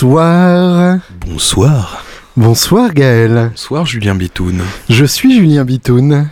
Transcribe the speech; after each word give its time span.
Bonsoir. 0.00 0.98
Bonsoir. 1.26 2.04
Bonsoir 2.36 2.94
Gaël. 2.94 3.48
Bonsoir 3.50 3.84
Julien 3.84 4.14
Bitoun. 4.14 4.62
Je 4.88 5.04
suis 5.04 5.34
Julien 5.34 5.64
Bitoun. 5.64 6.28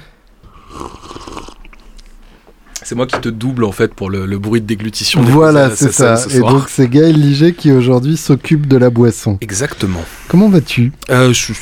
C'est 2.85 2.95
moi 2.95 3.09
qui 3.09 3.19
te 3.19 3.29
double 3.29 3.65
en 3.65 3.73
fait 3.73 3.93
pour 3.93 4.09
le, 4.09 4.25
le 4.25 4.39
bruit 4.39 4.61
de 4.61 4.67
déglutition. 4.69 5.21
Voilà, 5.23 5.75
c'est 5.75 5.91
ça. 5.91 6.17
ce 6.17 6.29
Et 6.29 6.39
soir. 6.39 6.53
donc 6.53 6.69
c'est 6.69 6.87
Gaël 6.87 7.21
Liget 7.21 7.55
qui 7.55 7.73
aujourd'hui 7.73 8.17
s'occupe 8.17 8.69
de 8.69 8.77
la 8.77 8.89
boisson. 8.89 9.37
Exactement. 9.41 10.05
Comment 10.29 10.49
vas-tu? 10.49 10.93
Euh, 11.11 11.33
je- 11.33 11.53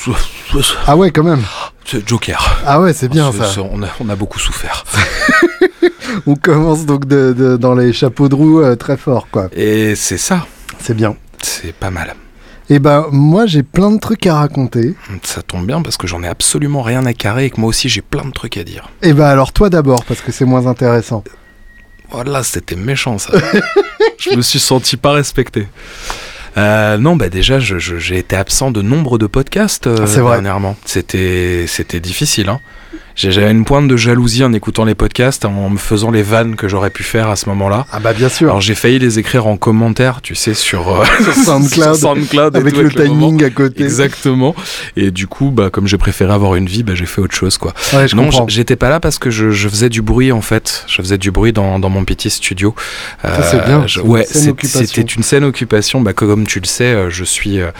Ah 0.86 0.98
ouais, 0.98 1.10
quand 1.10 1.24
même. 1.24 1.40
c'est 1.86 2.06
Joker. 2.06 2.60
Ah 2.66 2.82
ouais, 2.82 2.92
c'est 2.92 3.08
bien 3.08 3.32
ça. 3.32 3.48
on, 3.72 3.82
a, 3.82 3.86
on 4.00 4.10
a 4.10 4.14
beaucoup 4.16 4.38
souffert. 4.38 4.84
On 6.26 6.36
commence 6.36 6.84
donc 6.84 7.06
de, 7.08 7.32
de- 7.32 7.56
dans 7.56 7.74
les 7.74 7.94
chapeaux 7.94 8.28
de 8.28 8.34
roue 8.34 8.60
euh, 8.60 8.76
très 8.76 8.98
fort, 8.98 9.26
quoi. 9.32 9.48
Et 9.56 9.94
c'est 9.96 10.18
ça. 10.18 10.46
C'est 10.78 10.94
bien. 10.94 11.16
C'est 11.62 11.74
pas 11.74 11.90
mal. 11.90 12.14
Et 12.70 12.78
ben 12.78 13.06
moi 13.12 13.44
j'ai 13.46 13.62
plein 13.62 13.90
de 13.90 13.98
trucs 13.98 14.26
à 14.26 14.36
raconter. 14.36 14.94
Ça 15.22 15.42
tombe 15.42 15.66
bien 15.66 15.82
parce 15.82 15.96
que 15.98 16.06
j'en 16.06 16.22
ai 16.22 16.28
absolument 16.28 16.80
rien 16.82 17.04
à 17.04 17.12
carrer 17.12 17.44
et 17.46 17.50
que 17.50 17.60
moi 17.60 17.68
aussi 17.68 17.88
j'ai 17.90 18.00
plein 18.00 18.24
de 18.24 18.30
trucs 18.30 18.56
à 18.56 18.64
dire. 18.64 18.88
Et 19.02 19.12
ben 19.12 19.26
alors 19.26 19.52
toi 19.52 19.68
d'abord 19.68 20.04
parce 20.04 20.20
que 20.22 20.32
c'est 20.32 20.46
moins 20.46 20.66
intéressant. 20.66 21.22
Voilà, 22.10 22.42
c'était 22.42 22.76
méchant 22.76 23.18
ça. 23.18 23.32
je 24.18 24.30
me 24.36 24.40
suis 24.42 24.58
senti 24.60 24.96
pas 24.96 25.12
respecté. 25.12 25.66
Euh, 26.56 26.96
non, 26.98 27.16
bah 27.16 27.28
déjà, 27.28 27.58
je- 27.58 27.78
je- 27.80 27.98
j'ai 27.98 28.18
été 28.18 28.36
absent 28.36 28.70
de 28.70 28.80
nombre 28.80 29.18
de 29.18 29.26
podcasts 29.26 29.88
euh, 29.88 29.96
Ah, 30.02 30.06
c'est 30.06 30.20
vrai. 30.20 30.34
dernièrement. 30.36 30.76
C'était, 30.84 31.64
c'était 31.66 31.98
difficile. 31.98 32.48
Hein. 32.48 32.60
J'ai- 33.16 33.30
J'avais 33.32 33.50
une 33.50 33.64
pointe 33.64 33.86
de 33.88 33.96
jalousie 33.96 34.42
en 34.44 34.52
écoutant 34.52 34.84
les 34.84 34.94
podcasts, 34.94 35.44
en 35.44 35.70
me 35.70 35.78
faisant 35.78 36.10
les 36.10 36.22
vannes 36.22 36.56
que 36.56 36.66
j'aurais 36.68 36.90
pu 36.90 37.02
faire 37.04 37.28
à 37.28 37.36
ce 37.36 37.48
moment-là. 37.48 37.86
Ah 37.92 38.00
bah 38.00 38.12
bien 38.12 38.28
sûr. 38.28 38.48
Alors 38.48 38.60
j'ai 38.60 38.74
failli 38.74 38.98
les 38.98 39.18
écrire 39.20 39.46
en 39.46 39.56
commentaire, 39.56 40.20
tu 40.20 40.34
sais, 40.34 40.52
sur, 40.54 40.88
euh, 41.00 41.04
Sur 41.22 41.34
SoundCloud, 41.34 41.70
sur 41.94 41.96
SoundCloud 41.96 42.56
avec 42.56 42.74
tout, 42.74 42.80
le 42.80 42.88
moment. 43.08 43.28
timing 43.28 43.44
à 43.44 43.50
côté. 43.50 43.82
Exactement. 43.84 44.54
Et 44.96 45.10
du 45.10 45.26
coup, 45.28 45.50
bah, 45.50 45.70
comme 45.70 45.86
j'ai 45.86 45.98
préféré 45.98 46.32
avoir 46.32 46.56
une 46.56 46.66
vie, 46.66 46.82
bah, 46.82 46.94
j'ai 46.94 47.06
fait 47.06 47.20
autre 47.20 47.34
chose, 47.34 47.56
quoi. 47.58 47.72
Ouais, 47.92 48.08
je 48.08 48.16
non, 48.16 48.28
j'étais 48.48 48.76
pas 48.76 48.88
là 48.88 48.98
parce 49.00 49.18
que 49.18 49.30
je, 49.30 49.50
je 49.50 49.68
faisais 49.68 49.88
du 49.88 50.02
bruit 50.02 50.32
en 50.32 50.40
fait. 50.42 50.84
Je 50.88 50.96
faisais 51.00 51.18
du 51.18 51.30
bruit 51.30 51.52
dans, 51.52 51.78
dans 51.78 51.90
mon 51.90 52.04
petit 52.04 52.30
studio. 52.30 52.74
Euh, 53.24 53.36
Ça, 53.36 53.42
c'est 53.42 53.64
bien, 53.64 53.86
je- 53.86 54.00
ouais, 54.00 54.26
c'était 54.26 55.02
une 55.02 55.22
saine 55.22 55.44
occupation. 55.44 56.00
Bah, 56.00 56.12
comme 56.12 56.46
tu 56.46 56.58
le 56.60 56.66
sais, 56.66 56.84
euh, 56.84 57.10
je 57.10 57.24
suis, 57.24 57.60
euh, 57.60 57.70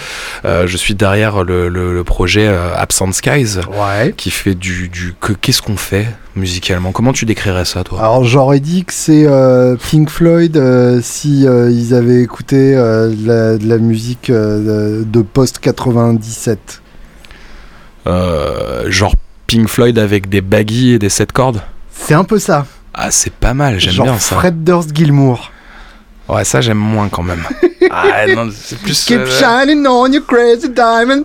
euh, 0.45 0.67
je 0.69 0.77
suis 0.77 0.95
derrière 0.95 1.43
le, 1.43 1.69
le- 1.69 1.93
le 1.93 2.05
projet 2.05 2.47
Absent 2.77 3.11
Skies 3.13 3.59
Ouais. 3.69 4.15
qui 4.17 4.31
fait 4.31 4.55
du, 4.55 4.89
du 4.89 5.15
qu'est-ce 5.33 5.63
qu'on 5.63 5.77
fait 5.77 6.07
musicalement? 6.37 6.93
Comment 6.93 7.13
tu 7.13 7.25
décrirais 7.25 7.65
ça, 7.65 7.85
toi? 7.85 7.99
Alors 8.01 8.25
j'aurais 8.25 8.61
dit 8.61 8.85
que 8.85 8.93
c'est 8.93 9.25
euh, 9.27 9.77
Pink 9.77 10.11
Floyd 10.11 10.57
euh, 10.57 11.01
si 11.03 11.47
euh, 11.47 11.71
ils 11.71 11.95
avaient 11.95 12.23
écouté 12.23 12.77
euh, 12.77 13.09
de, 13.09 13.27
la, 13.27 13.57
de 13.59 13.67
la 13.67 13.79
musique 13.79 14.31
de, 14.31 15.23
post 15.23 15.59
97. 15.59 16.83
Euh, 18.07 18.91
Genre 18.91 19.15
Pink 19.47 19.69
Floyd 19.69 19.99
avec 19.99 20.29
des 20.29 20.41
baggy 20.41 20.93
et 20.93 20.99
des 20.99 21.09
sept 21.09 21.33
cordes? 21.33 21.63
C'est 21.93 22.15
un 22.15 22.25
peu 22.25 22.39
ça. 22.39 22.67
Ah, 22.93 23.11
c'est 23.11 23.33
pas 23.33 23.55
mal. 23.55 23.79
J'aime 23.81 24.05
bien 24.05 24.19
ça. 24.19 24.37
Fred 24.37 24.63
Durst 24.63 24.95
Gilmour. 24.95 25.51
Ouais, 26.29 26.45
ça 26.45 26.61
j'aime 26.61 26.79
moins 26.79 27.09
quand 27.09 27.23
même. 27.23 27.43
ah 27.91 28.27
non, 28.29 28.49
c'est 28.55 28.79
plus 28.79 29.05
Keep 29.05 29.27
shining 29.27 29.87
on 29.87 30.11
your 30.13 30.25
crazy 30.27 30.69
diamond. 30.69 31.25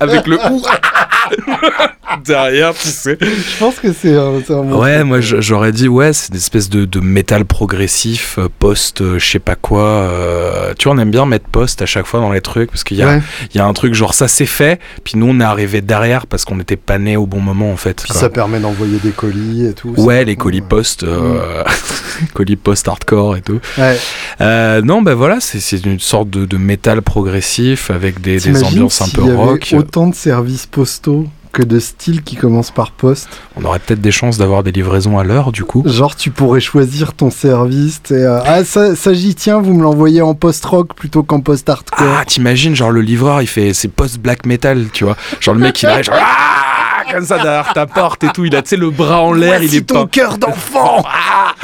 Avec 0.00 0.26
le 0.26 0.36
ou 0.50 0.62
derrière, 2.24 2.74
tu 2.74 2.88
sais. 2.88 3.16
Je 3.20 3.58
pense 3.58 3.76
que 3.76 3.92
c'est 3.92 4.14
un, 4.16 4.36
un 4.38 4.40
bon 4.62 4.80
Ouais, 4.82 4.96
truc. 4.96 5.06
moi 5.06 5.20
je- 5.20 5.40
j'aurais 5.40 5.72
dit 5.72 5.88
ouais, 5.88 6.12
c'est 6.12 6.30
une 6.30 6.36
espèce 6.36 6.68
de, 6.68 6.84
de 6.84 7.00
métal 7.00 7.44
progressif, 7.44 8.38
euh, 8.38 8.48
post, 8.58 9.00
euh, 9.02 9.18
je 9.18 9.26
sais 9.30 9.38
pas 9.38 9.54
quoi. 9.54 9.82
euh, 9.82 10.72
tu 10.78 10.84
vois, 10.88 10.96
on 10.96 10.98
aime 10.98 11.10
bien 11.10 11.26
mettre 11.26 11.46
post 11.48 11.82
à 11.82 11.86
chaque 11.86 12.06
fois 12.06 12.20
dans 12.20 12.32
les 12.32 12.40
trucs 12.40 12.70
parce 12.70 12.84
qu'il 12.84 12.96
y, 12.96 13.02
a- 13.02 13.08
Ouais, 13.08 13.22
il 13.54 13.58
y 13.58 13.60
a 13.60 13.66
un 13.66 13.72
truc 13.72 13.94
genre 13.94 14.14
ça 14.14 14.26
c'est 14.28 14.46
fait, 14.46 14.80
puis 15.04 15.14
nous 15.18 15.26
on 15.26 15.40
est 15.40 15.44
arrivé 15.44 15.80
derrière 15.80 16.26
parce 16.26 16.44
qu'on 16.44 16.56
n'était 16.56 16.76
pas 16.76 16.98
né 16.98 17.16
au 17.16 17.26
bon 17.26 17.40
moment 17.40 17.70
en 17.72 17.76
fait. 17.76 18.02
puis 18.02 18.10
quoi. 18.12 18.20
ça 18.20 18.28
permet 18.30 18.58
d'envoyer 18.60 18.98
des 18.98 19.10
colis 19.10 19.66
et 19.66 19.72
tout. 19.74 19.94
Ouais, 19.98 20.24
les 20.24 20.36
colis 20.36 20.60
ouais. 20.60 20.66
post, 20.68 21.02
euh, 21.04 21.62
colis 22.34 22.56
post 22.56 22.88
hardcore 22.88 23.36
et 23.36 23.42
tout. 23.42 23.60
Ouais. 23.76 23.96
Euh, 24.40 24.80
non, 24.82 25.02
ben 25.02 25.14
voilà, 25.14 25.38
c'est 25.40 25.60
c'est 25.60 25.84
une 25.84 26.00
sorte 26.00 26.30
de, 26.30 26.46
de 26.46 26.56
métal 26.56 27.02
progressif 27.02 27.90
avec 27.90 28.20
des, 28.20 28.38
des 28.40 28.64
ambiances 28.64 29.02
un 29.02 29.08
peu 29.08 29.22
s'il 29.22 29.30
rock. 29.76 29.86
Autant 29.86 30.06
de 30.08 30.14
services 30.14 30.66
postaux 30.66 31.26
que 31.52 31.62
de 31.62 31.78
styles 31.78 32.22
qui 32.22 32.36
commencent 32.36 32.70
par 32.70 32.90
poste. 32.92 33.28
On 33.56 33.64
aurait 33.64 33.78
peut-être 33.78 34.00
des 34.00 34.10
chances 34.12 34.38
d'avoir 34.38 34.62
des 34.62 34.70
livraisons 34.70 35.18
à 35.18 35.24
l'heure 35.24 35.50
du 35.50 35.64
coup. 35.64 35.82
Genre, 35.86 36.14
tu 36.14 36.30
pourrais 36.30 36.60
choisir 36.60 37.14
ton 37.14 37.30
service. 37.30 38.00
euh, 38.10 38.40
ah, 38.44 38.64
ça, 38.64 38.94
ça 38.94 39.14
j'y 39.14 39.34
tiens, 39.34 39.58
vous 39.58 39.72
me 39.72 39.82
l'envoyez 39.82 40.20
en 40.22 40.34
post-rock 40.34 40.94
plutôt 40.94 41.22
qu'en 41.22 41.40
post-hardcore. 41.40 41.98
Ah, 42.20 42.24
t'imagines, 42.26 42.76
genre 42.76 42.90
le 42.90 43.00
livreur, 43.00 43.40
il 43.42 43.46
fait 43.48 43.72
ses 43.72 43.88
post-black 43.88 44.46
metal, 44.46 44.86
tu 44.92 45.04
vois. 45.04 45.16
Genre 45.40 45.54
le 45.54 45.60
mec, 45.60 45.82
il 45.82 45.86
arrive, 45.86 46.04
genre, 46.04 46.16
Ah 46.18 47.12
comme 47.12 47.24
ça 47.24 47.38
derrière 47.38 47.72
ta 47.72 47.86
porte 47.86 48.24
et 48.24 48.28
tout. 48.28 48.44
Il 48.44 48.54
a, 48.54 48.62
tu 48.62 48.70
sais, 48.70 48.76
le 48.76 48.90
bras 48.90 49.20
en 49.22 49.32
l'air, 49.32 49.62
il 49.62 49.74
est 49.74 49.80
ton 49.86 50.06
cœur 50.06 50.36
d'enfant 50.38 51.02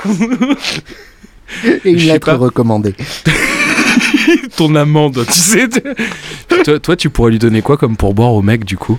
Et 1.84 1.98
sais 1.98 2.06
lettre 2.06 2.26
pas. 2.26 2.36
recommandée. 2.36 2.94
Ton 4.56 4.74
amende, 4.74 5.24
tu 5.26 5.32
sais. 5.32 5.68
Toi, 6.64 6.78
toi, 6.78 6.96
tu 6.96 7.10
pourrais 7.10 7.30
lui 7.30 7.38
donner 7.38 7.62
quoi 7.62 7.76
comme 7.76 7.96
pourboire 7.96 8.32
au 8.32 8.42
mec, 8.42 8.64
du 8.64 8.76
coup? 8.76 8.98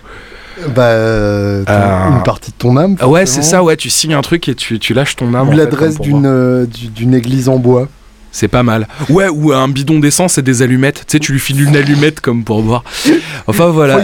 Bah, 0.73 0.83
euh, 0.83 1.63
ton- 1.65 1.71
Euh, 1.73 2.09
une 2.17 2.23
partie 2.23 2.51
de 2.51 2.55
ton 2.57 2.77
âme. 2.77 2.95
Ah 2.99 3.09
Ouais, 3.09 3.25
c'est 3.25 3.41
ça, 3.41 3.61
ouais. 3.63 3.75
Tu 3.75 3.89
signes 3.89 4.13
un 4.13 4.21
truc 4.21 4.47
et 4.47 4.55
tu, 4.55 4.79
tu 4.79 4.93
lâches 4.93 5.15
ton 5.17 5.33
âme. 5.33 5.49
Ou 5.49 5.51
l'adresse 5.51 5.99
d'une 5.99 6.25
euh, 6.25 6.65
du- 6.65 6.87
d'une 6.87 7.13
église 7.13 7.49
en 7.49 7.57
bois. 7.57 7.89
C'est 8.37 8.49
pas 8.49 8.63
mal. 8.63 8.89
Ouais, 9.09 9.29
ou 9.29 9.53
un 9.53 9.69
bidon 9.69 9.99
d'essence 9.99 10.37
et 10.37 10.41
des 10.41 10.61
allumettes. 10.61 11.05
Tu 11.07 11.13
sais, 11.13 11.19
tu 11.19 11.31
lui 11.31 11.39
files 11.39 11.61
une 11.61 11.73
allumette 11.77 12.19
comme 12.19 12.43
pourboire. 12.43 12.83
Enfin, 13.47 13.67
voilà. 13.67 13.95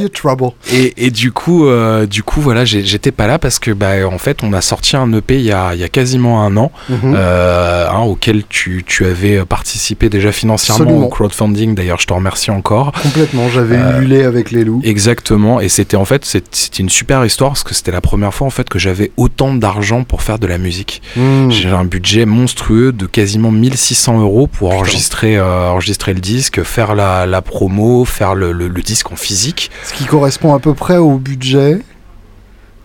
Et, 0.72 0.94
et 1.06 1.12
du 1.12 1.34
coup, 1.34 1.66
euh, 1.68 2.06
du 2.06 2.24
coup, 2.24 2.40
voilà, 2.40 2.64
j'étais 2.64 3.12
pas 3.12 3.28
là 3.28 3.40
parce 3.40 3.60
que, 3.60 3.72
bah, 3.72 4.08
en 4.10 4.18
fait, 4.18 4.40
on 4.42 4.54
a 4.54 4.62
sorti 4.62 4.96
un 4.96 5.12
EP 5.12 5.36
il 5.38 5.42
y 5.46 5.52
a, 5.52 5.74
il 5.76 5.82
y 5.82 5.84
a 5.84 5.90
quasiment 5.90 6.44
un 6.46 6.56
an, 6.56 6.72
Mhm. 6.88 7.14
euh, 7.14 7.88
hein, 7.90 8.00
auquel 8.04 8.44
tu, 8.48 8.84
tu 8.88 9.06
avais 9.06 9.44
participé 9.44 10.08
déjà 10.08 10.32
financièrement 10.32 10.84
Absolument. 10.86 11.06
au 11.08 11.10
crowdfunding. 11.10 11.76
D'ailleurs, 11.76 12.00
je 12.00 12.08
te 12.08 12.14
remercie 12.14 12.52
encore. 12.52 12.94
Complètement, 13.04 13.50
j'avais 13.50 13.76
euh, 13.76 14.00
ululé 14.00 14.24
avec 14.24 14.52
les 14.52 14.64
loups. 14.64 14.82
Exactement. 14.86 15.60
Et 15.60 15.68
c'était 15.68 15.98
en 15.98 16.06
fait, 16.06 16.24
c'est- 16.24 16.56
c'était 16.56 16.84
une 16.84 16.90
super 16.90 17.26
histoire 17.26 17.52
parce 17.52 17.64
que 17.64 17.74
c'était 17.74 17.92
la 17.92 18.00
première 18.02 18.34
fois 18.34 18.48
en 18.48 18.52
fait 18.52 18.70
que 18.70 18.80
j'avais 18.80 19.12
autant 19.18 19.54
d'argent 19.54 20.04
pour 20.06 20.22
faire 20.22 20.40
de 20.40 20.48
la 20.48 20.58
musique. 20.58 21.02
Hmm. 21.18 21.50
J'ai 21.52 21.68
un 21.70 21.84
budget 21.86 22.26
monstrueux 22.26 22.92
de 22.94 23.06
quasiment 23.06 23.52
1600 23.52 24.21
euros 24.22 24.48
pour 24.48 24.72
enregistrer, 24.72 25.38
euh, 25.38 25.70
enregistrer 25.70 26.14
le 26.14 26.20
disque, 26.22 26.64
faire 26.64 26.96
la, 26.96 27.26
la 27.26 27.42
promo, 27.42 28.06
faire 28.06 28.36
le, 28.36 28.52
le- 28.52 28.68
le 28.68 28.82
disque 28.82 29.12
en 29.12 29.16
physique. 29.16 29.72
Ce 29.84 29.94
qui 29.94 30.06
correspond 30.06 30.54
à 30.54 30.60
peu 30.60 30.74
près 30.74 30.98
au 30.98 31.18
budget 31.18 31.80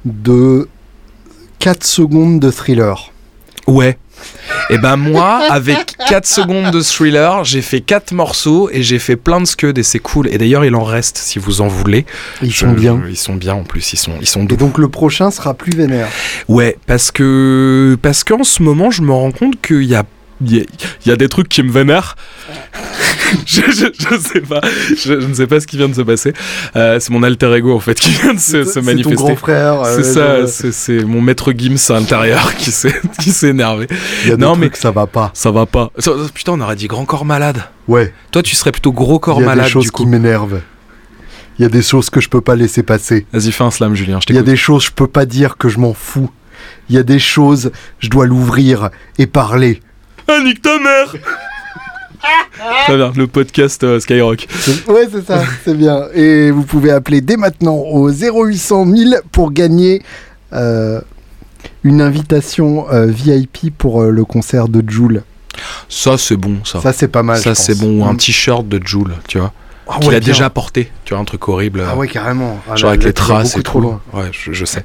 de 0.04 0.68
4 1.58 1.84
secondes 1.84 2.40
de 2.40 2.50
thriller. 2.50 3.12
Ouais. 3.66 3.98
Et 4.70 4.78
ben 4.78 4.96
moi, 4.96 5.40
avec 5.50 5.96
4 6.08 6.24
secondes 6.26 6.70
de 6.70 6.80
thriller, 6.80 7.44
j'ai 7.44 7.62
fait 7.62 7.80
4 7.80 8.12
morceaux 8.12 8.70
et 8.72 8.82
j'ai 8.82 8.98
fait 8.98 9.16
plein 9.16 9.40
de 9.40 9.44
scuds 9.44 9.72
et 9.76 9.82
c'est 9.82 9.98
cool. 9.98 10.28
Et 10.32 10.38
d'ailleurs, 10.38 10.64
il 10.64 10.74
en 10.74 10.84
reste 10.84 11.18
si 11.18 11.38
vous 11.38 11.60
en 11.60 11.68
voulez. 11.68 12.06
Ils 12.42 12.50
Je- 12.52 12.60
sont 12.60 12.72
bien. 12.72 13.00
Ils 13.08 13.16
sont 13.16 13.34
bien 13.34 13.54
en 13.54 13.64
plus, 13.64 13.92
ils 13.92 13.96
sont, 13.98 14.12
ils 14.20 14.26
sont 14.28 14.44
doux. 14.44 14.54
Et 14.54 14.58
donc 14.58 14.78
le 14.78 14.88
prochain 14.88 15.30
sera 15.30 15.54
plus 15.54 15.72
vénère. 15.76 16.08
Ouais, 16.48 16.78
parce 16.86 17.10
que 17.10 17.98
parce 18.00 18.22
qu'en 18.24 18.44
ce 18.44 18.62
moment, 18.62 18.90
je 18.90 19.02
me 19.02 19.12
rends 19.12 19.32
compte 19.32 19.60
qu'il 19.60 19.82
y 19.84 19.94
a 19.94 20.04
il 20.44 20.56
y, 20.56 20.60
a- 20.60 20.64
il 21.04 21.08
y 21.08 21.12
a 21.12 21.16
des 21.16 21.28
trucs 21.28 21.48
qui 21.48 21.62
me 21.62 21.70
vénèrent. 21.70 22.16
je, 23.46 23.60
je, 23.62 23.86
je 23.98 24.18
sais 24.20 24.40
pas, 24.40 24.60
je, 24.90 25.20
je 25.20 25.26
ne 25.26 25.34
sais 25.34 25.46
pas 25.46 25.60
ce 25.60 25.66
qui 25.66 25.76
vient 25.76 25.88
de 25.88 25.94
se 25.94 26.02
passer. 26.02 26.32
Euh, 26.76 27.00
c'est 27.00 27.10
mon 27.10 27.22
alter 27.22 27.52
ego 27.56 27.74
en 27.74 27.80
fait 27.80 27.98
qui 27.98 28.10
vient 28.10 28.34
de 28.34 28.38
se, 28.38 28.64
se 28.64 28.70
C'est 28.70 28.80
ton 28.80 28.86
manifester. 28.86 29.14
grand 29.16 29.36
frère. 29.36 29.80
euh, 29.82 29.96
C'est 29.96 30.04
ça, 30.04 30.40
genre, 30.40 30.48
c'est 30.72 31.04
mon 31.04 31.20
maître 31.20 31.52
Gims 31.56 31.76
à 31.90 31.94
l'intérieur 31.94 32.54
qui 32.56 32.70
s'est 32.70 32.94
qui 33.20 33.30
s'est 33.30 33.48
énervé. 33.48 33.86
Il 34.24 34.30
y 34.30 34.32
a 34.32 34.36
des 34.36 34.42
non, 34.42 34.52
trucs, 34.54 34.72
mais- 34.74 34.78
ça 34.80 34.90
va 34.90 35.06
pas. 35.06 35.30
Ça 35.34 35.50
va 35.50 35.66
pas. 35.66 35.90
Putain, 36.34 36.52
on 36.52 36.60
aurait 36.60 36.76
dit 36.76 36.86
grand 36.86 37.04
corps 37.04 37.24
malade. 37.24 37.64
Ouais, 37.88 38.12
Toi, 38.32 38.42
tu 38.42 38.54
serais 38.56 38.72
plutôt 38.72 38.92
gros 38.92 39.18
corps 39.18 39.38
il 39.38 39.42
y 39.42 39.44
a 39.44 39.48
malade 39.48 39.66
des 39.66 39.70
choses 39.70 39.90
qui 39.90 40.06
m'énervent. 40.06 40.60
Il 41.58 41.62
y 41.62 41.64
a 41.64 41.68
des 41.70 41.82
choses 41.82 42.10
que 42.10 42.20
je 42.20 42.28
peux 42.28 42.40
pas 42.42 42.54
laisser 42.54 42.82
passer. 42.82 43.26
Vas-y, 43.32 43.50
fais 43.50 43.64
un 43.64 43.70
slam, 43.70 43.94
Julien. 43.94 44.18
Il 44.28 44.34
y 44.34 44.38
a 44.38 44.42
des 44.42 44.56
choses 44.56 44.84
je 44.84 44.90
peux 44.90 45.06
pas 45.06 45.24
dire 45.24 45.56
que 45.56 45.68
je 45.68 45.78
m'en 45.78 45.94
fous. 45.94 46.30
Il 46.88 46.94
y 46.94 46.98
a 46.98 47.02
des 47.02 47.18
choses 47.18 47.70
je 47.98 48.08
dois 48.10 48.26
l'ouvrir 48.26 48.90
et 49.18 49.26
parler. 49.26 49.80
Ah, 50.28 50.40
nique 50.44 50.62
ta 50.62 50.78
mère 50.78 51.14
Très 52.86 52.96
bien, 52.96 53.12
le 53.14 53.26
podcast 53.26 53.84
euh, 53.84 54.00
Skyrock. 54.00 54.46
Ouais, 54.88 55.06
c'est 55.12 55.24
ça, 55.24 55.42
c'est 55.64 55.74
bien. 55.76 56.06
Et 56.14 56.50
vous 56.50 56.62
pouvez 56.64 56.90
appeler 56.90 57.20
dès 57.20 57.36
maintenant 57.36 57.76
au 57.76 58.10
0800 58.10 58.84
1000 58.86 59.20
pour 59.30 59.52
gagner 59.52 60.02
euh, 60.52 61.00
une 61.84 62.00
invitation 62.00 62.86
euh, 62.92 63.06
VIP 63.06 63.76
pour 63.76 64.02
euh, 64.02 64.10
le 64.10 64.24
concert 64.24 64.68
de 64.68 64.82
Joule. 64.88 65.22
Ça, 65.88 66.18
c'est 66.18 66.36
bon, 66.36 66.56
ça. 66.64 66.80
Ça, 66.80 66.92
c'est 66.92 67.08
pas 67.08 67.22
mal. 67.22 67.38
Ça, 67.38 67.50
je 67.50 67.54
c'est 67.60 67.78
bon. 67.78 68.00
Ou 68.00 68.04
un 68.04 68.14
Mm. 68.14 68.16
t-shirt 68.18 68.66
de 68.68 68.80
Joule, 68.84 69.14
tu 69.28 69.38
vois. 69.38 69.52
Ah 69.88 69.98
Qu'il 70.00 70.08
ouais, 70.08 70.16
a 70.16 70.20
bien. 70.20 70.32
déjà 70.32 70.50
porté. 70.50 70.90
Tu 71.06 71.14
vois, 71.14 71.20
un 71.22 71.24
truc 71.24 71.48
horrible. 71.48 71.84
Ah 71.88 71.94
ouais, 71.96 72.08
carrément. 72.08 72.58
Ah, 72.68 72.74
Genre 72.74 72.88
là, 72.88 72.94
avec 72.94 73.02
là, 73.04 73.08
les 73.10 73.12
traces 73.12 73.56
et 73.56 73.62
trop 73.62 73.78
tout. 73.78 73.84
loin. 73.86 74.00
Ouais, 74.12 74.24
je, 74.32 74.52
je 74.52 74.64
sais. 74.64 74.84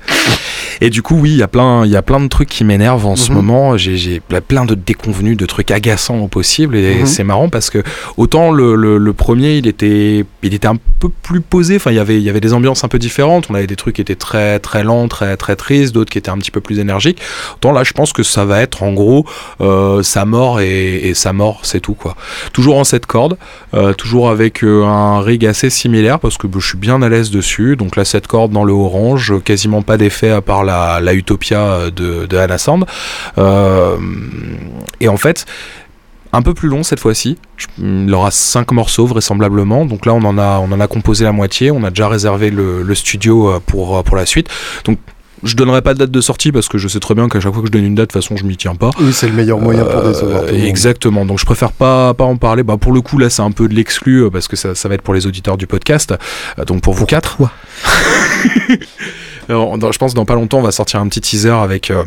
Et 0.79 0.91
du 0.91 1.01
coup, 1.01 1.15
oui, 1.15 1.31
il 1.31 1.37
y 1.37 1.41
a 1.43 1.47
plein, 1.47 1.85
de 1.87 2.27
trucs 2.27 2.47
qui 2.47 2.63
m'énervent 2.63 3.07
en 3.07 3.15
ce 3.15 3.29
Mhm. 3.31 3.35
moment. 3.37 3.75
J'ai, 3.75 4.21
plein 4.47 4.65
de 4.65 4.75
déconvenus, 4.75 5.35
de 5.35 5.45
trucs 5.47 5.71
agaçants 5.71 6.19
au 6.19 6.27
possible. 6.27 6.75
Et 6.75 6.99
Mhm. 6.99 7.05
c'est 7.07 7.23
marrant 7.23 7.49
parce 7.49 7.71
que 7.71 7.83
autant 8.17 8.51
le, 8.51 8.75
le- 8.75 8.99
le 8.99 9.13
premier, 9.13 9.57
il 9.57 9.65
était, 9.65 10.23
il 10.43 10.53
était 10.53 10.67
un 10.67 10.77
peu 10.99 11.09
plus 11.09 11.41
posé. 11.41 11.77
Enfin, 11.77 11.89
il 11.89 11.95
y 11.97 11.99
avait, 11.99 12.17
il 12.17 12.23
y 12.23 12.29
avait 12.29 12.39
des 12.39 12.53
ambiances 12.53 12.83
un 12.83 12.87
peu 12.87 12.99
différentes. 12.99 13.47
On 13.49 13.55
avait 13.55 13.65
des 13.65 13.75
trucs 13.75 13.95
qui 13.95 14.01
étaient 14.01 14.13
très, 14.15 14.59
très 14.59 14.83
lents, 14.83 15.07
très, 15.07 15.35
très 15.37 15.55
tristes, 15.55 15.91
d'autres 15.95 16.11
qui 16.11 16.19
étaient 16.19 16.29
un 16.29 16.37
petit 16.37 16.51
peu 16.51 16.61
plus 16.61 16.77
énergiques. 16.77 17.19
Autant 17.55 17.71
là, 17.71 17.83
je 17.83 17.93
pense 17.93 18.13
que 18.13 18.21
ça 18.21 18.45
va 18.45 18.61
être 18.61 18.83
en 18.83 18.93
gros 18.93 19.25
euh, 19.59 20.03
sa 20.03 20.25
mort 20.25 20.59
et, 20.61 20.97
et 21.09 21.13
sa 21.15 21.33
mort, 21.33 21.61
c'est 21.63 21.79
tout 21.79 21.95
quoi. 21.95 22.15
Toujours 22.53 22.77
en 22.77 22.83
cette 22.83 23.07
corde, 23.07 23.37
euh, 23.73 23.93
toujours 23.93 24.29
avec 24.29 24.63
euh, 24.63 24.83
un 24.85 25.19
rig 25.21 25.45
assez 25.47 25.71
similaire 25.71 26.10
parce 26.17 26.37
que 26.37 26.47
je 26.53 26.67
suis 26.67 26.77
bien 26.77 27.01
à 27.01 27.09
l'aise 27.09 27.31
dessus. 27.31 27.75
Donc 27.75 27.95
là, 27.95 28.05
cette 28.05 28.27
corde 28.27 28.51
dans 28.51 28.63
le 28.63 28.73
orange, 28.73 29.33
quasiment 29.43 29.81
pas 29.81 29.97
d'effet 29.97 30.31
à 30.31 30.41
part 30.41 30.63
la, 30.63 31.13
Utopia 31.13 31.59
euh, 31.59 31.91
de, 31.91 32.25
de 32.25 32.37
Hannah. 32.37 32.57
Euh, 33.37 33.97
et 34.99 35.07
en 35.07 35.17
fait, 35.17 35.45
un 36.33 36.41
peu 36.41 36.53
plus 36.53 36.69
long 36.69 36.83
cette 36.83 36.99
fois-ci. 36.99 37.37
Il 37.77 38.13
aura 38.13 38.31
cinq 38.31 38.71
morceaux 38.71 39.05
vraisemblablement. 39.05 39.85
Donc 39.85 40.05
là, 40.05 40.13
on 40.13 40.23
en 40.23 40.37
a, 40.37 40.59
on 40.59 40.71
en 40.71 40.79
a 40.79 40.87
composé 40.87 41.25
la 41.25 41.31
moitié. 41.31 41.71
On 41.71 41.83
a 41.83 41.89
déjà 41.89 42.07
réservé 42.07 42.49
le, 42.49 42.95
studio 42.95 43.49
euh, 43.49 43.59
pour, 43.65 44.03
pour 44.03 44.15
la 44.15 44.25
suite. 44.25 44.47
Donc 44.85 44.97
je 45.43 45.55
donnerai 45.55 45.81
pas 45.81 45.93
de 45.93 45.99
date 45.99 46.11
de 46.11 46.21
sortie 46.21 46.51
parce 46.51 46.67
que 46.67 46.77
je 46.77 46.87
sais 46.87 46.99
très 46.99 47.15
bien 47.15 47.27
qu'à 47.29 47.39
chaque 47.39 47.51
fois 47.53 47.61
que 47.61 47.67
je 47.67 47.71
donne 47.71 47.83
une 47.85 47.95
date, 47.95 48.09
de 48.09 48.13
toute 48.13 48.21
façon, 48.23 48.35
je 48.37 48.43
m'y 48.45 48.57
tiens 48.57 48.75
pas. 48.75 48.91
Oui, 48.99 49.11
c'est 49.13 49.27
le 49.27 49.33
meilleur 49.33 49.59
moyen 49.59 49.83
pour 49.83 49.99
Euh, 50.01 50.11
décevoir. 50.11 50.45
tout 50.45 50.53
exactement. 50.53 51.25
Donc 51.25 51.39
je 51.39 51.45
préfère 51.45 51.71
pas 51.71 52.13
pas 52.13 52.23
en 52.25 52.37
parler. 52.37 52.63
Bah 52.63 52.77
pour 52.77 52.91
le 52.93 53.01
coup 53.01 53.17
là 53.17 53.29
c'est 53.29 53.41
un 53.41 53.51
peu 53.51 53.67
de 53.67 53.73
l'exclu 53.73 54.23
euh, 54.25 54.29
parce 54.29 54.47
que 54.47 54.55
ça, 54.55 54.75
ça 54.75 54.87
va 54.89 54.95
être 54.95 55.01
pour 55.01 55.13
les 55.13 55.25
auditeurs 55.27 55.57
du 55.57 55.67
podcast. 55.67 56.13
Euh, 56.59 56.65
donc 56.65 56.81
pour 56.81 56.93
vous 56.93 57.05
quatre. 57.05 57.37
Pourquoi 57.37 57.51
Alors, 59.49 59.77
dans- 59.77 59.91
je 59.91 59.97
pense 59.97 60.11
que 60.11 60.15
dans 60.15 60.25
pas 60.25 60.35
longtemps 60.35 60.59
on 60.59 60.63
va 60.63 60.71
sortir 60.71 60.99
un 60.99 61.07
petit 61.07 61.21
teaser 61.21 61.49
avec. 61.49 61.91
euh, 61.91 62.03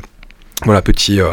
voilà, 0.65 0.81
petit, 0.83 1.21
euh, 1.21 1.33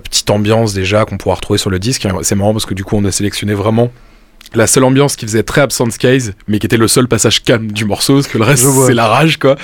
petite 0.00 0.28
ambiance 0.28 0.74
déjà 0.74 1.04
qu'on 1.04 1.16
pourra 1.16 1.36
retrouver 1.36 1.58
sur 1.58 1.70
le 1.70 1.78
disque. 1.78 2.06
C'est 2.22 2.34
marrant 2.34 2.52
parce 2.52 2.66
que 2.66 2.74
du 2.74 2.82
coup, 2.84 2.96
on 2.96 3.04
a 3.04 3.12
sélectionné 3.12 3.54
vraiment 3.54 3.90
la 4.54 4.66
seule 4.66 4.84
ambiance 4.84 5.16
qui 5.16 5.24
faisait 5.24 5.42
très 5.42 5.62
Absent 5.62 5.90
Skies, 5.90 6.32
mais 6.46 6.58
qui 6.58 6.66
était 6.66 6.76
le 6.76 6.86
seul 6.86 7.08
passage 7.08 7.42
calme 7.42 7.72
du 7.72 7.86
morceau, 7.86 8.16
parce 8.16 8.26
que 8.28 8.36
le 8.36 8.44
reste, 8.44 8.66
c'est 8.86 8.92
la 8.94 9.06
rage, 9.06 9.38
quoi. 9.38 9.56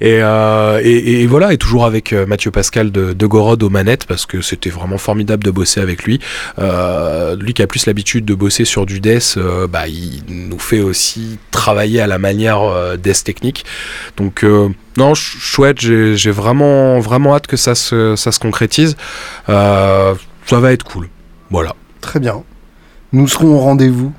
Et, 0.00 0.20
euh, 0.22 0.80
et, 0.82 1.20
et 1.22 1.26
voilà, 1.26 1.52
et 1.52 1.58
toujours 1.58 1.84
avec 1.84 2.14
euh, 2.14 2.24
Mathieu 2.24 2.50
Pascal 2.50 2.90
de, 2.90 3.12
de 3.12 3.26
Gorod 3.26 3.62
aux 3.62 3.68
manettes, 3.68 4.06
parce 4.06 4.24
que 4.24 4.40
c'était 4.40 4.70
vraiment 4.70 4.96
formidable 4.96 5.44
de 5.44 5.50
bosser 5.50 5.80
avec 5.80 6.04
lui. 6.04 6.20
Euh, 6.58 7.36
lui 7.36 7.52
qui 7.52 7.60
a 7.62 7.66
plus 7.66 7.84
l'habitude 7.84 8.24
de 8.24 8.34
bosser 8.34 8.64
sur 8.64 8.86
du 8.86 9.00
death, 9.00 9.34
euh, 9.36 9.66
bah, 9.66 9.88
il 9.88 10.22
nous 10.28 10.58
fait 10.58 10.80
aussi 10.80 11.38
travailler 11.50 12.00
à 12.00 12.06
la 12.06 12.18
manière 12.18 12.96
death 12.96 13.24
technique. 13.24 13.66
Donc, 14.16 14.42
non, 14.96 15.14
ch- 15.14 15.36
chouette, 15.38 15.80
j'ai 15.80 16.30
vraiment, 16.30 16.98
vraiment 17.00 17.34
hâte 17.34 17.46
que 17.46 17.58
ça 17.58 17.74
se, 17.74 18.16
ça 18.16 18.32
se 18.32 18.38
concrétise. 18.38 18.96
Ça 19.46 20.14
va 20.50 20.72
être 20.72 20.84
cool. 20.84 21.08
Voilà. 21.50 21.74
Très 22.00 22.20
bien. 22.20 22.42
Nous 23.12 23.26
serons 23.28 23.54
au 23.56 23.58
rendez-vous 23.58 24.12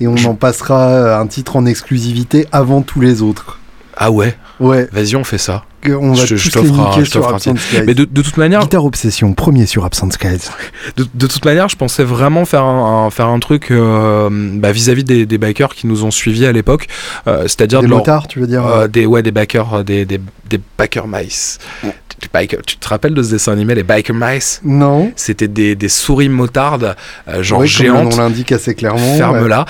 et 0.00 0.06
on 0.06 0.16
en 0.24 0.34
passera 0.34 0.88
euh, 0.88 1.18
un 1.20 1.26
titre 1.26 1.56
en 1.56 1.66
exclusivité 1.66 2.46
avant 2.52 2.82
tous 2.82 3.00
les 3.00 3.22
autres. 3.22 3.58
Ah 3.96 4.10
ouais, 4.10 4.36
Ouais, 4.60 4.88
vas-y, 4.92 5.16
on 5.16 5.24
fait 5.24 5.38
ça. 5.38 5.64
On 5.88 6.12
va 6.12 6.24
Je- 6.26 6.36
je 6.36 6.50
tous 6.50 6.62
les 6.62 6.68
t'offre 6.68 6.80
un- 6.80 6.90
niquer 6.90 7.04
je 7.04 7.10
sur 7.10 7.28
Absent 7.28 7.56
Skies. 7.56 7.82
Mais 7.86 7.94
de, 7.94 8.04
de 8.04 8.22
toute 8.22 8.36
manière, 8.36 8.60
Guitare 8.60 8.84
Obsession, 8.84 9.32
premier 9.34 9.66
sur 9.66 9.84
Absent 9.84 10.10
Skies. 10.10 10.48
de, 10.96 11.06
de 11.14 11.26
toute 11.26 11.44
manière, 11.44 11.68
je 11.68 11.76
pensais 11.76 12.04
vraiment 12.04 12.44
faire 12.44 12.64
un, 12.64 13.06
un- 13.06 13.10
faire 13.10 13.26
un 13.28 13.38
truc 13.40 13.70
euh, 13.70 14.28
bah, 14.30 14.72
vis-à-vis 14.72 15.04
des, 15.04 15.26
des 15.26 15.38
bikers 15.38 15.74
qui 15.74 15.86
nous 15.86 16.04
ont 16.04 16.10
suivis 16.10 16.46
à 16.46 16.52
l'époque, 16.52 16.86
euh, 17.26 17.42
c'est-à-dire 17.42 17.80
Des 17.80 17.86
de 17.86 17.90
leur- 17.90 17.98
motards, 18.00 18.28
tu 18.28 18.40
veux 18.40 18.46
dire 18.46 18.66
euh, 18.66 18.88
des 18.88 19.06
ouais 19.06 19.22
des 19.22 19.30
bikers, 19.32 19.74
euh, 19.74 19.82
des, 19.82 20.04
des, 20.04 20.20
des 20.48 20.60
biker 20.78 21.06
mice. 21.08 21.58
Biker- 22.34 22.60
tu 22.66 22.76
te 22.76 22.86
rappelles 22.86 23.14
de 23.14 23.22
ce 23.22 23.30
dessin 23.30 23.52
animé, 23.52 23.74
les 23.74 23.82
biker 23.82 24.14
mice? 24.14 24.60
Non. 24.62 25.10
C'était 25.16 25.48
des, 25.48 25.74
des 25.74 25.88
souris 25.88 26.28
motardes, 26.28 26.94
euh, 27.28 27.42
genre 27.42 27.60
Oui, 27.60 27.72
comme 27.74 27.86
géantes, 27.86 28.10
nom 28.12 28.16
l'indique 28.18 28.52
assez 28.52 28.74
clairement. 28.74 29.12
ouais. 29.12 29.16
ferme-la, 29.16 29.64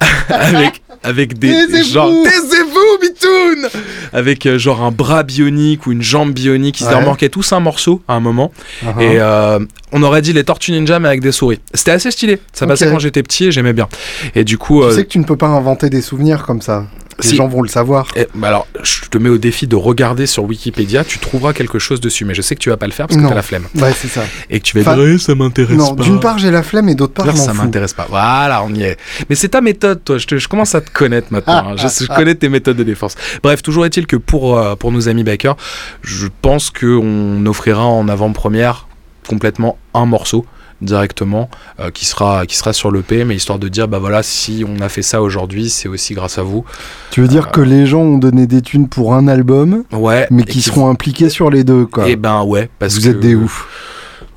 avec 0.28 0.82
avec 1.02 1.38
des, 1.38 1.48
Taisez-vous 1.48 1.88
genre 1.88 2.12
taisez-vous 2.24 2.98
bitoun 3.00 3.68
avec 4.12 4.46
euh, 4.46 4.58
genre 4.58 4.82
un 4.82 4.90
bras 4.90 5.22
bionique 5.22 5.86
ou 5.86 5.92
une 5.92 6.02
jambe 6.02 6.32
bionique 6.32 6.80
ils 6.80 6.84
se 6.84 6.88
Ouais. 6.90 6.94
remorquaient 6.96 7.28
tous 7.28 7.52
un 7.52 7.60
morceau 7.60 8.02
à 8.08 8.14
un 8.14 8.20
moment 8.20 8.52
Uh-huh. 8.84 9.00
et 9.02 9.18
euh, 9.20 9.58
on 9.92 10.02
aurait 10.02 10.22
dit 10.22 10.32
les 10.32 10.44
Tortues 10.44 10.72
Ninja 10.72 10.98
mais 10.98 11.08
avec 11.08 11.20
des 11.20 11.32
souris. 11.32 11.60
C'était 11.74 11.92
assez 11.92 12.10
stylé. 12.10 12.38
Ça 12.52 12.64
Ok. 12.64 12.70
passait 12.70 12.90
quand 12.90 12.98
j'étais 12.98 13.22
petit 13.22 13.46
et 13.46 13.52
j'aimais 13.52 13.72
bien. 13.72 13.88
Et 14.34 14.44
du 14.44 14.58
coup, 14.58 14.80
Tu 14.82 14.86
euh, 14.88 14.92
sais 14.94 15.04
que 15.04 15.08
tu 15.10 15.18
ne 15.18 15.24
peux 15.24 15.36
pas 15.36 15.46
inventer 15.48 15.90
des 15.90 16.02
souvenirs 16.02 16.44
comme 16.44 16.60
ça. 16.62 16.86
Les 17.22 17.28
Si. 17.30 17.36
gens 17.36 17.48
vont 17.48 17.62
le 17.62 17.68
savoir. 17.68 18.06
eh, 18.16 18.26
bah 18.34 18.48
alors 18.48 18.66
je 18.82 19.00
te 19.10 19.18
mets 19.18 19.28
au 19.28 19.38
défi 19.38 19.66
de 19.66 19.74
regarder 19.74 20.26
sur 20.26 20.44
Wikipédia, 20.44 21.02
tu 21.04 21.18
trouveras 21.18 21.52
quelque 21.52 21.78
chose 21.80 22.00
dessus. 22.00 22.24
Mais 22.24 22.34
je 22.34 22.42
sais 22.42 22.54
que 22.54 22.60
tu 22.60 22.68
vas 22.70 22.76
pas 22.76 22.86
le 22.86 22.92
faire 22.92 23.06
parce 23.08 23.16
que 23.16 23.22
Non. 23.22 23.30
t'as 23.30 23.34
la 23.34 23.42
flemme 23.42 23.66
Ouais, 23.74 23.92
c'est 23.92 24.06
ça. 24.08 24.22
et 24.50 24.60
que 24.60 24.64
tu 24.64 24.78
vas 24.78 24.82
Enfin, 24.82 24.94
dire 25.02 25.14
Eh, 25.14 25.18
ça 25.18 25.34
m'intéresse 25.34 25.76
Non, 25.76 25.96
pas. 25.96 26.04
d'une 26.04 26.20
part 26.20 26.38
j'ai 26.38 26.50
la 26.52 26.62
flemme 26.62 26.88
et 26.88 26.94
d'autre 26.94 27.14
part 27.14 27.36
ça 27.36 27.52
m'intéresse 27.52 27.92
pas. 27.92 28.06
Voilà, 28.08 28.62
on 28.62 28.72
y 28.72 28.82
est. 28.82 28.96
Mais 29.28 29.34
c'est 29.34 29.48
ta 29.48 29.60
méthode, 29.60 30.04
toi. 30.04 30.18
Je, 30.18 30.26
te- 30.26 30.38
je 30.38 30.46
commence 30.48 30.74
à 30.76 30.80
te 30.80 30.90
connaître 30.90 31.28
maintenant. 31.32 31.54
Ah, 31.66 31.66
hein. 31.70 31.76
Je, 31.76 32.04
je 32.04 32.06
connais 32.06 32.34
tes 32.36 32.48
méthodes 32.48 32.76
de 32.76 32.84
défense. 32.84 33.16
Bref, 33.42 33.62
toujours 33.62 33.84
est-il 33.84 34.06
que 34.06 34.16
pour, 34.16 34.56
euh, 34.58 34.76
pour 34.76 34.92
nos 34.92 35.08
amis 35.08 35.24
bikers, 35.24 35.56
je 36.02 36.28
pense 36.42 36.70
qu'on 36.70 37.44
offrira 37.46 37.84
en 37.84 38.08
avant-première 38.08 38.86
complètement 39.26 39.76
un 39.94 40.06
morceau 40.06 40.46
directement 40.80 41.50
euh, 41.80 41.90
qui 41.90 42.04
sera 42.04 42.46
qui 42.46 42.56
sera 42.56 42.72
sur 42.72 42.90
l'EP 42.90 43.24
mais 43.24 43.34
histoire 43.36 43.58
de 43.58 43.68
dire 43.68 43.88
bah 43.88 43.98
voilà 43.98 44.22
si 44.22 44.64
on 44.66 44.80
a 44.80 44.88
fait 44.88 45.02
ça 45.02 45.20
aujourd'hui 45.22 45.70
c'est 45.70 45.88
aussi 45.88 46.14
grâce 46.14 46.38
à 46.38 46.42
vous 46.42 46.64
Tu 47.10 47.20
veux 47.20 47.28
dire 47.28 47.50
que 47.50 47.60
les 47.60 47.86
gens 47.86 48.00
ont 48.00 48.18
donné 48.18 48.46
des 48.46 48.62
thunes 48.62 48.88
pour 48.88 49.14
un 49.14 49.26
album, 49.28 49.84
ouais 49.92 50.26
mais 50.30 50.44
qui 50.44 50.62
seront 50.62 50.88
impliqués 50.88 51.28
sur 51.30 51.50
les 51.50 51.64
deux, 51.64 51.86
quoi? 51.86 52.08
et 52.08 52.16
ben 52.16 52.42
ouais 52.44 52.68
parce 52.78 52.94
Vous 52.96 53.02
que 53.02 53.08
êtes 53.08 53.20
des 53.20 53.34
oufs. 53.34 53.66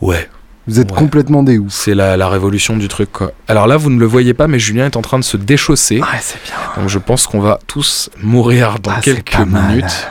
ouais 0.01 0.29
Vous 0.67 0.79
êtes 0.79 0.91
Ouais. 0.91 0.97
complètement 0.97 1.43
des 1.43 1.57
oufs. 1.59 1.71
c'est 1.73 1.93
la, 1.95 2.17
la 2.17 2.27
révolution 2.29 2.75
du 2.77 2.87
truc 2.87 3.11
quoi 3.11 3.31
alors 3.47 3.67
là 3.67 3.77
vous 3.77 3.89
ne 3.91 3.99
le 3.99 4.05
voyez 4.05 4.33
pas 4.33 4.47
mais 4.47 4.57
Julien 4.59 4.85
est 4.87 4.97
en 4.97 5.01
train 5.01 5.19
de 5.19 5.23
se 5.23 5.37
déchausser 5.37 5.99
Ouais, 5.99 6.07
c'est 6.21 6.41
bien. 6.44 6.55
Donc 6.77 6.89
je 6.89 6.97
pense 6.99 7.27
qu'on 7.27 7.39
va 7.39 7.59
tous 7.67 8.09
mourir 8.21 8.77
dans 8.81 8.91
Ah, 8.91 9.01
quelques 9.01 9.37
minutes. 9.39 10.07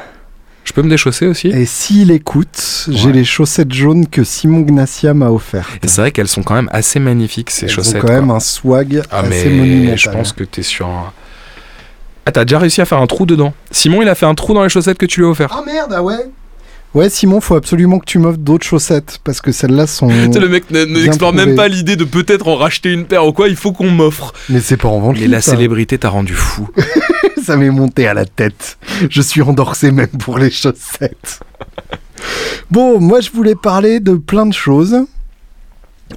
Je 0.71 0.75
peux 0.77 0.83
me 0.83 0.89
déchausser 0.89 1.27
aussi? 1.27 1.49
Et 1.49 1.67
s'il 1.67 2.13
écoute, 2.13 2.87
j'ai 2.89 3.11
les 3.11 3.25
chaussettes 3.25 3.73
jaunes 3.73 4.07
que 4.07 4.23
Simon 4.23 4.61
Gnassia 4.61 5.15
m'a 5.15 5.29
offertes. 5.29 5.69
Et 5.85 5.89
c'est 5.89 6.01
vrai 6.01 6.13
qu'elles 6.13 6.29
sont 6.29 6.45
quand 6.45 6.55
même 6.55 6.71
assez 6.73 7.01
magnifiques 7.01 7.51
ces 7.51 7.65
Elles 7.67 7.73
chaussettes. 7.73 8.05
ont 8.05 8.07
quand 8.07 8.13
même 8.13 8.31
un 8.31 8.39
swag 8.39 9.03
Ah 9.11 9.19
assez 9.23 9.49
mais 9.49 9.57
monumental. 9.57 9.99
je 9.99 10.11
pense 10.11 10.33
que 10.33 10.45
t'es 10.45 10.63
sur 10.63 10.87
un... 10.87 11.13
Ah 12.25 12.31
t'as 12.31 12.45
déjà 12.45 12.61
réussi 12.61 12.81
à 12.81 12.85
faire 12.85 12.99
un 12.99 13.09
trou 13.09 13.27
dedans. 13.27 13.53
Simon 13.73 14.01
il 14.03 14.09
a 14.09 14.15
fait 14.15 14.27
un 14.27 14.37
trou 14.37 14.55
dans 14.55 14.63
les 14.63 14.69
chaussettes 14.69 14.97
que 14.99 15.07
tu 15.07 15.19
lui 15.19 15.27
as 15.27 15.31
offert. 15.31 15.49
Ah 15.53 15.65
merde, 15.67 15.93
ah 15.93 16.05
ouais 16.05 16.31
Ouais, 16.93 17.09
Simon, 17.09 17.41
faut 17.41 17.55
absolument 17.55 18.01
que 18.01 18.05
tu 18.05 18.19
m'offres 18.19 18.39
d'autres 18.39 18.67
chaussettes 18.67 19.21
parce 19.23 19.41
que 19.41 19.53
celles-là 19.53 19.87
sont. 19.87 20.09
Tu 20.09 20.33
sais, 20.33 20.41
le 20.41 20.49
mec 20.49 20.71
n'explore 20.71 21.33
même 21.33 21.55
pas 21.55 21.69
l'idée 21.69 21.95
de 21.95 22.05
peut-être 22.05 22.49
en 22.49 22.57
racheter 22.57 22.93
une 22.93 23.05
paire 23.05 23.25
ou 23.27 23.33
quoi, 23.33 23.49
il 23.49 23.55
faut 23.55 23.73
qu'on 23.73 23.91
m'offre. 23.91 24.33
Mais 24.49 24.61
c'est 24.61 24.77
pas 24.77 24.89
en 24.89 24.99
vente. 24.99 25.17
Mais 25.21 25.29
la 25.29 25.41
ça. 25.41 25.53
célébrité 25.53 25.99
t'a 25.99 26.09
rendu 26.09 26.35
fou. 26.35 26.69
ça 27.45 27.57
m'est 27.57 27.71
monté 27.71 28.09
à 28.09 28.15
la 28.15 28.25
tête. 28.25 28.77
Je 29.09 29.23
suis 29.23 29.41
endorsé 29.41 29.93
même 29.93 30.09
pour 30.09 30.39
les 30.39 30.51
chaussettes. 30.51 31.41
bon, 32.73 32.99
moi 32.99 33.21
je 33.21 33.31
voulais 33.31 33.55
parler 33.55 34.01
de 34.01 34.15
plein 34.15 34.47
de 34.47 34.55
choses. 34.55 34.97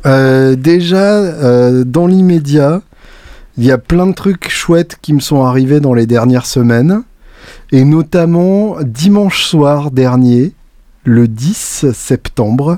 Euh, 0.07 0.55
déjà, 0.55 1.17
euh, 1.17 1.83
dans 1.83 2.07
l'immédiat, 2.07 2.81
il 3.57 3.65
y 3.65 3.71
a 3.71 3.77
plein 3.77 4.07
de 4.07 4.13
trucs 4.13 4.49
chouettes 4.49 4.97
qui 5.03 5.13
me 5.13 5.19
sont 5.19 5.43
arrivés 5.43 5.79
dans 5.79 5.93
les 5.93 6.07
dernières 6.07 6.47
semaines. 6.47 7.03
Et 7.71 7.85
notamment 7.85 8.77
dimanche 8.81 9.45
soir 9.45 9.91
dernier, 9.91 10.53
le 11.03 11.27
10 11.27 11.91
septembre, 11.93 12.77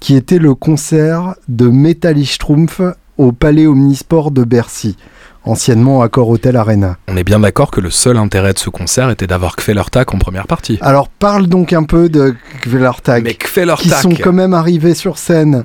qui 0.00 0.16
était 0.16 0.38
le 0.38 0.54
concert 0.54 1.34
de 1.48 1.68
Metallichtrumpf 1.68 2.80
au 3.18 3.32
Palais 3.32 3.66
Omnisport 3.66 4.30
de 4.30 4.42
Bercy, 4.44 4.96
anciennement 5.44 6.02
Accor 6.02 6.28
Hotel 6.30 6.56
Arena. 6.56 6.96
On 7.08 7.16
est 7.16 7.24
bien 7.24 7.40
d'accord 7.40 7.70
que 7.70 7.80
le 7.80 7.90
seul 7.90 8.16
intérêt 8.16 8.52
de 8.52 8.58
ce 8.58 8.70
concert 8.70 9.10
était 9.10 9.26
d'avoir 9.26 9.56
Kvelertak 9.56 10.14
en 10.14 10.18
première 10.18 10.46
partie. 10.46 10.78
Alors 10.80 11.08
parle 11.08 11.46
donc 11.46 11.72
un 11.72 11.84
peu 11.84 12.08
de 12.08 12.34
Kvelertag, 12.62 13.24
Mais 13.24 13.32
qui 13.34 13.38
Kvelertak 13.38 14.00
sont 14.00 14.14
quand 14.14 14.32
même 14.32 14.54
arrivés 14.54 14.94
sur 14.94 15.18
scène. 15.18 15.64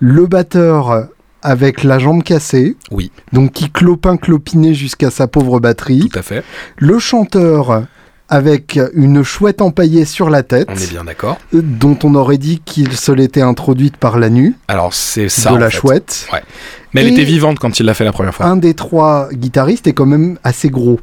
Le 0.00 0.26
batteur 0.26 1.08
avec 1.44 1.82
la 1.82 1.98
jambe 1.98 2.22
cassée, 2.22 2.76
Oui, 2.92 3.10
donc 3.32 3.52
qui 3.52 3.70
clopin 3.70 4.16
clopiné 4.16 4.74
jusqu'à 4.74 5.10
sa 5.10 5.26
pauvre 5.26 5.58
batterie. 5.58 6.08
tout 6.08 6.18
à 6.18 6.22
fait. 6.22 6.44
Le 6.76 6.98
chanteur 7.00 7.84
avec 8.32 8.80
une 8.94 9.22
chouette 9.22 9.60
empaillée 9.60 10.04
sur 10.04 10.30
la 10.30 10.42
tête, 10.42 10.68
On 10.70 10.74
est 10.76 10.90
bien 10.90 11.04
d'accord. 11.04 11.38
dont 11.52 11.98
on 12.02 12.14
aurait 12.14 12.38
dit 12.38 12.60
qu'il 12.64 12.92
se 12.96 13.12
l'était 13.12 13.42
introduite 13.42 13.96
par 13.98 14.18
la 14.18 14.30
nuit 14.30 14.54
Alors 14.68 14.94
c'est 14.94 15.28
ça. 15.28 15.50
de 15.50 15.54
en 15.56 15.58
la 15.58 15.70
fait. 15.70 15.76
chouette. 15.78 16.28
Mais 16.94 17.02
elle 17.02 17.08
était 17.12 17.24
vivante 17.24 17.58
quand 17.58 17.78
il 17.78 17.86
l'a 17.86 17.94
fait 17.94 18.04
la 18.04 18.12
première 18.12 18.34
fois. 18.34 18.46
Un 18.46 18.56
des 18.56 18.74
trois 18.74 19.28
guitaristes 19.32 19.86
est 19.86 19.92
quand 19.92 20.06
même 20.06 20.38
assez 20.44 20.70
gros. 20.70 20.98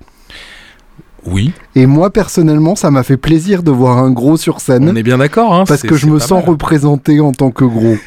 Oui, 1.25 1.51
Et 1.75 1.85
moi 1.85 2.11
personnellement, 2.11 2.75
ça 2.75 2.91
m'a 2.91 3.03
fait 3.03 3.17
plaisir 3.17 3.61
de 3.61 3.71
voir 3.71 3.97
un 3.97 4.09
gros 4.09 4.37
sur 4.37 4.61
scène. 4.61 4.87
on 4.89 4.95
est 4.95 5.03
bien 5.03 5.17
d'accord. 5.17 5.53
Hein, 5.53 5.65
parce 5.67 5.81
que 5.81 5.95
je 5.95 6.07
me 6.07 6.17
sens 6.17 6.39
mal. 6.41 6.49
représenté 6.49 7.19
en 7.19 7.33
tant 7.33 7.51
que 7.51 7.65
gros. 7.65 7.97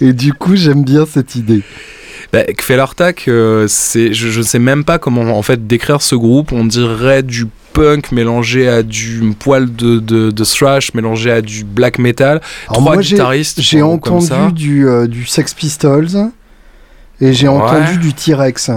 Et 0.00 0.14
du 0.14 0.32
coup, 0.32 0.56
j'aime 0.56 0.82
bien 0.82 1.04
cette 1.04 1.36
idée. 1.36 1.62
Bah, 2.32 2.40
euh, 3.28 3.66
c'est, 3.68 4.12
je, 4.12 4.28
je 4.28 4.42
sais 4.42 4.58
même 4.58 4.84
pas 4.84 4.98
comment 4.98 5.22
en 5.36 5.42
fait 5.42 5.66
décrire 5.66 6.02
ce 6.02 6.14
groupe. 6.14 6.52
On 6.52 6.64
dirait 6.64 7.22
du 7.22 7.46
punk 7.72 8.10
mélangé 8.12 8.68
à 8.68 8.82
du 8.82 9.20
poil 9.38 9.74
de, 9.74 9.98
de, 9.98 10.30
de 10.30 10.44
thrash 10.44 10.94
mélangé 10.94 11.30
à 11.30 11.42
du 11.42 11.64
black 11.64 11.98
metal. 11.98 12.40
Alors 12.68 12.80
Trois 12.80 12.94
moi, 12.94 13.02
guitaristes. 13.02 13.60
J'ai 13.60 13.80
comme- 13.80 14.00
comme 14.00 14.20
ça. 14.20 14.38
entendu 14.44 14.52
du, 14.54 14.88
euh, 14.88 15.06
du 15.06 15.26
Sex 15.26 15.54
Pistols 15.54 16.30
et 17.20 17.32
j'ai 17.32 17.48
Ouais. 17.48 17.54
entendu 17.54 17.98
du 17.98 18.12
T-Rex. 18.12 18.70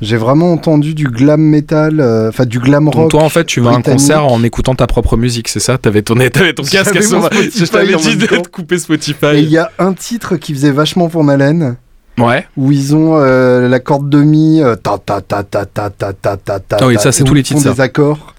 J'ai 0.00 0.16
vraiment 0.16 0.52
entendu 0.52 0.94
du 0.94 1.04
glam 1.04 1.40
metal, 1.40 2.00
euh, 2.00 2.28
enfin 2.28 2.44
du 2.44 2.58
glam 2.58 2.86
Donc 2.86 2.94
rock. 2.94 3.10
toi 3.12 3.22
en 3.22 3.28
fait 3.28 3.44
tu 3.44 3.60
vas 3.60 3.70
à 3.70 3.74
un 3.74 3.82
concert 3.82 4.26
en 4.26 4.42
écoutant 4.42 4.74
ta 4.74 4.88
propre 4.88 5.16
musique, 5.16 5.46
c'est 5.46 5.60
ça? 5.60 5.78
T'avais 5.78 6.02
ton, 6.02 6.16
t'avais 6.16 6.52
ton 6.54 6.64
casque 6.64 6.96
à 6.96 7.00
Je 7.00 7.64
t'avais 7.66 7.94
dit 7.94 8.16
de 8.16 8.26
couper 8.50 8.78
Spotify. 8.78 9.26
Et 9.34 9.38
il 9.40 9.48
y 9.50 9.58
a 9.58 9.70
un 9.78 9.92
titre 9.92 10.34
qui 10.36 10.54
faisait 10.54 10.72
vachement 10.72 11.08
pour 11.08 11.28
haleine, 11.30 11.76
Ouais. 12.18 12.46
où 12.56 12.70
ils 12.72 12.94
ont 12.94 13.16
euh, 13.16 13.68
la 13.68 13.80
corde 13.80 14.10
de 14.10 14.22
mi, 14.22 14.60
euh, 14.62 14.76
ta 14.76 14.98
ta 14.98 15.20
ta 15.20 15.42
ta 15.42 15.64
ta 15.64 15.90
ta 15.90 16.12
ta 16.12 16.36
ta 16.36 16.60
ta. 16.60 16.76
Ah 16.80 16.86
oui, 16.86 16.96
ça, 16.98 17.10
c'est 17.12 17.24
tous 17.24 17.34
les 17.34 17.40
ils 17.40 17.46
font 17.46 17.58
titres, 17.58 17.74
des 17.74 17.80
accords 17.80 18.34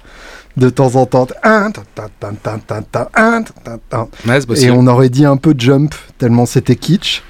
de 0.57 0.69
temps 0.69 0.95
en 0.95 1.05
temps. 1.05 1.27
Un, 1.41 1.71
ta 1.71 1.81
ta 1.95 2.07
ta 2.19 2.31
ta 2.43 2.57
ta 2.67 2.81
ta, 2.81 3.09
un, 3.15 3.41
ta 3.41 3.53
ta 3.63 3.77
ta. 3.89 4.07
Ouais, 4.27 4.39
c'est 4.55 4.63
Et 4.65 4.71
on 4.71 4.85
aurait 4.87 5.09
dit 5.09 5.25
un 5.25 5.37
peu 5.37 5.55
jump 5.57 5.95
tellement 6.19 6.45
c'était 6.45 6.75
kitsch. 6.75 7.23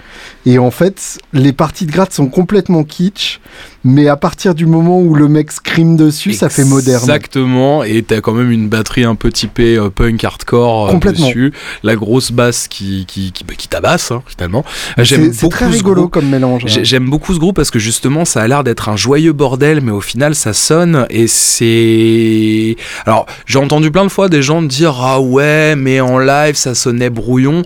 Et 0.46 0.60
en 0.60 0.72
fait, 0.72 1.20
les 1.32 1.54
parties 1.54 1.86
de 1.86 1.92
gratte 1.92 2.12
sont 2.12 2.28
complètement 2.28 2.84
kitsch, 2.84 3.40
mais 3.86 4.10
à 4.10 4.18
partir 4.18 4.54
du 4.54 4.66
moment 4.66 5.00
où 5.00 5.16
le 5.16 5.30
mec 5.30 5.54
scream 5.54 5.96
dessus, 5.96 6.34
ça 6.34 6.50
fait 6.50 6.66
moderne. 6.66 7.00
Exactement, 7.02 7.84
et 7.84 8.04
t'as 8.04 8.20
quand 8.20 8.34
même 8.34 8.52
une 8.52 8.68
batterie 8.68 9.06
un 9.06 9.16
peu 9.16 9.32
typée 9.32 9.78
euh, 9.78 9.90
punk 9.90 10.22
hardcore 10.22 10.88
euh, 10.88 10.92
Complètement. 10.92 11.28
dessus, 11.28 11.54
la 11.84 11.96
grosse 11.96 12.34
basse 12.34 12.68
qui, 12.68 13.06
qui, 13.08 13.32
qui, 13.32 13.46
bah, 13.46 13.54
qui 13.58 13.70
tabasse 13.70 14.12
hein, 14.12 14.22
finalement. 14.28 14.66
C'est 14.98 15.06
J'aime 15.06 15.32
c'est 15.34 15.48
très 15.48 15.66
beaucoup 15.66 15.72
ce 15.72 15.78
rigolo 15.78 16.02
groupe. 16.02 16.14
comme 16.14 16.28
mélange. 16.30 16.64
J'ai- 16.66 16.84
J'aime 16.84 17.10
beaucoup 17.10 17.34
ce 17.34 17.40
groupe 17.40 17.56
parce 17.56 17.72
que 17.72 17.80
justement 17.80 18.26
ça 18.26 18.42
a 18.42 18.48
l'air 18.48 18.66
d'être 18.66 18.90
un 18.90 18.98
joyeux 18.98 19.32
bordel 19.34 19.80
mais 19.82 19.92
au 19.92 20.02
final 20.02 20.36
ça 20.36 20.52
sonne 20.54 21.06
et 21.10 21.28
c'est... 21.28 22.76
Alors 23.06 23.26
j'ai 23.46 23.60
entendu 23.60 23.92
plein 23.92 24.04
de 24.04 24.10
fois 24.10 24.28
des 24.30 24.42
gens 24.42 24.62
dire 24.62 24.96
ah 25.02 25.20
ouais 25.22 25.76
mais 25.78 26.02
en 26.02 26.20
live 26.20 26.56
ça 26.56 26.76
sonnait 26.76 27.10
brouillon. 27.10 27.64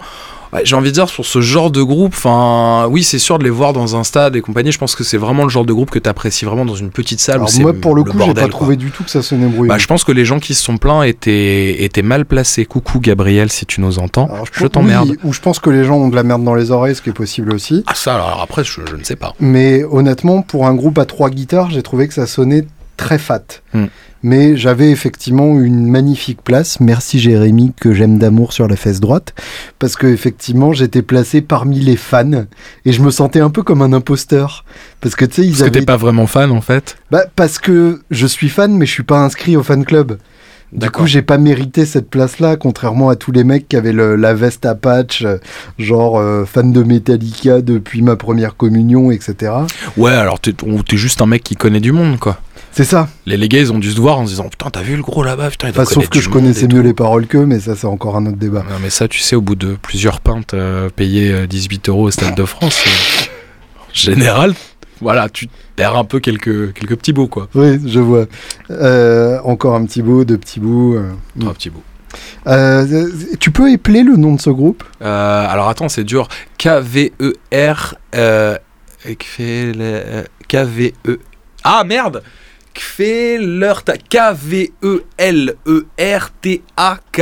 J'ai 0.63 0.75
envie 0.75 0.89
de 0.89 0.93
dire 0.93 1.09
sur 1.09 1.25
ce 1.25 1.41
genre 1.41 1.71
de 1.71 1.81
groupe, 1.81 2.13
enfin 2.15 2.87
oui 2.89 3.03
c'est 3.03 3.19
sûr 3.19 3.39
de 3.39 3.43
les 3.43 3.49
voir 3.49 3.73
dans 3.73 3.95
un 3.95 4.03
stade 4.03 4.35
et 4.35 4.41
compagnie, 4.41 4.71
je 4.71 4.77
pense 4.77 4.95
que 4.95 5.03
c'est 5.03 5.17
vraiment 5.17 5.43
le 5.43 5.49
genre 5.49 5.65
de 5.65 5.73
groupe 5.73 5.89
que 5.89 5.99
t'apprécies 5.99 6.45
vraiment 6.45 6.65
dans 6.65 6.75
une 6.75 6.89
petite 6.91 7.19
salle. 7.19 7.35
Alors 7.35 7.49
où 7.55 7.61
moi, 7.61 7.73
pour 7.73 7.95
le 7.95 8.03
coup, 8.03 8.17
j'ai 8.19 8.33
pas 8.33 8.41
quoi. 8.41 8.49
trouvé 8.49 8.75
du 8.75 8.91
tout 8.91 9.03
que 9.03 9.09
ça 9.09 9.21
sonnait 9.21 9.47
brouillon. 9.47 9.69
Bah, 9.69 9.77
je 9.77 9.87
pense 9.87 10.03
que 10.03 10.11
les 10.11 10.25
gens 10.25 10.39
qui 10.39 10.53
se 10.53 10.63
sont 10.63 10.77
plaints 10.77 11.03
étaient, 11.03 11.83
étaient 11.83 12.01
mal 12.01 12.25
placés. 12.25 12.65
Coucou 12.65 12.99
Gabriel, 12.99 13.51
si 13.51 13.65
tu 13.65 13.81
nous 13.81 13.99
entends. 13.99 14.27
Alors, 14.27 14.45
je 14.51 14.59
pense- 14.59 14.71
t'emmerde. 14.71 15.09
oui, 15.11 15.17
ou 15.23 15.33
je 15.33 15.39
pense 15.39 15.59
que 15.59 15.69
les 15.69 15.83
gens 15.83 15.95
ont 15.97 16.09
de 16.09 16.15
la 16.15 16.23
merde 16.23 16.43
dans 16.43 16.55
les 16.55 16.71
oreilles, 16.71 16.95
ce 16.95 17.01
qui 17.01 17.09
est 17.09 17.13
possible 17.13 17.53
aussi. 17.53 17.83
Ah 17.87 17.93
ça, 17.95 18.15
alors 18.15 18.41
après, 18.41 18.63
je, 18.63 18.81
je 18.89 18.95
ne 18.95 19.03
sais 19.03 19.15
pas. 19.15 19.33
Mais 19.39 19.83
honnêtement, 19.83 20.41
pour 20.41 20.67
un 20.67 20.73
groupe 20.75 20.97
à 20.99 21.05
trois 21.05 21.29
guitares, 21.29 21.69
j'ai 21.69 21.81
trouvé 21.83 22.07
que 22.07 22.13
ça 22.13 22.27
sonnait 22.27 22.65
très 22.97 23.17
fat. 23.17 23.61
Hmm. 23.73 23.85
Mais 24.23 24.57
j'avais 24.57 24.89
effectivement 24.89 25.59
une 25.59 25.87
magnifique 25.87 26.41
place. 26.43 26.79
Merci 26.79 27.19
Jérémy, 27.19 27.71
que 27.79 27.93
j'aime 27.93 28.17
d'amour 28.17 28.51
sur 28.51 28.67
la 28.67 28.75
fesse 28.75 28.99
droite. 28.99 29.33
Parce 29.79 29.95
que 29.95 30.07
effectivement, 30.07 30.73
j'étais 30.73 31.03
placé 31.03 31.41
parmi 31.41 31.79
les 31.79 31.95
fans. 31.95 32.45
Et 32.83 32.91
je 32.91 33.01
me 33.01 33.11
sentais 33.11 33.39
un 33.39 33.51
peu 33.51 33.61
comme 33.61 33.81
un 33.83 33.93
imposteur. 33.93 34.65
Parce 35.01 35.15
que 35.15 35.23
tu 35.23 35.35
sais, 35.35 35.47
ils 35.47 35.51
Parce 35.51 35.63
que 35.63 35.69
t'es 35.69 35.85
pas 35.85 35.97
vraiment 35.97 36.25
fan 36.27 36.51
en 36.51 36.61
fait. 36.61 36.97
Bah, 37.11 37.25
parce 37.35 37.59
que 37.59 38.01
je 38.09 38.25
suis 38.27 38.49
fan, 38.49 38.75
mais 38.75 38.87
je 38.87 38.91
suis 38.91 39.03
pas 39.03 39.19
inscrit 39.19 39.55
au 39.55 39.63
fan 39.63 39.85
club. 39.85 40.17
Du 40.73 40.89
coup, 40.91 41.05
j'ai 41.05 41.21
pas 41.21 41.37
mérité 41.37 41.85
cette 41.85 42.09
place-là, 42.09 42.57
contrairement 42.57 43.07
à 43.07 43.15
tous 43.15 43.31
les 43.31 43.45
mecs 43.45 43.69
qui 43.69 43.77
avaient 43.77 43.93
le- 43.93 44.17
la 44.17 44.33
veste 44.33 44.65
à 44.65 44.75
patch, 44.75 45.21
euh, 45.23 45.37
genre 45.79 46.19
euh, 46.19 46.43
fan 46.43 46.73
de 46.73 46.83
Metallica 46.83 47.61
depuis 47.61 48.01
ma 48.01 48.17
première 48.17 48.57
communion, 48.57 49.09
etc. 49.11 49.53
Ouais, 49.95 50.11
alors 50.11 50.41
t'es 50.41 50.53
juste 50.97 51.21
un 51.21 51.25
mec 51.25 51.43
qui 51.43 51.55
connaît 51.55 51.79
du 51.79 51.93
monde 51.93 52.19
quoi. 52.19 52.41
C'est 52.77 52.83
ça. 52.83 53.09
Les, 53.25 53.37
les 53.37 53.49
gars, 53.49 53.59
ils 53.59 53.73
ont 53.73 53.79
dû 53.79 53.91
se 53.91 53.99
voir 53.99 54.19
en 54.19 54.25
se 54.25 54.29
disant 54.33 54.49
putain, 54.49 54.69
t'as 54.69 54.83
vu 54.83 54.95
le 54.95 55.01
gros 55.01 55.23
là-bas, 55.23 55.49
putain, 55.49 55.69
il 55.69 55.73
doit 55.73 55.83
sauf 55.85 56.09
que 56.09 56.21
je 56.21 56.29
connaissais 56.29 56.67
mieux 56.67 56.81
les 56.81 56.93
paroles 56.93 57.25
qu'eux, 57.25 57.47
mais 57.47 57.59
ça, 57.59 57.75
c'est 57.75 57.87
encore 57.87 58.15
un 58.15 58.27
autre 58.27 58.37
débat. 58.37 58.59
Non, 58.69 58.75
mais 58.83 58.91
ça, 58.91 59.07
tu 59.07 59.19
sais, 59.19 59.35
au 59.35 59.41
bout 59.41 59.55
de 59.55 59.75
plusieurs 59.81 60.21
pintes 60.21 60.53
euh, 60.53 60.87
payées 60.95 61.31
euh, 61.31 61.47
18 61.47 61.89
euros 61.89 62.03
au 62.03 62.11
Stade 62.11 62.35
de 62.35 62.45
France, 62.45 62.83
euh, 62.85 63.81
en 63.81 63.93
général, 63.93 64.53
voilà, 65.01 65.27
tu 65.27 65.47
perds 65.75 65.97
un 65.97 66.03
peu 66.03 66.19
quelques, 66.19 66.71
quelques 66.73 66.95
petits 66.97 67.13
bouts 67.13 67.27
quoi. 67.27 67.47
Oui, 67.55 67.79
je 67.83 67.99
vois. 67.99 68.25
Euh, 68.69 69.39
encore 69.43 69.73
un 69.73 69.83
petit 69.85 70.03
bout, 70.03 70.23
deux 70.23 70.37
petits 70.37 70.59
bouts. 70.59 70.97
euh. 70.97 71.13
Trois 71.39 71.53
petits 71.55 71.71
bouts. 71.71 71.81
Euh, 72.45 73.09
tu 73.39 73.49
peux 73.49 73.71
épeler 73.71 74.03
le 74.03 74.17
nom 74.17 74.35
de 74.35 74.41
ce 74.41 74.51
groupe? 74.51 74.83
Euh, 75.01 75.47
alors 75.49 75.67
attends, 75.67 75.89
c'est 75.89 76.03
dur. 76.03 76.27
K-V-E-R. 76.59 77.95
Euh, 78.15 78.55
Kve- 79.03 80.25
K-V-E. 80.47 81.19
Ah 81.63 81.83
merde 81.83 82.21
Kvelertak. 82.77 84.01
K-V-E-L-E-R-T-A-K. 86.09 87.21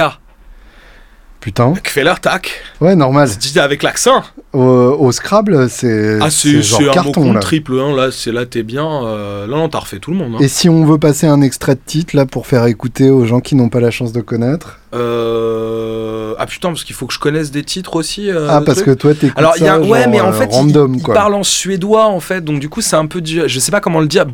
Putain. 1.39 1.73
Kvelertak. 1.83 2.49
Ouais, 2.81 2.95
normal. 2.95 3.27
C'est 3.29 3.37
dit 3.37 3.59
avec 3.59 3.83
l'accent. 3.83 4.23
Au, 4.51 4.59
au 4.61 5.11
Scrabble, 5.11 5.69
c'est 5.69 6.17
Ah, 6.19 6.31
c'est 6.31 6.63
genre 6.63 6.79
c'est 6.79 6.85
un 6.85 6.87
mot 7.03 7.11
carton, 7.11 7.33
là. 7.33 7.39
triple. 7.39 7.79
Hein. 7.79 7.95
Là, 7.95 8.09
c'est 8.11 8.31
là, 8.31 8.47
t'es 8.47 8.63
bien. 8.63 8.87
Euh, 9.05 9.45
là, 9.45 9.55
non, 9.55 9.69
t'as 9.69 9.77
refait 9.79 9.99
tout 9.99 10.09
le 10.09 10.17
monde. 10.17 10.33
hein. 10.35 10.39
Et 10.41 10.47
si 10.47 10.69
on 10.69 10.83
veut 10.85 10.97
passer 10.97 11.27
un 11.27 11.41
extrait 11.41 11.75
de 11.75 11.81
titre, 11.85 12.15
là, 12.15 12.25
pour 12.25 12.47
faire 12.47 12.65
écouter 12.65 13.11
aux 13.11 13.25
gens 13.25 13.41
qui 13.41 13.53
n'ont 13.53 13.69
pas 13.69 13.79
la 13.79 13.91
chance 13.91 14.11
de 14.11 14.21
connaître? 14.21 14.79
Euh, 14.95 16.33
Ah 16.39 16.47
putain, 16.47 16.69
parce 16.69 16.83
qu'il 16.83 16.95
faut 16.95 17.05
que 17.05 17.13
je 17.13 17.19
connaisse 17.19 17.51
des 17.51 17.63
titres 17.63 17.95
aussi. 17.95 18.31
euh, 18.31 18.47
Ah, 18.49 18.61
parce 18.65 18.81
que 18.81 18.89
toi, 18.91 19.13
t'écoutes 19.13 19.37
Alors, 19.37 19.53
il 19.57 19.65
y 19.65 19.67
a, 19.67 19.75
ça, 19.75 19.79
ouais, 19.81 20.01
genre, 20.03 20.09
mais 20.11 20.21
en 20.21 20.33
fait, 20.33 20.45
il- 20.51 20.55
random, 20.55 20.95
il, 20.95 21.03
quoi. 21.03 21.13
parle 21.13 21.35
en 21.35 21.43
suédois, 21.43 22.07
en 22.07 22.19
fait, 22.19 22.41
donc 22.43 22.59
du 22.59 22.69
coup, 22.69 22.81
c'est 22.81 22.95
un 22.95 23.05
peu 23.05 23.21
du. 23.21 23.43
Je 23.47 23.59
sais 23.59 23.71
pas 23.71 23.81
comment 23.81 23.99
le 24.01 24.07
dire, 24.07 24.25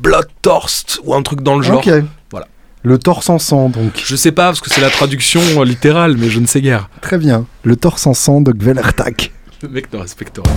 Bloodthirst 0.00 1.00
ou 1.04 1.14
un 1.14 1.22
truc 1.22 1.42
dans 1.42 1.56
le 1.56 1.62
genre. 1.62 1.84
Ok. 1.86 1.92
Voilà. 2.30 2.46
Le 2.82 2.98
torse 2.98 3.28
en 3.30 3.38
sang, 3.38 3.68
donc. 3.68 3.92
Je 4.04 4.16
sais 4.16 4.32
pas, 4.32 4.46
parce 4.46 4.60
que 4.60 4.70
c'est 4.70 4.80
la 4.80 4.90
traduction 4.90 5.40
euh, 5.56 5.64
littérale, 5.64 6.16
mais 6.16 6.28
je 6.30 6.38
ne 6.40 6.46
sais 6.46 6.60
guère. 6.60 6.88
Très 7.00 7.18
bien. 7.18 7.46
Le 7.64 7.76
torse 7.76 8.06
en 8.06 8.14
sang 8.14 8.40
de 8.40 8.52
Gvelertak. 8.52 9.32
Le 9.62 9.68
mec 9.68 9.92
ne 9.92 9.98
respecte 9.98 10.38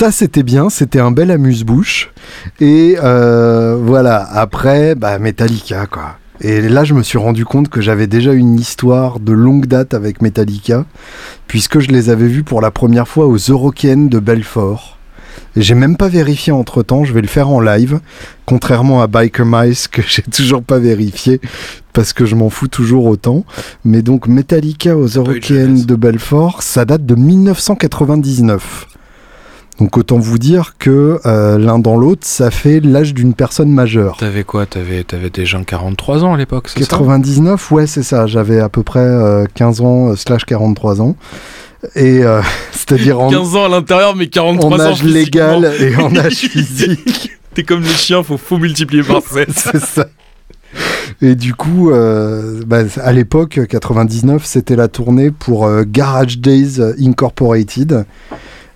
ça, 0.00 0.10
c'était 0.10 0.42
bien, 0.42 0.70
c'était 0.70 0.98
un 0.98 1.10
bel 1.10 1.30
amuse-bouche. 1.30 2.10
Et 2.58 2.96
euh, 3.04 3.76
voilà, 3.78 4.26
après, 4.32 4.94
bah, 4.94 5.18
Metallica, 5.18 5.84
quoi. 5.84 6.16
Et 6.40 6.62
là, 6.62 6.84
je 6.84 6.94
me 6.94 7.02
suis 7.02 7.18
rendu 7.18 7.44
compte 7.44 7.68
que 7.68 7.82
j'avais 7.82 8.06
déjà 8.06 8.32
une 8.32 8.58
histoire 8.58 9.20
de 9.20 9.32
longue 9.32 9.66
date 9.66 9.92
avec 9.92 10.22
Metallica, 10.22 10.86
puisque 11.48 11.80
je 11.80 11.88
les 11.88 12.08
avais 12.08 12.28
vus 12.28 12.44
pour 12.44 12.62
la 12.62 12.70
première 12.70 13.08
fois 13.08 13.26
aux 13.26 13.36
Eurocaines 13.36 14.08
de 14.08 14.18
Belfort. 14.20 14.96
Et 15.54 15.60
j'ai 15.60 15.74
même 15.74 15.98
pas 15.98 16.08
vérifié 16.08 16.50
entre 16.50 16.82
temps, 16.82 17.04
je 17.04 17.12
vais 17.12 17.20
le 17.20 17.28
faire 17.28 17.50
en 17.50 17.60
live, 17.60 18.00
contrairement 18.46 19.02
à 19.02 19.06
Biker 19.06 19.44
Mice 19.44 19.86
que 19.86 20.00
j'ai 20.00 20.22
toujours 20.34 20.62
pas 20.62 20.78
vérifié 20.78 21.42
parce 21.92 22.14
que 22.14 22.24
je 22.24 22.36
m'en 22.36 22.48
fous 22.48 22.68
toujours 22.68 23.04
autant. 23.04 23.44
Mais 23.84 24.00
donc 24.00 24.28
Metallica 24.28 24.96
aux 24.96 25.08
Eurocaines 25.08 25.84
de 25.84 25.94
Belfort, 25.94 26.62
ça 26.62 26.86
date 26.86 27.04
de 27.04 27.16
1999. 27.16 28.86
Donc 29.80 29.96
autant 29.96 30.18
vous 30.18 30.38
dire 30.38 30.74
que 30.78 31.18
euh, 31.24 31.56
l'un 31.56 31.78
dans 31.78 31.96
l'autre, 31.96 32.26
ça 32.26 32.50
fait 32.50 32.80
l'âge 32.80 33.14
d'une 33.14 33.32
personne 33.32 33.70
majeure. 33.70 34.18
T'avais 34.18 34.44
quoi? 34.44 34.66
T'avais 34.66 35.06
avais 35.12 35.30
déjà 35.30 35.58
43 35.58 36.22
ans 36.22 36.34
à 36.34 36.36
l'époque, 36.36 36.68
c'est 36.68 36.80
ça? 36.80 36.86
99, 36.90 37.70
ouais, 37.70 37.86
c'est 37.86 38.02
ça. 38.02 38.26
J'avais 38.26 38.60
à 38.60 38.68
peu 38.68 38.82
près 38.82 39.00
euh, 39.00 39.46
15 39.54 39.80
ans 39.80 40.10
euh, 40.10 40.16
slash 40.16 40.44
43 40.44 41.00
ans. 41.00 41.16
Et 41.96 42.22
euh, 42.22 42.42
c'est-à-dire 42.72 43.20
en, 43.20 43.30
15 43.30 43.56
ans 43.56 43.64
à 43.64 43.68
l'intérieur, 43.68 44.14
mais 44.14 44.28
43 44.28 44.68
en 44.68 44.72
ans 44.74 44.80
âge 44.80 45.00
physiquement. 45.00 45.60
légal 45.60 45.72
et 45.80 45.96
en 45.96 46.14
âge 46.14 46.34
physique. 46.50 47.32
T'es 47.54 47.62
comme 47.62 47.82
les 47.82 47.88
chiens, 47.88 48.22
faut, 48.22 48.36
faut 48.36 48.58
multiplier 48.58 49.02
par 49.02 49.22
7. 49.32 49.48
c'est 49.50 49.80
ça. 49.80 50.06
Et 51.22 51.34
du 51.34 51.54
coup, 51.54 51.90
euh, 51.90 52.62
bah, 52.66 52.82
à 53.02 53.12
l'époque, 53.12 53.60
99, 53.68 54.44
c'était 54.44 54.76
la 54.76 54.88
tournée 54.88 55.30
pour 55.30 55.66
euh, 55.66 55.84
Garage 55.86 56.38
Days 56.38 56.80
Incorporated 57.00 58.04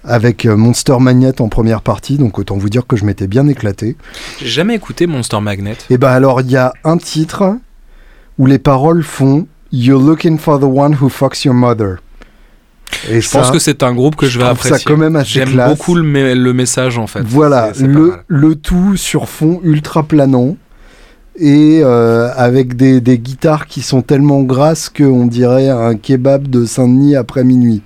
avec 0.05 0.47
euh, 0.47 0.57
Monster 0.57 0.97
Magnet 1.01 1.41
en 1.41 1.49
première 1.49 1.83
partie, 1.83 2.19
donc 2.19 2.39
autant 2.39 2.57
vous 2.57 2.69
dire 2.69 2.87
que 2.87 2.97
je 2.97 3.05
m'étais 3.05 3.27
bien 3.27 3.47
éclaté. 3.49 3.97
J'ai 4.41 4.49
jamais 4.49 4.75
écouté 4.75 5.07
Monster 5.07 5.41
Magnet. 5.41 5.77
Et 5.91 5.99
bah 5.99 6.13
alors, 6.13 6.41
il 6.41 6.51
y 6.51 6.57
a 6.57 6.73
un 6.85 6.99
titre 6.99 7.57
où 8.39 8.47
les 8.47 8.59
paroles 8.59 9.03
font 9.03 9.47
You're 9.73 10.01
looking 10.01 10.39
for 10.39 10.61
the 10.61 10.65
one 10.65 10.97
who 11.01 11.09
fucks 11.09 11.45
your 11.45 11.55
mother. 11.55 11.97
Et 13.11 13.21
je 13.21 13.29
pense 13.29 13.51
que 13.51 13.59
c'est 13.59 13.83
un 13.83 13.93
groupe 13.93 14.15
que 14.15 14.27
je, 14.27 14.39
vais 14.39 14.45
apprécier. 14.45 14.79
ça 14.79 14.85
quand 14.85 14.97
même 14.97 15.17
assez 15.17 15.31
J'aime 15.31 15.61
beaucoup 15.67 15.95
le, 15.95 16.35
le, 16.35 16.53
message 16.53 16.97
en 16.97 17.07
fait. 17.07 17.23
Voilà, 17.23 17.73
le, 17.81 18.15
le, 18.29 18.55
tout 18.55 18.97
sur 18.97 19.29
fond 19.29 19.61
ultra 19.65 20.05
planant 20.05 20.57
et 21.37 21.81
euh, 21.83 22.31
avec 22.37 22.77
des, 22.77 23.01
des, 23.01 23.19
guitares 23.19 23.67
qui 23.67 23.83
sont 23.83 24.03
tellement 24.03 24.43
grasses 24.43 24.89
qu'on 24.89 25.27
dirait 25.27 25.69
un 25.69 25.97
kebab 25.97 26.49
de 26.49 26.65
Saint-Denis 26.65 27.17
après 27.17 27.43
minuit. 27.43 27.83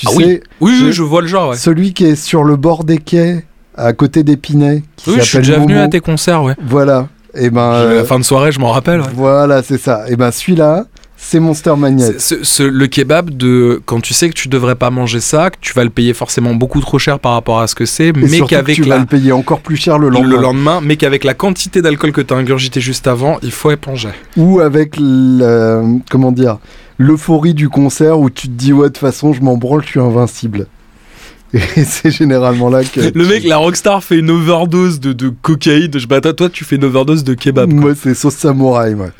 Tu 0.00 0.06
ah 0.08 0.12
sais, 0.12 0.42
oui, 0.62 0.80
oui, 0.82 0.92
je 0.92 1.02
vois 1.02 1.20
le 1.20 1.26
genre. 1.26 1.50
Ouais. 1.50 1.56
Celui 1.56 1.92
qui 1.92 2.06
est 2.06 2.16
sur 2.16 2.42
le 2.42 2.56
bord 2.56 2.84
des 2.84 2.96
quais, 2.96 3.44
à 3.76 3.92
côté 3.92 4.22
d'Épinay. 4.22 4.82
Oui, 5.06 5.16
je 5.18 5.24
suis 5.24 5.38
déjà 5.38 5.58
venu 5.58 5.76
à 5.76 5.88
tes 5.88 6.00
concerts, 6.00 6.42
ouais. 6.42 6.54
Voilà. 6.66 7.08
Et 7.34 7.44
eh 7.44 7.50
ben. 7.50 7.84
la 7.84 8.04
fin 8.04 8.18
de 8.18 8.24
soirée, 8.24 8.50
je 8.50 8.58
m'en 8.58 8.70
rappelle. 8.70 9.02
Voilà, 9.14 9.62
c'est 9.62 9.76
ça. 9.76 10.04
Et 10.08 10.12
eh 10.12 10.16
ben 10.16 10.30
celui-là, 10.30 10.86
c'est 11.18 11.38
Monster 11.38 11.74
Magnet. 11.76 12.12
le 12.60 12.86
kebab 12.86 13.30
de 13.30 13.82
quand 13.84 14.00
tu 14.00 14.14
sais 14.14 14.30
que 14.30 14.34
tu 14.34 14.48
devrais 14.48 14.74
pas 14.74 14.88
manger 14.88 15.20
ça, 15.20 15.50
que 15.50 15.58
tu 15.60 15.74
vas 15.74 15.84
le 15.84 15.90
payer 15.90 16.14
forcément 16.14 16.54
beaucoup 16.54 16.80
trop 16.80 16.98
cher 16.98 17.20
par 17.20 17.32
rapport 17.32 17.60
à 17.60 17.66
ce 17.66 17.74
que 17.74 17.84
c'est, 17.84 18.12
mais 18.16 18.40
qu'avec 18.40 18.74
tu 18.74 18.82
vas 18.82 18.98
le 18.98 19.04
payer 19.04 19.30
encore 19.30 19.60
plus 19.60 19.76
cher 19.76 19.98
le 19.98 20.08
lendemain. 20.08 20.28
Le 20.28 20.36
lendemain, 20.38 20.80
mais 20.82 20.96
qu'avec 20.96 21.22
la 21.24 21.34
quantité 21.34 21.82
d'alcool 21.82 22.12
que 22.12 22.22
tu 22.22 22.32
as 22.32 22.38
ingurgité 22.38 22.80
juste 22.80 23.06
avant, 23.06 23.38
il 23.42 23.52
faut 23.52 23.70
éponger. 23.70 24.08
Ou 24.38 24.60
avec 24.60 24.96
le, 24.98 25.98
comment 26.10 26.32
dire 26.32 26.58
l'euphorie 27.00 27.54
du 27.54 27.70
concert 27.70 28.20
où 28.20 28.28
tu 28.28 28.46
te 28.48 28.52
dis 28.52 28.74
ouais 28.74 28.88
de 28.88 28.92
toute 28.92 28.98
façon 28.98 29.32
je 29.32 29.40
m'en 29.40 29.56
branle, 29.56 29.82
je 29.82 29.88
suis 29.88 30.00
invincible. 30.00 30.66
Et 31.52 31.84
c'est 31.84 32.10
généralement 32.12 32.68
là 32.68 32.84
que. 32.84 33.00
Le 33.12 33.26
mec, 33.26 33.42
la 33.42 33.56
rockstar 33.56 34.04
fait 34.04 34.18
une 34.18 34.30
overdose 34.30 35.00
de, 35.00 35.12
de 35.12 35.30
cocaïne. 35.30 35.98
Je 35.98 36.06
bats 36.06 36.20
toi, 36.20 36.48
tu 36.48 36.64
fais 36.64 36.76
une 36.76 36.84
overdose 36.84 37.24
de 37.24 37.34
kebab. 37.34 37.72
Moi, 37.72 37.94
c'est 38.00 38.14
sauce 38.14 38.36
samouraï, 38.36 38.94
moi. 38.94 39.08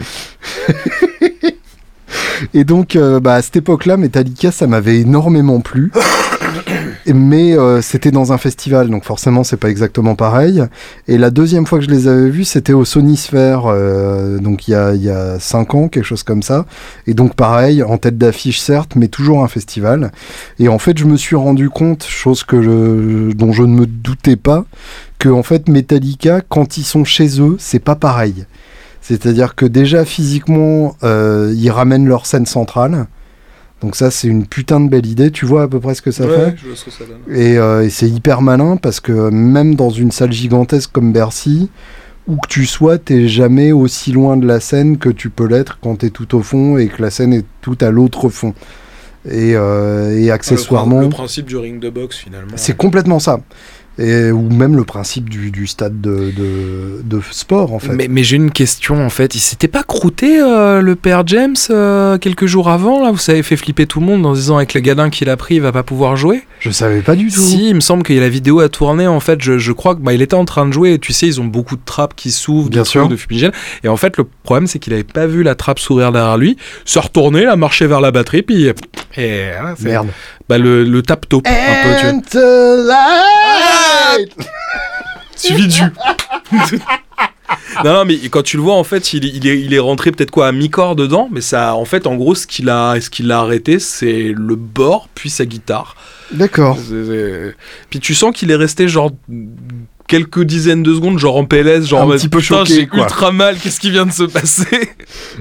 Et 2.54 2.62
donc, 2.62 2.94
euh, 2.94 3.18
bah, 3.18 3.34
à 3.34 3.42
cette 3.42 3.56
époque-là, 3.56 3.96
Metallica, 3.96 4.52
ça 4.52 4.68
m'avait 4.68 5.00
énormément 5.00 5.60
plu. 5.60 5.90
mais 7.06 7.56
euh, 7.56 7.80
c'était 7.82 8.11
dans 8.11 8.32
un 8.32 8.38
festival, 8.38 8.88
donc 8.88 9.04
forcément 9.04 9.44
c'est 9.44 9.56
pas 9.56 9.70
exactement 9.70 10.14
pareil. 10.14 10.64
Et 11.09 11.18
la 11.18 11.30
deuxième 11.30 11.66
fois 11.66 11.78
que 11.78 11.85
je 11.85 11.90
les 11.90 12.09
avais 12.09 12.30
vus, 12.30 12.44
c'était 12.44 12.73
au 12.73 12.85
Sony 12.85 13.16
Sphere, 13.16 13.66
euh, 13.66 14.38
donc 14.38 14.68
il 14.68 14.73
y 14.73 14.75
a, 14.75 14.94
y 14.94 15.11
a 15.11 15.38
5 15.38 15.75
ans, 15.75 15.88
quelque 15.88 16.04
chose 16.04 16.23
comme 16.23 16.42
ça. 16.42 16.66
Et 17.06 17.14
donc 17.14 17.35
pareil, 17.35 17.82
en 17.82 17.99
tête 17.99 18.18
d'affiche 18.18 18.61
certes, 18.61 18.97
mais 18.97 19.09
toujours 19.09 19.42
un 19.42 19.49
festival. 19.49 20.12
Et 20.59 20.68
en 20.68 20.78
fait, 20.78 20.99
je 20.99 21.04
me 21.04 21.16
suis 21.16 21.37
rendu 21.37 21.70
compte, 21.70 22.04
chose 22.04 22.44
que 22.44 23.32
dont 23.32 23.52
je 23.52 23.62
ne 23.62 23.75
me 23.75 23.87
doutais 23.87 24.37
pas, 24.37 24.64
que 25.18 25.28
en 25.28 25.42
fait 25.42 25.68
Metallica, 25.68 26.40
quand 26.40 26.76
ils 26.76 26.85
sont 26.85 27.04
chez 27.04 27.40
eux, 27.40 27.56
c'est 27.59 27.78
pas 27.78 27.97
pareil. 27.97 28.47
C'est-à-dire 29.00 29.54
que 29.54 29.66
déjà 29.66 30.04
physiquement, 30.04 30.97
euh, 31.02 31.52
ils 31.56 31.70
ramènent 31.70 32.06
leur 32.06 32.26
scène 32.26 32.47
centrale. 32.47 33.06
Donc 33.80 33.96
ça, 33.96 34.10
c'est 34.10 34.28
une 34.28 34.46
putain 34.46 34.80
de 34.80 34.88
belle 34.88 35.06
idée. 35.06 35.30
Tu 35.30 35.46
vois 35.46 35.62
à 35.62 35.68
peu 35.68 35.80
près 35.80 35.94
ce 35.94 36.02
que 36.02 36.10
ça 36.10 36.25
fait. 36.25 36.54
Je 36.56 36.66
vois 36.66 36.76
ce 36.76 36.84
que 36.84 36.90
ça 36.90 37.04
donne. 37.04 37.18
Euh, 37.37 37.82
et, 37.82 37.90
c'est 37.90 38.08
hyper 38.08 38.42
malin 38.42 38.76
parce 38.76 39.00
que 39.00 39.30
même 39.30 39.75
dans 39.75 39.90
une 39.90 40.10
salle 40.10 40.32
gigantesque 40.32 40.90
comme 40.92 41.12
Bercy, 41.12 41.70
où 42.26 42.37
que 42.37 42.49
tu 42.49 42.66
sois, 42.66 42.99
t'es 42.99 43.26
jamais 43.26 43.72
aussi 43.72 44.12
loin 44.12 44.37
de 44.37 44.46
la 44.46 44.60
scène 44.60 44.99
que 44.99 45.08
tu 45.08 45.30
peux 45.30 45.46
l'être 45.46 45.78
quand 45.82 45.96
t'es 45.96 46.10
tout 46.10 46.34
au 46.37 46.42
fond 46.42 46.76
et 46.76 46.88
que 46.88 47.00
la 47.00 47.10
scène 47.10 47.32
est 47.32 47.44
tout 47.62 47.78
à 47.80 47.90
l'autre 47.90 48.28
fond. 48.28 48.54
Et, 49.26 49.54
euh, 49.54 50.28
ah, 50.30 50.34
accessoirement. 50.34 51.00
le, 51.00 51.08
principe 51.08 51.46
du 51.46 51.56
ring 51.56 51.80
de 51.80 51.90
boxe 51.90 52.16
finalement. 52.16 52.52
C'est 52.57 52.76
complètement 52.76 53.18
ça 53.18 53.40
ou 53.98 54.48
même 54.50 54.76
le 54.76 54.85
principe 54.85 55.29
du, 55.29 55.66
stade 55.66 56.00
de, 56.00 56.33
de, 57.03 57.20
sport 57.31 57.74
en 57.74 57.79
fait. 57.79 57.92
Mais, 57.92 58.09
mais 58.09 58.22
j'ai 58.22 58.37
une 58.37 58.50
question 58.50 59.05
en 59.05 59.11
fait, 59.11 59.35
il 59.35 59.40
s'était 59.40 59.68
pas 59.68 59.83
croûté 59.83 60.40
euh, 60.40 60.81
le 60.81 60.96
père 60.96 61.22
James 61.26 61.57
euh, 61.68 62.16
quelques 62.18 62.46
jours 62.46 62.70
avant 62.70 63.05
là, 63.05 63.11
vous 63.11 63.18
savez 63.18 63.42
fait 63.42 63.57
flipper 63.57 63.87
tout 63.87 64.00
le 64.00 64.07
monde 64.07 64.24
en 64.24 64.33
disant 64.33 64.57
avec 64.57 64.74
le 64.74 64.81
gadin 64.81 65.11
qu'il 65.11 65.29
a 65.29 65.37
pris 65.37 65.57
il 65.57 65.61
va 65.61 65.72
pas 65.72 65.83
pouvoir 65.83 66.16
jouer? 66.16 66.44
Je 66.61 66.70
savais 66.70 67.03
pas 67.03 67.14
du 67.14 67.29
tout. 67.31 67.40
Si, 67.40 67.70
il 67.70 67.74
me 67.74 67.81
semble 67.81 68.03
qu'il 68.03 68.16
y 68.16 68.18
a 68.18 68.22
la 68.22 68.29
vidéo 68.29 68.61
à 68.61 68.68
tourner 68.68 69.07
en 69.07 69.20
fait, 69.20 69.42
je, 69.42 69.59
je 69.59 69.72
crois 69.72 69.94
que 69.94 70.00
bah, 70.00 70.14
il 70.14 70.22
était 70.22 70.35
en 70.35 70.44
train 70.44 70.66
de 70.66 70.72
jouer 70.72 70.94
et 70.94 70.98
tu 70.98 71.12
sais 71.12 71.26
ils 71.26 71.40
ont 71.40 71.46
beaucoup 71.46 71.76
de 71.76 71.83
trappes 71.85 72.14
qui 72.16 72.31
s'ouvrent, 72.31 72.70
Bien 72.70 72.85
sûr. 72.85 73.09
de 73.09 73.16
fumigène 73.16 73.53
et 73.85 73.88
en 73.88 73.96
fait 73.96 74.16
le 74.16 74.24
problème 74.42 74.66
c'est 74.66 74.79
qu'il 74.79 74.94
avait 74.94 75.05
pas 75.05 75.26
vu 75.26 75.42
la 75.42 75.55
trappe 75.55 75.79
s'ouvrir 75.79 76.12
derrière 76.12 76.38
lui, 76.38 76.57
se 76.85 76.98
retourner, 76.98 77.44
a 77.46 77.57
marché 77.57 77.87
vers 77.87 78.00
la 78.00 78.11
batterie 78.12 78.42
puis 78.42 78.70
et, 79.16 79.50
Merde. 79.83 80.09
Bah 80.50 80.58
le, 80.58 80.82
le 80.82 81.00
tap-top 81.00 81.46
un 81.46 81.52
peu 81.84 82.22
tu 82.28 82.38
Suivi 85.36 85.68
du. 85.68 85.80
non, 87.84 87.94
non, 87.94 88.04
mais 88.04 88.16
quand 88.28 88.42
tu 88.42 88.56
le 88.56 88.62
vois, 88.64 88.74
en 88.74 88.82
fait, 88.82 89.12
il, 89.12 89.24
il, 89.26 89.46
est, 89.46 89.60
il 89.60 89.72
est, 89.72 89.78
rentré 89.78 90.10
peut-être 90.10 90.32
quoi 90.32 90.48
à 90.48 90.52
mi-corps 90.52 90.96
dedans, 90.96 91.28
mais 91.30 91.40
ça, 91.40 91.76
en 91.76 91.84
fait, 91.84 92.08
en 92.08 92.16
gros, 92.16 92.34
ce 92.34 92.48
qu'il 92.48 92.68
a, 92.68 93.00
ce 93.00 93.10
qu'il 93.10 93.30
a 93.30 93.38
arrêté, 93.38 93.78
c'est 93.78 94.34
le 94.36 94.56
bord 94.56 95.08
puis 95.14 95.30
sa 95.30 95.46
guitare. 95.46 95.94
D'accord. 96.32 96.76
Puis 97.88 98.00
tu 98.00 98.16
sens 98.16 98.34
qu'il 98.34 98.50
est 98.50 98.56
resté 98.56 98.88
genre 98.88 99.12
quelques 100.11 100.42
dizaines 100.42 100.83
de 100.83 100.92
secondes, 100.92 101.20
genre 101.20 101.37
en 101.37 101.44
PLS, 101.44 101.87
genre 101.87 102.03
un 102.03 102.16
petit 102.16 102.29
peu 102.29 102.40
choqué, 102.40 102.75
j'ai 102.75 102.88
ultra 102.92 103.31
mal, 103.31 103.57
qu'est-ce 103.57 103.79
qui 103.79 103.92
vient 103.92 104.07
de 104.07 104.12
se 104.12 104.25
passer? 104.25 104.90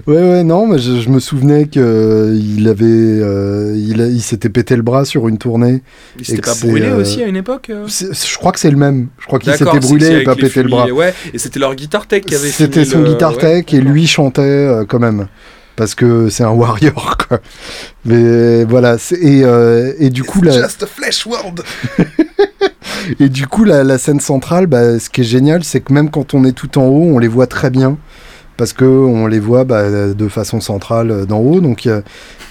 Ouais, 0.05 0.21
ouais, 0.21 0.43
non, 0.43 0.67
mais 0.67 0.77
je, 0.77 1.09
me 1.09 1.19
souvenais 1.19 1.67
qu'il 1.67 1.81
euh, 1.83 2.69
avait, 2.69 2.85
euh, 2.85 3.73
il, 3.75 3.99
il 3.99 4.21
s'était 4.21 4.49
pété 4.49 4.75
le 4.75 4.83
bras 4.83 5.05
sur 5.05 5.27
une 5.27 5.39
tournée. 5.39 5.81
Il 6.19 6.25
s'était 6.25 6.41
pas 6.41 6.53
brûlé 6.53 6.85
euh, 6.85 7.01
aussi 7.01 7.23
à 7.23 7.25
une 7.25 7.35
époque 7.35 7.71
Je 7.87 8.37
crois 8.37 8.51
que 8.51 8.59
c'est 8.59 8.69
le 8.69 8.77
même. 8.77 9.07
Je 9.17 9.25
crois 9.25 9.39
qu'il 9.39 9.51
s'était 9.53 9.79
brûlé 9.79 10.21
et 10.21 10.23
pas 10.23 10.35
pété 10.35 10.61
le 10.61 10.69
bras. 10.69 10.87
Ouais, 10.87 11.15
et 11.33 11.39
c'était 11.39 11.59
leur 11.59 11.73
guitare 11.73 12.05
tech 12.05 12.21
qui 12.21 12.35
avait. 12.35 12.49
C'était 12.49 12.85
son 12.85 13.01
guitare 13.01 13.37
tech 13.37 13.65
et 13.73 13.81
lui 13.81 14.05
chantait 14.05 14.69
quand 14.87 14.99
même 14.99 15.27
parce 15.75 15.95
que 15.95 16.29
c'est 16.29 16.43
un 16.43 16.51
warrior 16.51 17.17
quoi. 17.27 17.39
Mais 18.05 18.65
voilà, 18.65 18.97
et, 19.19 19.43
et 19.97 20.09
du 20.11 20.23
coup 20.23 20.43
là. 20.43 20.51
Just 20.51 20.83
a 20.83 20.85
flesh 20.85 21.25
world. 21.25 21.63
Et 23.19 23.29
du 23.29 23.47
coup, 23.47 23.63
la, 23.63 23.97
scène 23.97 24.19
centrale, 24.19 24.67
bah, 24.67 24.99
ce 24.99 25.09
qui 25.09 25.21
est 25.21 25.25
génial, 25.25 25.63
c'est 25.63 25.81
que 25.81 25.93
même 25.93 26.09
quand 26.09 26.33
on 26.33 26.43
est 26.43 26.53
tout 26.53 26.77
en 26.77 26.85
haut, 26.85 27.15
on 27.15 27.19
les 27.19 27.27
voit 27.27 27.47
très 27.47 27.69
bien. 27.69 27.97
Parce 28.57 28.73
qu'on 28.73 29.27
les 29.27 29.39
voit 29.39 29.63
bah, 29.63 30.11
de 30.13 30.27
façon 30.27 30.59
centrale 30.59 31.11
euh, 31.11 31.25
d'en 31.25 31.39
haut. 31.39 31.61
Donc 31.61 31.85
il 31.85 32.03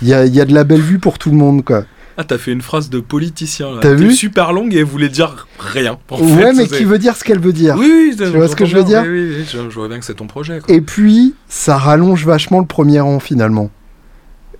y 0.02 0.14
a, 0.14 0.24
y 0.24 0.40
a, 0.40 0.44
de 0.46 0.54
la 0.54 0.64
belle 0.64 0.80
vue 0.80 0.98
pour 0.98 1.18
tout 1.18 1.30
le 1.30 1.36
monde. 1.36 1.62
Quoi. 1.64 1.84
Ah, 2.20 2.24
t'as 2.24 2.36
fait 2.36 2.50
une 2.50 2.62
phrase 2.62 2.90
de 2.90 2.98
politicien. 2.98 3.68
T'as 3.80 3.94
vu 3.94 4.12
super 4.12 4.52
longue 4.52 4.74
et 4.74 4.82
voulait 4.82 5.08
dire 5.08 5.46
rien. 5.60 5.96
ouais, 6.10 6.52
mais 6.52 6.66
qui 6.66 6.82
veut 6.82 6.98
dire 6.98 7.14
ce 7.14 7.22
qu'elle 7.22 7.38
veut 7.38 7.52
dire. 7.52 7.76
Oui, 7.78 8.10
oui, 8.10 8.16
tu 8.16 8.24
vois 8.24 8.48
ce 8.48 8.56
que 8.56 8.64
je 8.64 8.76
veux 8.76 8.82
dire 8.82 9.02
Oui, 9.06 9.36
oui, 9.36 9.44
je, 9.48 9.58
vois 9.58 9.86
bien 9.86 10.00
que 10.00 10.04
c'est 10.04 10.14
ton 10.14 10.26
projet. 10.26 10.58
Et 10.66 10.80
puis, 10.80 11.36
ça 11.48 11.76
rallonge 11.76 12.26
vachement 12.26 12.58
le 12.58 12.66
premier 12.66 12.98
rang 12.98 13.20
finalement. 13.20 13.70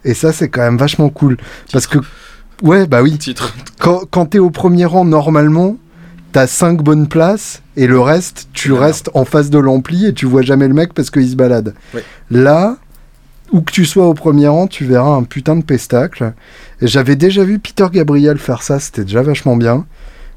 Et 0.05 0.15
ça, 0.15 0.33
c'est 0.33 0.49
quand 0.49 0.61
même 0.61 0.79
vachement 0.79 1.09
cool. 1.09 1.37
Parce 1.73 1.89
que 1.89 1.99
Ouais, 2.63 2.87
bah 2.87 3.03
oui. 3.03 3.17
Titre. 3.19 3.55
Quand, 3.79 4.03
quand 4.11 4.27
t'es 4.27 4.39
au 4.39 4.51
premier 4.51 4.85
rang, 4.85 5.05
normalement, 5.05 5.77
t'as 6.33 6.47
5 6.47 6.83
bonnes 6.83 7.09
places 7.09 7.63
et 7.77 7.87
le 7.87 8.01
reste, 8.01 8.49
tu 8.53 8.73
restes 8.73 9.11
en 9.15 9.25
face 9.25 9.51
de 9.51 9.59
l'ampli 9.59 10.07
et 10.07 10.13
tu 10.13 10.27
vois 10.27 10.43
jamais 10.43 10.69
le 10.69 10.75
mec 10.75 10.93
parce 10.95 11.11
qu'il 11.11 11.29
se 11.29 11.37
balade. 11.37 11.75
Là, 12.31 12.77
où 13.53 13.61
que 13.61 13.73
tu 13.73 13.85
sois 13.87 14.07
au 14.07 14.15
premier 14.15 14.49
rang, 14.49 14.67
tu 14.67 14.85
verras 14.85 15.11
un 15.11 15.23
putain 15.23 15.57
de 15.57 15.65
pestacle. 15.65 16.33
Et 16.81 16.87
j'avais 16.87 17.17
déjà 17.17 17.45
vu 17.45 17.59
Peter 17.59 17.87
Gabriel 17.91 18.39
faire 18.39 18.63
ça, 18.63 18.81
c'était 18.81 19.05
déjà 19.05 19.23
vachement 19.23 19.57
bien. 19.57 19.87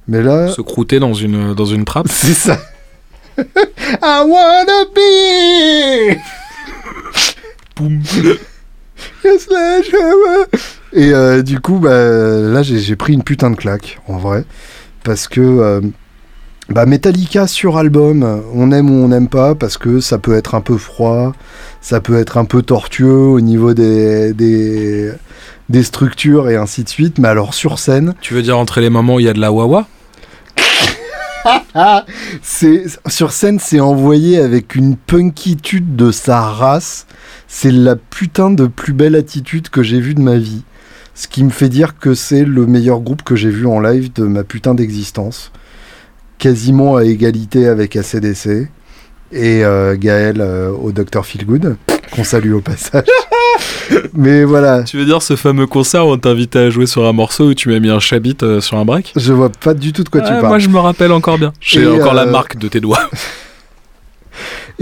Mais 0.07 0.21
là. 0.21 0.49
Se 0.49 0.61
croûter 0.61 0.99
dans 0.99 1.13
une, 1.13 1.53
dans 1.53 1.65
une 1.65 1.85
trappe. 1.85 2.07
C'est 2.09 2.33
ça. 2.33 2.59
I 3.37 4.23
wanna 4.27 4.85
be! 4.93 6.17
Boum! 7.75 8.01
Et 10.93 11.13
euh, 11.13 11.41
du 11.41 11.59
coup, 11.59 11.79
bah, 11.79 11.89
là, 11.89 12.63
j'ai 12.63 12.95
pris 12.95 13.13
une 13.13 13.23
putain 13.23 13.51
de 13.51 13.55
claque, 13.55 13.99
en 14.07 14.17
vrai. 14.17 14.43
Parce 15.03 15.27
que 15.27 15.41
euh, 15.41 15.81
bah, 16.69 16.85
Metallica 16.85 17.47
sur 17.47 17.77
album, 17.77 18.43
on 18.53 18.71
aime 18.71 18.89
ou 18.89 19.03
on 19.03 19.07
n'aime 19.07 19.29
pas, 19.29 19.55
parce 19.55 19.77
que 19.77 19.99
ça 19.99 20.17
peut 20.17 20.35
être 20.35 20.53
un 20.53 20.61
peu 20.61 20.77
froid, 20.77 21.33
ça 21.81 22.01
peut 22.01 22.17
être 22.17 22.37
un 22.37 22.45
peu 22.45 22.61
tortueux 22.61 23.09
au 23.09 23.39
niveau 23.39 23.73
des, 23.73 24.33
des, 24.33 25.11
des 25.69 25.83
structures 25.83 26.49
et 26.49 26.57
ainsi 26.57 26.83
de 26.83 26.89
suite. 26.89 27.17
Mais 27.19 27.29
alors, 27.29 27.53
sur 27.53 27.79
scène. 27.79 28.13
Tu 28.21 28.33
veux 28.33 28.41
dire 28.41 28.57
entre 28.57 28.81
les 28.81 28.89
moments 28.89 29.15
où 29.15 29.19
il 29.19 29.25
y 29.25 29.29
a 29.29 29.33
de 29.33 29.39
la 29.39 29.51
wawa? 29.51 29.87
C'est 32.43 32.83
sur 33.07 33.31
scène, 33.31 33.59
c'est 33.59 33.79
envoyé 33.79 34.37
avec 34.39 34.75
une 34.75 34.95
punkitude 34.95 35.95
de 35.95 36.11
sa 36.11 36.41
race. 36.41 37.07
C'est 37.47 37.71
la 37.71 37.95
putain 37.95 38.51
de 38.51 38.67
plus 38.67 38.93
belle 38.93 39.15
attitude 39.15 39.69
que 39.69 39.81
j'ai 39.81 39.99
vue 39.99 40.13
de 40.13 40.21
ma 40.21 40.37
vie. 40.37 40.63
Ce 41.13 41.27
qui 41.27 41.43
me 41.43 41.49
fait 41.49 41.69
dire 41.69 41.97
que 41.99 42.13
c'est 42.13 42.45
le 42.45 42.65
meilleur 42.65 42.99
groupe 43.01 43.23
que 43.23 43.35
j'ai 43.35 43.49
vu 43.49 43.67
en 43.67 43.79
live 43.79 44.11
de 44.13 44.23
ma 44.23 44.43
putain 44.43 44.73
d'existence. 44.73 45.51
quasiment 46.39 46.95
à 46.95 47.03
égalité 47.03 47.67
avec 47.67 47.95
ACDC 47.95 48.67
et 49.31 49.63
euh, 49.63 49.95
Gaël 49.97 50.37
euh, 50.41 50.69
au 50.71 50.91
Dr 50.91 51.23
Feelgood, 51.25 51.75
qu'on 52.11 52.23
salue 52.23 52.53
au 52.53 52.61
passage. 52.61 53.05
Mais 54.13 54.43
voilà, 54.43 54.83
Tu 54.83 54.97
veux 54.97 55.05
dire 55.05 55.21
ce 55.21 55.35
fameux 55.35 55.67
concert 55.67 56.07
où 56.07 56.11
on 56.11 56.17
t'invitait 56.17 56.59
à 56.59 56.69
jouer 56.69 56.85
sur 56.87 57.05
un 57.05 57.13
morceau 57.13 57.49
où 57.49 57.53
tu 57.53 57.69
m'as 57.69 57.79
mis 57.79 57.89
un 57.89 57.99
chabit 57.99 58.37
euh, 58.41 58.59
sur 58.61 58.77
un 58.77 58.85
break? 58.85 59.13
Je 59.15 59.33
vois 59.33 59.49
pas 59.51 59.73
du 59.73 59.93
tout 59.93 60.03
de 60.03 60.09
quoi 60.09 60.21
tu 60.21 60.27
Ouais, 60.27 60.39
parles. 60.39 60.47
Moi 60.47 60.59
je 60.59 60.69
me 60.69 60.79
rappelle 60.79 61.11
encore 61.11 61.37
bien. 61.37 61.53
J'ai 61.59 61.85
encore 61.87 62.13
la 62.13 62.23
euh, 62.23 62.31
marque 62.31 62.57
de 62.57 62.67
tes 62.67 62.79
doigts. 62.79 62.99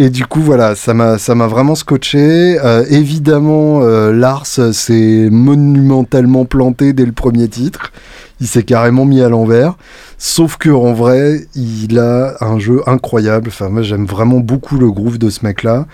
Et 0.02 0.10
du 0.10 0.26
coup, 0.26 0.40
voilà, 0.40 0.76
ça 0.76 0.94
m'a, 0.94 1.18
ça 1.18 1.36
m'a 1.36 1.48
vraiment 1.48 1.76
scotché. 1.76 2.58
Euh, 2.64 2.86
évidemment, 2.90 3.82
euh, 3.84 4.14
Lars 4.14 4.46
s'est 4.46 5.28
monumentalement 5.30 6.46
planté 6.46 6.94
dès 6.94 7.06
le 7.06 7.12
premier 7.12 7.50
titre. 7.50 7.92
Il 8.40 8.48
s'est 8.48 8.64
carrément 8.64 9.04
mis 9.04 9.22
à 9.22 9.28
l'envers. 9.28 9.76
Sauf 10.18 10.56
que 10.56 10.70
en 10.70 10.94
vrai, 10.94 11.42
il 11.54 12.00
a 12.00 12.38
un 12.40 12.60
jeu 12.60 12.82
incroyable. 12.88 13.50
Enfin, 13.50 13.68
moi, 13.68 13.82
j'aime 13.82 14.06
vraiment 14.06 14.40
beaucoup 14.40 14.78
le 14.78 14.90
groove 14.90 15.18
de 15.18 15.30
ce 15.30 15.46
mec-là. 15.46 15.86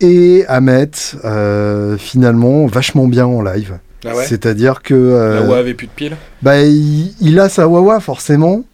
Et 0.00 0.44
Ahmet, 0.48 0.90
euh, 1.24 1.96
finalement, 1.98 2.66
vachement 2.66 3.06
bien 3.06 3.26
en 3.26 3.42
live. 3.42 3.78
Ah 4.04 4.10
C'est-à-dire 4.26 4.82
que 4.82 4.92
euh, 4.94 5.56
avait 5.56 5.74
plus 5.74 5.86
de 5.86 5.92
piles? 5.92 6.16
bah, 6.42 6.62
il, 6.62 7.14
il 7.20 7.38
a 7.38 7.48
sa 7.48 7.68
wawa 7.68 8.00
forcément, 8.00 8.64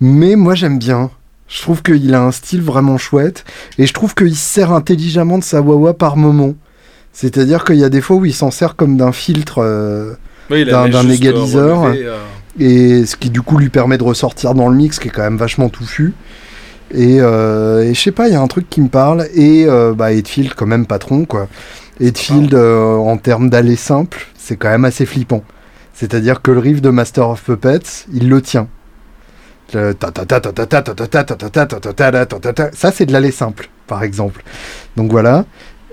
mais 0.00 0.34
moi 0.34 0.56
j'aime 0.56 0.80
bien. 0.80 1.10
Je 1.54 1.60
trouve 1.60 1.82
qu'il 1.82 2.14
a 2.14 2.22
un 2.22 2.32
style 2.32 2.62
vraiment 2.62 2.96
chouette 2.96 3.44
et 3.78 3.86
je 3.86 3.92
trouve 3.92 4.14
qu'il 4.14 4.34
se 4.34 4.54
sert 4.54 4.72
intelligemment 4.72 5.36
de 5.38 5.44
sa 5.44 5.60
wawa 5.60 5.92
par 5.92 6.16
moment. 6.16 6.54
C'est-à-dire 7.12 7.64
qu'il 7.64 7.76
y 7.76 7.84
a 7.84 7.90
des 7.90 8.00
fois 8.00 8.16
où 8.16 8.24
il 8.24 8.32
s'en 8.34 8.50
sert 8.50 8.74
comme 8.74 8.96
d'un 8.96 9.12
filtre 9.12 9.58
euh, 9.58 10.14
d'un- 10.64 10.88
d'un 10.92 11.02
égaliseur. 11.28 11.84
euh, 11.84 11.92
et 12.58 13.06
ce 13.06 13.16
qui 13.16 13.28
du 13.30 13.42
coup 13.42 13.58
lui 13.58 13.68
permet 13.68 13.98
de 13.98 14.02
ressortir 14.02 14.54
dans 14.54 14.68
le 14.68 14.76
mix 14.76 14.98
qui 14.98 15.08
est 15.08 15.10
quand 15.10 15.22
même 15.22 15.36
vachement 15.36 15.68
touffu. 15.68 16.14
Et, 16.94 17.18
euh, 17.20 17.82
et 17.82 17.94
je 17.94 18.00
sais 18.00 18.12
pas, 18.12 18.28
il 18.28 18.32
y 18.32 18.36
a 18.36 18.40
un 18.40 18.46
truc 18.48 18.68
qui 18.70 18.80
me 18.80 18.88
parle. 18.88 19.26
Et 19.34 19.64
euh, 19.66 19.94
bah, 19.94 20.12
Hetfield, 20.12 20.54
quand 20.54 20.66
même 20.66 20.86
patron, 20.86 21.24
quoi. 21.26 21.48
Hetfield, 22.00 22.52
euh, 22.54 22.96
en 22.96 23.16
termes 23.18 23.48
d'aller 23.50 23.76
simple, 23.76 24.26
c'est 24.38 24.56
quand 24.56 24.68
même 24.70 24.84
assez 24.84 25.06
flippant. 25.06 25.42
C'est-à-dire 25.94 26.42
que 26.42 26.50
le 26.50 26.58
riff 26.58 26.80
de 26.82 26.90
Master 26.90 27.28
of 27.30 27.42
Puppets, 27.42 28.06
il 28.12 28.28
le 28.28 28.40
tient. 28.42 28.68
Ça, 32.72 32.92
c'est 32.92 33.06
de 33.06 33.12
l'aller 33.12 33.30
simple, 33.30 33.68
par 33.86 34.02
exemple. 34.02 34.42
Donc 34.96 35.10
voilà. 35.10 35.44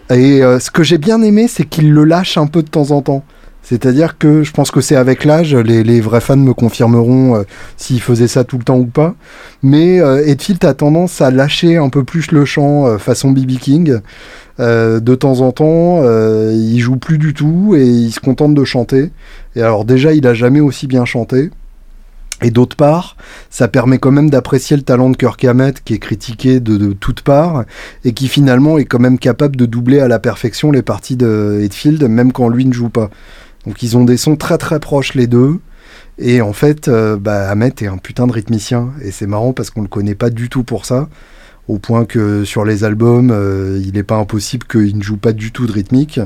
Et 0.09 0.41
ce 0.41 0.71
que 0.71 0.83
j'ai 0.83 0.97
bien 0.97 1.21
aimé, 1.21 1.47
c'est 1.47 1.65
qu'il 1.65 1.91
le 1.91 2.03
lâche 2.03 2.37
un 2.37 2.47
peu 2.47 2.63
de 2.63 2.69
temps 2.69 2.91
en 2.91 3.01
temps. 3.01 3.23
C'est-à-dire 3.61 4.17
que 4.17 4.41
je 4.41 4.51
pense 4.51 4.71
que 4.71 4.81
c'est 4.81 4.95
avec 4.95 5.25
l'âge, 5.25 5.53
les, 5.53 6.01
vrais 6.01 6.21
fans 6.21 6.37
me 6.37 6.53
confirmeront 6.53 7.43
s'il 7.77 8.01
faisait 8.01 8.27
ça 8.27 8.43
tout 8.43 8.57
le 8.57 8.63
temps 8.63 8.79
ou 8.79 8.85
pas. 8.85 9.15
Mais 9.61 9.97
Hetfield 9.97 10.63
a 10.65 10.73
tendance 10.73 11.21
à 11.21 11.29
lâcher 11.29 11.77
un 11.77 11.89
peu 11.89 12.03
plus 12.03 12.31
le 12.31 12.45
chant 12.45 12.97
façon 12.97 13.31
BB 13.31 13.57
King. 13.59 13.99
De 14.57 15.15
temps 15.15 15.41
en 15.41 15.51
temps, 15.51 16.01
il 16.51 16.79
joue 16.79 16.97
plus 16.97 17.19
du 17.19 17.33
tout 17.35 17.75
et 17.77 17.85
il 17.85 18.11
se 18.11 18.19
contente 18.19 18.55
de 18.55 18.63
chanter. 18.63 19.11
Et 19.55 19.61
alors 19.61 19.85
déjà, 19.85 20.13
il 20.13 20.25
a 20.25 20.33
jamais 20.33 20.61
aussi 20.61 20.87
bien 20.87 21.05
chanté. 21.05 21.51
Et 22.41 22.51
d'autre 22.51 22.75
part, 22.75 23.17
ça 23.49 23.67
permet 23.67 23.97
quand 23.97 24.11
même 24.11 24.29
d'apprécier 24.29 24.77
le 24.77 24.83
talent 24.83 25.09
de 25.09 25.17
Kirk 25.17 25.43
Hammett, 25.43 25.83
qui 25.83 25.93
est 25.93 25.99
critiqué 25.99 26.59
de, 26.59 26.93
toutes 26.93 27.21
parts, 27.21 27.65
et 28.05 28.13
qui 28.13 28.27
finalement 28.27 28.77
est 28.77 28.85
quand 28.85 28.99
même 28.99 29.19
capable 29.19 29.55
de 29.57 29.65
doubler 29.65 29.99
à 29.99 30.07
la 30.07 30.19
perfection 30.19 30.71
les 30.71 30.81
parties 30.81 31.17
de 31.17 31.59
Hetfield, 31.61 32.01
même 32.03 32.31
quand 32.31 32.47
lui 32.47 32.65
ne 32.65 32.73
joue 32.73 32.89
pas. 32.89 33.09
Donc 33.65 33.83
ils 33.83 33.97
ont 33.97 34.05
des 34.05 34.17
sons 34.17 34.37
très 34.37 34.57
très 34.57 34.79
proches 34.79 35.15
les 35.15 35.27
deux. 35.27 35.59
Et 36.17 36.41
en 36.41 36.53
fait, 36.53 36.87
euh, 36.87 37.17
bah, 37.17 37.53
est 37.55 37.87
un 37.87 37.97
putain 37.97 38.27
de 38.27 38.31
rythmicien. 38.31 38.89
Et 39.01 39.11
c'est 39.11 39.27
marrant 39.27 39.53
parce 39.53 39.69
qu'on 39.69 39.81
le 39.81 39.87
connaît 39.87 40.15
pas 40.15 40.29
du 40.29 40.49
tout 40.49 40.63
pour 40.63 40.85
ça. 40.85 41.09
Au 41.67 41.77
point 41.77 42.05
que 42.05 42.45
sur 42.45 42.65
les 42.65 42.83
albums, 42.83 43.31
euh, 43.31 43.79
il 43.83 43.93
n'est 43.93 44.03
pas 44.03 44.17
impossible 44.17 44.65
qu'il 44.65 44.97
ne 44.97 45.03
joue 45.03 45.17
pas 45.17 45.33
du 45.33 45.51
tout 45.51 45.67
de 45.67 45.71
rythmique. 45.71 46.19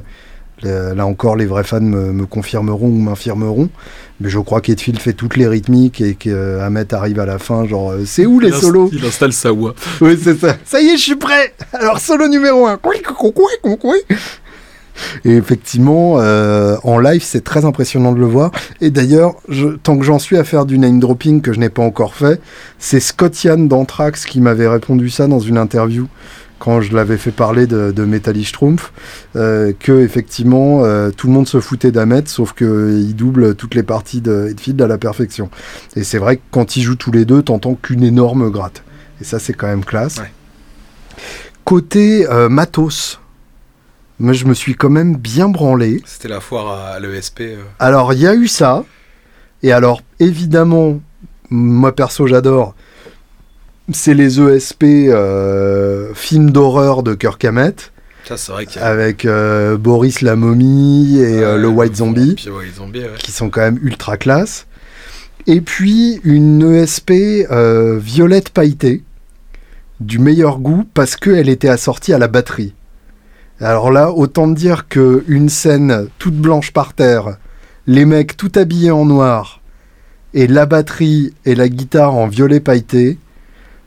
Euh, 0.65 0.93
Là 0.95 1.05
encore, 1.05 1.35
les 1.35 1.45
vrais 1.45 1.63
fans 1.63 1.81
me, 1.81 2.11
me 2.11 2.25
confirmeront 2.25 2.87
ou 2.87 2.97
m'infirmeront. 2.99 3.69
Mais 4.19 4.29
je 4.29 4.39
crois 4.39 4.61
qu'Hetfield 4.61 4.99
fait 4.99 5.13
toutes 5.13 5.35
les 5.35 5.47
rythmiques 5.47 5.99
et 6.01 6.15
qu'Hammett 6.15 6.93
arrive 6.93 7.19
à 7.19 7.25
la 7.25 7.39
fin, 7.39 7.65
genre, 7.65 7.91
euh, 7.91 8.03
c'est 8.05 8.25
où 8.25 8.39
les 8.39 8.49
il 8.49 8.53
solos 8.53 8.89
Il 8.93 9.05
installe 9.05 9.33
sa 9.33 9.51
voix. 9.51 9.73
Oui, 10.01 10.17
c'est 10.21 10.39
ça. 10.39 10.55
Ça 10.65 10.81
y 10.81 10.87
est, 10.87 10.97
je 10.97 11.01
suis 11.01 11.15
prêt. 11.15 11.53
Alors, 11.73 11.99
solo 11.99 12.27
numéro 12.27 12.67
1. 12.67 12.77
Et 15.25 15.31
effectivement, 15.35 16.19
euh, 16.19 16.77
en 16.83 16.99
live, 16.99 17.23
c'est 17.23 17.43
très 17.43 17.65
impressionnant 17.65 18.11
de 18.11 18.19
le 18.19 18.25
voir. 18.25 18.51
Et 18.81 18.91
d'ailleurs, 18.91 19.35
tant 19.81 19.97
que 19.97 20.03
j'en 20.03 20.19
suis 20.19 20.37
à 20.37 20.43
faire 20.43 20.65
du 20.65 20.77
name 20.77 20.99
dropping 20.99 21.41
que 21.41 21.53
je 21.53 21.59
n'ai 21.59 21.69
pas 21.69 21.83
encore 21.83 22.15
fait, 22.15 22.39
c'est 22.79 22.99
Scott 22.99 23.43
Yann 23.43 23.67
d'Anthrax 23.67 24.25
qui 24.25 24.39
m'avait 24.39 24.67
répondu 24.67 25.09
ça 25.09 25.27
dans 25.27 25.39
une 25.39 25.57
interview 25.57 26.07
quand 26.63 26.79
je 26.79 26.95
l'avais 26.95 27.17
fait 27.17 27.31
parler 27.31 27.67
de, 27.67 27.91
de 27.91 28.43
Strumpf, 28.43 28.93
euh, 29.35 29.73
que 29.77 29.91
effectivement 30.01 30.85
euh, 30.85 31.09
tout 31.11 31.27
le 31.27 31.33
monde 31.33 31.45
se 31.45 31.59
foutait 31.59 31.91
d'Ahmet, 31.91 32.23
sauf 32.27 32.53
qu'il 32.53 33.13
double 33.17 33.55
toutes 33.55 33.75
les 33.75 33.83
parties 33.83 34.21
de 34.21 34.47
Hetfield 34.49 34.81
à 34.81 34.87
la 34.87 34.97
perfection. 34.97 35.49
Et 35.97 36.05
c'est 36.05 36.19
vrai 36.19 36.37
que 36.37 36.41
quand 36.51 36.77
ils 36.77 36.81
jouent 36.83 36.95
tous 36.95 37.11
les 37.11 37.25
deux, 37.25 37.43
t'entends 37.43 37.75
qu'une 37.75 38.01
énorme 38.01 38.49
gratte. 38.49 38.83
Et 39.19 39.25
ça, 39.25 39.39
c'est 39.39 39.51
quand 39.51 39.67
même 39.67 39.83
classe. 39.83 40.19
Ouais. 40.19 40.31
Côté 41.65 42.29
euh, 42.29 42.47
matos, 42.47 43.19
je 44.21 44.45
me 44.45 44.53
suis 44.53 44.75
quand 44.75 44.89
même 44.89 45.17
bien 45.17 45.49
branlé. 45.49 46.01
C'était 46.05 46.29
la 46.29 46.39
foire 46.39 46.93
à 46.93 46.99
l'ESP. 47.01 47.41
euh. 47.41 47.61
Alors, 47.79 48.13
il 48.13 48.19
y 48.19 48.27
a 48.27 48.35
eu 48.35 48.47
ça. 48.47 48.85
Et 49.63 49.73
alors, 49.73 50.01
évidemment, 50.21 51.01
moi 51.49 51.93
perso, 51.93 52.25
j'adore. 52.25 52.73
C'est 53.91 54.13
les 54.13 54.39
ESP 54.39 54.83
euh, 54.83 56.13
films 56.13 56.51
d'horreur 56.51 57.03
de 57.03 57.15
Kirk 57.15 57.43
Hammett, 57.43 57.91
Ça, 58.23 58.37
c'est 58.37 58.51
vrai 58.53 58.65
qu'il 58.65 58.81
y 58.81 58.83
a. 58.83 58.87
avec 58.87 59.25
euh, 59.25 59.77
Boris 59.77 60.21
la 60.21 60.37
momie 60.37 61.17
et 61.17 61.43
euh, 61.43 61.57
le 61.57 61.67
White 61.67 61.97
Zombie, 61.97 62.35
Puis, 62.35 62.49
ouais, 62.49 62.65
Zombie, 62.73 63.01
ouais. 63.01 63.09
qui 63.19 63.33
sont 63.33 63.49
quand 63.49 63.61
même 63.61 63.79
ultra 63.81 64.15
classe. 64.15 64.67
Et 65.47 65.59
puis, 65.59 66.21
une 66.23 66.63
ESP 66.73 67.11
violette 67.99 68.51
pailletée, 68.51 69.03
du 69.99 70.17
meilleur 70.17 70.59
goût, 70.59 70.85
parce 70.93 71.17
qu'elle 71.17 71.49
était 71.49 71.67
assortie 71.67 72.13
à 72.13 72.17
la 72.17 72.29
batterie. 72.29 72.73
Alors 73.59 73.91
là, 73.91 74.11
autant 74.11 74.47
dire 74.47 74.87
que 74.87 75.25
une 75.27 75.49
scène 75.49 76.07
toute 76.19 76.35
blanche 76.35 76.71
par 76.71 76.93
terre, 76.93 77.37
les 77.85 78.05
mecs 78.05 78.37
tout 78.37 78.51
habillés 78.55 78.91
en 78.91 79.05
noir, 79.05 79.61
et 80.33 80.47
la 80.47 80.65
batterie 80.65 81.33
et 81.43 81.55
la 81.55 81.67
guitare 81.67 82.15
en 82.15 82.27
violet 82.27 82.61
pailleté, 82.61 83.17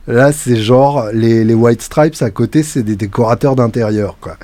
là 0.08 0.32
c'est 0.32 0.56
genre 0.56 1.06
les, 1.12 1.44
les 1.44 1.54
White 1.54 1.82
Stripes 1.82 2.20
à 2.22 2.30
côté, 2.30 2.62
c'est 2.62 2.82
des 2.82 2.96
décorateurs 2.96 3.56
d'intérieur 3.56 4.16
quoi. 4.20 4.36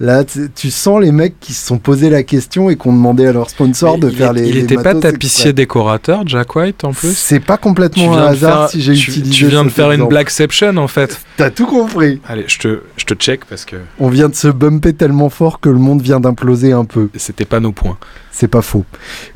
Là, 0.00 0.24
tu 0.24 0.70
sens 0.72 1.00
les 1.00 1.12
mecs 1.12 1.38
qui 1.38 1.52
se 1.52 1.64
sont 1.64 1.78
posé 1.78 2.10
la 2.10 2.24
question 2.24 2.68
et 2.70 2.76
qui 2.76 2.88
ont 2.88 2.92
demandé 2.92 3.24
à 3.24 3.32
leur 3.32 3.48
sponsor 3.48 3.98
de 3.98 4.10
faire 4.10 4.30
est- 4.32 4.40
les. 4.40 4.48
Il 4.48 4.54
les 4.56 4.60
était 4.64 4.74
pas 4.74 4.96
tapissier 4.96 5.52
décorateur, 5.52 6.26
Jack 6.26 6.56
White, 6.56 6.82
en 6.82 6.92
plus 6.92 7.16
C'est 7.16 7.38
pas 7.38 7.56
complètement 7.56 8.16
un 8.16 8.26
hasard 8.26 8.60
faire- 8.62 8.70
si 8.70 8.80
j'ai 8.82 8.94
utilisé. 8.94 9.30
Tu 9.30 9.46
viens 9.46 9.62
de 9.62 9.68
faire 9.68 9.88
une 9.88 10.00
exemple. 10.00 10.10
Blackception, 10.10 10.76
en 10.78 10.88
fait. 10.88 11.20
T'as 11.36 11.50
tout 11.50 11.66
compris. 11.66 12.20
Allez, 12.28 12.44
je 12.48 12.58
te, 12.58 12.80
je 12.96 13.04
te 13.04 13.14
check 13.14 13.44
parce 13.44 13.64
que 13.64 13.76
On 14.00 14.08
vient 14.08 14.28
de 14.28 14.34
se 14.34 14.48
bumper 14.48 14.92
tellement 14.92 15.28
fort 15.28 15.60
que 15.60 15.68
le 15.68 15.78
monde 15.78 16.02
vient 16.02 16.18
d'imploser 16.18 16.72
un 16.72 16.84
peu. 16.84 17.08
c'était 17.14 17.44
pas 17.44 17.60
nos 17.60 17.70
points. 17.72 17.98
C'est 18.32 18.48
pas 18.48 18.62
faux. 18.62 18.84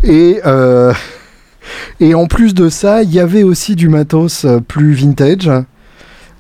Et, 0.03 0.41
euh, 0.47 0.93
et 2.01 2.15
en 2.15 2.27
plus 2.27 2.55
de 2.55 2.69
ça, 2.69 3.03
il 3.03 3.13
y 3.13 3.21
avait 3.21 3.43
aussi 3.43 3.77
du 3.77 3.89
matos 3.89 4.45
euh, 4.45 4.61
plus 4.61 4.95
vintage. 4.95 5.51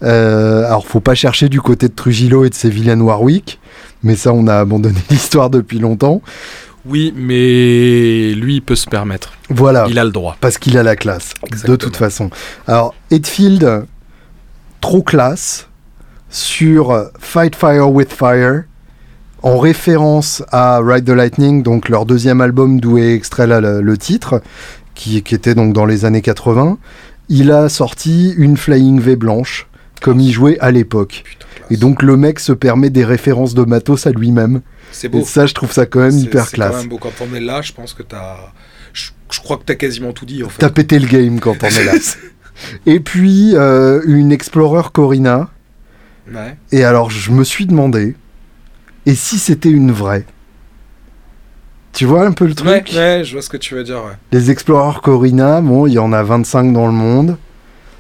Euh, 0.02 0.66
alors, 0.66 0.86
faut 0.86 1.00
pas 1.00 1.14
chercher 1.14 1.48
du 1.48 1.60
côté 1.60 1.88
de 1.88 1.94
Trujillo 1.94 2.44
et 2.44 2.50
de 2.50 2.54
ses 2.54 2.68
vilaines 2.70 3.00
Warwick, 3.02 3.58
mais 4.02 4.14
ça, 4.16 4.32
on 4.32 4.46
a 4.46 4.56
abandonné 4.56 4.98
l'histoire 5.10 5.50
depuis 5.50 5.78
longtemps. 5.78 6.22
Oui, 6.84 7.12
mais 7.16 8.32
lui, 8.34 8.56
il 8.56 8.62
peut 8.62 8.76
se 8.76 8.86
permettre. 8.86 9.32
Voilà, 9.48 9.86
Il 9.88 9.98
a 9.98 10.04
le 10.04 10.10
droit. 10.10 10.36
parce 10.40 10.58
qu'il 10.58 10.78
a 10.78 10.82
la 10.82 10.94
classe, 10.96 11.32
de 11.66 11.74
toute 11.76 11.96
façon. 11.96 12.30
Alors, 12.68 12.94
Hetfield, 13.10 13.86
trop 14.80 15.02
classe, 15.02 15.68
sur 16.30 17.08
Fight 17.18 17.56
Fire 17.56 17.90
with 17.90 18.12
Fire, 18.12 18.64
en 19.42 19.58
référence 19.58 20.42
à 20.50 20.80
Ride 20.82 21.04
the 21.04 21.10
Lightning, 21.10 21.62
donc 21.62 21.88
leur 21.88 22.06
deuxième 22.06 22.40
album 22.40 22.80
d'où 22.80 22.98
est 22.98 23.14
extrait 23.14 23.46
là 23.46 23.60
le, 23.60 23.80
le 23.80 23.98
titre, 23.98 24.42
qui, 24.96 25.22
qui 25.22 25.34
était 25.36 25.54
donc 25.54 25.72
dans 25.72 25.86
les 25.86 26.04
années 26.04 26.22
80. 26.22 26.78
Il 27.28 27.52
a 27.52 27.68
sorti 27.68 28.34
une 28.36 28.56
Flying 28.56 29.00
V 29.00 29.14
blanche, 29.14 29.68
comme 30.02 30.18
il 30.18 30.32
jouait 30.32 30.58
à 30.58 30.72
l'époque. 30.72 31.22
Et 31.70 31.76
donc 31.76 32.02
le 32.02 32.16
mec 32.16 32.40
se 32.40 32.52
permet 32.52 32.90
des 32.90 33.04
références 33.04 33.54
de 33.54 33.62
matos 33.62 34.06
à 34.06 34.10
lui-même. 34.10 34.62
c'est 34.92 35.14
Et 35.14 35.22
ça, 35.24 35.46
je 35.46 35.54
trouve 35.54 35.72
ça 35.72 35.86
quand 35.86 36.00
même 36.00 36.16
hyper 36.16 36.50
classe. 36.50 36.86
beau. 36.86 36.98
Quand 36.98 37.12
on 37.20 37.34
est 37.34 37.40
là, 37.40 37.62
je 37.62 37.72
pense 37.72 37.94
que 37.94 38.02
t'as. 38.02 38.36
Je, 38.92 39.10
je 39.30 39.40
crois 39.40 39.56
que 39.58 39.64
t'as 39.64 39.74
quasiment 39.74 40.12
tout 40.12 40.26
dit, 40.26 40.42
en 40.42 40.48
fait. 40.48 40.58
T'as 40.58 40.70
pété 40.70 40.98
le 40.98 41.06
game 41.06 41.38
quand 41.40 41.56
on 41.62 41.66
est 41.66 41.84
là. 41.84 41.92
Et 42.86 43.00
puis 43.00 43.54
euh, 43.54 44.00
une 44.06 44.32
Explorer 44.32 44.88
Corina. 44.92 45.50
Ouais. 46.32 46.56
Et 46.72 46.84
alors 46.84 47.10
je 47.10 47.30
me 47.30 47.44
suis 47.44 47.66
demandé, 47.66 48.14
et 49.04 49.14
si 49.14 49.38
c'était 49.38 49.68
une 49.70 49.92
vraie? 49.92 50.24
Tu 51.96 52.04
vois 52.04 52.26
un 52.26 52.32
peu 52.32 52.44
le 52.46 52.54
truc 52.54 52.68
ouais, 52.94 53.22
je 53.24 53.32
vois 53.32 53.40
ce 53.40 53.48
que 53.48 53.56
tu 53.56 53.74
veux 53.74 53.82
dire, 53.82 53.96
ouais. 54.04 54.12
Les 54.30 54.50
Explorer 54.50 54.98
Corina, 55.02 55.62
bon, 55.62 55.86
il 55.86 55.94
y 55.94 55.98
en 55.98 56.12
a 56.12 56.22
25 56.22 56.72
dans 56.74 56.86
le 56.86 56.92
monde. 56.92 57.38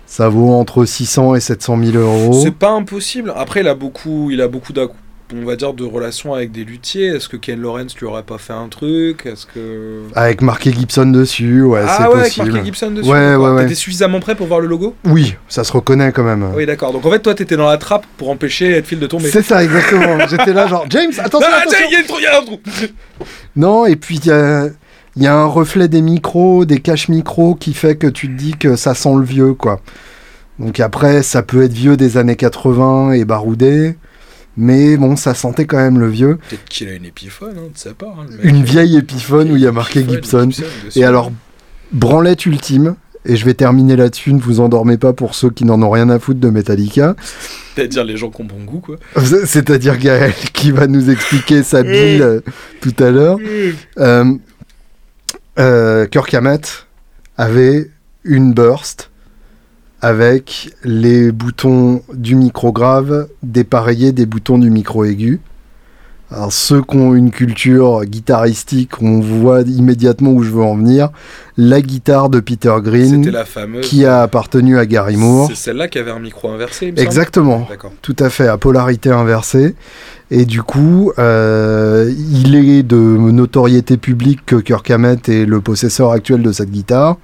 Ça 0.06 0.28
vaut 0.28 0.52
entre 0.52 0.84
600 0.84 1.34
et 1.34 1.40
700 1.40 1.78
000 1.82 1.96
euros. 1.96 2.40
C'est 2.42 2.50
pas 2.54 2.70
impossible. 2.70 3.32
Après, 3.34 3.60
il 3.60 3.68
a 3.68 3.74
beaucoup, 3.74 4.30
il 4.30 4.40
a 4.42 4.48
beaucoup 4.48 4.72
d'ac- 4.74 4.90
on 5.34 5.44
va 5.44 5.56
dire 5.56 5.72
de 5.74 5.84
relations 5.84 6.34
avec 6.34 6.52
des 6.52 6.64
luthiers. 6.64 7.06
Est-ce 7.08 7.28
que 7.28 7.36
Ken 7.36 7.60
Lawrence 7.60 7.96
lui 7.96 8.06
aurait 8.06 8.22
pas 8.22 8.38
fait 8.38 8.52
un 8.52 8.68
truc? 8.68 9.26
Est-ce 9.26 9.44
que 9.46 10.02
Avec 10.14 10.40
marqué 10.42 10.72
Gibson 10.72 11.06
dessus, 11.06 11.62
ouais, 11.62 11.80
c'est 11.82 11.86
ah 12.04 12.08
ouais, 12.10 12.14
avec 12.20 12.24
possible. 12.28 12.52
marqué 12.52 12.64
Gibson 12.66 12.90
dessus. 12.92 13.08
Ouais, 13.10 13.34
ouais, 13.34 13.48
ouais. 13.50 13.62
T'étais 13.62 13.74
suffisamment 13.74 14.20
prêt 14.20 14.34
pour 14.36 14.46
voir 14.46 14.60
le 14.60 14.68
logo? 14.68 14.94
Oui, 15.04 15.34
ça 15.48 15.64
se 15.64 15.72
reconnaît 15.72 16.12
quand 16.12 16.22
même. 16.22 16.52
Oui, 16.54 16.64
d'accord. 16.66 16.92
Donc 16.92 17.04
en 17.06 17.10
fait, 17.10 17.18
toi, 17.20 17.34
t'étais 17.34 17.56
dans 17.56 17.68
la 17.68 17.78
trappe 17.78 18.06
pour 18.18 18.30
empêcher 18.30 18.76
Hetfield 18.76 19.02
de 19.02 19.06
tomber. 19.08 19.28
C'est 19.30 19.42
ça, 19.42 19.64
exactement. 19.64 20.26
J'étais 20.30 20.52
là, 20.52 20.66
genre, 20.68 20.86
James, 20.90 21.12
attention, 21.18 21.48
Ah, 21.52 21.60
attention. 21.62 21.78
il 21.88 21.92
y 21.92 21.96
a 21.96 22.00
une 22.00 22.06
trou- 22.06 22.18
il 22.18 22.24
y 22.24 22.26
a 22.26 22.38
un 22.40 22.44
trou. 22.44 22.60
Non, 23.56 23.86
et 23.86 23.96
puis 23.96 24.16
il 24.16 24.26
y 24.26 24.30
a, 24.30 24.66
il 25.16 25.22
y 25.22 25.26
a 25.26 25.34
un 25.34 25.46
reflet 25.46 25.88
des 25.88 26.02
micros, 26.02 26.64
des 26.66 26.78
caches 26.80 27.08
micros 27.08 27.54
qui 27.54 27.72
fait 27.74 27.96
que 27.96 28.06
tu 28.06 28.28
te 28.28 28.32
dis 28.34 28.52
que 28.52 28.76
ça 28.76 28.94
sent 28.94 29.14
le 29.16 29.24
vieux, 29.24 29.54
quoi. 29.54 29.80
Donc 30.58 30.78
après, 30.80 31.22
ça 31.22 31.42
peut 31.42 31.62
être 31.64 31.72
vieux 31.72 31.96
des 31.96 32.16
années 32.18 32.36
80 32.36 33.12
et 33.12 33.24
baroudé, 33.24 33.96
mais 34.56 34.96
bon, 34.96 35.16
ça 35.16 35.34
sentait 35.34 35.66
quand 35.66 35.76
même 35.78 35.98
le 35.98 36.08
vieux. 36.08 36.38
Peut-être 36.48 36.64
qu'il 36.68 36.88
a 36.88 36.92
une 36.92 37.04
épiphone, 37.04 37.54
hein, 37.58 37.68
de 37.72 37.78
sa 37.78 37.92
part. 37.94 38.20
hein. 38.20 38.26
Une 38.42 38.62
vieille 38.64 38.96
épiphone 38.96 39.50
où 39.50 39.56
il 39.56 39.62
y 39.62 39.66
a 39.66 39.72
marqué 39.72 40.00
Épiphone, 40.00 40.52
Gibson. 40.52 40.66
Et 40.96 41.04
alors, 41.04 41.30
branlette 41.92 42.46
ultime, 42.46 42.96
et 43.24 43.36
je 43.36 43.44
vais 43.44 43.54
terminer 43.54 43.96
là-dessus, 43.96 44.32
ne 44.32 44.40
vous 44.40 44.60
endormez 44.60 44.96
pas 44.98 45.12
pour 45.12 45.34
ceux 45.34 45.50
qui 45.50 45.64
n'en 45.64 45.82
ont 45.82 45.90
rien 45.90 46.08
à 46.10 46.18
foutre 46.18 46.38
de 46.40 46.48
Metallica. 46.48 47.16
C'est-à-dire 47.74 48.04
les 48.04 48.16
gens 48.16 48.30
qui 48.30 48.40
ont 48.42 48.44
bon 48.44 48.64
goût, 48.64 48.80
quoi. 48.80 48.96
C'est-à-dire 49.46 49.98
Gaël 49.98 50.32
qui 50.52 50.70
va 50.70 50.86
nous 50.86 51.10
expliquer 51.10 51.62
sa 51.62 51.82
bile 51.82 52.22
euh, 52.22 52.40
tout 52.80 52.94
à 53.00 53.10
l'heure. 53.10 53.38
Euh, 53.98 54.32
euh, 55.58 56.06
Kirk 56.06 56.32
Hammett 56.34 56.86
avait 57.36 57.90
une 58.24 58.52
burst 58.52 59.10
avec 60.06 60.70
les 60.84 61.32
boutons 61.32 62.00
du 62.14 62.36
micro 62.36 62.70
grave 62.70 63.26
dépareillés 63.42 64.12
des 64.12 64.24
boutons 64.24 64.56
du 64.56 64.70
micro 64.70 65.04
aigu. 65.04 65.40
Alors 66.30 66.52
ceux 66.52 66.80
qui 66.80 66.96
ont 66.96 67.12
une 67.16 67.32
culture 67.32 68.04
guitaristique, 68.04 69.02
on 69.02 69.18
voit 69.18 69.62
immédiatement 69.62 70.30
où 70.30 70.44
je 70.44 70.50
veux 70.50 70.62
en 70.62 70.76
venir. 70.76 71.08
La 71.56 71.80
guitare 71.80 72.30
de 72.30 72.38
Peter 72.38 72.72
Green 72.80 73.28
la 73.30 73.44
fameuse. 73.44 73.84
qui 73.84 74.04
a 74.04 74.22
appartenu 74.22 74.78
à 74.78 74.86
Gary 74.86 75.16
Moore. 75.16 75.48
C'est 75.48 75.56
celle-là 75.56 75.88
qui 75.88 75.98
avait 75.98 76.12
un 76.12 76.20
micro 76.20 76.50
inversé, 76.50 76.86
il 76.86 76.92
me 76.92 76.96
semble. 76.98 77.06
Exactement. 77.08 77.68
Tout 78.00 78.16
à 78.20 78.30
fait, 78.30 78.46
à 78.46 78.58
polarité 78.58 79.10
inversée. 79.10 79.74
Et 80.30 80.44
du 80.44 80.62
coup, 80.62 81.12
euh, 81.18 82.12
il 82.16 82.54
est 82.54 82.84
de 82.84 82.96
notoriété 82.96 83.96
publique 83.96 84.46
que 84.46 84.56
Kirk 84.56 84.88
Hammett 84.88 85.28
est 85.28 85.46
le 85.46 85.60
possesseur 85.60 86.12
actuel 86.12 86.42
de 86.42 86.52
cette 86.52 86.70
guitare. 86.70 87.16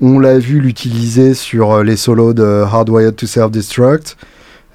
On 0.00 0.18
l'a 0.18 0.38
vu 0.38 0.60
l'utiliser 0.60 1.34
sur 1.34 1.72
euh, 1.72 1.82
les 1.82 1.96
solos 1.96 2.32
de 2.34 2.44
Hardwired 2.64 3.16
to 3.16 3.26
Self-Destruct. 3.26 4.16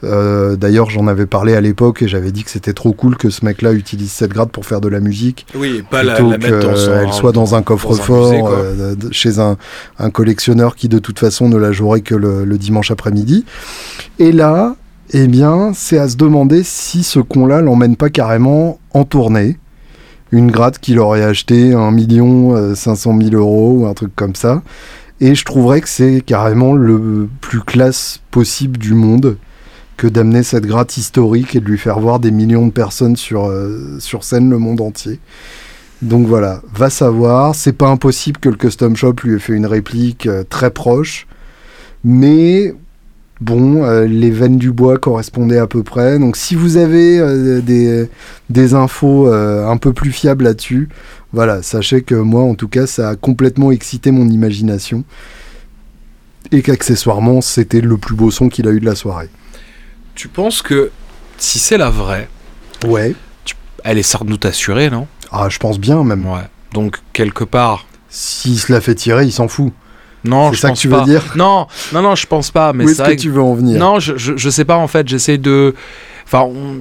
Euh, 0.03 0.57
D'ailleurs, 0.57 0.89
j'en 0.89 1.07
avais 1.07 1.25
parlé 1.25 1.55
à 1.55 1.61
l'époque 1.61 2.01
et 2.01 2.09
j'avais 2.09 2.33
dit 2.33 2.43
que 2.43 2.49
c'était 2.49 2.73
trop 2.73 2.91
cool 2.91 3.15
que 3.15 3.29
ce 3.29 3.45
mec-là 3.45 3.71
utilise 3.71 4.11
cette 4.11 4.31
grade 4.33 4.49
pour 4.49 4.65
faire 4.65 4.81
de 4.81 4.89
la 4.89 4.99
musique 4.99 5.45
Oui, 5.55 5.77
et 5.77 5.81
pas 5.81 6.03
la, 6.03 6.15
plutôt 6.15 6.31
la 6.31 6.37
mettre 6.39 6.59
dans 6.59 6.75
son. 6.75 6.91
qu'elle 6.91 7.13
soit 7.13 7.31
dans 7.31 7.55
un 7.55 7.61
coffre-fort 7.61 8.49
euh, 8.51 8.95
chez 9.11 9.39
un, 9.39 9.55
un 9.99 10.09
collectionneur 10.09 10.75
qui 10.75 10.89
de 10.89 10.99
toute 10.99 11.19
façon 11.19 11.47
ne 11.47 11.55
la 11.55 11.71
jouerait 11.71 12.01
que 12.01 12.15
le, 12.15 12.43
le 12.43 12.57
dimanche 12.57 12.91
après-midi. 12.91 13.45
Et 14.19 14.33
là, 14.33 14.75
eh 15.13 15.27
bien, 15.27 15.71
c'est 15.73 15.99
à 15.99 16.09
se 16.09 16.17
demander 16.17 16.63
si 16.63 17.03
ce 17.03 17.19
con-là 17.19 17.61
l'emmène 17.61 17.95
pas 17.95 18.09
carrément 18.09 18.79
en 18.93 19.05
tournée. 19.05 19.57
Une 20.33 20.51
gratte 20.51 20.79
qu'il 20.79 20.99
aurait 20.99 21.23
acheté 21.23 21.73
1 21.73 21.91
million 21.91 22.55
euh, 22.57 22.75
500 22.75 23.17
000 23.21 23.35
euros 23.35 23.77
ou 23.79 23.85
un 23.85 23.93
truc 23.93 24.11
comme 24.17 24.35
ça. 24.35 24.63
Et 25.23 25.35
je 25.35 25.45
trouverais 25.45 25.79
que 25.79 25.87
c'est 25.87 26.19
carrément 26.19 26.73
le 26.73 27.29
plus 27.39 27.61
classe 27.61 28.19
possible 28.29 28.77
du 28.77 28.93
monde 28.93 29.37
que 29.95 30.05
d'amener 30.05 30.43
cette 30.43 30.65
gratte 30.65 30.97
historique 30.97 31.55
et 31.55 31.61
de 31.61 31.65
lui 31.65 31.77
faire 31.77 31.97
voir 31.97 32.19
des 32.19 32.29
millions 32.29 32.67
de 32.67 32.73
personnes 32.73 33.15
sur, 33.15 33.45
euh, 33.45 33.99
scène 34.19 34.49
le 34.49 34.57
monde 34.57 34.81
entier. 34.81 35.21
Donc 36.01 36.27
voilà, 36.27 36.61
va 36.73 36.89
savoir. 36.89 37.55
C'est 37.55 37.71
pas 37.71 37.87
impossible 37.87 38.37
que 38.37 38.49
le 38.49 38.57
custom 38.57 38.97
shop 38.97 39.13
lui 39.23 39.35
ait 39.35 39.39
fait 39.39 39.53
une 39.53 39.65
réplique 39.65 40.27
euh, 40.27 40.43
très 40.43 40.71
proche, 40.71 41.25
mais 42.03 42.75
bon, 43.43 43.83
euh, 43.83 44.05
les 44.05 44.31
veines 44.31 44.57
du 44.57 44.71
bois 44.71 44.97
correspondaient 44.97 45.59
à 45.59 45.67
peu 45.67 45.83
près. 45.83 46.17
Donc 46.19 46.37
si 46.37 46.55
vous 46.55 46.77
avez 46.77 47.19
euh, 47.19 47.61
des, 47.61 48.09
des 48.49 48.73
infos 48.73 49.27
euh, 49.27 49.67
un 49.67 49.77
peu 49.77 49.93
plus 49.93 50.11
fiables 50.11 50.45
là-dessus, 50.45 50.89
voilà, 51.33 51.61
sachez 51.61 52.01
que 52.01 52.15
moi, 52.15 52.43
en 52.43 52.55
tout 52.55 52.67
cas, 52.67 52.87
ça 52.87 53.09
a 53.09 53.15
complètement 53.15 53.71
excité 53.71 54.11
mon 54.11 54.27
imagination. 54.29 55.03
Et 56.51 56.61
qu'accessoirement, 56.61 57.41
c'était 57.41 57.81
le 57.81 57.97
plus 57.97 58.15
beau 58.15 58.29
son 58.31 58.49
qu'il 58.49 58.67
a 58.67 58.71
eu 58.71 58.79
de 58.79 58.85
la 58.85 58.95
soirée. 58.95 59.29
Tu 60.15 60.27
penses 60.27 60.61
que 60.61 60.91
si 61.37 61.57
c'est 61.59 61.77
la 61.77 61.89
vraie, 61.89 62.27
Ouais. 62.85 63.15
elle 63.83 63.97
est 63.97 64.03
sans 64.03 64.23
doute 64.25 64.45
assurée, 64.45 64.89
non? 64.89 65.07
Ah, 65.31 65.47
je 65.49 65.57
pense 65.57 65.79
bien 65.79 66.03
même. 66.03 66.25
Ouais. 66.25 66.41
Donc, 66.73 66.97
quelque 67.13 67.43
part. 67.43 67.87
S'il 68.09 68.59
se 68.59 68.71
la 68.71 68.79
fait 68.81 68.93
tirer, 68.93 69.25
il 69.25 69.31
s'en 69.31 69.47
fout. 69.47 69.73
Non, 70.25 70.49
C'est 70.49 70.55
je 70.55 70.61
ça 70.61 70.71
que 70.71 70.77
tu 70.77 70.89
pas. 70.89 70.99
veux 70.99 71.05
dire 71.05 71.23
Non, 71.35 71.67
non, 71.93 72.01
non, 72.01 72.15
je 72.15 72.25
pense 72.27 72.49
pas. 72.51 72.71
Mais 72.73 72.85
Où 72.85 72.89
est-ce 72.89 73.01
que 73.03 73.15
tu 73.15 73.29
veux 73.29 73.41
en 73.41 73.53
venir 73.53 73.79
Non, 73.79 73.99
je, 73.99 74.15
je, 74.17 74.33
je 74.37 74.49
sais 74.49 74.65
pas 74.65 74.77
en 74.77 74.87
fait, 74.87 75.07
j'essaie 75.07 75.37
de... 75.37 75.75
Enfin, 76.25 76.41
on- 76.43 76.77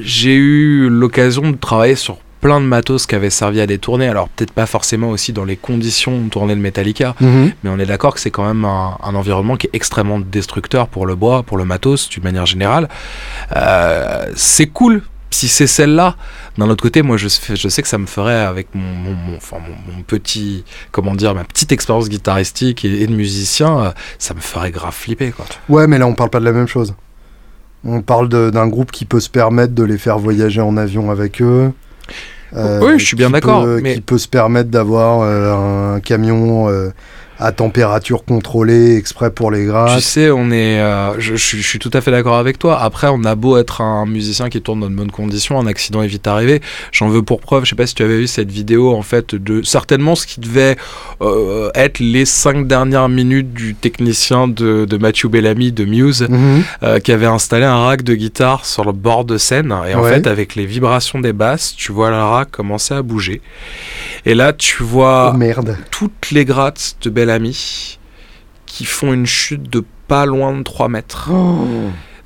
j'ai 0.00 0.34
eu 0.34 0.88
l'occasion 0.88 1.50
de 1.50 1.56
travailler 1.56 1.94
sur 1.96 2.16
plein 2.40 2.60
de 2.60 2.66
matos 2.66 3.06
qui 3.06 3.14
avaient 3.14 3.30
servi 3.30 3.60
à 3.60 3.66
des 3.66 3.78
tournées, 3.78 4.08
alors 4.08 4.28
peut-être 4.28 4.52
pas 4.52 4.66
forcément 4.66 5.08
aussi 5.08 5.32
dans 5.32 5.44
les 5.44 5.56
conditions 5.56 6.20
de 6.20 6.28
tournée 6.28 6.54
de 6.54 6.60
Metallica, 6.60 7.14
Mhm. 7.20 7.52
mais 7.64 7.70
on 7.70 7.78
est 7.78 7.86
d'accord 7.86 8.14
que 8.14 8.20
c'est 8.20 8.30
quand 8.30 8.46
même 8.46 8.64
un, 8.64 8.96
un 9.02 9.14
environnement 9.14 9.56
qui 9.56 9.66
est 9.66 9.70
extrêmement 9.74 10.20
destructeur 10.20 10.86
pour 10.88 11.06
le 11.06 11.14
bois, 11.16 11.42
pour 11.42 11.56
le 11.56 11.64
matos, 11.64 12.08
d'une 12.08 12.22
manière 12.24 12.46
générale. 12.46 12.88
Euh, 13.56 14.26
c'est 14.36 14.66
cool 14.66 15.02
si 15.30 15.48
c'est 15.48 15.66
celle-là. 15.66 16.16
D'un 16.58 16.68
autre 16.70 16.82
côté, 16.82 17.02
moi, 17.02 17.16
je, 17.18 17.28
sais- 17.28 17.54
je 17.56 17.68
sais 17.68 17.82
que 17.82 17.88
ça 17.88 17.98
me 17.98 18.06
ferait, 18.06 18.40
avec 18.40 18.68
mon, 18.74 18.80
mon, 18.82 19.10
mon- 19.14 19.36
enfin, 19.36 19.58
mon, 19.58 19.94
mon 19.94 20.02
petit, 20.02 20.64
comment 20.90 21.14
dire, 21.14 21.34
ma 21.34 21.44
petite 21.44 21.70
expérience 21.72 22.08
guitaristique 22.08 22.84
et, 22.84 23.02
et 23.02 23.06
de 23.06 23.12
musicien, 23.14 23.78
euh, 23.80 23.90
ça 24.18 24.32
me 24.34 24.40
ferait 24.40 24.70
grave 24.70 24.94
flipper, 24.94 25.32
quoi. 25.32 25.44
Ouais, 25.68 25.86
mais 25.86 25.98
là, 25.98 26.06
on 26.06 26.14
parle 26.14 26.30
pas 26.30 26.40
de 26.40 26.44
la 26.46 26.52
même 26.52 26.66
chose. 26.68 26.94
On 27.84 28.00
parle 28.02 28.28
d'un 28.28 28.66
groupe 28.68 28.90
qui 28.90 29.04
peut 29.04 29.20
se 29.20 29.28
permettre 29.30 29.74
de 29.74 29.84
les 29.84 29.98
faire 29.98 30.18
voyager 30.18 30.60
en 30.60 30.76
avion 30.76 31.10
avec 31.10 31.40
eux. 31.42 31.70
Euh, 32.54 32.80
Oui, 32.82 32.98
je 32.98 33.04
suis 33.04 33.16
bien 33.16 33.30
d'accord, 33.30 33.66
mais- 33.66 33.94
Qui 33.96 34.00
peut 34.00 34.18
se 34.18 34.28
permettre 34.28 34.70
d'avoir 34.70 35.20
euh, 35.22 35.94
un 35.96 36.00
camion 36.00 36.68
euh, 36.68 36.90
à 37.38 37.52
température 37.52 38.24
contrôlée 38.24 38.96
exprès 38.96 39.30
pour 39.30 39.50
les 39.50 39.60
Tu 39.62 39.66
grâces. 39.66 40.04
sais, 40.04 40.30
on 40.30 40.50
est, 40.50 40.80
euh, 40.80 41.14
je, 41.18 41.36
je 41.36 41.44
suis- 41.44 41.62
je 41.62 41.68
suis 41.68 41.78
tout 41.78 41.90
à 41.92 42.00
fait 42.00 42.10
d'accord 42.10 42.36
avec 42.38 42.58
toi. 42.58 42.80
Après, 42.80 43.08
on 43.10 43.24
a 43.24 43.34
beau 43.34 43.58
être 43.58 43.80
un 43.82 44.06
musicien 44.06 44.48
qui 44.48 44.62
tourne 44.62 44.80
dans 44.80 44.88
de 44.90 44.94
bonnes 44.94 45.10
conditions, 45.10 45.58
un 45.60 45.66
accident 45.66 46.00
est 46.02 46.06
vite 46.06 46.26
arrivé. 46.26 46.62
J'en 46.92 47.08
veux 47.08 47.22
pour 47.22 47.40
preuve. 47.40 47.64
Je 47.64 47.70
sais 47.70 47.76
pas 47.76 47.86
si 47.86 47.94
tu 47.94 48.02
avais 48.02 48.16
vu 48.16 48.26
cette 48.26 48.50
vidéo 48.50 48.94
en 48.94 49.02
fait 49.02 49.34
de 49.34 49.62
certainement 49.62 50.14
ce 50.14 50.26
qui 50.26 50.40
devait 50.40 50.76
euh, 51.20 51.70
être 51.74 51.98
les 51.98 52.24
cinq 52.24 52.66
dernières 52.66 53.08
minutes 53.08 53.52
du 53.52 53.74
technicien 53.74 54.48
de, 54.48 54.86
de 54.86 54.96
Matthew 54.96 55.26
Bellamy 55.26 55.72
de 55.72 55.84
Muse, 55.84 56.26
Mhm. 56.28 56.62
euh, 56.82 56.98
qui 57.00 57.12
avait 57.12 57.26
installé 57.26 57.64
un 57.64 57.84
rack 57.84 58.02
de 58.02 58.14
guitare 58.14 58.64
sur 58.64 58.84
le 58.84 58.92
bord 58.92 59.24
de 59.26 59.36
scène. 59.38 59.74
Et 59.88 59.94
en 59.94 60.02
Ouais. 60.02 60.14
fait, 60.14 60.26
avec 60.26 60.54
les 60.54 60.64
vibrations 60.66 61.18
des 61.20 61.32
basses, 61.32 61.74
tu 61.76 61.92
vois 61.92 62.10
le 62.10 62.16
rack 62.16 62.50
commencer 62.50 62.94
à 62.94 63.02
bouger. 63.02 63.40
Et 64.24 64.34
là, 64.34 64.52
tu 64.52 64.82
vois 64.82 65.32
Oh 65.34 65.36
merde. 65.36 65.76
toutes 65.90 66.30
les 66.30 66.44
grattes 66.44 66.96
de 67.02 67.10
Bellamy 67.10 67.25
qui 68.66 68.84
font 68.84 69.12
une 69.12 69.26
chute 69.26 69.70
de 69.70 69.84
pas 70.08 70.26
loin 70.26 70.56
de 70.56 70.62
3 70.62 70.88
mètres. 70.88 71.30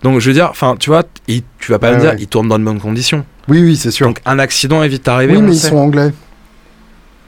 Donc 0.03 0.19
je 0.21 0.29
veux 0.29 0.35
dire, 0.35 0.49
enfin 0.51 0.77
tu 0.79 0.91
vois, 0.91 1.03
il- 1.29 1.43
tu 1.59 1.73
vas 1.73 1.79
pas 1.79 1.93
me 1.95 2.01
dire, 2.01 2.11
ouais. 2.11 2.17
ils 2.21 2.27
tournent 2.27 2.49
dans 2.49 2.59
de 2.59 2.65
bonnes 2.65 2.81
conditions. 2.81 3.25
Oui, 3.49 3.63
oui, 3.63 3.77
c'est 3.77 3.91
sûr. 3.91 4.07
Donc 4.07 4.21
un 4.25 4.39
accident 4.39 4.83
est 4.83 4.89
vite 4.89 5.07
arrivé. 5.09 5.37
oui, 5.37 5.43
mais 5.43 5.53
ils 5.53 5.59
sait. 5.59 5.69
sont 5.69 5.77
anglais. 5.79 6.13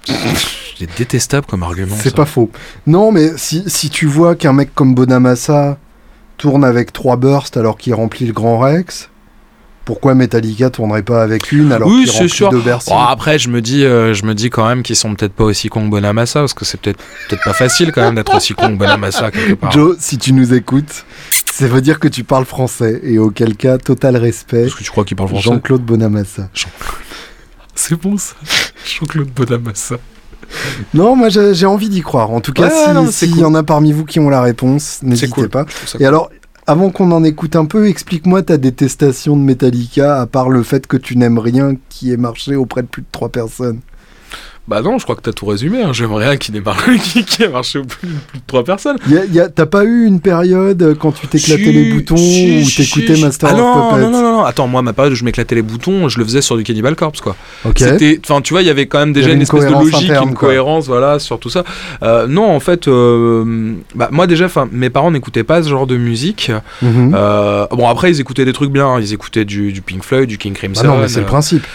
C'est 0.78 0.98
détestable 0.98 1.46
comme 1.46 1.62
argument. 1.62 1.94
C'est 2.00 2.14
pas 2.14 2.24
faux. 2.26 2.50
Non, 2.88 3.12
mais 3.12 3.36
si, 3.36 3.62
si 3.68 3.88
tu 3.88 4.06
vois 4.06 4.34
qu'un 4.34 4.52
mec 4.52 4.74
comme 4.74 4.96
Bonamassa 4.96 5.78
tourne 6.38 6.64
avec 6.64 6.92
trois 6.92 7.16
bursts 7.16 7.56
alors 7.56 7.76
qu'il 7.78 7.94
remplit 7.94 8.26
le 8.26 8.32
Grand 8.32 8.58
Rex, 8.58 9.08
pourquoi 9.84 10.14
Metallica 10.14 10.70
tournerait 10.70 11.02
pas 11.02 11.22
avec 11.22 11.50
une 11.52 11.72
alors 11.72 11.88
Oui, 11.88 12.06
c'est 12.12 12.28
sûr. 12.28 12.50
deux 12.50 12.60
Bercy 12.60 12.90
après, 12.92 13.38
je 13.38 13.48
me 13.48 13.60
dis, 13.60 13.84
euh, 13.84 14.14
je 14.14 14.24
me 14.24 14.34
dis 14.34 14.48
quand 14.50 14.66
même 14.66 14.82
qu'ils 14.82 14.96
sont 14.96 15.14
peut-être 15.14 15.32
pas 15.32 15.44
aussi 15.44 15.68
cons 15.68 15.84
que 15.86 15.90
Bonamassa, 15.90 16.40
parce 16.40 16.54
que 16.54 16.64
c'est 16.64 16.80
peut-être 16.80 16.98
peut-être 17.28 17.42
pas 17.44 17.52
facile 17.52 17.90
quand 17.92 18.02
même 18.02 18.14
d'être 18.14 18.34
aussi 18.36 18.54
con 18.54 18.68
que 18.68 18.74
Bonamassa 18.76 19.30
quelque 19.30 19.54
part. 19.54 19.72
Joe, 19.72 19.96
si 19.98 20.18
tu 20.18 20.32
nous 20.32 20.54
écoutes, 20.54 21.04
ça 21.52 21.66
veut 21.66 21.80
dire 21.80 21.98
que 21.98 22.08
tu 22.08 22.24
parles 22.24 22.44
français 22.44 23.00
et 23.02 23.18
auquel 23.18 23.56
cas, 23.56 23.78
total 23.78 24.16
respect. 24.16 24.62
Parce 24.62 24.74
que 24.74 24.84
tu 24.84 24.90
crois 24.90 25.04
qu'il 25.04 25.16
parle 25.16 25.28
français 25.30 25.44
Jean-Claude 25.44 25.82
Bonamassa. 25.82 26.48
C'est 27.74 28.00
bon 28.00 28.16
ça. 28.18 28.34
Jean-Claude 28.86 29.28
Bonamassa. 29.34 29.96
Non, 30.92 31.16
moi 31.16 31.28
j'ai 31.30 31.66
envie 31.66 31.88
d'y 31.88 32.02
croire. 32.02 32.30
En 32.30 32.40
tout 32.40 32.52
cas, 32.52 32.68
Ouais, 32.68 33.06
si- 33.10 33.26
s'il 33.28 33.38
y 33.38 33.44
en 33.44 33.54
a 33.54 33.62
parmi 33.62 33.92
vous 33.92 34.04
qui 34.04 34.20
ont 34.20 34.28
la 34.28 34.42
réponse, 34.42 34.98
n'hésitez 35.02 35.28
cool. 35.30 35.48
pas. 35.48 35.64
Et 35.98 36.04
alors, 36.04 36.30
avant 36.66 36.90
qu'on 36.90 37.10
en 37.10 37.24
écoute 37.24 37.56
un 37.56 37.64
peu, 37.64 37.88
explique-moi 37.88 38.42
ta 38.42 38.56
détestation 38.56 39.36
de 39.36 39.42
Metallica, 39.42 40.20
à 40.20 40.26
part 40.26 40.48
le 40.48 40.62
fait 40.62 40.86
que 40.86 40.96
tu 40.96 41.16
n'aimes 41.16 41.38
rien 41.38 41.76
qui 41.88 42.12
ait 42.12 42.16
marché 42.16 42.54
auprès 42.54 42.82
de 42.82 42.86
plus 42.86 43.02
de 43.02 43.08
trois 43.10 43.30
personnes. 43.30 43.80
Bah 44.68 44.80
non, 44.80 44.96
je 44.98 45.02
crois 45.04 45.16
que 45.16 45.22
t'as 45.22 45.32
tout 45.32 45.46
résumé. 45.46 45.82
Hein. 45.82 45.92
J'aimerais 45.92 46.28
rien 46.28 46.36
qui 46.36 46.52
n'ait 46.52 46.62
qui, 47.02 47.24
qui 47.26 47.42
ait 47.42 47.48
marché 47.48 47.80
au 47.80 47.84
plus, 47.84 48.06
plus 48.28 48.38
de 48.38 48.44
trois 48.46 48.62
personnes. 48.62 48.96
Y 49.08 49.18
a- 49.18 49.24
y 49.24 49.40
a- 49.40 49.48
T'as 49.48 49.66
pas 49.66 49.82
eu 49.84 50.04
une 50.06 50.20
période 50.20 50.80
euh, 50.82 50.94
quand 50.94 51.10
tu 51.12 51.26
t'éclatais 51.26 51.72
les 51.72 51.92
boutons 51.92 52.14
ou 52.14 52.64
t'écoutais. 52.76 53.16
Master 53.20 53.48
ah 53.50 53.54
of 53.54 53.58
non, 53.58 53.88
Puppets 53.90 54.02
non, 54.02 54.10
non, 54.10 54.22
non, 54.22 54.32
non. 54.38 54.44
Attends, 54.44 54.68
moi, 54.68 54.80
ma 54.82 54.92
période 54.92 55.12
où 55.12 55.16
je 55.16 55.24
m'éclatais 55.24 55.56
les 55.56 55.62
boutons, 55.62 56.08
je 56.08 56.18
le 56.18 56.24
faisais 56.24 56.42
sur 56.42 56.56
du 56.56 56.62
Cannibal 56.62 56.94
Corpse, 56.94 57.20
quoi. 57.20 57.34
C'était, 57.76 58.20
enfin, 58.24 58.40
tu 58.40 58.54
vois, 58.54 58.62
il 58.62 58.68
y 58.68 58.70
avait 58.70 58.86
quand 58.86 59.00
même 59.00 59.12
déjà 59.12 59.30
une, 59.30 59.36
une 59.36 59.42
espèce 59.42 59.64
de 59.66 59.72
logique, 59.72 60.08
interne, 60.10 60.28
une 60.28 60.34
quoi. 60.34 60.48
cohérence, 60.50 60.86
voilà, 60.86 61.18
sur 61.18 61.40
tout 61.40 61.50
ça. 61.50 61.64
Euh, 62.04 62.28
non, 62.28 62.48
en 62.54 62.60
fait, 62.60 62.86
euh, 62.88 63.74
bah, 63.96 64.08
moi 64.12 64.26
déjà, 64.28 64.44
enfin, 64.46 64.68
mes 64.70 64.90
parents 64.90 65.10
n'écoutaient 65.10 65.44
pas 65.44 65.62
ce 65.64 65.68
genre 65.68 65.88
de 65.88 65.96
musique. 65.96 66.52
Mhm. 66.82 67.12
Euh, 67.16 67.66
bon, 67.72 67.88
après, 67.88 68.10
ils 68.12 68.20
écoutaient 68.20 68.44
des 68.44 68.52
trucs 68.52 68.70
bien. 68.70 68.86
hein. 68.86 69.00
Ils 69.00 69.12
écoutaient 69.12 69.44
du, 69.44 69.72
du 69.72 69.82
Pink 69.82 70.04
Floyd, 70.04 70.28
du 70.28 70.38
King 70.38 70.52
Crimson. 70.54 70.82
Ah 70.84 70.88
non, 70.88 70.98
mais 70.98 71.08
c'est 71.08 71.20
le 71.20 71.26
principe. 71.26 71.66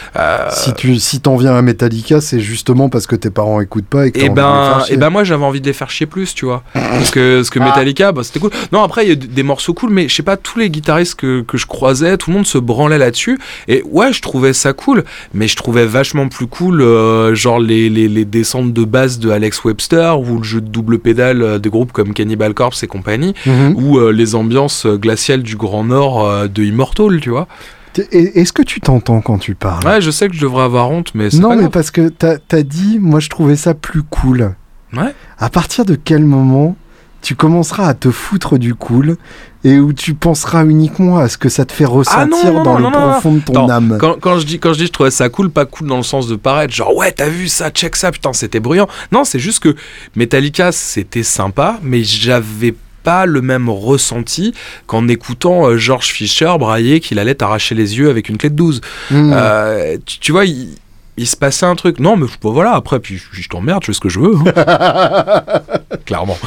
Si 0.52 0.74
tu 0.74 0.98
si 1.00 1.20
t'en 1.20 1.36
viens 1.36 1.56
à 1.56 1.62
Metallica, 1.62 2.22
c'est 2.22 2.40
justement 2.40 2.77
parce 2.90 3.08
que 3.08 3.16
tes 3.16 3.30
parents 3.30 3.60
écoutent 3.62 3.86
pas 3.88 4.08
et 4.08 4.12
que 4.12 4.20
et 4.20 4.30
envie 4.30 4.30
de 4.30 4.36
les 4.36 4.42
ben, 4.42 4.84
et 4.90 4.98
ben 4.98 5.10
moi 5.10 5.24
j'avais 5.24 5.44
envie 5.44 5.62
de 5.62 5.66
les 5.66 5.74
faire 5.74 5.90
chier 5.90 6.06
plus, 6.06 6.34
tu 6.36 6.46
vois. 6.46 6.64
Parce 6.74 7.12
que, 7.12 7.38
parce 7.38 7.50
que 7.50 7.60
Metallica, 7.60 8.12
bah, 8.12 8.22
c'était 8.24 8.40
cool. 8.40 8.52
Non, 8.72 8.84
après 8.84 9.06
il 9.06 9.10
y 9.10 9.12
a 9.12 9.16
des 9.16 9.44
morceaux 9.44 9.74
cool, 9.74 9.90
mais 9.90 10.08
je 10.08 10.16
sais 10.16 10.24
pas, 10.24 10.38
tous 10.38 10.60
les 10.60 10.70
guitaristes 10.70 11.16
que, 11.16 11.42
que 11.42 11.58
je 11.58 11.66
croisais, 11.66 12.18
tout 12.18 12.30
le 12.30 12.36
monde 12.38 12.46
se 12.48 12.58
branlait 12.58 12.98
là-dessus. 12.98 13.40
Et 13.68 13.82
ouais, 13.90 14.14
je 14.14 14.22
trouvais 14.22 14.54
ça 14.54 14.74
cool, 14.74 15.04
mais 15.34 15.48
je 15.48 15.56
trouvais 15.56 15.86
vachement 15.86 16.28
plus 16.30 16.48
cool, 16.48 16.82
euh, 16.82 17.34
genre 17.36 17.60
les, 17.60 17.90
les, 17.90 18.08
les 18.08 18.26
descentes 18.26 18.74
de 18.74 18.84
basse 18.86 19.20
de 19.20 19.30
Alex 19.32 19.64
Webster 19.64 20.20
ou 20.20 20.38
le 20.38 20.44
jeu 20.44 20.62
de 20.62 20.68
double 20.70 21.00
pédale 21.00 21.42
euh, 21.42 21.60
de 21.60 21.70
groupes 21.70 21.92
comme 21.92 22.14
Cannibal 22.14 22.54
Corpse 22.54 22.84
et 22.84 22.88
compagnie, 22.88 23.34
Mhm. 23.46 23.74
ou 23.76 23.98
euh, 23.98 24.12
les 24.12 24.36
ambiances 24.36 24.86
glaciales 24.86 25.44
du 25.44 25.56
Grand 25.56 25.84
Nord 25.84 26.26
euh, 26.26 26.48
de 26.48 26.64
Immortal, 26.64 27.20
tu 27.22 27.30
vois. 27.30 27.48
Est-ce 28.12 28.54
que 28.54 28.62
tu 28.64 28.80
t'entends 28.82 29.22
quand 29.22 29.38
tu 29.38 29.56
parles? 29.56 29.86
Ouais, 29.86 30.02
je 30.02 30.12
sais 30.12 30.28
que 30.28 30.36
je 30.36 30.42
devrais 30.42 30.64
avoir 30.64 30.90
honte, 30.92 31.12
mais 31.16 31.30
c'est 31.30 31.38
Non, 31.40 31.50
pas 31.50 31.56
mais 31.56 31.62
grave. 31.64 31.72
parce 31.72 31.92
que 31.92 32.10
t'as 32.10 32.36
as 32.52 32.64
dit, 32.64 33.00
moi 33.00 33.20
je 33.20 33.30
trouvais 33.30 33.56
ça 33.56 33.74
plus 33.74 34.04
cool. 34.04 34.56
Ouais. 34.96 35.14
À 35.38 35.50
partir 35.50 35.86
de 35.86 35.96
quel 35.96 36.24
moment 36.24 36.76
tu 37.22 37.36
commenceras 37.36 37.88
à 37.88 37.94
te 37.94 38.12
foutre 38.12 38.58
du 38.60 38.76
cool 38.76 39.18
et 39.64 39.80
où 39.80 39.92
tu 39.92 40.14
penseras 40.14 40.64
uniquement 40.64 41.18
à 41.18 41.28
ce 41.28 41.38
que 41.38 41.50
ça 41.50 41.66
te 41.66 41.74
fait 41.74 41.84
ressentir 41.84 42.20
Ah 42.22 42.26
non, 42.52 42.54
non, 42.54 42.64
dans 42.64 42.80
non, 42.80 42.90
le 42.90 42.92
profond 43.12 43.34
de 43.34 43.40
ton 43.40 43.68
âme? 43.70 43.98
Quand, 44.00 44.16
quand 44.22 44.38
je 44.40 44.46
dis 44.46 44.60
quand 44.60 44.72
je 44.74 44.78
dis 44.80 44.86
je 44.86 44.92
trouvais 44.92 45.12
ça 45.12 45.28
cool, 45.28 45.50
pas 45.50 45.66
cool 45.66 45.88
dans 45.88 45.98
le 45.98 46.04
sens 46.04 46.28
de 46.28 46.36
paraître 46.36 46.74
genre 46.74 46.96
ouais 46.96 47.12
t'as 47.12 47.28
vu 47.28 47.48
ça, 47.48 47.70
check 47.72 47.96
ça, 47.96 48.12
putain 48.12 48.32
c'était 48.34 48.60
bruyant. 48.60 48.88
Non 49.12 49.24
c'est 49.26 49.40
juste 49.40 49.62
que 49.62 49.76
Metallica 50.16 50.72
c'était 50.72 51.24
sympa, 51.24 51.80
mais 51.84 52.04
j'avais 52.04 52.76
pas 53.08 53.26
le 53.26 53.42
même 53.42 53.70
ressenti 53.70 54.54
qu'en 54.86 55.08
écoutant 55.08 55.66
euh, 55.70 55.78
George 55.78 56.08
Fisher 56.08 56.54
brailler 56.60 57.00
qu'il 57.00 57.20
allait 57.20 57.36
t'arracher 57.36 57.74
les 57.74 57.98
yeux 57.98 58.10
avec 58.10 58.28
une 58.28 58.38
clé 58.38 58.50
de 58.50 58.56
12. 58.56 58.82
Hmm. 59.12 59.32
Euh, 59.34 59.96
tu, 60.06 60.20
tu 60.20 60.32
vois, 60.34 60.44
il, 60.44 60.68
il 61.16 61.26
se 61.26 61.38
passait 61.38 61.66
un 61.66 61.76
truc. 61.76 62.00
Non, 62.02 62.18
mais 62.18 62.28
voilà, 62.42 62.74
après, 62.74 63.00
puis, 63.00 63.18
je- 63.18 63.42
je 63.42 63.48
t'emmerde, 63.48 63.82
je 63.84 63.88
fais 63.88 63.94
ce 63.94 64.02
que 64.02 64.10
je 64.10 64.20
veux. 64.20 64.36
hein. 64.36 65.44
Clairement. 66.06 66.38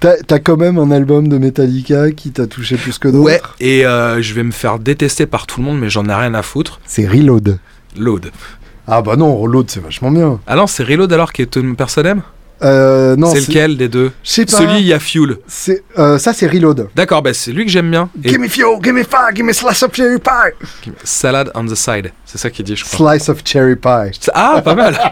T'as 0.00 0.16
t'as 0.26 0.38
quand 0.38 0.56
même 0.56 0.78
un 0.78 0.90
album 0.90 1.28
de 1.28 1.36
Metallica 1.38 2.10
qui 2.12 2.30
t'a 2.30 2.46
touché 2.46 2.76
plus 2.76 2.98
que 2.98 3.08
d'autres? 3.08 3.24
Ouais, 3.26 3.40
et 3.60 3.84
euh, 3.84 4.22
je 4.22 4.32
vais 4.34 4.42
me 4.44 4.50
faire 4.52 4.78
détester 4.78 5.26
par 5.26 5.46
tout 5.46 5.60
le 5.60 5.66
monde, 5.66 5.78
mais 5.78 5.90
j'en 5.90 6.06
ai 6.08 6.14
rien 6.14 6.32
à 6.34 6.42
foutre. 6.42 6.80
C'est 6.86 7.06
Reload. 7.06 7.58
Load. 7.98 8.30
Ah 8.86 9.02
bah 9.02 9.16
non, 9.16 9.36
Reload 9.36 9.68
c'est 9.70 9.80
vachement 9.82 10.10
bien. 10.10 10.40
Ah 10.46 10.56
non, 10.56 10.66
c'est 10.66 10.84
Reload 10.84 11.12
alors 11.12 11.32
qui 11.34 11.42
est 11.42 11.56
une 11.56 11.76
personne 11.76 12.06
aime? 12.06 12.22
Euh, 12.62 13.14
non, 13.16 13.32
C'est 13.32 13.48
lequel 13.48 13.76
des 13.76 13.88
deux 13.88 14.08
pas. 14.10 14.14
Celui, 14.24 14.80
il 14.80 14.86
y 14.86 14.92
a 14.92 14.98
Fuel. 14.98 15.36
C'est 15.46 15.84
euh, 15.98 16.18
ça 16.18 16.32
c'est 16.32 16.46
Reload. 16.46 16.88
D'accord, 16.94 17.22
bah 17.22 17.32
c'est 17.32 17.52
lui 17.52 17.64
que 17.64 17.70
j'aime 17.70 17.90
bien. 17.90 18.10
Et 18.24 18.30
Give 18.30 18.40
me 18.40 18.48
fuel, 18.48 18.78
give 18.82 18.92
me 18.94 19.04
fire, 19.04 19.30
give 19.34 19.44
me 19.44 19.52
slice 19.52 19.82
of 19.82 19.94
cherry 19.94 20.18
pie. 20.18 20.90
Salad 21.04 21.50
on 21.54 21.64
the 21.66 21.74
side. 21.74 22.12
C'est 22.24 22.38
ça 22.38 22.50
qu'il 22.50 22.64
dit, 22.64 22.74
je 22.76 22.84
crois. 22.84 23.12
Slice 23.12 23.28
of 23.28 23.42
cherry 23.44 23.76
pie. 23.76 24.18
Ah, 24.34 24.60
pas 24.64 24.74
mal 24.74 24.98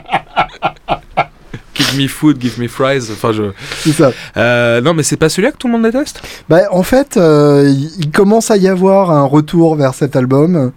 Give 1.74 2.00
me 2.00 2.08
food, 2.08 2.40
give 2.40 2.58
me 2.58 2.68
fries. 2.68 3.10
Enfin, 3.12 3.32
je. 3.32 3.52
C'est 3.80 3.92
ça. 3.92 4.10
Euh, 4.38 4.80
non, 4.80 4.94
mais 4.94 5.02
c'est 5.02 5.18
pas 5.18 5.28
celui-là 5.28 5.52
que 5.52 5.58
tout 5.58 5.66
le 5.66 5.74
monde 5.74 5.82
déteste? 5.82 6.22
Bah, 6.48 6.62
en 6.70 6.82
fait, 6.82 7.16
il 7.16 8.10
commence 8.12 8.50
à 8.50 8.56
y 8.56 8.66
avoir 8.66 9.10
un 9.10 9.24
retour 9.24 9.76
vers 9.76 9.92
cet 9.92 10.16
album. 10.16 10.72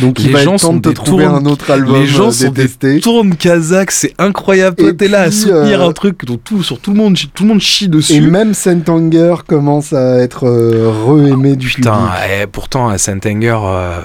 Donc 0.00 0.20
il 0.20 0.26
Les 0.26 0.32
va 0.32 0.42
gens 0.44 0.58
sont 0.58 0.74
de 0.76 0.80
te 0.80 0.94
trouver 0.94 1.24
un 1.24 1.44
autre 1.46 1.70
album 1.70 2.00
Les 2.00 2.06
gens 2.06 2.28
euh, 2.28 2.32
sont 2.32 2.44
des 2.50 2.62
détesté. 2.62 3.00
tournes 3.00 3.34
kazakhs, 3.36 3.90
c'est 3.90 4.14
incroyable. 4.18 4.76
Toi, 4.76 4.90
Et 4.90 4.96
t'es 4.96 5.08
là 5.08 5.22
à 5.22 5.30
soutenir 5.30 5.82
euh, 5.82 5.88
un 5.88 5.92
truc 5.92 6.24
dont 6.24 6.36
tout, 6.42 6.62
sur 6.62 6.78
tout 6.80 6.92
le 6.92 6.96
monde, 6.98 7.16
tout 7.34 7.42
le 7.44 7.48
monde 7.50 7.60
chie 7.60 7.86
Et 7.86 7.88
dessus. 7.88 8.20
même 8.20 8.54
Saint-Anger 8.54 9.36
commence 9.46 9.92
à 9.92 10.18
être 10.18 10.46
euh, 10.46 10.90
re-aimé 11.04 11.56
du 11.56 11.66
Putain, 11.68 11.92
public. 11.96 12.12
eh, 12.42 12.46
pourtant, 12.46 12.88
à 12.88 12.98
Saint-Anger, 12.98 13.58
euh, 13.64 14.00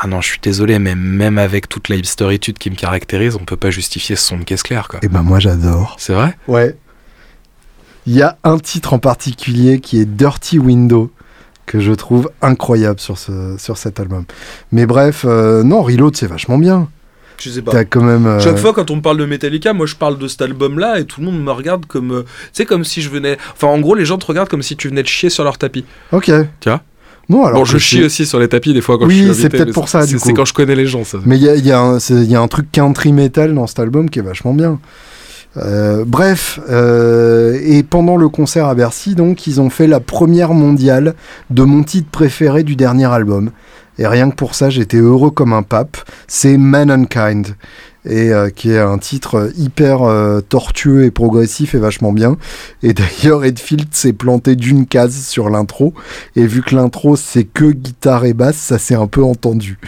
ah 0.00 0.06
non, 0.06 0.20
je 0.20 0.28
suis 0.28 0.38
désolé, 0.42 0.78
mais 0.78 0.94
même 0.94 1.38
avec 1.38 1.68
toute 1.68 1.88
la 1.88 1.96
hipsteritude 1.96 2.58
qui 2.58 2.70
me 2.70 2.76
caractérise, 2.76 3.36
on 3.40 3.44
peut 3.44 3.56
pas 3.56 3.70
justifier 3.70 4.16
ce 4.16 4.24
son 4.26 4.36
de 4.38 4.44
caisse 4.44 4.62
claire, 4.62 4.86
quoi. 4.88 5.00
Et 5.02 5.08
ben 5.08 5.22
moi 5.22 5.40
j'adore. 5.40 5.96
C'est 5.98 6.12
vrai? 6.12 6.36
Ouais. 6.46 6.76
Il 8.06 8.14
y 8.14 8.22
a 8.22 8.38
un 8.44 8.58
titre 8.58 8.94
en 8.94 8.98
particulier 8.98 9.80
qui 9.80 10.00
est 10.00 10.04
Dirty 10.06 10.58
Window 10.58 11.10
que 11.68 11.78
je 11.80 11.92
trouve 11.92 12.30
incroyable 12.42 12.98
sur, 12.98 13.16
ce, 13.18 13.54
sur 13.58 13.76
cet 13.78 14.00
album. 14.00 14.24
Mais 14.72 14.86
bref, 14.86 15.24
euh, 15.28 15.62
non, 15.62 15.82
Reload 15.82 16.16
c'est 16.16 16.26
vachement 16.26 16.58
bien. 16.58 16.88
Je 17.40 17.50
sais 17.50 17.62
T'as 17.62 17.84
quand 17.84 18.02
même... 18.02 18.26
euh, 18.26 18.40
Chaque 18.40 18.58
fois 18.58 18.72
quand 18.72 18.90
on 18.90 18.96
me 18.96 19.00
parle 19.00 19.18
de 19.18 19.24
Metallica, 19.24 19.72
moi 19.72 19.86
je 19.86 19.94
parle 19.94 20.18
de 20.18 20.26
cet 20.26 20.42
album-là 20.42 20.98
et 20.98 21.04
tout 21.04 21.20
le 21.20 21.26
monde 21.26 21.40
me 21.40 21.52
regarde 21.52 21.86
comme, 21.86 22.10
euh, 22.12 22.22
tu 22.22 22.28
sais, 22.52 22.64
comme 22.66 22.82
si 22.82 23.00
je 23.00 23.10
venais. 23.10 23.36
Enfin, 23.54 23.68
en 23.68 23.78
gros, 23.78 23.94
les 23.94 24.04
gens 24.04 24.18
te 24.18 24.26
regardent 24.26 24.48
comme 24.48 24.62
si 24.62 24.76
tu 24.76 24.88
venais 24.88 25.04
de 25.04 25.08
chier 25.08 25.30
sur 25.30 25.44
leur 25.44 25.56
tapis. 25.58 25.84
Ok. 26.10 26.24
Tu 26.58 26.68
vois? 26.68 26.82
Bon, 27.28 27.44
alors 27.44 27.58
bon, 27.60 27.64
je 27.66 27.76
chie 27.78 27.98
c'est- 27.98 28.04
aussi 28.04 28.26
sur 28.26 28.40
les 28.40 28.48
tapis 28.48 28.72
des 28.72 28.80
fois 28.80 28.98
quand 28.98 29.06
Oui, 29.06 29.18
je 29.18 29.24
suis 29.24 29.34
c'est 29.34 29.40
invité, 29.42 29.58
peut-être 29.58 29.72
pour 29.74 29.88
ça, 29.88 30.04
c'est- 30.06 30.18
C'est 30.18 30.32
quand 30.32 30.46
je 30.46 30.54
connais 30.54 30.74
les 30.74 30.86
gens, 30.86 31.04
ça. 31.04 31.18
Mais 31.26 31.36
il 31.36 31.42
y 31.66 31.70
a, 31.72 32.00
c'est- 32.00 32.24
y 32.24 32.34
a 32.34 32.40
un 32.40 32.48
truc 32.48 32.72
country 32.72 33.12
metal 33.12 33.54
dans 33.54 33.66
cet 33.66 33.78
album 33.78 34.08
qui 34.10 34.18
est 34.18 34.22
vachement 34.22 34.54
bien. 34.54 34.80
Euh, 35.58 36.04
bref, 36.06 36.60
euh, 36.70 37.58
et 37.62 37.82
pendant 37.82 38.16
le 38.16 38.28
concert 38.28 38.66
à 38.66 38.74
Bercy, 38.74 39.14
donc, 39.14 39.46
ils 39.46 39.60
ont 39.60 39.70
fait 39.70 39.86
la 39.86 40.00
première 40.00 40.54
mondiale 40.54 41.14
de 41.50 41.62
mon 41.62 41.82
titre 41.82 42.10
préféré 42.10 42.62
du 42.62 42.76
dernier 42.76 43.06
album. 43.06 43.50
Et 43.98 44.06
rien 44.06 44.30
que 44.30 44.36
pour 44.36 44.54
ça, 44.54 44.70
j'étais 44.70 44.98
heureux 44.98 45.30
comme 45.30 45.52
un 45.52 45.64
pape. 45.64 45.96
C'est 46.28 46.56
Mankind. 46.56 47.48
Et 48.04 48.32
euh, 48.32 48.48
qui 48.48 48.70
est 48.70 48.78
un 48.78 48.96
titre 48.98 49.50
hyper 49.56 50.02
euh, 50.02 50.40
tortueux 50.40 51.04
et 51.04 51.10
progressif 51.10 51.74
et 51.74 51.78
vachement 51.78 52.12
bien. 52.12 52.36
Et 52.82 52.92
d'ailleurs, 52.94 53.44
Edfield 53.44 53.88
s'est 53.92 54.12
planté 54.12 54.56
d'une 54.56 54.86
case 54.86 55.14
sur 55.26 55.50
l'intro. 55.50 55.92
Et 56.36 56.46
vu 56.46 56.62
que 56.62 56.74
l'intro, 56.74 57.16
c'est 57.16 57.44
que 57.44 57.66
guitare 57.70 58.24
et 58.24 58.32
basse, 58.34 58.56
ça 58.56 58.78
s'est 58.78 58.94
un 58.94 59.06
peu 59.08 59.22
entendu. 59.22 59.78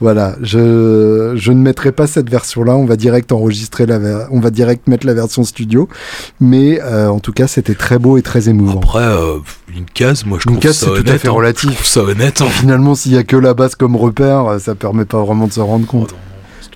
Voilà, 0.00 0.36
je, 0.40 1.32
je 1.36 1.52
ne 1.52 1.60
mettrai 1.60 1.92
pas 1.92 2.06
cette 2.06 2.28
version-là, 2.30 2.74
on 2.74 2.86
va 2.86 2.96
direct 2.96 3.32
enregistrer 3.32 3.84
la 3.86 3.98
ver- 3.98 4.28
on 4.30 4.40
va 4.40 4.48
direct 4.50 4.88
mettre 4.88 5.06
la 5.06 5.12
version 5.12 5.44
studio, 5.44 5.88
mais 6.40 6.80
euh, 6.82 7.08
en 7.08 7.20
tout 7.20 7.32
cas 7.32 7.46
c'était 7.46 7.74
très 7.74 7.98
beau 7.98 8.16
et 8.16 8.22
très 8.22 8.48
émouvant. 8.48 8.80
Après, 8.80 9.04
euh, 9.04 9.38
une 9.76 9.84
case, 9.84 10.24
moi 10.24 10.38
je 10.40 10.48
Une 10.48 10.54
trouve 10.56 10.62
case, 10.62 10.76
ça 10.78 10.86
c'est 10.86 10.92
tout 10.92 10.96
à 10.96 11.00
honnête. 11.10 11.20
fait 11.20 11.28
hein. 11.28 11.32
relatif. 11.32 11.70
Je 11.70 11.74
trouve 11.74 11.86
ça 11.86 12.00
honnête. 12.02 12.40
hein. 12.40 12.46
Finalement, 12.48 12.94
s'il 12.94 13.12
y 13.12 13.18
a 13.18 13.24
que 13.24 13.36
la 13.36 13.52
basse 13.52 13.74
comme 13.74 13.94
repère, 13.94 14.46
euh, 14.46 14.58
ça 14.58 14.74
permet 14.74 15.04
pas 15.04 15.22
vraiment 15.22 15.46
de 15.46 15.52
se 15.52 15.60
rendre 15.60 15.86
compte. 15.86 16.14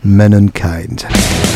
Mankind. 0.04 1.53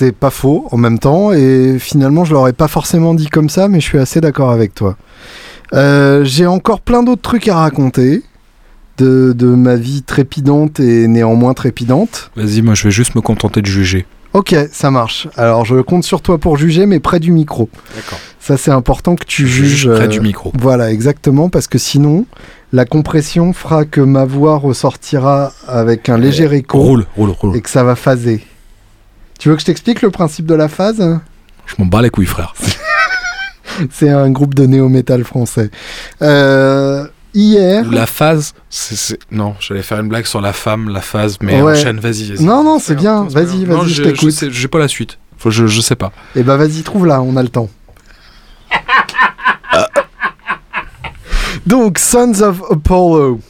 C'est 0.00 0.12
pas 0.12 0.30
faux 0.30 0.66
en 0.70 0.78
même 0.78 0.98
temps, 0.98 1.30
et 1.34 1.76
finalement 1.78 2.24
je 2.24 2.32
l'aurais 2.32 2.54
pas 2.54 2.68
forcément 2.68 3.12
dit 3.12 3.26
comme 3.28 3.50
ça, 3.50 3.68
mais 3.68 3.80
je 3.80 3.84
suis 3.84 3.98
assez 3.98 4.20
d'accord 4.22 4.50
avec 4.50 4.74
toi. 4.74 4.96
Euh, 5.74 6.24
J'ai 6.24 6.46
encore 6.46 6.80
plein 6.80 7.02
d'autres 7.02 7.20
trucs 7.20 7.48
à 7.48 7.56
raconter 7.56 8.22
de, 8.96 9.32
de 9.34 9.46
ma 9.46 9.76
vie 9.76 10.02
trépidante 10.02 10.80
et 10.80 11.06
néanmoins 11.06 11.52
trépidante. 11.52 12.30
Vas-y, 12.34 12.62
moi 12.62 12.74
je 12.74 12.84
vais 12.84 12.90
juste 12.90 13.14
me 13.14 13.20
contenter 13.20 13.60
de 13.60 13.66
juger. 13.66 14.06
Ok, 14.32 14.54
ça 14.72 14.90
marche. 14.90 15.28
Alors 15.36 15.64
je 15.66 15.76
compte 15.82 16.04
sur 16.04 16.22
toi 16.22 16.38
pour 16.38 16.56
juger, 16.56 16.86
mais 16.86 16.98
près 16.98 17.20
du 17.20 17.30
micro. 17.30 17.68
D'accord. 17.94 18.18
Ça 18.40 18.56
c'est 18.56 18.70
important 18.70 19.16
que 19.16 19.24
tu 19.26 19.46
Je 19.46 19.52
juges. 19.52 19.68
juge 19.68 19.90
près 19.92 20.04
euh, 20.04 20.06
du 20.08 20.20
micro. 20.20 20.50
Voilà, 20.58 20.90
exactement, 20.90 21.50
parce 21.50 21.66
que 21.66 21.76
sinon, 21.78 22.24
la 22.72 22.86
compression 22.86 23.52
fera 23.52 23.84
que 23.84 24.00
ma 24.00 24.24
voix 24.24 24.56
ressortira 24.56 25.52
avec 25.68 26.08
un 26.08 26.16
léger 26.16 26.50
écho 26.54 26.78
Roule, 26.78 27.06
roule, 27.16 27.30
roule. 27.30 27.56
et 27.56 27.60
que 27.60 27.68
ça 27.68 27.84
va 27.84 27.96
phaser. 27.96 28.40
Tu 29.40 29.48
veux 29.48 29.54
que 29.56 29.60
je 29.62 29.66
t'explique 29.66 30.02
le 30.02 30.10
principe 30.10 30.44
de 30.46 30.54
la 30.54 30.68
phase? 30.68 31.02
Je 31.66 31.74
m'en 31.78 31.86
bats 31.86 32.02
les 32.02 32.10
couilles, 32.10 32.26
frère. 32.26 32.54
C'est 33.90 34.10
un 34.10 34.30
groupe 34.30 34.54
de 34.54 34.66
néo-metal 34.66 35.24
français. 35.24 35.70
Euh, 36.20 37.06
hier. 37.32 37.90
La 37.90 38.04
phase, 38.04 38.52
c'est- 38.68 38.96
c'est- 38.96 39.18
Non, 39.30 39.54
j'allais 39.58 39.82
faire 39.82 39.98
une 40.00 40.08
blague 40.08 40.26
sur 40.26 40.42
la 40.42 40.52
femme, 40.52 40.90
la 40.90 41.00
phase, 41.00 41.38
mais 41.40 41.62
Ouais. 41.62 41.72
enchaîne, 41.72 41.98
vas-y. 42.00 42.32
vas-y. 42.34 42.44
Non, 42.44 42.62
non, 42.62 42.78
c'est 42.78 42.96
bien. 42.96 43.24
Vas-y, 43.24 43.64
vas-y, 43.64 43.88
je 43.88 43.94
je 43.94 44.02
t'écoute. 44.02 44.44
J'ai 44.50 44.68
pas 44.68 44.78
la 44.78 44.88
suite. 44.88 45.16
Faut, 45.38 45.50
je, 45.50 45.66
je 45.66 45.80
sais 45.80 45.96
pas. 45.96 46.12
Eh 46.36 46.42
ben 46.42 46.56
vas-y, 46.56 46.82
trouve 46.82 47.06
là, 47.06 47.22
on 47.22 47.34
a 47.36 47.42
le 47.42 47.48
temps. 47.48 47.70
Donc, 51.66 51.98
Sons 51.98 52.42
of 52.42 52.60
Apollo. 52.70 53.40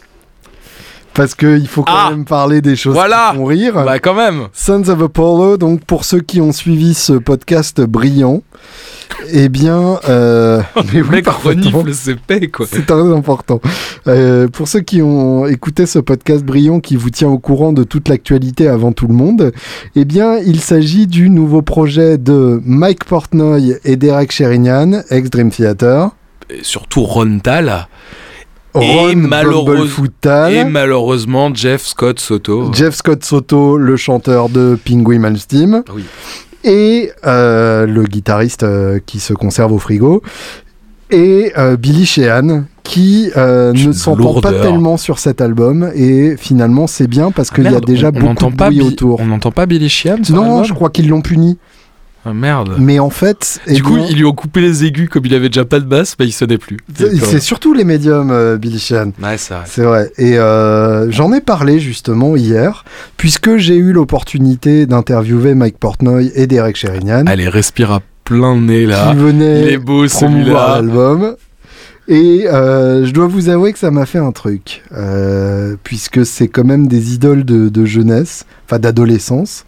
Parce 1.15 1.35
qu'il 1.35 1.67
faut 1.67 1.83
quand 1.83 1.93
Ah 1.95 2.11
même 2.11 2.25
parler 2.25 2.61
des 2.61 2.77
choses 2.77 2.95
Voilà 2.95 3.31
qui 3.33 3.39
font 3.39 3.45
rire. 3.45 3.75
Bah, 3.85 3.99
quand 3.99 4.15
même. 4.15 4.49
Sons 4.53 4.89
of 4.89 5.03
Apollo, 5.03 5.57
donc 5.57 5.85
pour 5.85 6.05
ceux 6.05 6.21
qui 6.21 6.41
ont 6.41 6.53
suivi 6.53 6.95
ce 6.95 7.15
podcast 7.15 7.81
brillant, 7.81 8.43
eh 9.33 9.49
bien... 9.49 9.99
Euh... 10.09 10.63
mais 10.93 11.01
Le 11.01 11.09
oui, 11.09 11.23
renifle 11.27 12.17
paix, 12.27 12.49
quoi. 12.49 12.67
C'est 12.71 12.87
très 12.87 13.13
important. 13.13 13.61
Euh, 14.07 14.49
pour 14.49 14.69
ceux 14.69 14.81
qui 14.81 15.03
ont 15.03 15.47
écouté 15.47 15.87
ce 15.87 15.99
podcast 15.99 16.45
brillant 16.45 16.81
qui 16.81 16.97
vous 16.97 17.11
tient 17.11 17.29
au 17.29 17.39
courant 17.39 17.73
de 17.73 17.83
toute 17.83 18.09
l'actualité 18.09 18.69
avant 18.69 18.93
tout 18.93 19.09
le 19.09 19.15
monde, 19.15 19.53
eh 19.97 20.05
bien, 20.05 20.39
il 20.39 20.61
s'agit 20.61 21.07
du 21.07 21.29
nouveau 21.29 21.63
projet 21.63 22.19
de 22.19 22.61
Mike 22.65 23.05
Portnoy 23.05 23.75
et 23.85 23.97
Derek 23.97 24.31
Sherinian, 24.31 25.03
ex-Dream 25.11 25.51
Theater. 25.51 26.11
Et 26.49 26.63
surtout 26.63 27.03
Rontal. 27.03 27.89
Ron 28.75 29.15
Bumblefoot-Tal, 29.29 30.53
Et 30.53 30.65
malheureusement, 30.65 31.53
Jeff 31.55 31.85
Scott 31.85 32.21
Soto. 32.21 32.73
Jeff 32.73 32.95
Scott 32.95 33.25
Soto, 33.25 33.77
le 33.77 33.97
chanteur 33.97 34.49
de 34.49 34.79
Penguin 34.85 35.19
Malmsteen. 35.21 35.83
Oui. 35.95 36.05
et 36.65 37.11
euh, 37.27 37.87
le 37.87 38.05
guitariste 38.05 38.63
euh, 38.65 38.99
qui 39.05 39.19
se 39.19 39.33
conserve 39.33 39.73
au 39.73 39.79
frigo, 39.79 40.23
et 41.11 41.53
euh, 41.59 41.77
Billy 41.77 42.07
Sheehan 42.07 42.65
qui 42.85 43.31
ne 43.37 43.93
s'entend 43.93 44.41
pas 44.41 44.53
tellement 44.53 44.97
sur 44.97 45.19
cet 45.21 45.41
album, 45.41 45.91
et 45.95 46.37
finalement 46.37 46.87
c'est 46.89 47.07
bien 47.07 47.31
parce 47.31 47.51
qu'il 47.51 47.65
y 47.65 47.69
a 47.69 47.71
Merde, 47.73 47.85
déjà 47.85 48.09
on- 48.09 48.19
beaucoup 48.19 48.47
de 48.51 48.57
bruit 48.57 48.77
Bi- 48.79 48.83
autour. 48.83 49.21
On 49.21 49.27
n'entend 49.27 49.53
pas 49.53 49.67
Billy 49.67 49.89
Sheehan 49.89 50.25
sur 50.25 50.35
Non, 50.35 50.65
je 50.65 50.75
crois 50.75 50.91
qu'ils 50.91 51.09
l'ont 51.09 51.21
puni. 51.23 51.57
Ah, 52.27 52.35
merde. 52.35 52.75
Mais 52.79 52.99
en 52.99 53.09
fait, 53.09 53.61
eh 53.67 53.73
Du 53.73 53.83
coup, 53.83 53.95
bien, 53.95 54.05
ils 54.11 54.17
lui 54.17 54.25
ont 54.27 54.35
coupé 54.35 54.61
les 54.61 54.85
aigus 54.85 55.09
comme 55.09 55.25
il 55.25 55.35
avait 55.35 55.49
déjà 55.49 55.65
pas 55.65 55.81
de 55.81 55.87
basse, 55.87 56.17
bah 56.19 56.27
il 56.27 56.33
sonnait 56.33 56.59
plus. 56.59 56.77
c'est 56.95 57.17
c'est 57.17 57.41
surtout 57.41 57.73
les 57.73 57.85
médiums, 57.85 58.31
euh, 58.31 58.59
Billy 58.59 58.79
Sheehan. 58.79 59.13
Ouais, 59.23 59.39
c'est 59.39 59.55
vrai. 59.55 59.65
C'est 59.67 59.83
vrai. 59.83 60.13
Et 60.19 60.39
euh, 60.39 61.11
j'en 61.11 61.33
ai 61.33 61.41
parlé 61.41 61.79
justement 61.81 62.37
hier, 62.37 62.85
puisque 63.17 63.57
j'ai 63.57 63.77
eu 63.77 63.93
l'opportunité 63.93 64.85
d'interviewer 64.85 65.55
Mike 65.55 65.79
Portnoy 65.79 66.31
et 66.35 66.47
Derek 66.47 66.77
Sherinian, 66.77 67.25
Allez, 67.27 67.49
respire 67.49 67.91
à 67.91 68.01
plein 68.25 68.55
nez 68.61 68.85
là. 68.85 69.11
qui 69.13 69.17
venaient 69.17 69.63
Il 69.63 69.69
est 69.71 69.79
beau 69.79 70.07
celui-là. 70.07 70.75
l'album. 70.77 71.37
Et 72.07 72.47
euh, 72.49 73.07
je 73.07 73.13
dois 73.13 73.29
vous 73.29 73.49
avouer 73.49 73.73
que 73.73 73.79
ça 73.79 73.91
m'a 73.93 74.05
fait 74.05 74.19
un 74.19 74.33
truc, 74.33 74.83
euh, 74.93 75.77
puisque 75.85 76.27
c'est 76.27 76.49
quand 76.49 76.65
même 76.65 76.87
des 76.89 77.15
idoles 77.15 77.45
de, 77.45 77.69
de 77.69 77.85
jeunesse, 77.85 78.47
enfin 78.67 78.79
d'adolescence. 78.81 79.65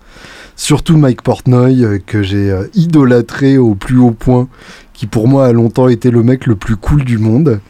Surtout 0.57 0.97
Mike 0.97 1.23
Portnoy, 1.23 1.83
euh, 1.83 1.99
que 2.05 2.23
j'ai 2.23 2.51
euh, 2.51 2.67
idolâtré 2.75 3.59
au 3.59 3.75
plus 3.75 3.99
haut 3.99 4.11
point, 4.13 4.49
qui 4.93 5.07
pour 5.07 5.27
moi 5.27 5.47
a 5.47 5.53
longtemps 5.53 5.89
été 5.89 6.11
le 6.11 6.23
mec 6.23 6.47
le 6.47 6.55
plus 6.57 6.77
cool 6.77 7.05
du 7.05 7.19
monde. 7.19 7.61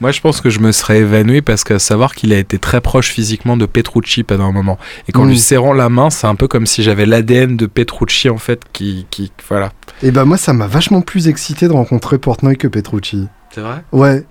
Moi, 0.00 0.12
je 0.12 0.20
pense 0.20 0.40
que 0.40 0.50
je 0.50 0.60
me 0.60 0.70
serais 0.72 0.98
évanoui 0.98 1.40
parce 1.42 1.64
qu'à 1.64 1.78
savoir 1.78 2.14
qu'il 2.14 2.32
a 2.32 2.38
été 2.38 2.58
très 2.58 2.80
proche 2.80 3.08
physiquement 3.10 3.56
de 3.56 3.66
Petrucci 3.66 4.22
pendant 4.22 4.44
un 4.44 4.52
moment. 4.52 4.78
Et 5.08 5.12
qu'en 5.12 5.24
Mm. 5.24 5.28
lui 5.30 5.38
serrant 5.38 5.72
la 5.72 5.88
main, 5.88 6.10
c'est 6.10 6.26
un 6.26 6.34
peu 6.34 6.46
comme 6.46 6.66
si 6.66 6.82
j'avais 6.82 7.06
l'ADN 7.06 7.56
de 7.56 7.66
Petrucci 7.66 8.28
en 8.28 8.38
fait 8.38 8.60
qui, 8.72 9.06
qui 9.10 9.32
voilà. 9.48 9.72
Et 10.02 10.10
ben 10.10 10.24
moi, 10.26 10.36
ça 10.36 10.52
m'a 10.52 10.66
vachement 10.66 11.00
plus 11.00 11.28
excité 11.28 11.66
de 11.66 11.72
rencontrer 11.72 12.18
Portnoy 12.18 12.56
que 12.56 12.68
Petrucci. 12.68 13.26
C'est 13.54 13.62
vrai? 13.62 13.82
Ouais, 13.92 14.24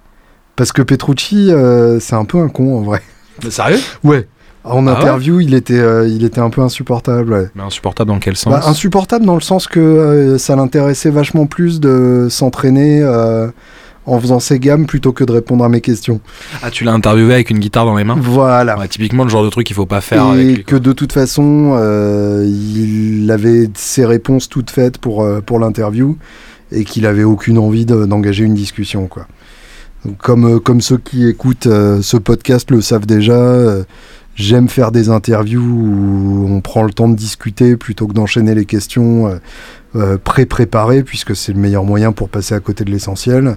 parce 0.55 0.71
que 0.71 0.83
Petrucci, 0.83 1.51
euh, 1.51 1.99
c'est 1.99 2.15
un 2.15 2.25
peu 2.25 2.37
un 2.37 2.47
con 2.49 2.77
en 2.77 2.81
vrai. 2.83 3.01
Mais 3.43 3.49
sérieux? 3.51 3.79
Ouais. 4.03 4.27
En 4.67 4.85
Ah 4.87 4.91
ouais 4.93 4.97
interview, 4.97 5.39
il, 5.39 5.53
était, 5.53 5.79
euh, 5.79 6.07
il 6.07 6.23
était 6.23 6.39
un 6.41 6.49
peu 6.49 6.61
insupportable. 6.61 7.31
ouais. 7.33 7.49
Mais 7.55 7.63
insupportable 7.63 8.09
dans 8.09 8.19
quel 8.19 8.35
sens? 8.35 8.51
Bah, 8.53 8.61
insupportable 8.65 9.25
dans 9.25 9.35
le 9.35 9.41
sens 9.41 9.67
que 9.67 9.79
euh, 9.79 10.37
ça 10.37 10.55
l'intéressait 10.55 11.11
vachement 11.11 11.45
plus 11.45 11.79
de 11.79 12.27
s'entraîner 12.29 13.01
euh, 13.03 13.47
en 14.07 14.19
faisant 14.19 14.39
ses 14.39 14.59
gammes 14.59 14.85
plutôt 14.87 15.11
que 15.13 15.23
de 15.23 15.31
répondre 15.31 15.63
à 15.63 15.69
mes 15.69 15.81
questions. 15.81 16.19
Ah, 16.63 16.71
tu 16.71 16.83
l'as 16.83 16.93
interviewé 16.93 17.33
avec 17.35 17.49
une 17.51 17.59
guitare 17.59 17.85
dans 17.85 17.95
les 17.95 18.03
mains? 18.03 18.17
Voilà. 18.19 18.77
Ouais, 18.77 18.87
Typiquement 18.87 19.23
le 19.23 19.29
genre 19.29 19.43
de 19.43 19.49
truc 19.49 19.65
qu'il 19.67 19.75
faut 19.75 19.85
pas 19.85 20.01
faire 20.01 20.23
Et 20.25 20.29
avec 20.31 20.55
lui. 20.57 20.63
que 20.63 20.75
de 20.75 20.91
toute 20.93 21.11
façon, 21.13 21.75
il 22.43 23.29
avait 23.31 23.69
ses 23.75 24.05
réponses 24.05 24.49
toutes 24.49 24.69
faites 24.71 24.97
pour, 24.97 25.27
pour 25.45 25.59
l'interview 25.59 26.17
et 26.71 26.83
qu'il 26.83 27.05
avait 27.05 27.23
aucune 27.23 27.57
envie 27.57 27.85
de- 27.85 28.05
d'engager 28.05 28.43
une 28.43 28.53
discussion. 28.55 29.07
Quoi. 29.07 29.27
Donc, 30.03 30.17
comme, 30.17 30.59
comme 30.59 30.81
ceux 30.81 30.97
qui 30.97 31.27
écoutent 31.27 31.67
ce 32.01 32.17
podcast 32.17 32.69
le 32.71 32.81
savent 32.81 33.05
déjà, 33.05 33.35
j'aime 34.35 34.69
faire 34.69 34.91
des 34.91 35.09
interviews 35.09 35.61
où 35.61 36.47
on 36.49 36.61
prend 36.61 36.83
le 36.83 36.93
temps 36.93 37.09
de 37.09 37.15
discuter 37.15 37.75
plutôt 37.77 38.07
que 38.07 38.13
d'enchaîner 38.13 38.53
les 38.53 38.65
questions 38.65 39.27
euh, 39.27 39.37
euh, 39.95 40.17
pré-préparées, 40.21 41.03
puisque 41.03 41.35
c'est 41.35 41.53
le 41.53 41.59
meilleur 41.59 41.85
moyen 41.85 42.11
pour 42.11 42.27
passer 42.27 42.53
à 42.53 42.59
côté 42.59 42.83
de 42.83 42.91
l'essentiel. 42.91 43.55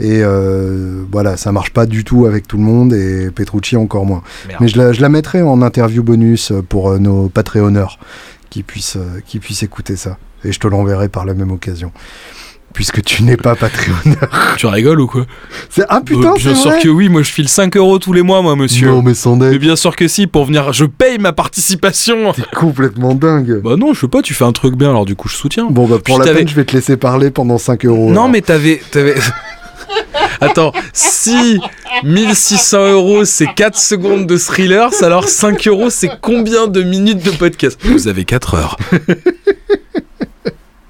Et 0.00 0.20
euh, 0.22 1.04
voilà, 1.12 1.36
ça 1.36 1.52
marche 1.52 1.70
pas 1.70 1.86
du 1.86 2.02
tout 2.02 2.26
avec 2.26 2.48
tout 2.48 2.56
le 2.56 2.64
monde 2.64 2.92
et 2.92 3.30
Petrucci 3.30 3.76
encore 3.76 4.04
moins. 4.04 4.22
Merde. 4.48 4.60
Mais 4.60 4.68
je 4.68 4.78
la, 4.78 4.92
je 4.92 5.00
la 5.00 5.08
mettrai 5.08 5.42
en 5.42 5.62
interview 5.62 6.02
bonus 6.02 6.50
euh, 6.50 6.60
pour 6.60 6.90
euh, 6.90 6.98
nos 6.98 7.28
Patreonneurs 7.28 7.98
qui 8.50 8.62
puissent, 8.62 8.98
qui 9.26 9.38
puissent 9.38 9.62
écouter 9.62 9.96
ça. 9.96 10.18
Et 10.44 10.52
je 10.52 10.58
te 10.58 10.66
l'enverrai 10.66 11.08
par 11.08 11.24
la 11.24 11.34
même 11.34 11.50
occasion. 11.50 11.92
Puisque 12.76 13.02
tu 13.02 13.22
n'es 13.22 13.38
pas 13.38 13.56
Patreonneur. 13.56 14.28
Tu 14.58 14.66
rigoles 14.66 15.00
ou 15.00 15.06
quoi 15.06 15.24
C'est 15.70 15.84
Ah 15.88 16.02
putain, 16.04 16.32
Euh, 16.32 16.34
c'est 16.36 16.44
Bien 16.44 16.54
sûr 16.54 16.70
vrai 16.72 16.80
que 16.82 16.88
oui, 16.88 17.08
moi 17.08 17.22
je 17.22 17.32
file 17.32 17.48
5 17.48 17.74
euros 17.78 17.98
tous 17.98 18.12
les 18.12 18.20
mois, 18.20 18.42
moi, 18.42 18.54
monsieur. 18.54 18.88
Non, 18.88 19.00
mais 19.00 19.14
sans 19.14 19.34
Mais 19.36 19.58
bien 19.58 19.76
sûr 19.76 19.96
que 19.96 20.06
si, 20.08 20.26
pour 20.26 20.44
venir, 20.44 20.74
je 20.74 20.84
paye 20.84 21.16
ma 21.18 21.32
participation. 21.32 22.34
t'es 22.34 22.42
complètement 22.54 23.14
dingue. 23.14 23.62
Bah 23.64 23.76
non, 23.76 23.94
je 23.94 24.00
sais 24.02 24.08
pas, 24.08 24.20
tu 24.20 24.34
fais 24.34 24.44
un 24.44 24.52
truc 24.52 24.76
bien, 24.76 24.90
alors 24.90 25.06
du 25.06 25.16
coup 25.16 25.28
je 25.28 25.36
soutiens. 25.36 25.68
Bon, 25.70 25.86
bah 25.86 25.96
pour 26.04 26.18
Puis 26.18 26.26
la 26.28 26.34
peine, 26.34 26.46
je 26.46 26.54
vais 26.54 26.64
te 26.66 26.74
laisser 26.76 26.98
parler 26.98 27.30
pendant 27.30 27.56
5 27.56 27.86
euros. 27.86 28.10
Non, 28.10 28.20
alors. 28.22 28.28
mais 28.28 28.42
t'avais. 28.42 28.80
t'avais... 28.90 29.14
Attends, 30.42 30.72
si 30.92 31.58
1600 32.04 32.92
euros 32.92 33.24
c'est 33.24 33.46
4 33.54 33.74
secondes 33.78 34.26
de 34.26 34.36
thriller, 34.36 34.90
alors 35.00 35.28
5 35.28 35.66
euros 35.68 35.88
c'est 35.88 36.10
combien 36.20 36.66
de 36.66 36.82
minutes 36.82 37.24
de 37.24 37.30
podcast? 37.30 37.80
Vous 37.84 38.06
avez 38.08 38.26
4 38.26 38.54
heures. 38.54 38.76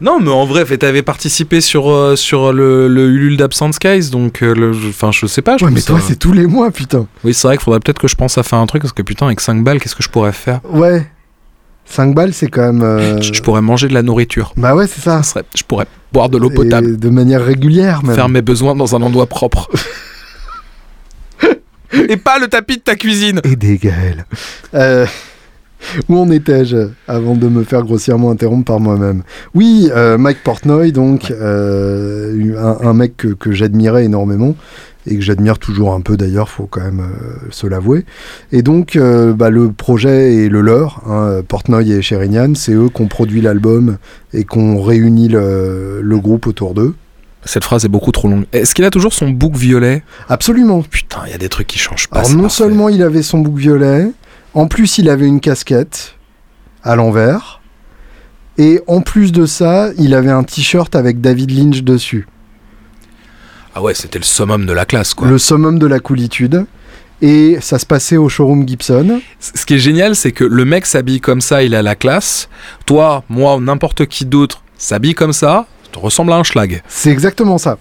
Non, 0.00 0.20
mais 0.20 0.28
en 0.30 0.44
vrai, 0.44 0.64
t'avais 0.76 1.02
participé 1.02 1.60
sur, 1.62 1.90
euh, 1.90 2.16
sur 2.16 2.52
le, 2.52 2.86
le 2.86 3.06
Ulule 3.08 3.36
d'Absent 3.38 3.72
Skies, 3.72 4.10
donc, 4.10 4.42
euh, 4.42 4.74
enfin, 4.90 5.10
je 5.10 5.26
sais 5.26 5.40
pas. 5.40 5.56
Je 5.56 5.64
Ouais, 5.64 5.70
mais 5.70 5.80
toi, 5.80 5.98
ça- 6.00 6.06
c'est 6.08 6.18
tous 6.18 6.32
les 6.34 6.46
mois, 6.46 6.70
putain. 6.70 7.06
Oui, 7.24 7.32
c'est 7.32 7.48
vrai 7.48 7.56
qu'il 7.56 7.64
faudrait 7.64 7.80
peut-être 7.80 7.98
que 7.98 8.08
je 8.08 8.14
pense 8.14 8.36
à 8.36 8.42
faire 8.42 8.58
un 8.58 8.66
truc, 8.66 8.82
parce 8.82 8.92
que 8.92 9.00
putain, 9.02 9.24
avec 9.26 9.40
5 9.40 9.64
balles, 9.64 9.80
qu'est-ce 9.80 9.96
que 9.96 10.02
je 10.02 10.10
pourrais 10.10 10.32
faire? 10.32 10.60
Ouais. 10.68 11.06
5 11.86 12.14
balles, 12.14 12.34
c'est 12.34 12.48
quand 12.48 12.60
même. 12.72 12.82
euh, 12.82 13.22
je, 13.22 13.32
je 13.32 13.40
pourrais 13.42 13.62
manger 13.62 13.88
de 13.88 13.94
la 13.94 14.02
nourriture. 14.02 14.52
Bah 14.56 14.74
ouais, 14.74 14.86
c'est 14.86 15.00
ça. 15.00 15.22
Ça 15.22 15.30
serait- 15.30 15.44
je 15.56 15.62
pourrais 15.62 15.86
boire 16.12 16.28
de 16.28 16.36
l'eau 16.36 16.50
Et 16.50 16.54
potable, 16.54 16.98
de 16.98 17.08
manière 17.08 17.42
régulière, 17.44 18.02
même. 18.04 18.16
faire 18.16 18.28
mes 18.28 18.42
besoins 18.42 18.74
dans 18.74 18.96
un 18.96 19.02
endroit 19.02 19.26
propre. 19.26 19.70
Et 21.92 22.16
pas 22.16 22.38
le 22.38 22.48
tapis 22.48 22.76
de 22.76 22.82
ta 22.82 22.96
cuisine. 22.96 23.40
et 23.44 23.56
des 23.56 23.78
Gaël. 23.78 24.26
Euh, 24.74 25.06
où 26.08 26.16
en 26.16 26.30
étais-je 26.30 26.88
avant 27.08 27.34
de 27.34 27.48
me 27.48 27.64
faire 27.64 27.82
grossièrement 27.82 28.30
interrompre 28.30 28.64
par 28.64 28.80
moi-même? 28.80 29.22
Oui, 29.54 29.90
euh, 29.94 30.18
Mike 30.18 30.42
Portnoy, 30.42 30.92
donc, 30.92 31.30
euh, 31.30 32.56
un, 32.58 32.88
un 32.88 32.92
mec 32.92 33.16
que, 33.16 33.28
que 33.28 33.52
j'admirais 33.52 34.04
énormément 34.04 34.54
et 35.08 35.14
que 35.14 35.22
j'admire 35.22 35.58
toujours 35.58 35.94
un 35.94 36.00
peu 36.00 36.16
d'ailleurs, 36.16 36.48
faut 36.48 36.66
quand 36.66 36.80
même 36.80 37.00
euh, 37.00 37.46
se 37.50 37.66
l'avouer. 37.68 38.04
Et 38.50 38.62
donc, 38.62 38.98
bah, 39.36 39.50
le 39.50 39.70
projet 39.70 40.34
est 40.34 40.48
le 40.48 40.60
leur, 40.60 41.02
hein, 41.08 41.42
Portnoy 41.46 41.92
et 41.92 42.02
Sherinian, 42.02 42.54
c'est 42.56 42.72
eux 42.72 42.88
qui 42.88 43.02
ont 43.02 43.06
produit 43.08 43.40
l'album 43.40 43.98
et 44.32 44.44
qui 44.44 44.58
ont 44.58 44.82
réuni 44.82 45.28
le, 45.28 46.00
le 46.02 46.18
groupe 46.18 46.48
autour 46.48 46.74
d'eux. 46.74 46.94
Cette 47.44 47.62
phrase 47.62 47.84
est 47.84 47.88
beaucoup 47.88 48.10
trop 48.10 48.26
longue. 48.26 48.46
Est-ce 48.52 48.74
qu'il 48.74 48.84
a 48.84 48.90
toujours 48.90 49.12
son 49.12 49.30
bouc 49.30 49.54
violet? 49.54 50.02
Absolument. 50.28 50.82
Putain, 50.82 51.20
il 51.26 51.30
y 51.30 51.34
a 51.34 51.38
des 51.38 51.48
trucs 51.48 51.68
qui 51.68 51.78
changent 51.78 52.08
pas. 52.08 52.18
Alors 52.18 52.30
non 52.32 52.42
parfait. 52.42 52.56
seulement 52.56 52.88
il 52.88 53.04
avait 53.04 53.22
son 53.22 53.38
bouc 53.38 53.56
violet, 53.56 54.10
en 54.56 54.66
plus 54.66 54.98
il 54.98 55.08
avait 55.08 55.26
une 55.26 55.40
casquette 55.40 56.14
à 56.82 56.96
l'envers, 56.96 57.60
Et 58.58 58.80
en 58.86 59.02
plus 59.02 59.32
de 59.32 59.44
ça, 59.44 59.90
il 59.98 60.14
avait 60.14 60.30
un 60.30 60.42
t-shirt 60.42 60.96
avec 60.96 61.20
David 61.20 61.50
Lynch 61.50 61.82
dessus. 61.82 62.26
Ah 63.74 63.82
ouais, 63.82 63.92
c'était 63.92 64.18
le 64.18 64.24
summum 64.24 64.64
de 64.64 64.72
la 64.72 64.86
classe, 64.86 65.12
quoi. 65.12 65.28
Le 65.28 65.36
summum 65.36 65.78
de 65.78 65.86
la 65.86 66.00
coolitude. 66.00 66.64
Et 67.20 67.58
ça 67.60 67.78
se 67.78 67.84
passait 67.84 68.16
au 68.16 68.30
showroom 68.30 68.66
Gibson. 68.66 69.20
Ce 69.40 69.66
qui 69.66 69.74
est 69.74 69.78
génial, 69.78 70.16
c'est 70.16 70.32
que 70.32 70.44
le 70.44 70.64
mec 70.64 70.86
s'habille 70.86 71.20
comme 71.20 71.42
ça, 71.42 71.62
il 71.62 71.74
a 71.74 71.82
la 71.82 71.94
classe. 71.94 72.48
Toi, 72.86 73.24
moi 73.28 73.58
n'importe 73.60 74.06
qui 74.06 74.24
d'autre 74.24 74.62
s'habille 74.78 75.14
comme 75.14 75.34
ça, 75.34 75.66
te 75.92 75.98
ressemble 75.98 76.32
à 76.32 76.36
un 76.36 76.44
schlag. 76.44 76.82
C'est 76.88 77.10
exactement 77.10 77.58
ça. 77.58 77.76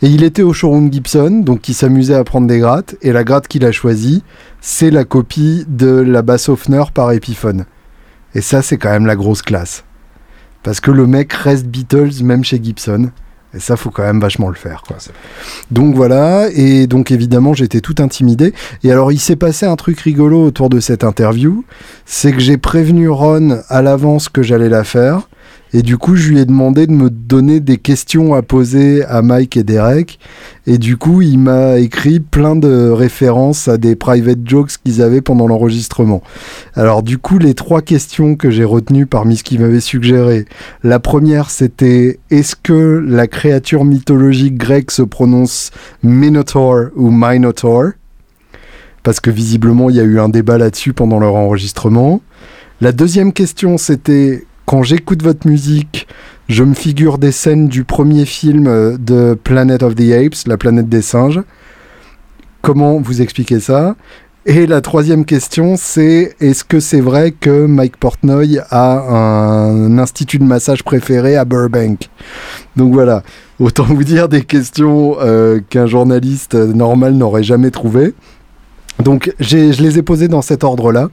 Et 0.00 0.06
il 0.08 0.22
était 0.22 0.42
au 0.42 0.52
showroom 0.52 0.92
Gibson, 0.92 1.42
donc 1.44 1.68
il 1.68 1.74
s'amusait 1.74 2.14
à 2.14 2.22
prendre 2.22 2.46
des 2.46 2.60
grattes. 2.60 2.96
Et 3.02 3.12
la 3.12 3.24
gratte 3.24 3.48
qu'il 3.48 3.64
a 3.64 3.72
choisie, 3.72 4.22
c'est 4.60 4.90
la 4.90 5.04
copie 5.04 5.64
de 5.68 5.88
la 5.88 6.22
basse 6.22 6.48
Hofner 6.48 6.84
par 6.94 7.10
Epiphone. 7.10 7.64
Et 8.34 8.40
ça, 8.40 8.62
c'est 8.62 8.76
quand 8.76 8.90
même 8.90 9.06
la 9.06 9.16
grosse 9.16 9.42
classe. 9.42 9.84
Parce 10.62 10.80
que 10.80 10.90
le 10.90 11.06
mec 11.06 11.32
reste 11.32 11.66
Beatles 11.66 12.22
même 12.22 12.44
chez 12.44 12.62
Gibson. 12.62 13.10
Et 13.54 13.60
ça, 13.60 13.76
faut 13.76 13.90
quand 13.90 14.02
même 14.02 14.20
vachement 14.20 14.48
le 14.48 14.54
faire. 14.54 14.82
Donc 15.70 15.94
voilà, 15.94 16.48
et 16.52 16.86
donc 16.86 17.10
évidemment, 17.10 17.54
j'étais 17.54 17.80
tout 17.80 17.94
intimidé. 17.98 18.52
Et 18.84 18.92
alors, 18.92 19.10
il 19.10 19.18
s'est 19.18 19.36
passé 19.36 19.64
un 19.66 19.76
truc 19.76 19.98
rigolo 20.00 20.44
autour 20.44 20.68
de 20.68 20.80
cette 20.80 21.02
interview. 21.02 21.64
C'est 22.04 22.32
que 22.32 22.40
j'ai 22.40 22.58
prévenu 22.58 23.08
Ron 23.08 23.62
à 23.68 23.80
l'avance 23.80 24.28
que 24.28 24.42
j'allais 24.42 24.68
la 24.68 24.84
faire. 24.84 25.28
Et 25.74 25.82
du 25.82 25.98
coup, 25.98 26.16
je 26.16 26.30
lui 26.30 26.38
ai 26.38 26.46
demandé 26.46 26.86
de 26.86 26.92
me 26.92 27.10
donner 27.10 27.60
des 27.60 27.76
questions 27.76 28.34
à 28.34 28.40
poser 28.40 29.04
à 29.04 29.20
Mike 29.20 29.56
et 29.56 29.64
Derek. 29.64 30.18
Et 30.66 30.78
du 30.78 30.96
coup, 30.96 31.20
il 31.20 31.38
m'a 31.38 31.78
écrit 31.78 32.20
plein 32.20 32.56
de 32.56 32.88
références 32.88 33.68
à 33.68 33.76
des 33.76 33.94
private 33.94 34.38
jokes 34.46 34.72
qu'ils 34.82 35.02
avaient 35.02 35.20
pendant 35.20 35.46
l'enregistrement. 35.46 36.22
Alors 36.74 37.02
du 37.02 37.18
coup, 37.18 37.38
les 37.38 37.54
trois 37.54 37.82
questions 37.82 38.34
que 38.34 38.50
j'ai 38.50 38.64
retenues 38.64 39.06
parmi 39.06 39.36
ce 39.36 39.44
qu'il 39.44 39.60
m'avait 39.60 39.80
suggéré. 39.80 40.46
La 40.82 41.00
première, 41.00 41.50
c'était 41.50 42.18
est-ce 42.30 42.56
que 42.56 43.04
la 43.06 43.26
créature 43.26 43.84
mythologique 43.84 44.56
grecque 44.56 44.90
se 44.90 45.02
prononce 45.02 45.70
Minotaur 46.02 46.86
ou 46.96 47.10
Minotaur? 47.10 47.90
Parce 49.02 49.20
que 49.20 49.30
visiblement, 49.30 49.90
il 49.90 49.96
y 49.96 50.00
a 50.00 50.04
eu 50.04 50.18
un 50.18 50.28
débat 50.28 50.58
là-dessus 50.58 50.92
pendant 50.92 51.18
leur 51.18 51.34
enregistrement. 51.34 52.20
La 52.80 52.92
deuxième 52.92 53.32
question, 53.32 53.76
c'était 53.76 54.44
quand 54.68 54.82
j'écoute 54.82 55.22
votre 55.22 55.46
musique, 55.46 56.06
je 56.50 56.62
me 56.62 56.74
figure 56.74 57.16
des 57.16 57.32
scènes 57.32 57.68
du 57.68 57.84
premier 57.84 58.26
film 58.26 58.66
euh, 58.66 58.98
de 58.98 59.32
Planet 59.32 59.82
of 59.82 59.94
the 59.94 60.12
Apes, 60.12 60.46
la 60.46 60.58
planète 60.58 60.90
des 60.90 61.00
singes. 61.00 61.40
Comment 62.60 63.00
vous 63.00 63.22
expliquez 63.22 63.60
ça? 63.60 63.96
Et 64.44 64.66
la 64.66 64.82
troisième 64.82 65.24
question, 65.24 65.76
c'est 65.78 66.34
est-ce 66.40 66.64
que 66.64 66.80
c'est 66.80 67.00
vrai 67.00 67.30
que 67.30 67.64
Mike 67.64 67.96
Portnoy 67.96 68.58
a 68.70 68.98
un 69.10 69.98
institut 69.98 70.38
de 70.38 70.44
massage 70.44 70.84
préféré 70.84 71.34
à 71.34 71.46
Burbank? 71.46 72.10
Donc 72.76 72.92
voilà, 72.92 73.22
autant 73.60 73.84
vous 73.84 74.04
dire 74.04 74.28
des 74.28 74.44
questions 74.44 75.16
euh, 75.22 75.60
qu'un 75.70 75.86
journaliste 75.86 76.52
normal 76.52 77.14
n'aurait 77.14 77.42
jamais 77.42 77.70
trouvées. 77.70 78.12
Donc 79.02 79.32
je 79.40 79.82
les 79.82 79.98
ai 79.98 80.02
posées 80.02 80.28
dans 80.28 80.42
cet 80.42 80.62
ordre-là. 80.62 81.08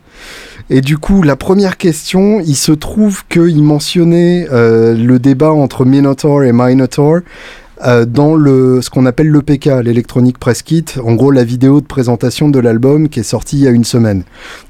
Et 0.69 0.81
du 0.81 0.97
coup, 0.97 1.21
la 1.21 1.35
première 1.35 1.77
question, 1.77 2.39
il 2.39 2.55
se 2.55 2.71
trouve 2.71 3.23
qu'il 3.27 3.61
mentionnait 3.61 4.47
euh, 4.51 4.95
le 4.95 5.19
débat 5.19 5.51
entre 5.51 5.85
Minotaur 5.85 6.43
et 6.43 6.51
Minotaur 6.51 7.19
euh, 7.83 8.05
dans 8.05 8.35
le, 8.35 8.81
ce 8.81 8.89
qu'on 8.89 9.05
appelle 9.05 9.29
l'EPK, 9.29 9.65
l'Electronic 9.83 10.39
Press 10.39 10.63
Kit, 10.63 10.85
en 11.03 11.13
gros 11.13 11.29
la 11.29 11.43
vidéo 11.43 11.81
de 11.81 11.85
présentation 11.85 12.49
de 12.49 12.57
l'album 12.57 13.09
qui 13.09 13.19
est 13.19 13.23
sortie 13.23 13.57
il 13.57 13.63
y 13.63 13.67
a 13.67 13.71
une 13.71 13.83
semaine. 13.83 14.23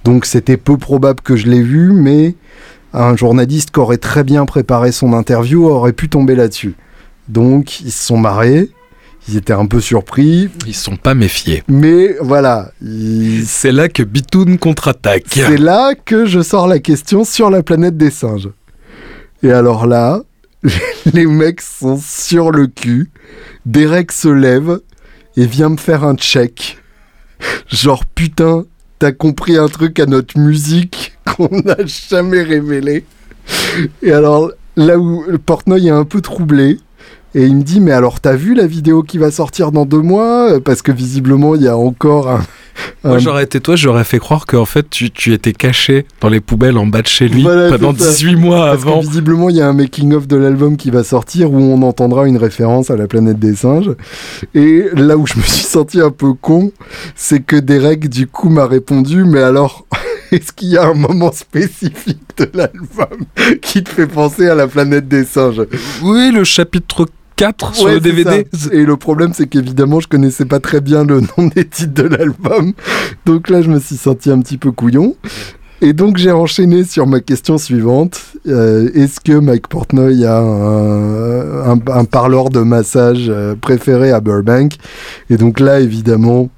Donc 0.04 0.26
c'était 0.26 0.58
peu 0.58 0.78
probable 0.78 1.22
que 1.22 1.38
je 1.38 1.48
l'ai 1.48 1.62
vu, 1.62 1.94
mais 1.94 2.36
un 2.94 3.16
journaliste 3.16 3.72
qui 3.72 3.80
aurait 3.80 3.98
très 3.98 4.24
bien 4.26 4.46
préparé 4.46 4.92
son 4.92 5.14
interview 5.14 5.66
aurait 5.66 5.94
pu 5.94 6.10
tomber 6.10 6.36
là-dessus. 6.36 6.76
Donc 7.30 7.80
ils 7.82 7.92
se 7.92 8.08
sont 8.08 8.18
marrés, 8.18 8.70
ils 9.28 9.38
étaient 9.38 9.54
un 9.54 9.66
peu 9.66 9.80
surpris, 9.82 10.50
Ils 10.68 10.76
sont 10.76 10.98
pas 10.98 11.14
méfiés. 11.16 11.64
mais 11.68 12.16
voilà, 12.22 12.72
ils- 12.82 13.46
C'est 13.46 13.72
là 13.72 13.88
que 13.90 14.04
Bitoun 14.04 14.58
contre-attaque. 14.58 15.24
c'est 15.30 15.58
là 15.58 15.94
que 15.96 16.26
je 16.26 16.42
sors 16.42 16.68
la 16.68 16.80
question 16.80 17.24
sur 17.24 17.50
la 17.50 17.64
planète 17.64 17.98
des 17.98 18.12
singes. 18.12 18.50
Et 19.44 19.52
alors 19.52 19.88
là, 19.88 20.22
les 21.14 21.26
mecs 21.26 21.62
sont 21.62 22.00
sur 22.02 22.52
le 22.52 22.68
cul. 22.68 23.10
Derek 23.66 24.12
se 24.12 24.28
lève 24.30 24.80
et 25.38 25.46
vient 25.46 25.70
me 25.70 25.78
faire 25.78 26.04
un 26.04 26.16
check. 26.16 26.78
Genre, 27.68 28.06
putain, 28.06 28.66
t'as 29.00 29.12
compris 29.12 29.58
un 29.58 29.68
truc 29.68 30.00
à 30.00 30.06
notre 30.06 30.38
musique 30.40 31.14
qu'on 31.26 31.50
n'a 31.64 31.78
jamais 31.86 32.42
révélé. 32.44 33.06
Et 34.02 34.12
alors, 34.12 34.52
là 34.76 34.98
où 34.98 35.24
Portnoy 35.46 35.88
est 35.88 35.92
un 35.92 36.06
peu 36.06 36.22
troublé, 36.22 36.80
et 37.36 37.44
il 37.46 37.58
me 37.58 37.64
dit, 37.64 37.82
mais 37.82 37.92
alors 37.92 38.22
t'as 38.22 38.36
vu 38.36 38.54
la 38.56 38.66
vidéo 38.66 39.04
qui 39.04 39.18
va 39.18 39.30
sortir 39.30 39.72
dans 39.72 39.86
deux 39.86 40.02
mois? 40.02 40.60
Parce 40.62 40.82
que 40.82 40.92
visiblement, 40.92 41.54
il 41.54 41.62
y 41.64 41.68
a 41.68 41.78
encore 41.78 42.30
un... 42.30 42.42
Moi, 43.04 43.20
j'aurais 43.20 43.44
été 43.44 43.62
toi, 43.62 43.76
j'aurais 43.76 44.04
fait 44.04 44.20
croire 44.20 44.46
qu'en 44.46 44.66
fait, 44.66 44.90
tu, 44.90 45.12
tu 45.12 45.32
étais 45.34 45.54
caché 45.54 46.06
dans 46.22 46.28
les 46.28 46.42
poubelles 46.42 46.78
en 46.78 46.88
bas 46.88 47.02
de 47.02 47.08
chez 47.08 47.28
lui 47.28 47.44
Voilà, 47.44 47.70
pendant 47.70 47.94
c'est 47.94 48.04
ça. 48.04 48.12
18 48.12 48.36
mois 48.36 48.66
Parce 48.72 48.82
avant. 48.84 49.00
que 49.00 49.06
visiblement, 49.06 49.50
il 49.50 49.58
y 49.58 49.62
a 49.62 49.68
un 49.68 49.74
making-of 49.74 50.28
de 50.28 50.36
l'album 50.36 50.76
qui 50.76 50.90
va 50.92 51.04
sortir 51.04 51.52
où 51.54 51.58
on 51.58 51.82
entendra 51.84 52.28
une 52.28 52.38
référence 52.38 52.90
à 52.90 52.96
la 52.98 53.08
planète 53.08 53.38
des 53.40 53.56
singes. 53.56 53.92
Et 54.56 54.86
là 54.94 55.18
où 55.18 55.28
je 55.28 55.38
me 55.38 55.44
suis 55.44 55.64
senti 55.64 56.02
un 56.02 56.12
peu 56.12 56.34
con, 56.34 56.72
c'est 57.16 57.42
que 57.42 57.56
Derek, 57.56 58.10
du 58.10 58.28
coup, 58.28 58.50
m'a 58.50 58.66
répondu, 58.66 59.24
mais 59.24 59.42
alors, 59.42 59.86
est-ce 60.32 60.52
qu'il 60.52 60.70
y 60.70 60.78
a 60.78 60.88
un 60.88 60.96
moment 60.96 61.32
spécifique 61.32 62.20
de 62.38 62.50
l'album 62.54 63.26
qui 63.62 63.84
te 63.84 63.90
fait 63.90 64.08
penser 64.08 64.48
à 64.48 64.56
la 64.56 64.68
planète 64.68 65.08
des 65.08 65.24
singes? 65.26 65.62
Oui, 66.04 66.32
le 66.32 66.44
chapitre 66.44 67.06
4 67.36 67.76
sur 67.76 67.86
Ouais, 67.86 67.94
le 67.96 68.00
DVD. 68.00 68.48
Et 68.72 68.86
le 68.86 68.96
problème, 68.98 69.32
c'est 69.34 69.48
qu'évidemment, 69.48 70.00
je 70.00 70.08
connaissais 70.08 70.46
pas 70.46 70.60
très 70.60 70.82
bien 70.82 71.04
le 71.04 71.22
nom 71.38 71.48
des 71.56 71.66
titres 71.66 71.94
de 72.04 72.08
l'album. 72.08 72.74
Donc 73.26 73.50
là, 73.50 73.62
je 73.62 73.70
me 73.70 73.80
suis 73.80 73.98
senti 73.98 74.32
un 74.32 74.40
petit 74.40 74.58
peu 74.58 74.72
couillon. 74.72 75.16
Et 75.82 75.92
donc, 75.92 76.16
j'ai 76.18 76.32
enchaîné 76.32 76.86
sur 76.86 77.06
ma 77.06 77.20
question 77.20 77.58
suivante. 77.58 78.20
Euh, 78.48 78.90
Est-ce 78.96 79.20
que 79.20 79.34
Mike 79.34 79.68
Portnoy 79.68 80.24
a 80.26 80.38
un, 80.40 81.74
un, 81.74 81.80
un 81.92 82.06
parleur 82.06 82.50
de 82.50 82.62
massage 82.62 83.26
euh, 83.28 83.56
préféré 83.60 84.12
à 84.12 84.22
Burbank? 84.22 84.76
Et 85.30 85.36
donc 85.36 85.60
là, 85.60 85.82
évidemment, 85.82 86.50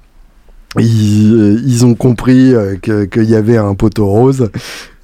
ils, 0.78 1.34
euh, 1.34 1.60
ils 1.66 1.86
ont 1.86 1.94
compris 1.94 2.54
euh, 2.54 2.76
que- 2.80 3.04
qu'il 3.04 3.24
y 3.24 3.34
avait 3.34 3.56
un 3.56 3.74
poteau 3.74 4.06
rose. 4.06 4.50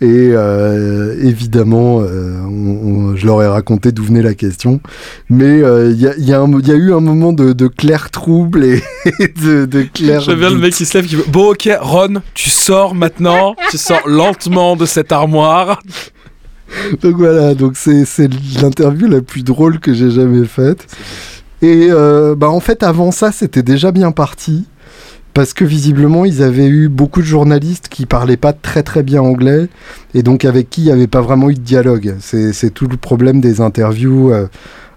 Et 0.01 0.31
euh, 0.33 1.17
évidemment, 1.23 2.01
euh, 2.03 2.39
on- 2.47 3.11
on- 3.13 3.17
je 3.17 3.25
leur 3.27 3.43
ai 3.43 3.47
raconté 3.49 3.91
d'où 3.91 4.05
venait 4.05 4.21
la 4.23 4.35
question. 4.35 4.81
Mais 5.31 5.63
euh, 5.63 5.91
il 5.91 5.99
y, 6.01 6.07
a, 6.07 6.15
y 6.19 6.35
a 6.35 6.45
y 6.47 6.71
a 6.71 6.75
eu 6.75 6.93
un 6.93 7.01
moment 7.01 7.33
de, 7.33 7.53
de 7.55 7.67
clair 7.69 8.11
trouble 8.11 8.65
et 8.65 8.83
de, 9.43 9.65
de 9.65 9.83
clair. 9.83 10.21
Je 10.21 10.33
viens 10.33 10.51
le 10.51 10.59
mec 10.59 10.75
qui 10.75 10.85
se 10.85 10.99
lève 10.99 11.07
qui 11.07 11.17
veut. 11.17 11.25
Bon, 11.29 11.53
ok, 11.53 11.71
Ron, 11.81 12.17
tu 12.35 12.51
sors 12.51 12.95
maintenant. 12.95 13.55
tu 13.71 13.79
sors 13.79 14.07
lentement 14.07 14.77
de 14.77 14.85
cette 14.85 15.13
armoire. 15.13 15.81
Donc 17.03 17.17
voilà, 17.17 17.55
donc 17.55 17.77
c'est 17.77 18.05
l'interview 18.61 19.07
la 19.07 19.21
plus 19.23 19.45
drôle 19.45 19.79
que 19.79 19.95
j'ai 19.95 20.11
jamais 20.11 20.45
faite. 20.45 20.87
Et 21.63 21.89
bah 22.37 22.51
en 22.51 22.61
fait, 22.61 22.83
avant 22.83 23.11
ça, 23.11 23.33
c'était 23.33 23.63
déjà 23.63 23.93
bien 23.93 24.11
parti. 24.13 24.67
Parce 25.35 25.53
que 25.53 25.65
visiblement, 25.65 26.25
ils 26.25 26.43
avaient 26.43 26.69
eu 26.69 26.89
beaucoup 26.89 27.21
de 27.21 27.27
journalistes 27.27 27.89
qui 27.89 28.07
parlaient 28.07 28.37
pas 28.37 28.53
très 28.53 28.85
très 28.85 29.03
bien 29.03 29.21
anglais 29.21 29.69
et 30.15 30.23
donc 30.23 30.45
avec 30.45 30.71
qui 30.71 30.83
il 30.83 30.85
n'y 30.85 30.93
avait 30.93 31.09
pas 31.09 31.21
vraiment 31.21 31.51
eu 31.51 31.55
de 31.55 31.61
dialogue. 31.61 32.15
C'est 32.21 32.73
tout 32.73 32.87
le 32.87 32.97
problème 32.97 33.41
des 33.41 33.61
interviews 33.61 34.33
euh, 34.33 34.47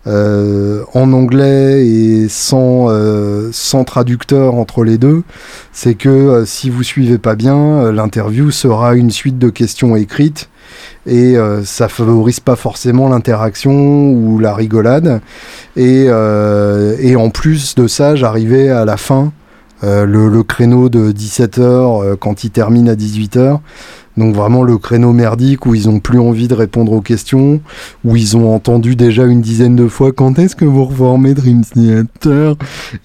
euh, 0.07 0.83
en 0.93 1.11
anglais 1.11 1.85
et 1.85 2.29
sans, 2.29 2.85
euh, 2.89 3.49
sans 3.51 3.83
traducteur 3.83 4.55
entre 4.55 4.85
les 4.85 4.97
deux. 4.97 5.23
C'est 5.73 5.95
que 5.95 6.43
si 6.45 6.69
vous 6.69 6.83
suivez 6.83 7.17
pas 7.17 7.35
bien, 7.35 7.91
l'interview 7.91 8.51
sera 8.51 8.95
une 8.95 9.11
suite 9.11 9.37
de 9.37 9.49
questions 9.49 9.97
écrites 9.97 10.49
et 11.05 11.37
euh, 11.37 11.63
ça 11.65 11.89
favorise 11.89 12.39
pas 12.39 12.55
forcément 12.55 13.09
l'interaction 13.09 14.11
ou 14.11 14.39
la 14.39 14.53
rigolade. 14.53 15.19
Et, 15.75 16.09
en 16.09 17.29
plus 17.29 17.75
de 17.75 17.87
ça, 17.87 18.15
j'arrivais 18.15 18.69
à 18.69 18.85
la 18.85 18.95
fin, 18.95 19.33
le, 19.83 20.05
le 20.05 20.43
créneau 20.43 20.89
de 20.89 21.11
17h 21.11 22.15
quand 22.17 22.43
il 22.43 22.51
termine 22.51 22.89
à 22.89 22.95
18h. 22.95 23.59
Donc 24.17 24.35
vraiment 24.35 24.63
le 24.63 24.77
créneau 24.77 25.13
merdique 25.13 25.65
où 25.65 25.75
ils 25.75 25.87
ont 25.89 25.99
plus 25.99 26.19
envie 26.19 26.47
de 26.47 26.55
répondre 26.55 26.91
aux 26.91 27.01
questions, 27.01 27.61
où 28.03 28.15
ils 28.15 28.35
ont 28.35 28.53
entendu 28.53 28.95
déjà 28.95 29.25
une 29.25 29.41
dizaine 29.41 29.75
de 29.75 29.87
fois 29.87 30.11
quand 30.11 30.39
est-ce 30.39 30.55
que 30.55 30.65
vous 30.65 30.85
reformez 30.85 31.35
Dream 31.35 31.63
Theater? 31.63 32.55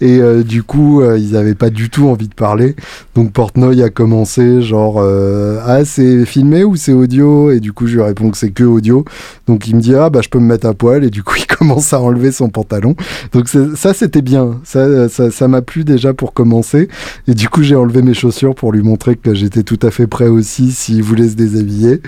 Et 0.00 0.18
euh, 0.20 0.42
du 0.42 0.62
coup 0.62 1.02
euh, 1.02 1.18
ils 1.18 1.36
avaient 1.36 1.54
pas 1.54 1.70
du 1.70 1.90
tout 1.90 2.08
envie 2.08 2.28
de 2.28 2.34
parler. 2.34 2.76
Donc 3.14 3.32
Portnoy 3.32 3.82
a 3.82 3.90
commencé 3.90 4.62
genre 4.62 4.96
euh, 4.98 5.60
ah 5.66 5.84
c'est 5.84 6.24
filmé 6.24 6.64
ou 6.64 6.76
c'est 6.76 6.92
audio? 6.92 7.50
Et 7.50 7.60
du 7.60 7.72
coup 7.72 7.86
je 7.86 7.96
lui 7.96 8.02
réponds 8.02 8.30
que 8.30 8.38
c'est 8.38 8.50
que 8.50 8.64
audio. 8.64 9.04
Donc 9.46 9.68
il 9.68 9.76
me 9.76 9.80
dit 9.80 9.94
ah 9.94 10.08
bah 10.08 10.20
je 10.22 10.30
peux 10.30 10.38
me 10.38 10.46
mettre 10.46 10.66
à 10.66 10.72
poil 10.72 11.04
et 11.04 11.10
du 11.10 11.22
coup 11.22 11.34
il 11.38 11.46
commence 11.46 11.92
à 11.92 12.00
enlever 12.00 12.32
son 12.32 12.48
pantalon. 12.48 12.96
Donc 13.32 13.48
ça 13.48 13.92
c'était 13.92 14.22
bien, 14.22 14.60
ça 14.64 15.10
ça 15.10 15.30
ça 15.30 15.46
m'a 15.46 15.60
plu 15.60 15.84
déjà 15.84 16.14
pour 16.14 16.32
commencer 16.32 16.88
et 17.28 17.34
du 17.34 17.50
coup 17.50 17.62
j'ai 17.62 17.76
enlevé 17.76 18.00
mes 18.00 18.14
chaussures 18.14 18.54
pour 18.54 18.72
lui 18.72 18.82
montrer 18.82 19.16
que 19.16 19.34
j'étais 19.34 19.62
tout 19.62 19.78
à 19.82 19.90
fait 19.90 20.06
prêt 20.06 20.28
aussi 20.28 20.72
si 20.72 21.01
il 21.02 21.08
voulait 21.08 21.28
se 21.28 21.34
déshabiller. 21.34 22.00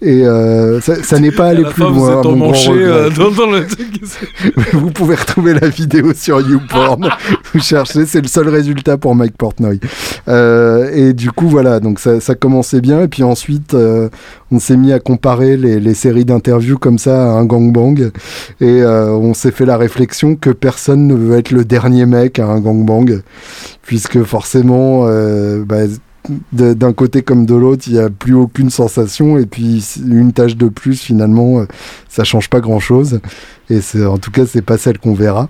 Et 0.00 0.26
euh, 0.26 0.80
ça, 0.80 1.02
ça 1.02 1.18
n'est 1.18 1.30
pas 1.30 1.46
allé 1.48 1.62
plus 1.64 1.82
fin, 1.82 1.90
vous 1.90 2.06
loin. 2.06 2.20
êtes 2.20 2.26
euh, 2.26 3.10
dans, 3.10 3.30
dans 3.30 3.50
le. 3.50 3.66
Vous 4.72 4.90
pouvez 4.90 5.14
retrouver 5.16 5.54
la 5.54 5.68
vidéo 5.68 6.12
sur 6.14 6.40
YouPorn. 6.40 7.08
Vous 7.52 7.60
cherchez, 7.60 8.06
c'est 8.06 8.20
le 8.20 8.28
seul 8.28 8.48
résultat 8.48 8.96
pour 8.96 9.14
Mike 9.14 9.36
Portnoy. 9.36 9.78
Euh, 10.28 10.90
et 10.94 11.12
du 11.12 11.30
coup, 11.30 11.48
voilà, 11.48 11.80
donc 11.80 11.98
ça, 11.98 12.20
ça 12.20 12.34
commençait 12.34 12.80
bien. 12.80 13.02
Et 13.02 13.08
puis 13.08 13.22
ensuite, 13.22 13.74
euh, 13.74 14.08
on 14.50 14.58
s'est 14.58 14.76
mis 14.76 14.92
à 14.92 15.00
comparer 15.00 15.56
les, 15.56 15.78
les 15.80 15.94
séries 15.94 16.24
d'interviews 16.24 16.78
comme 16.78 16.98
ça 16.98 17.22
à 17.22 17.38
un 17.38 17.44
gangbang. 17.44 18.10
Et 18.60 18.82
on 18.84 19.34
s'est 19.34 19.50
fait 19.50 19.66
la 19.66 19.76
réflexion 19.76 20.36
que 20.36 20.50
personne 20.50 21.06
ne 21.06 21.14
veut 21.14 21.36
être 21.38 21.50
le 21.50 21.64
dernier 21.64 22.06
mec 22.06 22.38
à 22.38 22.46
un 22.46 22.60
gangbang. 22.60 23.20
Puisque 23.82 24.22
forcément, 24.24 25.06
bah, 25.66 25.86
d'un 26.52 26.92
côté 26.92 27.22
comme 27.22 27.46
de 27.46 27.54
l'autre, 27.54 27.84
il 27.86 27.94
n'y 27.94 27.98
a 28.00 28.10
plus 28.10 28.34
aucune 28.34 28.70
sensation. 28.70 29.38
Et 29.38 29.46
puis, 29.46 29.84
une 30.04 30.32
tâche 30.32 30.56
de 30.56 30.68
plus, 30.68 31.00
finalement, 31.00 31.60
euh, 31.60 31.66
ça 32.08 32.24
change 32.24 32.48
pas 32.50 32.60
grand 32.60 32.80
chose. 32.80 33.20
Et 33.70 33.80
en 34.04 34.18
tout 34.18 34.30
cas, 34.30 34.42
c'est 34.46 34.62
pas 34.62 34.78
celle 34.78 34.98
qu'on 34.98 35.14
verra. 35.14 35.48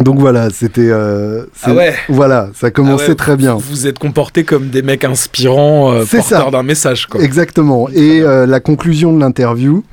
Donc 0.00 0.18
voilà, 0.18 0.50
c'était. 0.50 0.88
euh, 0.90 1.44
Ah 1.62 1.74
ouais. 1.74 1.94
Voilà, 2.08 2.48
ça 2.54 2.70
commençait 2.70 3.04
Ah 3.06 3.08
ouais, 3.10 3.14
très 3.14 3.36
bien. 3.36 3.54
Vous 3.54 3.60
vous 3.70 3.86
êtes 3.86 3.98
comportés 3.98 4.42
comme 4.42 4.68
des 4.68 4.82
mecs 4.82 5.04
inspirants, 5.04 5.92
euh, 5.92 6.04
C'est 6.06 6.18
porteurs 6.18 6.50
d'un 6.50 6.62
message. 6.64 7.06
Quoi. 7.06 7.22
Exactement. 7.22 7.88
Et 7.90 8.20
euh, 8.22 8.46
la 8.46 8.58
conclusion 8.58 9.12
de 9.12 9.20
l'interview, 9.20 9.84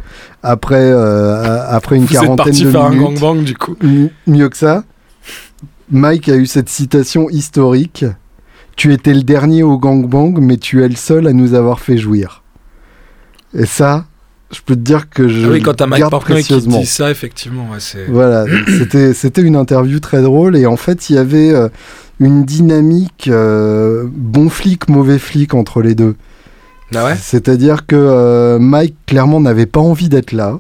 après, 0.42 0.92
après 0.92 1.98
une 1.98 2.04
Vous 2.06 2.08
êtes 2.16 2.22
quarantaine 2.22 2.36
parti 2.46 2.64
de 2.64 2.72
faire 2.72 2.86
un 2.86 2.90
minutes, 2.90 3.20
gangbang 3.20 3.44
du 3.44 3.56
coup. 3.56 3.76
mieux 4.26 4.50
que 4.50 4.58
ça, 4.58 4.84
Mike 5.92 6.30
a 6.30 6.36
eu 6.38 6.46
cette 6.46 6.70
citation 6.70 7.30
historique. 7.30 8.06
Tu 8.80 8.94
étais 8.94 9.14
le 9.14 9.24
dernier 9.24 9.62
au 9.62 9.78
gangbang, 9.78 10.40
mais 10.40 10.56
tu 10.56 10.86
es 10.86 10.88
le 10.88 10.96
seul 10.96 11.28
à 11.28 11.34
nous 11.34 11.54
avoir 11.54 11.82
fait 11.82 11.98
jouir. 11.98 12.44
Et 13.54 13.66
ça, 13.66 14.06
je 14.52 14.62
peux 14.66 14.74
te 14.74 14.80
dire 14.80 15.10
que 15.10 15.28
je 15.28 15.48
Ah 15.48 15.50
oui, 15.50 15.62
quand 15.62 15.74
t'as 15.74 15.86
Mike 15.86 16.00
garde 16.00 16.12
Portnoy 16.12 16.42
qui 16.42 16.54
précieusement. 16.54 16.80
dit 16.80 16.86
ça, 16.86 17.12
effectivement, 17.12 17.68
ouais. 17.72 18.06
Voilà, 18.08 18.46
c'était 19.14 19.42
une 19.42 19.58
interview 19.58 20.00
très 20.00 20.22
drôle 20.22 20.56
et 20.56 20.66
en 20.66 20.78
fait 20.78 21.10
il 21.10 21.18
y 21.18 21.20
avait 21.20 21.52
euh, 21.52 21.68
une 22.22 22.46
dynamique 22.46 23.28
euh, 23.28 24.06
bon 24.10 24.48
flic 24.48 24.88
mauvais 24.88 25.20
flic 25.20 25.54
entre 25.56 25.82
les 25.82 25.94
deux. 25.94 26.16
Ah 26.96 27.04
ouais? 27.04 27.18
C'est-à-dire 27.22 27.86
que 27.86 27.98
euh, 27.98 28.60
Mike 28.60 28.96
clairement 29.08 29.42
n'avait 29.42 29.66
pas 29.66 29.82
envie 29.82 30.08
d'être 30.08 30.32
là 30.32 30.58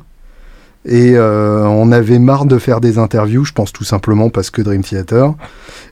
et 0.86 1.15
euh, 1.15 1.65
on 1.65 1.91
avait 1.91 2.19
marre 2.19 2.45
de 2.45 2.57
faire 2.57 2.80
des 2.80 2.97
interviews, 2.97 3.43
je 3.43 3.51
pense 3.51 3.73
tout 3.73 3.84
simplement 3.84 4.30
parce 4.30 4.49
que 4.49 4.61
Dream 4.61 4.82
Theater. 4.82 5.34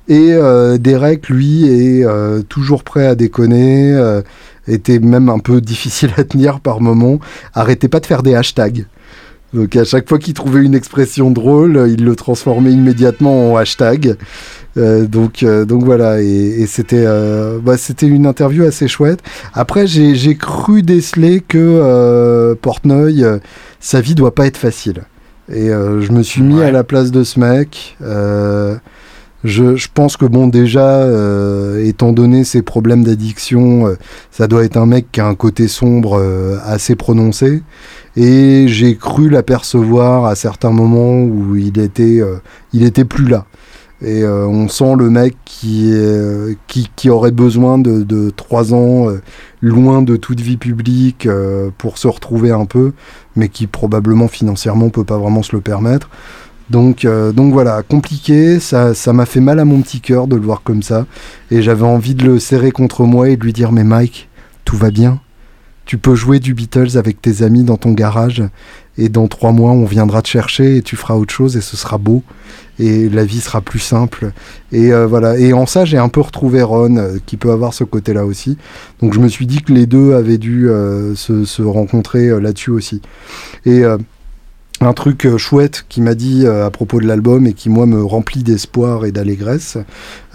Et 0.07 0.31
euh, 0.31 0.77
Derek 0.77 1.27
lui 1.27 1.67
est 1.67 2.05
euh, 2.05 2.41
toujours 2.41 2.83
prêt 2.83 3.05
à 3.05 3.15
déconner, 3.15 3.93
euh, 3.93 4.21
était 4.67 4.99
même 4.99 5.29
un 5.29 5.39
peu 5.39 5.59
difficile 5.61 6.11
à 6.17 6.23
tenir 6.23 6.61
par 6.61 6.79
moments. 6.79 7.19
Arrêtez 7.53 7.89
pas 7.89 7.99
de 7.99 8.05
faire 8.05 8.23
des 8.23 8.33
hashtags. 8.33 8.85
Donc 9.53 9.75
à 9.75 9.85
chaque 9.85 10.07
fois 10.07 10.19
qu'il 10.19 10.33
trouvait 10.33 10.63
une 10.63 10.75
expression 10.75 11.31
drôle, 11.31 11.87
il 11.89 12.03
le 12.03 12.15
transformait 12.15 12.71
immédiatement 12.71 13.53
en 13.53 13.57
hashtag. 13.57 14.15
Euh, 14.77 15.05
donc, 15.05 15.41
euh, 15.43 15.65
donc 15.65 15.83
voilà, 15.83 16.21
et, 16.21 16.25
et 16.27 16.67
c'était 16.67 17.03
euh, 17.05 17.59
bah, 17.61 17.77
c'était 17.77 18.05
une 18.07 18.25
interview 18.25 18.63
assez 18.63 18.87
chouette. 18.87 19.21
Après, 19.53 19.87
j'ai 19.87 20.35
cru 20.35 20.81
déceler 20.83 21.41
que 21.41 22.53
Portnoy, 22.61 23.23
euh, 23.23 23.39
sa 23.79 24.01
vie 24.01 24.15
doit 24.15 24.35
pas 24.35 24.45
être 24.45 24.57
facile. 24.57 25.03
Et 25.51 25.69
je 25.69 26.11
me 26.11 26.23
suis 26.23 26.41
mis 26.41 26.55
Ouais. 26.59 26.65
à 26.65 26.71
la 26.71 26.83
place 26.83 27.09
de 27.09 27.23
ce 27.23 27.39
mec. 27.39 27.95
Je, 29.43 29.75
je 29.75 29.87
pense 29.93 30.17
que 30.17 30.25
bon 30.25 30.47
déjà, 30.47 31.03
euh, 31.03 31.85
étant 31.85 32.11
donné 32.11 32.43
ses 32.43 32.63
problèmes 32.63 33.03
d'addiction, 33.03 33.87
euh, 33.87 33.95
ça 34.31 34.47
doit 34.47 34.65
être 34.65 34.77
un 34.77 34.87
mec 34.87 35.11
qui 35.11 35.21
a 35.21 35.27
un 35.27 35.35
côté 35.35 35.67
sombre 35.67 36.19
euh, 36.19 36.57
assez 36.65 36.95
prononcé. 36.95 37.61
Et 38.17 38.65
j'ai 38.67 38.95
cru 38.97 39.29
l'apercevoir 39.29 40.25
à 40.25 40.35
certains 40.35 40.71
moments 40.71 41.21
où 41.21 41.55
il 41.55 41.79
était, 41.79 42.19
il 42.73 42.83
était 42.83 43.05
plus 43.05 43.27
là. 43.27 43.45
Et 44.01 44.21
euh, 44.21 44.45
on 44.45 44.67
sent 44.67 44.95
le 44.97 45.09
mec 45.09 45.35
euh, 45.65 46.53
qui, 46.67 46.89
qui 46.95 47.09
aurait 47.09 47.31
besoin 47.31 47.79
de, 47.79 48.03
de 48.03 48.29
trois 48.29 48.73
ans 48.73 49.09
euh, 49.09 49.21
loin 49.61 50.03
de 50.03 50.17
toute 50.17 50.39
vie 50.39 50.57
publique 50.57 51.27
pour 51.79 51.97
se 51.97 52.07
retrouver 52.07 52.51
un 52.51 52.65
peu, 52.65 52.93
mais 53.35 53.49
qui 53.49 53.65
probablement 53.65 54.27
financièrement 54.27 54.89
peut 54.89 55.03
pas 55.03 55.17
vraiment 55.17 55.41
se 55.41 55.55
le 55.55 55.61
permettre. 55.61 56.09
Donc, 56.69 57.07
donc 57.07 57.53
voilà, 57.53 57.81
compliqué, 57.81 58.59
ça 58.59 58.93
ça 58.93 59.13
m'a 59.13 59.25
fait 59.25 59.39
mal 59.39 59.57
à 59.59 59.65
mon 59.65 59.81
petit 59.81 60.01
cœur 60.01 60.27
de 60.27 60.35
le 60.35 60.41
voir 60.41 60.63
comme 60.63 60.83
ça. 60.83 61.05
Et 61.49 61.61
j'avais 61.61 61.85
envie 61.85 62.13
de 62.13 62.25
le 62.25 62.39
serrer 62.39 62.71
contre 62.71 63.03
moi 63.03 63.29
et 63.29 63.37
de 63.37 63.43
lui 63.43 63.53
dire 63.53 63.71
Mais 63.71 63.85
Mike, 63.85 64.29
tout 64.65 64.75
va 64.75 64.91
bien. 64.91 65.21
Tu 65.85 65.97
peux 65.97 66.15
jouer 66.15 66.39
du 66.39 66.53
Beatles 66.53 66.97
avec 66.97 67.21
tes 67.21 67.41
amis 67.41 67.63
dans 67.63 67.77
ton 67.77 67.93
garage. 67.93 68.43
Et 68.97 69.09
dans 69.09 69.27
trois 69.27 69.51
mois, 69.51 69.71
on 69.71 69.85
viendra 69.85 70.21
te 70.21 70.27
chercher 70.27 70.77
et 70.77 70.81
tu 70.81 70.95
feras 70.95 71.15
autre 71.15 71.33
chose 71.33 71.55
et 71.55 71.61
ce 71.61 71.77
sera 71.77 71.97
beau. 71.97 72.23
Et 72.79 73.09
la 73.09 73.25
vie 73.25 73.41
sera 73.41 73.61
plus 73.61 73.79
simple. 73.79 74.31
Et 74.71 74.93
euh, 74.93 75.07
voilà. 75.07 75.37
Et 75.37 75.53
en 75.53 75.65
ça, 75.65 75.85
j'ai 75.85 75.97
un 75.97 76.09
peu 76.09 76.21
retrouvé 76.21 76.61
Ron, 76.61 76.97
euh, 76.97 77.17
qui 77.25 77.37
peut 77.37 77.51
avoir 77.51 77.73
ce 77.73 77.83
côté-là 77.83 78.25
aussi. 78.25 78.57
Donc 79.01 79.13
je 79.13 79.19
me 79.19 79.27
suis 79.27 79.47
dit 79.47 79.61
que 79.61 79.73
les 79.73 79.85
deux 79.85 80.13
avaient 80.13 80.37
dû 80.37 80.69
euh, 80.69 81.15
se, 81.15 81.45
se 81.45 81.61
rencontrer 81.61 82.29
là-dessus 82.39 82.71
aussi. 82.71 83.01
Et 83.65 83.83
un 84.81 84.93
truc 84.93 85.25
euh, 85.25 85.37
chouette 85.37 85.85
qui 85.89 86.01
m'a 86.01 86.13
dit 86.13 86.45
euh, 86.45 86.65
à 86.65 86.71
propos 86.71 86.99
de 86.99 87.07
l'album 87.07 87.47
et 87.47 87.53
qui 87.53 87.69
moi 87.69 87.85
me 87.85 88.03
remplit 88.03 88.43
d'espoir 88.43 89.05
et 89.05 89.11
d'allégresse, 89.11 89.77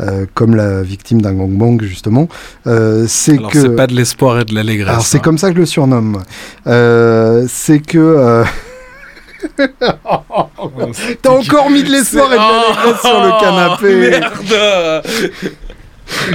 euh, 0.00 0.26
comme 0.34 0.56
la 0.56 0.82
victime 0.82 1.22
d'un 1.22 1.34
gangbang 1.34 1.80
justement, 1.82 2.28
euh, 2.66 3.04
c'est 3.08 3.38
que 3.38 3.60
c'est 3.60 3.76
pas 3.76 3.86
de 3.86 3.94
l'espoir 3.94 4.40
et 4.40 4.44
de 4.44 4.54
l'allégresse. 4.54 4.90
alors 4.90 5.06
c'est 5.06 5.18
hein. 5.18 5.22
comme 5.22 5.38
ça 5.38 5.50
que 5.50 5.54
je 5.54 5.60
le 5.60 5.66
surnomme. 5.66 6.22
Euh, 6.66 7.46
c'est 7.48 7.80
que 7.80 8.44
t'as 11.22 11.30
encore 11.30 11.70
mis 11.70 11.82
de 11.82 11.90
l'espoir 11.90 12.32
et 12.32 12.36
de 12.36 12.40
l'allégresse 12.40 13.00
sur 13.00 13.22
le 13.22 13.40
canapé. 13.40 14.10
Merde 14.20 15.02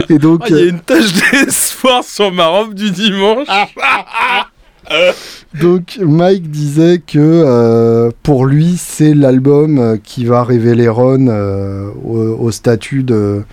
Et 0.10 0.18
donc 0.18 0.41
Ah, 0.43 0.47
Il 0.49 0.55
y 0.55 0.60
a 0.60 0.66
une 0.66 0.80
tache 0.80 1.14
d'espoir 1.14 2.03
sur 2.03 2.32
ma 2.32 2.47
robe 2.47 2.74
du 2.74 2.89
dimanche. 2.91 3.47
Donc 5.62 6.00
Mike 6.02 6.50
disait 6.50 7.00
que 7.00 7.18
euh, 7.18 8.12
pour 8.24 8.46
lui 8.46 8.76
c'est 8.78 9.14
l'album 9.14 9.80
euh, 9.80 9.98
qui 10.02 10.26
va 10.26 10.44
révéler 10.44 10.88
Ron 10.88 11.28
euh, 11.28 11.90
au, 12.04 12.52
statut 12.52 13.04
de, 13.04 13.44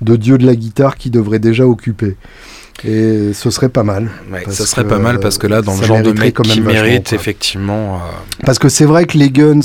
de 0.00 0.16
dieu 0.16 0.38
de 0.38 0.46
la 0.46 0.54
guitare 0.54 0.96
qui 0.96 1.10
devrait 1.10 1.38
déjà 1.38 1.66
occuper. 1.66 2.16
Et 2.84 3.32
ce 3.32 3.50
serait 3.50 3.68
pas 3.68 3.84
mal. 3.84 4.10
Ouais, 4.32 4.42
ça 4.48 4.66
serait 4.66 4.82
que, 4.82 4.88
pas 4.88 4.98
mal 4.98 5.20
parce 5.20 5.38
que 5.38 5.46
là, 5.46 5.62
dans 5.62 5.76
le 5.76 5.84
genre 5.86 6.02
de 6.02 6.12
mec 6.12 6.34
qui 6.42 6.60
mérite, 6.60 7.12
effectivement. 7.12 7.94
euh, 7.96 7.98
Parce 8.44 8.58
que 8.58 8.68
c'est 8.68 8.84
vrai 8.86 9.04
que 9.04 9.16
les 9.16 9.30
Guns, 9.30 9.60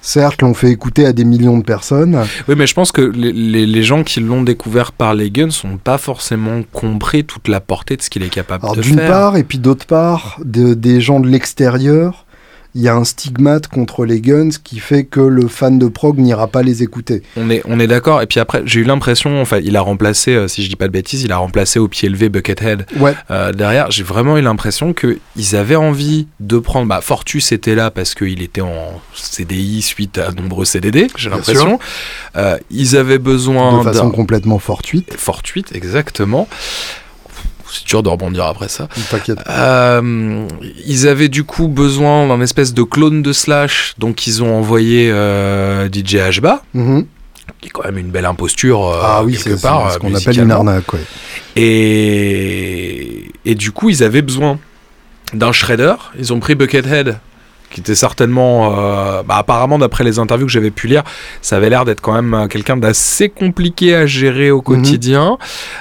certes, 0.00 0.40
l'ont 0.40 0.54
fait 0.54 0.70
écouter 0.70 1.04
à 1.04 1.12
des 1.12 1.24
millions 1.24 1.58
de 1.58 1.64
personnes. 1.64 2.24
Oui, 2.48 2.54
mais 2.56 2.66
je 2.66 2.72
pense 2.74 2.90
que 2.90 3.02
les, 3.02 3.32
les- 3.32 3.66
les 3.66 3.82
gens 3.82 4.02
qui 4.02 4.20
l'ont 4.20 4.42
découvert 4.42 4.92
par 4.92 5.14
les 5.14 5.30
Guns 5.30 5.48
n'ont 5.64 5.76
pas 5.76 5.98
forcément 5.98 6.62
compris 6.72 7.24
toute 7.24 7.48
la 7.48 7.60
portée 7.60 7.96
de 7.96 8.02
ce 8.02 8.08
qu'il 8.08 8.22
est 8.22 8.28
capable 8.30 8.64
Alors 8.64 8.76
de 8.76 8.82
d'une 8.82 8.98
faire. 8.98 9.10
part, 9.10 9.36
et 9.36 9.44
puis 9.44 9.58
d'autre 9.58 9.84
part, 9.86 10.38
de- 10.44 10.72
des 10.74 11.00
gens 11.02 11.20
de 11.20 11.28
l'extérieur, 11.28 12.23
il 12.74 12.82
y 12.82 12.88
a 12.88 12.94
un 12.94 13.04
stigmate 13.04 13.68
contre 13.68 14.04
les 14.04 14.20
Guns 14.20 14.50
qui 14.62 14.80
fait 14.80 15.04
que 15.04 15.20
le 15.20 15.46
fan 15.46 15.78
de 15.78 15.86
prog 15.86 16.18
n'ira 16.18 16.48
pas 16.48 16.62
les 16.62 16.82
écouter. 16.82 17.22
On 17.36 17.48
est, 17.48 17.62
on 17.66 17.78
est 17.78 17.86
d'accord. 17.86 18.20
Et 18.20 18.26
puis 18.26 18.40
après, 18.40 18.62
j'ai 18.64 18.80
eu 18.80 18.84
l'impression, 18.84 19.40
enfin, 19.40 19.60
il 19.62 19.76
a 19.76 19.80
remplacé, 19.80 20.34
euh, 20.34 20.48
si 20.48 20.62
je 20.64 20.68
dis 20.68 20.76
pas 20.76 20.88
de 20.88 20.92
bêtises, 20.92 21.22
il 21.22 21.30
a 21.30 21.36
remplacé 21.36 21.78
au 21.78 21.86
pied 21.86 22.08
levé 22.08 22.28
Buckethead 22.28 22.86
Ouais, 22.98 23.14
euh, 23.30 23.52
derrière. 23.52 23.90
J'ai 23.90 24.02
vraiment 24.02 24.36
eu 24.38 24.42
l'impression 24.42 24.92
qu'ils 24.92 25.56
avaient 25.56 25.76
envie 25.76 26.26
de 26.40 26.58
prendre. 26.58 26.88
Bah, 26.88 27.00
Fortus 27.00 27.52
était 27.52 27.76
là 27.76 27.90
parce 27.92 28.14
qu'il 28.14 28.42
était 28.42 28.60
en 28.60 29.00
CDI 29.14 29.80
suite 29.80 30.18
à 30.18 30.32
nombreux 30.32 30.64
CDD, 30.64 31.06
j'ai 31.16 31.30
l'impression. 31.30 31.78
Euh, 32.36 32.58
ils 32.70 32.96
avaient 32.96 33.18
besoin 33.18 33.78
de 33.78 33.84
façon 33.84 34.10
complètement 34.10 34.58
fortuite. 34.58 35.14
fortuite, 35.16 35.74
exactement. 35.74 36.48
C'est 37.76 37.86
dur 37.86 38.02
de 38.04 38.08
rebondir 38.08 38.44
après 38.46 38.68
ça. 38.68 38.88
T'inquiète. 39.10 39.38
Euh, 39.50 40.46
ils 40.86 41.08
avaient 41.08 41.28
du 41.28 41.42
coup 41.44 41.66
besoin 41.68 42.28
d'un 42.28 42.40
espèce 42.40 42.72
de 42.72 42.82
clone 42.84 43.20
de 43.22 43.32
Slash, 43.32 43.94
donc 43.98 44.26
ils 44.28 44.42
ont 44.44 44.54
envoyé 44.56 45.10
euh, 45.10 45.88
DJ 45.92 46.16
Ashba, 46.16 46.62
Mhm. 46.74 47.04
qui 47.60 47.68
est 47.68 47.70
quand 47.70 47.84
même 47.84 47.98
une 47.98 48.10
belle 48.10 48.26
imposture 48.26 48.86
euh, 48.86 49.00
ah 49.02 49.22
oui, 49.24 49.32
quelque 49.32 49.56
c'est 49.56 49.62
part. 49.62 49.88
c'est 49.88 49.94
ce 49.94 49.98
qu'on 49.98 50.14
appelle 50.14 50.38
une 50.40 50.50
arnaque. 50.52 50.92
Ouais. 50.92 51.00
Et, 52.04 53.30
et 53.44 53.54
du 53.54 53.70
coup, 53.72 53.90
ils 53.90 54.02
avaient 54.02 54.22
besoin 54.22 54.58
d'un 55.32 55.52
shredder. 55.52 55.94
Ils 56.18 56.32
ont 56.32 56.40
pris 56.40 56.54
Buckethead, 56.54 57.18
qui 57.74 57.80
était 57.80 57.96
certainement, 57.96 58.78
euh, 58.78 59.24
bah, 59.24 59.36
apparemment 59.36 59.78
d'après 59.78 60.04
les 60.04 60.20
interviews 60.20 60.46
que 60.46 60.52
j'avais 60.52 60.70
pu 60.70 60.86
lire, 60.86 61.02
ça 61.42 61.56
avait 61.56 61.68
l'air 61.68 61.84
d'être 61.84 62.00
quand 62.00 62.12
même 62.12 62.32
euh, 62.32 62.46
quelqu'un 62.46 62.76
d'assez 62.76 63.28
compliqué 63.28 63.96
à 63.96 64.06
gérer 64.06 64.52
au 64.52 64.62
quotidien. 64.62 65.38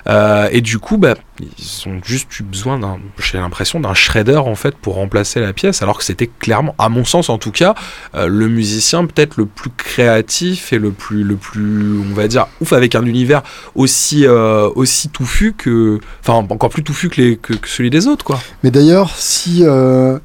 Euh, 0.07 0.49
et 0.51 0.61
du 0.61 0.79
coup, 0.79 0.97
bah, 0.97 1.13
ils 1.39 1.87
ont 1.87 1.99
juste 2.03 2.39
eu 2.39 2.43
besoin 2.43 2.79
d'un, 2.79 2.97
j'ai 3.19 3.37
l'impression, 3.37 3.79
d'un 3.79 3.93
shredder 3.93 4.37
en 4.37 4.55
fait 4.55 4.75
pour 4.75 4.95
remplacer 4.95 5.39
la 5.39 5.53
pièce, 5.53 5.83
alors 5.83 5.97
que 5.97 6.03
c'était 6.03 6.27
clairement, 6.27 6.73
à 6.79 6.89
mon 6.89 7.05
sens 7.05 7.29
en 7.29 7.37
tout 7.37 7.51
cas, 7.51 7.75
euh, 8.15 8.27
le 8.27 8.47
musicien 8.47 9.05
peut-être 9.05 9.37
le 9.37 9.45
plus 9.45 9.69
créatif 9.69 10.73
et 10.73 10.79
le 10.79 10.91
plus, 10.91 11.23
le 11.23 11.35
plus, 11.35 11.99
on 11.99 12.13
va 12.15 12.27
dire, 12.27 12.47
ouf, 12.59 12.73
avec 12.73 12.95
un 12.95 13.05
univers 13.05 13.43
aussi, 13.75 14.25
euh, 14.25 14.69
aussi 14.75 15.09
touffu 15.09 15.53
que, 15.53 15.99
enfin 16.21 16.33
encore 16.33 16.69
plus 16.69 16.83
touffu 16.83 17.09
que, 17.09 17.21
les, 17.21 17.37
que, 17.37 17.53
que 17.53 17.67
celui 17.67 17.89
des 17.89 18.07
autres 18.07 18.25
quoi. 18.25 18.39
Mais 18.63 18.71
d'ailleurs, 18.71 19.11
si, 19.15 19.63
euh, 19.63 20.17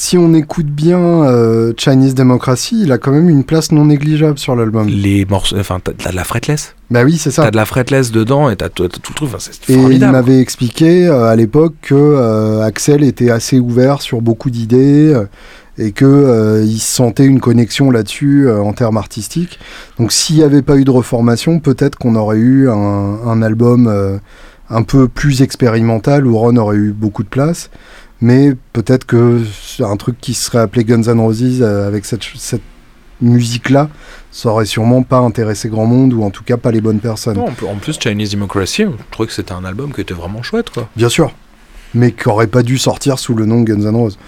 si 0.00 0.16
on 0.16 0.32
écoute 0.32 0.66
bien 0.66 0.98
euh, 1.00 1.72
Chinese 1.76 2.14
Democracy, 2.14 2.82
il 2.82 2.92
a 2.92 2.98
quand 2.98 3.10
même 3.10 3.28
une 3.28 3.42
place 3.42 3.72
non 3.72 3.86
négligeable 3.86 4.38
sur 4.38 4.54
l'album. 4.54 4.86
Les 4.88 5.24
morceaux, 5.24 5.58
enfin 5.58 5.80
t'as 5.82 6.10
de 6.10 6.16
la 6.16 6.22
fretless, 6.22 6.76
Bah 6.90 7.02
oui, 7.04 7.18
c'est 7.18 7.32
ça. 7.32 7.42
t'as 7.42 7.50
de 7.50 7.56
la 7.56 7.64
fretless 7.64 8.12
dedans 8.12 8.48
et 8.48 8.54
t'as 8.54 8.68
tout, 8.68 8.86
tout 8.86 9.00
le 9.08 9.14
truc, 9.14 9.28
enfin, 9.34 9.38
c'est 9.40 9.72
Et 9.72 9.76
il 9.76 10.00
m'avait 10.06 10.40
expliqué 10.40 11.08
euh, 11.08 11.24
à 11.24 11.34
l'époque 11.34 11.74
que 11.82 11.94
euh, 11.96 12.62
Axel 12.62 13.02
était 13.02 13.30
assez 13.30 13.58
ouvert 13.58 14.00
sur 14.00 14.22
beaucoup 14.22 14.50
d'idées 14.50 15.20
et 15.78 15.92
que 15.92 16.04
euh, 16.04 16.64
il 16.64 16.78
sentait 16.78 17.24
une 17.24 17.40
connexion 17.40 17.90
là-dessus 17.90 18.46
euh, 18.48 18.60
en 18.60 18.72
termes 18.72 18.96
artistiques. 18.98 19.58
Donc 19.98 20.12
s'il 20.12 20.36
n'y 20.36 20.42
avait 20.44 20.62
pas 20.62 20.76
eu 20.76 20.84
de 20.84 20.90
reformation, 20.92 21.58
peut-être 21.60 21.96
qu'on 21.96 22.14
aurait 22.14 22.36
eu 22.38 22.68
un, 22.68 22.74
un 22.74 23.42
album 23.42 23.88
euh, 23.88 24.18
un 24.70 24.82
peu 24.82 25.08
plus 25.08 25.42
expérimental 25.42 26.26
où 26.26 26.36
Ron 26.36 26.56
aurait 26.56 26.76
eu 26.76 26.92
beaucoup 26.92 27.22
de 27.24 27.28
place. 27.28 27.70
Mais 28.20 28.54
peut-être 28.72 29.04
que 29.04 29.42
un 29.80 29.96
truc 29.96 30.16
qui 30.20 30.34
serait 30.34 30.58
appelé 30.58 30.84
Guns 30.84 31.02
N' 31.02 31.20
Roses 31.20 31.60
euh, 31.62 31.86
avec 31.86 32.04
cette, 32.04 32.22
cette 32.36 32.62
musique-là, 33.20 33.88
ça 34.32 34.48
aurait 34.50 34.64
sûrement 34.64 35.02
pas 35.02 35.18
intéressé 35.18 35.68
grand 35.68 35.86
monde 35.86 36.12
ou 36.12 36.22
en 36.22 36.30
tout 36.30 36.42
cas 36.44 36.56
pas 36.56 36.70
les 36.72 36.80
bonnes 36.80 37.00
personnes. 37.00 37.36
Non, 37.36 37.48
en 37.48 37.52
plus- 37.52 37.66
en 37.66 37.76
plus, 37.76 37.98
Chinese 38.00 38.30
Democracy, 38.32 38.82
je 38.84 38.88
trouvais 39.10 39.26
que 39.28 39.32
c'était 39.32 39.52
un 39.52 39.64
album 39.64 39.92
qui 39.92 40.00
était 40.00 40.14
vraiment 40.14 40.42
chouette, 40.42 40.70
quoi. 40.70 40.88
Bien 40.96 41.08
sûr, 41.08 41.32
mais 41.94 42.12
qui 42.12 42.28
aurait 42.28 42.46
pas 42.48 42.62
dû 42.62 42.76
sortir 42.78 43.18
sous 43.18 43.34
le 43.34 43.44
nom 43.46 43.62
Guns 43.62 43.80
N' 43.86 43.94
Roses. 43.96 44.18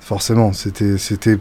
Forcément, 0.00 0.52
c'était 0.52 0.98
c'était 0.98 1.38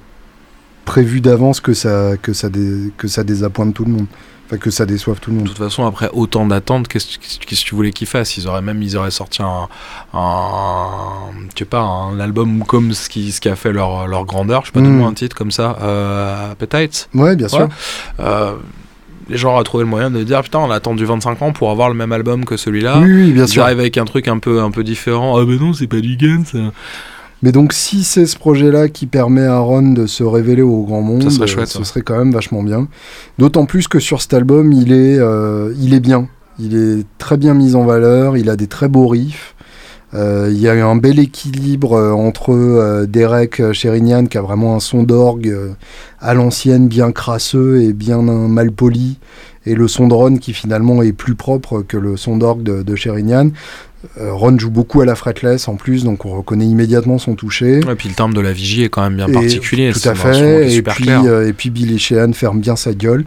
prévu 0.85 1.21
d'avance 1.21 1.59
que 1.59 1.73
ça 1.73 2.13
que 2.21 2.33
ça 2.33 2.49
dé- 2.49 2.91
que 2.97 3.07
ça 3.07 3.23
désappointe 3.23 3.73
tout 3.75 3.85
le 3.85 3.91
monde, 3.91 4.05
enfin 4.45 4.57
que 4.57 4.69
ça 4.69 4.85
déçoive 4.85 5.19
tout 5.19 5.29
le 5.31 5.35
De 5.37 5.39
monde. 5.41 5.49
toute 5.49 5.57
façon, 5.57 5.85
après 5.85 6.09
autant 6.13 6.45
d'attentes, 6.45 6.87
qu'est-ce 6.87 7.17
que 7.39 7.55
tu 7.55 7.75
voulais 7.75 7.91
qu'ils 7.91 8.07
fassent? 8.07 8.37
Ils 8.37 8.47
auraient 8.47 8.61
même, 8.61 8.81
ils 8.83 8.95
auraient 8.97 9.11
sorti 9.11 9.41
un, 9.41 9.67
un 10.13 11.31
je 11.53 11.59
sais 11.59 11.65
pas, 11.65 11.81
un 11.81 12.19
album 12.19 12.63
comme 12.65 12.93
ce 12.93 13.09
qui, 13.09 13.31
ce 13.31 13.41
qui 13.41 13.49
a 13.49 13.55
fait 13.55 13.71
leur, 13.71 14.07
leur 14.07 14.25
grandeur. 14.25 14.61
Je 14.61 14.67
sais 14.67 14.71
pas, 14.73 14.79
Mm. 14.81 14.83
donne-moi 14.83 15.07
un 15.07 15.13
titre 15.13 15.35
comme 15.35 15.51
ça, 15.51 15.77
euh, 15.81 16.51
Appetite. 16.51 17.09
Ouais, 17.13 17.35
bien 17.35 17.47
sûr. 17.47 17.67
Euh, 18.19 18.53
les 19.27 19.37
gens 19.37 19.53
auraient 19.55 19.63
trouvé 19.63 19.83
le 19.83 19.89
moyen 19.89 20.11
de 20.11 20.21
dire 20.23 20.43
putain, 20.43 20.59
on 20.59 20.69
a 20.69 20.75
attendu 20.75 21.03
25 21.05 21.41
ans 21.41 21.51
pour 21.51 21.71
avoir 21.71 21.89
le 21.89 21.95
même 21.95 22.11
album 22.11 22.45
que 22.45 22.57
celui-là. 22.57 22.99
Oui, 22.99 23.11
oui, 23.11 23.31
bien 23.31 23.47
sûr. 23.47 23.63
arrivent 23.63 23.79
avec 23.79 23.97
un 23.97 24.05
truc 24.05 24.27
un 24.27 24.37
peu, 24.37 24.61
un 24.61 24.69
peu 24.69 24.83
différent. 24.83 25.37
Ah, 25.39 25.43
mais 25.47 25.55
non, 25.57 25.73
c'est 25.73 25.87
pas 25.87 25.99
du 25.99 26.15
Guns. 26.17 26.43
Mais 27.45 27.51
donc, 27.51 27.73
si 27.73 28.03
c'est 28.03 28.25
ce 28.25 28.35
projet-là 28.39 28.89
qui 28.89 29.05
permet 29.05 29.45
à 29.45 29.59
Ron 29.59 29.91
de 29.91 30.07
se 30.07 30.23
révéler 30.23 30.63
au 30.63 30.81
grand 30.81 31.03
monde, 31.03 31.21
Ça 31.21 31.29
serait 31.29 31.45
chouette, 31.45 31.67
ce 31.67 31.83
serait 31.83 32.01
quand 32.01 32.17
même 32.17 32.31
vachement 32.31 32.63
bien. 32.63 32.87
D'autant 33.37 33.67
plus 33.67 33.87
que 33.87 33.99
sur 33.99 34.19
cet 34.19 34.33
album, 34.33 34.73
il 34.73 34.91
est, 34.91 35.19
euh, 35.19 35.71
il 35.79 35.93
est 35.93 35.99
bien. 35.99 36.27
Il 36.57 36.75
est 36.75 37.05
très 37.19 37.37
bien 37.37 37.53
mis 37.53 37.75
en 37.75 37.85
valeur. 37.85 38.35
Il 38.35 38.49
a 38.49 38.55
des 38.55 38.65
très 38.65 38.87
beaux 38.87 39.07
riffs. 39.07 39.55
Euh, 40.15 40.49
il 40.51 40.59
y 40.59 40.67
a 40.67 40.73
eu 40.73 40.81
un 40.81 40.95
bel 40.95 41.19
équilibre 41.19 41.93
euh, 41.93 42.11
entre 42.13 42.51
euh, 42.51 43.05
Derek 43.05 43.73
Sherinian 43.73 44.25
qui 44.25 44.37
a 44.37 44.41
vraiment 44.41 44.75
un 44.75 44.79
son 44.79 45.03
d'orgue 45.03 45.55
à 46.19 46.33
l'ancienne, 46.33 46.87
bien 46.87 47.11
crasseux 47.11 47.81
et 47.81 47.93
bien 47.93 48.21
mal 48.21 48.71
poli, 48.71 49.19
et 49.65 49.75
le 49.75 49.87
son 49.87 50.07
de 50.07 50.13
Ron 50.13 50.37
qui 50.37 50.53
finalement 50.53 51.01
est 51.01 51.13
plus 51.13 51.35
propre 51.35 51.81
que 51.81 51.97
le 51.97 52.17
son 52.17 52.37
d'orgue 52.37 52.63
de, 52.63 52.83
de 52.83 52.95
Sherinian. 52.95 53.49
Euh, 54.21 54.31
Ron 54.33 54.59
joue 54.59 54.69
beaucoup 54.69 55.01
à 55.01 55.05
la 55.05 55.15
fretless 55.15 55.67
en 55.67 55.77
plus, 55.77 56.03
donc 56.03 56.25
on 56.25 56.37
reconnaît 56.37 56.65
immédiatement 56.67 57.17
son 57.17 57.33
toucher. 57.33 57.79
Et 57.79 57.95
puis 57.95 58.07
le 58.07 58.13
timbre 58.13 58.35
de 58.35 58.41
la 58.41 58.53
vigie 58.53 58.83
est 58.83 58.89
quand 58.89 59.01
même 59.01 59.15
bien 59.15 59.27
Et- 59.27 59.31
particulier. 59.31 59.91
Tout 59.91 59.97
c'est 59.99 60.09
à 60.09 60.15
fait. 60.15 60.67
Et 60.67 60.69
super 60.69 60.93
puis, 60.93 61.05
clair. 61.05 61.23
euh, 61.25 61.47
et 61.47 61.53
puis 61.53 61.71
Billy 61.71 61.97
Sheehan 61.97 62.31
ferme 62.33 62.59
bien 62.59 62.75
sa 62.75 62.93
gueule. 62.93 63.25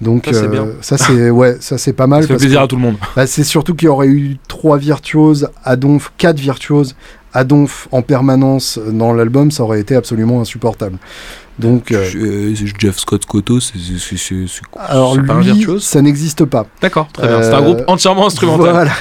Donc 0.00 0.26
Ça, 0.26 0.32
c'est 0.34 0.44
euh, 0.44 0.48
bien. 0.48 0.66
ça 0.82 0.98
c'est 0.98 1.30
ouais, 1.30 1.56
ça 1.58 1.78
c'est 1.78 1.92
pas 1.94 2.06
mal. 2.06 2.22
Ça 2.22 2.28
fait 2.28 2.34
parce 2.34 2.42
plaisir 2.42 2.60
que- 2.60 2.64
à 2.64 2.68
tout 2.68 2.76
le 2.76 2.82
monde. 2.82 2.96
bah, 3.16 3.26
c'est 3.26 3.42
surtout 3.42 3.74
qu'il 3.74 3.86
y 3.86 3.88
aurait 3.88 4.06
eu 4.06 4.36
trois 4.46 4.78
virtuoses 4.78 5.48
à 5.64 5.74
Donf, 5.74 6.12
quatre 6.16 6.38
virtuoses 6.38 6.94
à 7.32 7.42
Donf 7.42 7.88
en 7.90 8.02
permanence 8.02 8.78
dans 8.92 9.12
l'album, 9.12 9.50
ça 9.50 9.62
aurait 9.64 9.80
été 9.80 9.94
absolument 9.96 10.40
insupportable. 10.40 10.98
Donc 11.60 11.92
euh, 11.92 12.04
Euh, 12.16 12.54
Jeff 12.78 12.98
Scott 12.98 13.24
Cotto, 13.26 13.60
c'est 13.60 13.74
alors 14.76 15.14
c'est 15.14 15.26
pas 15.26 15.34
un 15.34 15.40
lui, 15.40 15.52
virtuose 15.52 15.84
ça 15.84 16.02
n'existe 16.02 16.44
pas. 16.44 16.66
D'accord, 16.80 17.08
très 17.12 17.28
bien. 17.28 17.42
C'est 17.42 17.52
un 17.54 17.58
Euh, 17.58 17.74
groupe 17.74 17.82
entièrement 17.86 18.26
instrumental. 18.26 18.70
Voilà. 18.72 18.92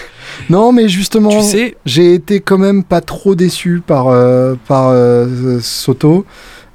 Non, 0.50 0.72
mais 0.72 0.88
justement, 0.88 1.30
Tu 1.30 1.42
sais, 1.42 1.78
j'ai 1.86 2.14
été 2.14 2.40
quand 2.40 2.58
même 2.58 2.84
pas 2.84 3.02
trop 3.02 3.36
déçu 3.36 3.82
par 3.86 4.08
euh, 4.08 4.56
par 4.68 4.90
euh, 4.90 5.60
Soto 5.62 6.26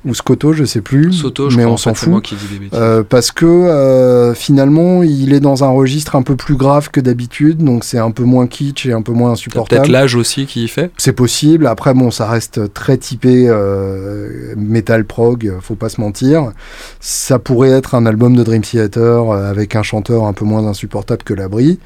ou 0.04 0.14
Scotto, 0.14 0.52
je 0.52 0.64
sais 0.64 0.80
plus. 0.80 1.12
Soto, 1.12 1.48
je 1.48 1.56
mais 1.56 1.62
crois, 1.62 1.72
on 1.72 1.74
en 1.74 1.78
s'en 1.78 1.94
fout. 1.94 2.08
moi 2.08 2.20
qui 2.20 2.34
dis 2.34 2.58
des. 2.58 2.76
Euh, 2.76 3.02
parce 3.08 3.32
que 3.32 3.46
euh, 3.46 4.34
finalement, 4.34 5.02
il 5.02 5.32
est 5.32 5.40
dans 5.40 5.64
un 5.64 5.68
registre 5.70 6.16
un 6.16 6.22
peu 6.22 6.36
plus 6.36 6.56
grave 6.56 6.90
que 6.90 7.00
d'habitude, 7.00 7.58
donc 7.58 7.84
c'est 7.84 7.98
un 7.98 8.10
peu 8.10 8.24
moins 8.24 8.46
kitsch 8.46 8.86
et 8.86 8.92
un 8.92 9.02
peu 9.02 9.12
moins 9.12 9.32
insupportable. 9.32 9.82
peut-être 9.82 9.92
l'âge 9.92 10.14
aussi 10.14 10.46
qui 10.46 10.64
y 10.64 10.68
fait. 10.68 10.90
C'est 10.98 11.12
possible. 11.12 11.66
Après, 11.66 11.94
bon, 11.94 12.10
ça 12.10 12.28
reste 12.28 12.72
très 12.74 12.98
typé 12.98 13.46
euh, 13.48 14.54
metal 14.56 15.04
prog, 15.04 15.52
faut 15.60 15.74
pas 15.74 15.88
se 15.88 16.00
mentir. 16.00 16.52
Ça 17.00 17.38
pourrait 17.38 17.70
être 17.70 17.94
un 17.94 18.04
album 18.06 18.36
de 18.36 18.42
Dream 18.42 18.62
Theater 18.62 19.30
euh, 19.30 19.50
avec 19.50 19.74
un 19.76 19.82
chanteur 19.82 20.24
un 20.24 20.32
peu 20.32 20.44
moins 20.44 20.66
insupportable 20.66 21.22
que 21.22 21.34
l'abri 21.34 21.78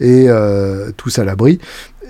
et 0.00 0.28
tous 0.96 1.18
à 1.18 1.24
l'abri. 1.24 1.58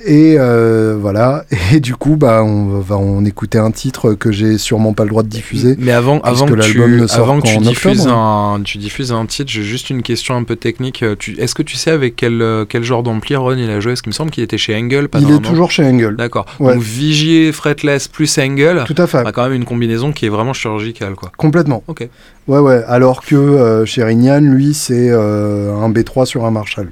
Et 0.06 0.36
euh, 0.38 0.96
voilà. 0.98 1.44
Et 1.72 1.80
du 1.80 1.94
coup, 1.96 2.16
bah, 2.16 2.42
on 2.44 2.78
va 2.80 2.96
en 2.96 3.24
écouter 3.24 3.58
un 3.58 3.70
titre 3.70 4.14
que 4.14 4.30
j'ai 4.32 4.58
sûrement 4.58 4.92
pas 4.92 5.04
le 5.04 5.10
droit 5.10 5.22
de 5.22 5.28
diffuser. 5.28 5.76
Mais 5.78 5.92
avant, 5.92 6.20
avant 6.20 6.46
que, 6.46 6.54
tu, 6.54 6.82
avant 7.12 7.40
que 7.40 7.46
tu 7.48 7.58
diffuses 7.58 8.02
octobre. 8.02 8.16
un, 8.16 8.62
tu 8.62 8.78
diffuses 8.78 9.12
un 9.12 9.26
titre, 9.26 9.50
j'ai 9.50 9.62
juste 9.62 9.90
une 9.90 10.02
question 10.02 10.36
un 10.36 10.44
peu 10.44 10.56
technique. 10.56 11.02
Euh, 11.02 11.16
Est-ce 11.38 11.54
que 11.54 11.62
tu 11.62 11.76
sais 11.76 11.90
avec 11.90 12.16
quel, 12.16 12.40
euh, 12.42 12.64
quel 12.68 12.84
genre 12.84 13.02
d'ampli 13.02 13.36
Ron 13.36 13.56
il 13.56 13.70
a 13.70 13.80
joué? 13.80 13.92
Est-ce 13.92 14.02
qu'il 14.02 14.10
me 14.10 14.14
semble 14.14 14.30
qu'il 14.30 14.44
était 14.44 14.58
chez 14.58 14.76
Engel 14.76 15.08
pas 15.08 15.18
Il 15.20 15.30
est 15.30 15.40
toujours 15.40 15.70
chez 15.70 15.84
Engel. 15.84 16.16
D'accord. 16.16 16.46
Ouais. 16.60 16.74
Donc 16.74 16.82
Vigier, 16.82 17.52
fretless 17.52 18.08
plus 18.08 18.38
Engel, 18.38 18.84
Tout 18.86 18.94
à 18.98 19.06
fait. 19.06 19.18
on 19.18 19.26
a 19.26 19.32
quand 19.32 19.42
même 19.44 19.54
une 19.54 19.64
combinaison 19.64 20.12
qui 20.12 20.26
est 20.26 20.30
vraiment 20.30 20.52
chirurgicale 20.52 21.14
quoi. 21.14 21.30
Complètement. 21.36 21.82
Ok. 21.88 22.08
Ouais, 22.48 22.58
ouais. 22.58 22.82
Alors 22.86 23.22
que 23.22 23.36
euh, 23.36 23.84
chez 23.84 24.02
Rignan, 24.02 24.40
lui, 24.40 24.72
c'est 24.72 25.10
euh, 25.10 25.74
un 25.76 25.90
B3 25.90 26.24
sur 26.24 26.46
un 26.46 26.50
Marshall. 26.50 26.90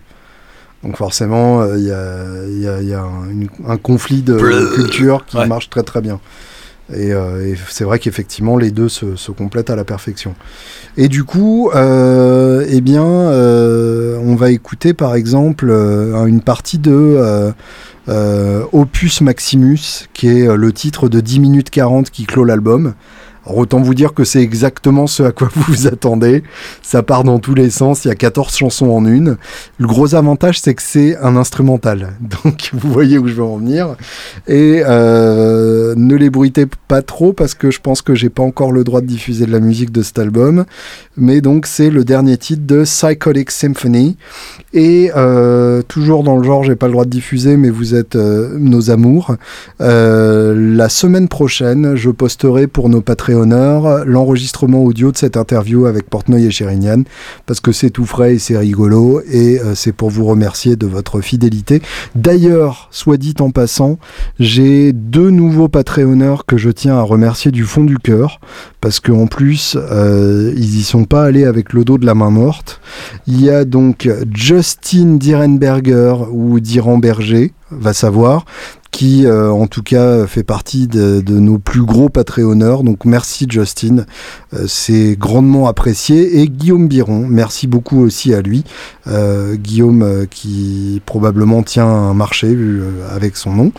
Donc 0.87 0.97
forcément, 0.97 1.63
euh, 1.63 1.77
il 1.79 1.85
y 1.85 1.91
a, 1.91 2.47
il 2.49 2.63
y 2.63 2.69
a- 2.69 2.81
il 2.81 2.89
y 2.89 2.95
a 2.95 3.01
un, 3.03 3.29
une- 3.29 3.49
un 3.67 3.77
conflit 3.77 4.23
de 4.23 4.35
Bleu. 4.35 4.71
culture 4.77 5.25
qui 5.27 5.37
Ouais. 5.37 5.47
marche 5.49 5.69
très 5.69 5.83
très 5.83 6.01
bien. 6.01 6.21
Et, 6.95 7.13
euh, 7.13 7.45
et 7.45 7.57
c'est 7.69 7.83
vrai 7.83 7.99
qu'effectivement, 7.99 8.57
les 8.57 8.71
deux 8.71 8.89
se, 8.89 9.17
se 9.17 9.33
complètent 9.33 9.71
à 9.71 9.75
la 9.75 9.83
perfection. 9.83 10.37
Et 10.97 11.09
du 11.09 11.25
coup, 11.25 11.71
euh, 11.75 12.65
eh 12.69 12.81
bien, 12.81 13.03
on 13.03 14.37
va 14.37 14.53
écouter 14.53 14.95
par 14.95 15.17
exemple 15.17 15.69
une 15.71 16.41
partie 16.41 16.79
de 16.79 17.53
Opus 18.73 19.21
Maximus, 19.23 20.07
qui 20.15 20.29
est 20.29 20.57
le 20.57 20.73
titre 20.73 21.09
de 21.09 21.21
10 21.21 21.41
minutes 21.41 21.71
40 21.71 22.11
qui 22.11 22.25
clôt 22.27 22.45
l'album. 22.45 22.95
Autant 23.47 23.81
vous 23.81 23.95
dire 23.95 24.15
que 24.15 24.25
c'est 24.25 24.41
exactement 24.41 25.07
ce 25.07 25.23
à 25.23 25.33
quoi 25.33 25.49
vous 25.55 25.63
vous 25.69 25.87
attendez. 25.87 26.43
Ça 26.83 27.03
part 27.03 27.25
dans 27.25 27.39
tous 27.39 27.55
les 27.55 27.71
sens, 27.71 28.05
il 28.05 28.09
y 28.09 28.11
a 28.11 28.15
14 28.15 28.55
chansons 28.57 28.91
en 28.91 29.05
une. 29.05 29.37
Le 29.79 29.87
gros 29.87 30.15
avantage, 30.15 30.61
c'est 30.61 30.75
que 30.75 30.83
c'est 30.83 31.17
un 31.19 31.37
instrumental. 31.37 32.15
Donc 32.45 32.71
vous 32.73 32.93
voyez 32.93 33.19
où 33.19 33.29
je 33.29 33.35
veux 33.35 33.45
en 33.45 33.59
venir. 33.59 33.97
Et 34.47 34.83
euh, 34.87 35.95
ne 35.97 36.15
les 36.15 36.31
bruitez 36.31 36.67
pas 36.89 37.03
trop 37.03 37.33
parce 37.33 37.55
que 37.55 37.71
je 37.71 37.81
pense 37.81 38.03
que 38.03 38.15
j'ai 38.15 38.31
pas 38.31 38.43
encore 38.43 38.73
le 38.73 38.85
droit 38.85 39.01
de 39.01 39.07
diffuser 39.07 39.47
de 39.47 39.53
la 39.53 39.61
musique 39.61 39.93
de 39.93 40.03
cet 40.03 40.19
album. 40.19 40.65
Mais 41.17 41.41
donc 41.41 41.67
c'est 41.67 41.91
le 41.91 42.05
dernier 42.05 42.37
titre 42.37 42.63
de 42.67 42.85
Psychotic 42.85 43.51
Symphony. 43.51 44.17
Et 44.73 45.11
euh, 45.17 45.83
toujours 45.83 46.23
dans 46.23 46.37
le 46.37 46.45
genre, 46.45 46.65
j'ai 46.65 46.77
pas 46.77 46.87
le 46.87 46.93
droit 46.93 47.05
de 47.05 47.11
diffuser, 47.11 47.57
mais 47.57 47.71
vous 47.71 47.95
êtes 47.95 48.17
euh, 48.17 48.57
nos 48.59 48.91
amours. 48.91 49.35
Euh, 49.81 50.55
la 50.77 50.89
semaine 50.89 51.29
prochaine, 51.29 51.97
je 51.97 52.11
posterai 52.11 52.67
pour 52.67 52.89
nos 52.89 53.01
L'enregistrement 53.45 54.83
audio 54.83 55.13
de 55.13 55.17
cette 55.17 55.37
interview 55.37 55.87
avec 55.87 56.09
Portnoy 56.09 56.45
et 56.45 56.51
Chérignan, 56.51 57.03
parce 57.47 57.61
que 57.61 57.73
c'est 57.73 57.91
tout 57.91 58.07
frais 58.07 58.35
et 58.35 58.39
c'est 58.39 58.57
rigolo, 58.57 59.21
et 59.31 59.61
euh, 59.61 59.75
c'est 59.75 59.93
pour 59.93 60.11
vous 60.11 60.25
remercier 60.25 60.77
de 60.77 60.87
votre 60.87 61.21
fidélité. 61.21 61.83
D'ailleurs, 62.15 62.89
soit 62.91 63.17
dit 63.17 63.35
en 63.41 63.51
passant, 63.51 63.99
j'ai 64.39 64.93
deux 64.93 65.31
nouveaux 65.31 65.69
Patreonneurs 65.69 66.47
que 66.47 66.57
je 66.57 66.71
tiens 66.71 66.97
à 66.97 67.03
remercier 67.03 67.51
du 67.51 67.65
fond 67.65 67.85
du 67.85 67.99
cœur, 67.99 68.41
parce 68.81 69.01
qu'en 69.01 69.27
plus, 69.27 69.77
euh, 69.77 70.53
ils 70.57 70.79
y 70.79 70.83
sont 70.83 71.05
pas 71.05 71.25
allés 71.25 71.45
avec 71.45 71.73
le 71.73 71.85
dos 71.85 71.99
de 71.99 72.07
la 72.07 72.15
main 72.15 72.31
morte. 72.31 72.81
Il 73.27 73.43
y 73.43 73.51
a 73.51 73.65
donc 73.65 74.09
Justin 74.33 75.17
Dierenberger 75.17 76.15
ou 76.31 76.61
Direnberger, 76.61 77.53
va 77.71 77.93
savoir, 77.93 78.45
qui 78.97 79.27
euh, 79.27 79.51
en 79.51 79.67
tout 79.67 79.83
cas 79.83 80.27
fait 80.27 80.43
partie 80.43 80.87
de, 80.89 81.21
nos 81.29 81.59
plus 81.59 81.83
gros 81.83 82.09
Patreonneurs. 82.09 82.83
Donc 82.83 83.05
merci 83.05 83.47
Justin, 83.47 84.07
Euh, 84.55 84.65
c'est 84.69 85.17
grandement 85.19 85.67
apprécié. 85.69 86.41
Et 86.41 86.49
Guillaume 86.49 86.89
Biron, 86.89 87.27
merci 87.29 87.67
beaucoup 87.67 88.01
aussi 88.01 88.33
à 88.33 88.41
lui. 88.41 88.65
Euh, 89.09 89.57
Guillaume 89.57 90.03
euh, 90.03 90.27
qui 90.29 91.01
probablement 91.05 91.63
tient 91.63 91.87
un 91.87 92.15
marché 92.15 92.49
euh, 92.51 93.07
avec 93.15 93.37
son 93.37 93.53
nom, 93.53 93.73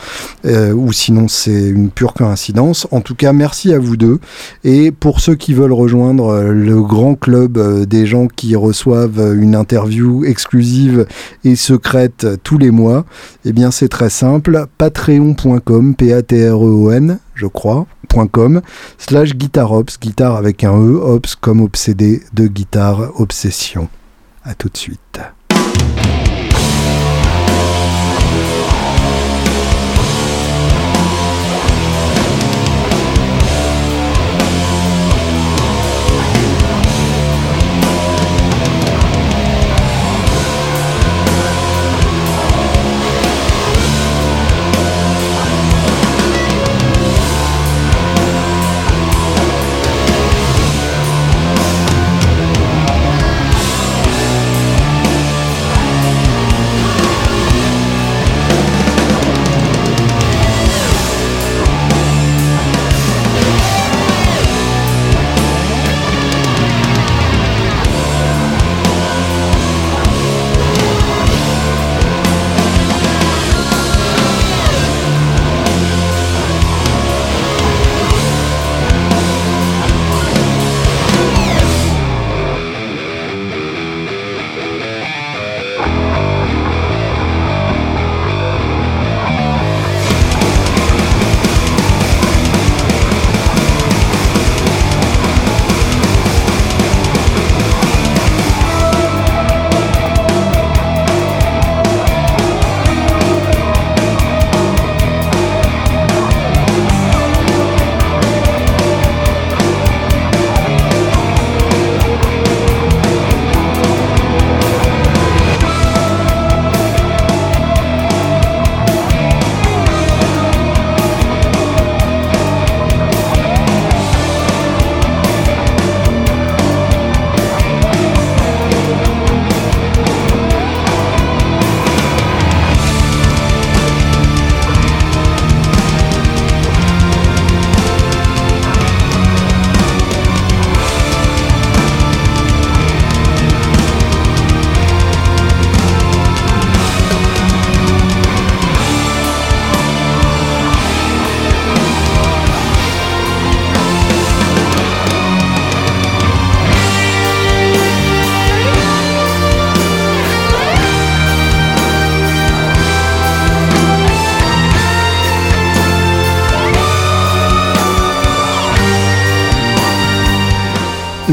ou 0.45 0.91
sinon 0.93 1.27
c'est 1.27 1.69
une 1.69 1.89
pure 1.89 2.13
coïncidence. 2.13 2.87
En 2.91 3.01
tout 3.01 3.15
cas, 3.15 3.33
merci 3.33 3.73
à 3.73 3.79
vous 3.79 3.97
deux. 3.97 4.19
Et 4.63 4.91
pour 4.91 5.19
ceux 5.19 5.35
qui 5.35 5.53
veulent 5.53 5.73
rejoindre 5.73 6.41
le 6.41 6.81
grand 6.81 7.15
club 7.15 7.57
des 7.85 8.05
gens 8.05 8.27
qui 8.27 8.55
reçoivent 8.55 9.35
une 9.35 9.55
interview 9.55 10.25
exclusive 10.25 11.05
et 11.43 11.55
secrète 11.55 12.27
tous 12.43 12.57
les 12.57 12.71
mois, 12.71 13.05
eh 13.45 13.51
bien 13.51 13.71
c'est 13.71 13.89
très 13.89 14.09
simple, 14.09 14.65
patreon.com, 15.07 15.95
P-A-T-R-E-O-N, 15.95 17.19
je 17.33 17.47
crois, 17.47 17.87
.com, 18.31 18.61
slash 18.97 19.35
guitarops, 19.35 19.97
guitare 20.01 20.35
avec 20.35 20.65
un 20.65 20.73
E, 20.73 20.95
ops 20.95 21.35
comme 21.35 21.61
obsédé 21.61 22.23
de 22.33 22.47
guitare, 22.47 23.11
obsession. 23.17 23.87
À 24.43 24.53
tout 24.53 24.67
de 24.67 24.77
suite. 24.77 25.21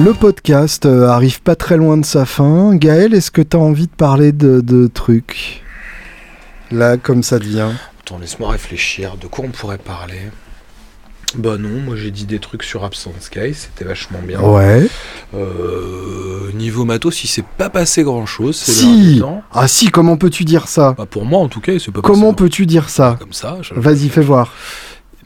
Le 0.05 0.13
podcast 0.13 0.85
euh, 0.85 1.09
arrive 1.09 1.41
pas 1.41 1.57
très 1.57 1.79
loin 1.79 1.97
de 1.97 2.05
sa 2.05 2.27
fin. 2.27 2.75
Gaël, 2.75 3.15
est-ce 3.15 3.31
que 3.31 3.41
tu 3.41 3.57
as 3.57 3.61
envie 3.61 3.87
de 3.87 3.93
parler 3.97 4.33
de, 4.33 4.61
de 4.61 4.87
trucs? 4.87 5.63
Là, 6.71 6.99
comme 6.99 7.23
ça 7.23 7.39
devient. 7.39 7.71
Attends, 8.03 8.19
laisse-moi 8.19 8.51
réfléchir. 8.51 9.17
De 9.17 9.29
quoi 9.29 9.47
on 9.47 9.51
pourrait 9.51 9.79
parler? 9.79 10.21
Bah 11.37 11.57
non, 11.59 11.81
moi 11.83 11.97
j'ai 11.97 12.11
dit 12.11 12.27
des 12.27 12.39
trucs 12.39 12.65
sur 12.65 12.85
Absent 12.85 13.15
Sky, 13.19 13.55
c'était 13.55 13.87
vachement 13.87 14.21
bien. 14.23 14.41
Ouais. 14.43 14.87
Euh, 15.35 16.53
niveau 16.53 16.85
matos, 16.85 17.25
il 17.25 17.29
s'est 17.29 17.45
pas 17.57 17.71
passé 17.71 18.03
grand 18.03 18.27
chose. 18.27 18.57
Si. 18.57 19.23
Ah 19.55 19.67
si, 19.67 19.89
comment 19.89 20.19
peux-tu 20.19 20.45
dire 20.45 20.69
ça? 20.69 20.95
Bah, 20.99 21.07
pour 21.11 21.25
moi 21.25 21.41
en 21.41 21.49
tout 21.49 21.61
cas, 21.61 21.73
il 21.73 21.81
s'est 21.81 21.91
pas 21.91 22.03
Comment 22.03 22.35
peux-tu 22.35 22.67
dire 22.67 22.91
ça? 22.91 23.17
Comme 23.19 23.33
ça. 23.33 23.57
Vas-y, 23.75 24.11
fais 24.11 24.21
voir. 24.21 24.53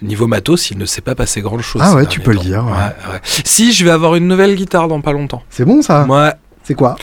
Niveau 0.02 0.26
matos, 0.26 0.70
il 0.70 0.78
ne 0.78 0.84
s'est 0.86 1.00
pas 1.00 1.14
passé 1.14 1.40
grand 1.40 1.58
chose. 1.58 1.82
Ah 1.84 1.94
ouais, 1.94 2.06
tu 2.06 2.20
peux 2.20 2.32
le 2.32 2.38
dire, 2.38 2.64
ouais. 2.64 3.12
ouais. 3.12 3.20
Si, 3.44 3.72
je 3.72 3.84
vais 3.84 3.90
avoir 3.90 4.14
une 4.14 4.28
nouvelle 4.28 4.54
guitare 4.54 4.86
dans 4.88 5.00
pas 5.00 5.12
longtemps. 5.12 5.42
C'est 5.50 5.64
bon 5.64 5.82
ça 5.82 6.04
Ouais. 6.08 6.32
C'est 6.62 6.74
quoi 6.74 6.96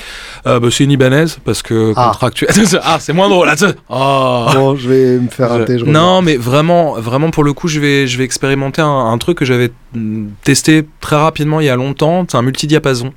Euh, 0.45 0.59
bah, 0.59 0.67
c'est 0.71 0.83
une 0.83 0.91
Ibanaise 0.91 1.39
parce 1.43 1.63
que 1.63 1.91
Ah. 1.95 2.09
contractuel. 2.13 2.51
ah, 2.83 2.97
c'est 2.99 3.13
moins 3.13 3.27
drôle. 3.29 3.49
Oh. 3.89 4.45
Bon, 4.53 4.75
je 4.75 4.87
vais 4.87 5.17
me 5.19 5.27
faire 5.27 5.51
un 5.51 5.63
thé, 5.63 5.79
je 5.79 5.85
non, 5.85 6.21
mais 6.21 6.37
vraiment, 6.37 6.93
vraiment 6.99 7.31
pour 7.31 7.43
le 7.43 7.51
coup, 7.53 7.67
je 7.67 7.79
vais, 7.79 8.05
je 8.05 8.15
vais 8.17 8.23
expérimenter 8.23 8.81
un, 8.83 8.87
un 9.11 9.17
truc 9.17 9.39
que 9.39 9.45
j'avais 9.45 9.71
mm, 9.95 10.27
testé 10.43 10.87
très 11.01 11.15
rapidement 11.15 11.59
il 11.61 11.65
y 11.65 11.69
a 11.69 11.75
longtemps. 11.75 12.25
C'est 12.29 12.37
un 12.37 12.43
multidiapason, 12.43 13.11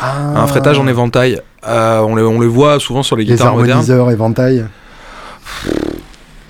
Ah. 0.00 0.40
un 0.40 0.46
fretage 0.46 0.78
en 0.78 0.86
éventail. 0.86 1.40
Euh, 1.68 2.00
on, 2.00 2.14
le, 2.14 2.26
on 2.26 2.40
le 2.40 2.46
voit 2.46 2.80
souvent 2.80 3.02
sur 3.02 3.14
les, 3.16 3.24
Les 3.24 3.32
guitares 3.34 3.54
modernes. 3.54 3.72
harmoniseurs 3.80 4.10
éventail. 4.10 4.64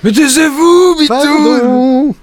Mais 0.05 0.12
taisez-vous, 0.12 0.97
Pardon 1.09 2.14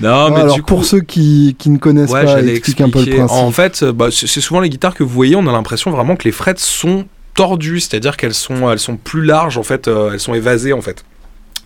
Non, 0.00 0.30
mais 0.30 0.40
Alors, 0.40 0.54
du 0.54 0.62
coup, 0.62 0.66
pour 0.66 0.84
ceux 0.84 1.00
qui, 1.00 1.56
qui 1.58 1.70
ne 1.70 1.78
connaissent 1.78 2.10
Ouais, 2.10 2.24
pas, 2.24 2.42
explique 2.42 2.80
un 2.80 2.90
peu 2.90 3.04
le 3.04 3.16
principe. 3.16 3.36
En 3.36 3.50
fait, 3.50 3.82
euh, 3.82 3.92
bah, 3.92 4.08
c'est 4.10 4.26
c'est 4.26 4.40
souvent 4.40 4.60
les 4.60 4.68
guitares 4.70 4.94
que 4.94 5.02
vous 5.02 5.14
voyez, 5.14 5.36
on 5.36 5.46
a 5.46 5.52
l'impression 5.52 5.90
vraiment 5.90 6.16
que 6.16 6.24
les 6.24 6.32
frettes 6.32 6.58
sont 6.58 7.06
tordues, 7.34 7.80
c'est-à-dire 7.80 8.16
qu'elles 8.16 8.34
sont, 8.34 8.70
elles 8.70 8.78
sont 8.78 8.96
plus 8.96 9.24
larges 9.24 9.58
en 9.58 9.62
fait, 9.62 9.88
euh, 9.88 10.12
elles 10.12 10.20
sont 10.20 10.34
évasées 10.34 10.72
en 10.72 10.80
fait. 10.80 11.04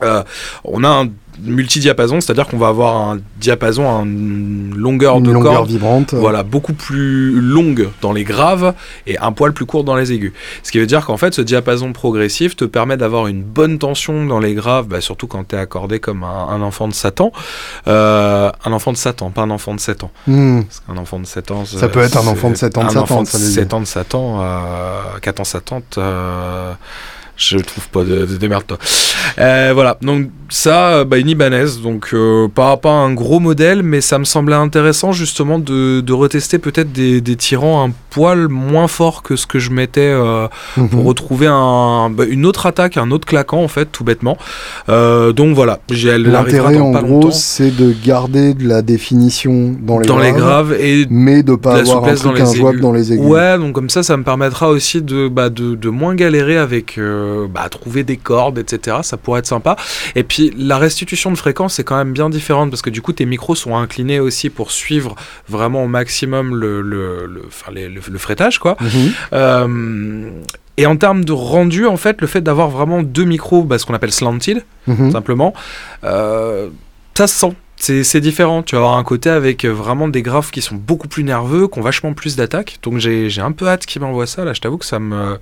Euh, 0.03 0.23
on 0.65 0.85
a 0.85 0.89
un 0.89 1.09
multidiapason, 1.43 2.21
c'est-à-dire 2.21 2.47
qu'on 2.47 2.59
va 2.59 2.69
avoir 2.69 2.97
un 3.11 3.19
diapason, 3.39 3.89
à 3.89 4.03
une 4.03 4.75
longueur 4.77 5.19
Une 5.19 5.25
de 5.25 5.33
longueur 5.33 5.55
corde 5.55 5.69
vibrante. 5.71 6.15
voilà, 6.15 6.43
beaucoup 6.43 6.73
plus 6.73 7.41
longue 7.41 7.89
dans 8.01 8.13
les 8.13 8.25
graves 8.25 8.75
et 9.07 9.19
un 9.19 9.33
poil 9.33 9.53
plus 9.53 9.67
court 9.67 9.85
dans 9.85 9.97
les 9.97 10.13
aigus. 10.13 10.33
Ce 10.63 10.73
qui 10.73 10.79
veut 10.79 10.87
dire 10.87 11.05
qu'en 11.07 11.17
fait, 11.17 11.35
ce 11.35 11.43
diapason 11.43 11.93
progressif 11.93 12.57
te 12.57 12.65
permet 12.65 12.97
d'avoir 12.97 13.27
une 13.27 13.43
bonne 13.43 13.79
tension 13.79 14.27
dans 14.27 14.41
les 14.41 14.55
graves, 14.55 14.87
bah, 14.87 15.01
surtout 15.01 15.27
quand 15.27 15.49
tu 15.49 15.57
es 15.57 15.59
accordé 15.59 16.01
comme 16.01 16.23
un, 16.25 16.49
un 16.49 16.63
enfant 16.63 16.89
de 16.89 16.95
Satan. 16.95 17.33
Euh, 17.87 18.51
un 18.65 18.73
enfant 18.73 18.93
de 18.93 18.97
Satan, 18.97 19.31
pas 19.31 19.43
un 19.43 19.51
enfant 19.51 19.75
de 19.75 19.81
7 19.81 20.05
ans. 20.05 20.11
Hmm. 20.27 20.63
Parce 20.63 20.81
qu'un 20.81 20.97
enfant 20.97 21.19
de 21.19 21.27
7 21.27 21.51
ans. 21.51 21.65
Ça 21.65 21.89
peut 21.89 22.01
être 22.01 22.17
un 22.17 22.27
enfant 22.27 22.51
de 22.51 22.57
7 22.57 22.79
ans 22.79 22.83
de 22.83 22.87
Un 22.87 22.91
Satan, 22.91 23.03
enfant 23.03 23.23
de 23.23 23.29
ça 23.29 23.39
veut 23.39 23.45
dire. 23.45 23.55
7 23.55 23.75
ans 23.75 23.81
de 23.81 23.87
Satan, 23.87 24.39
euh, 24.41 25.19
4 25.23 25.41
ans 25.41 25.45
Satan, 25.45 25.83
euh, 25.99 26.73
je 27.37 27.59
trouve 27.59 27.89
pas 27.89 28.05
de, 28.05 28.27
de 28.27 28.37
démerde 28.37 28.67
toi. 28.67 28.79
Euh, 29.39 29.71
voilà, 29.75 29.97
donc 30.03 30.29
ça, 30.51 30.89
euh, 30.91 31.05
bah, 31.05 31.19
une 31.19 31.29
Ibanez, 31.29 31.67
donc 31.83 32.11
euh, 32.15 32.49
pas, 32.49 32.77
pas 32.79 32.91
un 32.93 33.13
gros 33.13 33.39
modèle, 33.39 33.83
mais 33.83 34.01
ça 34.01 34.19
me 34.19 34.25
semblait 34.25 34.57
intéressant 34.57 35.13
justement 35.13 35.59
de, 35.59 36.01
de 36.01 36.13
retester 36.13 36.59
peut-être 36.59 36.91
des, 36.93 37.21
des 37.21 37.37
tirants 37.37 37.87
un 37.87 37.93
poil 38.11 38.49
moins 38.49 38.89
forts 38.89 39.23
que 39.23 39.37
ce 39.37 39.47
que 39.47 39.59
je 39.59 39.71
mettais 39.71 40.01
euh, 40.01 40.49
pour 40.75 41.01
Mhm. 41.01 41.07
retrouver 41.07 41.47
un, 41.51 42.11
bah, 42.11 42.25
une 42.29 42.47
autre 42.47 42.67
attaque, 42.67 42.97
un 42.97 43.11
autre 43.11 43.27
claquant 43.27 43.63
en 43.63 43.69
fait, 43.69 43.87
tout 43.93 44.05
bêtement. 44.05 44.37
Donc 44.89 45.55
voilà, 45.55 45.81
j'ai 45.91 46.17
L'intérêt 46.19 46.79
en 46.79 46.91
gros, 46.93 47.31
c'est 47.31 47.71
de 47.71 47.95
garder 48.05 48.55
de 48.55 48.67
la 48.67 48.83
définition 48.83 49.75
dans 49.81 49.99
les 49.99 50.07
dans 50.07 50.19
les 50.19 50.33
graves, 50.33 50.69
graves 50.71 50.81
et 50.81 51.07
mais 51.11 51.43
de 51.43 51.55
pas 51.55 51.83
de 51.83 51.89
avoir 51.91 52.05
un 52.05 52.15
truc 52.15 52.41
injouable 52.41 52.81
dans 52.81 52.93
les 52.93 53.13
aigus. 53.13 53.25
Ouais, 53.25 53.59
donc 53.59 53.75
comme 53.75 53.91
ça, 53.91 54.03
ça 54.03 54.17
me 54.17 54.23
permettra 54.25 54.69
aussi 54.71 55.03
de, 55.03 55.29
bah, 55.29 55.51
de, 55.51 55.75
de 55.75 55.89
moins 55.91 56.15
galérer 56.15 56.57
avec 56.57 56.99
bah, 57.53 57.69
trouver 57.71 58.03
des 58.03 58.17
cordes, 58.17 58.59
etc. 58.59 58.97
Ça 59.03 59.17
pourrait 59.19 59.41
être 59.41 59.47
sympa. 59.47 59.77
Et 60.15 60.23
puis 60.25 60.53
la 60.57 60.79
restitution 60.79 61.31
de 61.31 61.37
fréquence 61.37 61.79
est 61.79 61.85
quand 61.85 61.97
même 61.97 62.13
bien 62.13 62.31
différente 62.31 62.71
parce 62.71 62.83
que 62.83 62.91
du 62.91 63.03
coup, 63.03 63.13
tes 63.13 63.27
micros 63.27 63.55
sont 63.55 63.77
inclinés 63.77 64.21
aussi 64.21 64.51
pour 64.51 64.71
suivre 64.71 65.15
vraiment 65.49 65.85
au 65.85 65.89
maximum 65.89 66.55
le, 66.57 66.81
le, 66.81 67.27
le, 67.27 67.43
enfin, 67.47 67.73
les- 67.73 67.89
le, 67.89 68.01
le 68.11 68.19
fretage, 68.19 68.59
quoi. 68.59 68.77
Mhm. 68.81 69.13
Euh, 69.33 70.31
et 70.77 70.87
en 70.87 70.97
termes 70.97 71.25
de 71.25 71.33
rendu, 71.33 71.87
en 71.87 71.97
fait, 71.97 72.21
le 72.21 72.27
fait 72.29 72.41
d'avoir 72.41 72.69
vraiment 72.69 73.03
deux 73.03 73.25
micros, 73.25 73.65
bah, 73.65 73.79
ce 73.79 73.87
qu'on 73.87 73.95
appelle 73.95 74.13
slanted, 74.13 74.65
Mhm. 74.87 75.11
simplement, 75.11 75.53
euh, 76.05 76.69
ça 77.17 77.27
se 77.27 77.35
sent. 77.39 77.55
C'est 77.81 78.21
différent, 78.21 78.65
tu 78.65 78.75
vas 78.75 78.81
avoir 78.83 78.97
un 78.97 79.05
côté 79.05 79.31
avec 79.31 79.65
euh, 79.65 79.69
vraiment 79.69 80.09
des 80.09 80.21
graphes 80.23 80.51
qui 80.51 80.63
sont 80.63 80.75
beaucoup 80.75 81.07
plus 81.07 81.23
nerveux, 81.23 81.69
qui 81.69 81.79
ont 81.79 81.83
vachement 81.83 82.13
plus 82.13 82.35
d'attaques. 82.35 82.79
Donc 82.83 82.99
j'ai 82.99 83.31
j'ai 83.31 83.41
un 83.41 83.53
peu 83.53 83.69
hâte 83.69 83.87
qu'il 83.87 84.03
m'envoie 84.03 84.27
ça. 84.27 84.45
Là, 84.45 84.53
je 84.53 84.61
t'avoue 84.61 84.79
que 84.79 84.85
ça 84.85 84.99
me. 84.99 85.39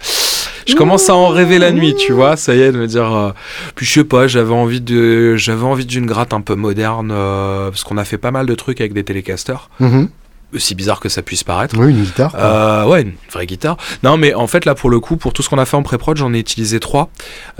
Je 0.66 0.74
commence 0.74 1.08
à 1.10 1.14
en 1.14 1.28
rêver 1.28 1.58
la 1.58 1.72
nuit, 1.72 1.94
tu 1.94 2.12
vois. 2.12 2.36
Ça 2.36 2.54
y 2.54 2.60
est, 2.60 2.72
de 2.72 2.78
me 2.78 2.86
dire. 2.86 3.12
euh, 3.14 3.30
Puis 3.74 3.86
je 3.86 3.92
sais 3.92 4.04
pas, 4.04 4.26
j'avais 4.26 4.52
envie 4.54 4.80
de, 4.80 5.36
j'avais 5.36 5.64
envie 5.64 5.86
d'une 5.86 6.06
gratte 6.06 6.32
un 6.32 6.40
peu 6.40 6.54
moderne, 6.54 7.10
euh, 7.12 7.70
parce 7.70 7.84
qu'on 7.84 7.96
a 7.98 8.04
fait 8.04 8.18
pas 8.18 8.30
mal 8.30 8.46
de 8.46 8.54
trucs 8.54 8.80
avec 8.80 8.92
des 8.92 9.04
télécasters, 9.04 9.68
Mhm. 9.80 10.08
Aussi 10.54 10.74
bizarre 10.74 11.00
que 11.00 11.08
ça 11.08 11.22
puisse 11.22 11.44
paraître. 11.44 11.76
Oui, 11.78 11.90
une 11.92 12.02
guitare. 12.02 12.34
Euh, 12.38 12.84
ouais, 12.86 13.02
une 13.02 13.12
vraie 13.32 13.46
guitare. 13.46 13.76
Non, 14.02 14.16
mais 14.16 14.32
en 14.34 14.46
fait, 14.46 14.64
là, 14.64 14.74
pour 14.74 14.90
le 14.90 15.00
coup, 15.00 15.16
pour 15.16 15.32
tout 15.32 15.42
ce 15.42 15.48
qu'on 15.50 15.58
a 15.58 15.64
fait 15.66 15.76
en 15.76 15.82
pré-prod, 15.82 16.16
j'en 16.16 16.32
ai 16.32 16.38
utilisé 16.38 16.80
trois. 16.80 17.10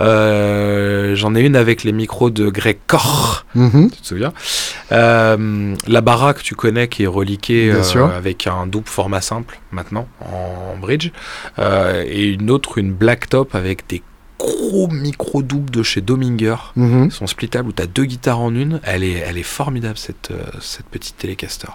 Euh, 0.01 1.15
j'en 1.15 1.35
ai 1.35 1.41
une 1.41 1.55
avec 1.55 1.83
les 1.83 1.91
micros 1.91 2.29
de 2.29 2.49
Greg 2.49 2.77
Koch, 2.87 3.45
Mhm. 3.55 3.91
tu 3.91 4.01
te 4.01 4.07
souviens? 4.07 4.33
Euh, 4.91 5.75
La 5.87 6.01
baraque, 6.01 6.41
tu 6.43 6.55
connais, 6.55 6.87
qui 6.87 7.03
est 7.03 7.07
reliquée 7.07 7.71
euh, 7.71 8.07
avec 8.15 8.47
un 8.47 8.67
double 8.67 8.87
format 8.87 9.21
simple, 9.21 9.59
maintenant, 9.71 10.07
en 10.21 10.77
bridge. 10.77 11.11
Et 11.59 12.23
une 12.25 12.49
autre, 12.49 12.77
une 12.77 12.91
blacktop 12.93 13.53
avec 13.55 13.87
des 13.89 14.01
gros 14.39 14.87
micros 14.87 15.41
doubles 15.41 15.69
de 15.71 15.83
chez 15.83 16.01
Dominger. 16.01 16.55
Mhm. 16.75 17.05
Ils 17.05 17.11
sont 17.11 17.27
splittables 17.27 17.69
où 17.69 17.71
tu 17.73 17.81
as 17.81 17.87
deux 17.87 18.05
guitares 18.05 18.39
en 18.39 18.53
une. 18.53 18.79
Elle 18.83 19.03
est, 19.03 19.13
elle 19.13 19.37
est 19.37 19.43
formidable 19.43 19.97
cette, 19.97 20.31
euh, 20.31 20.43
cette 20.61 20.85
petite 20.85 21.17
télécaster. 21.17 21.67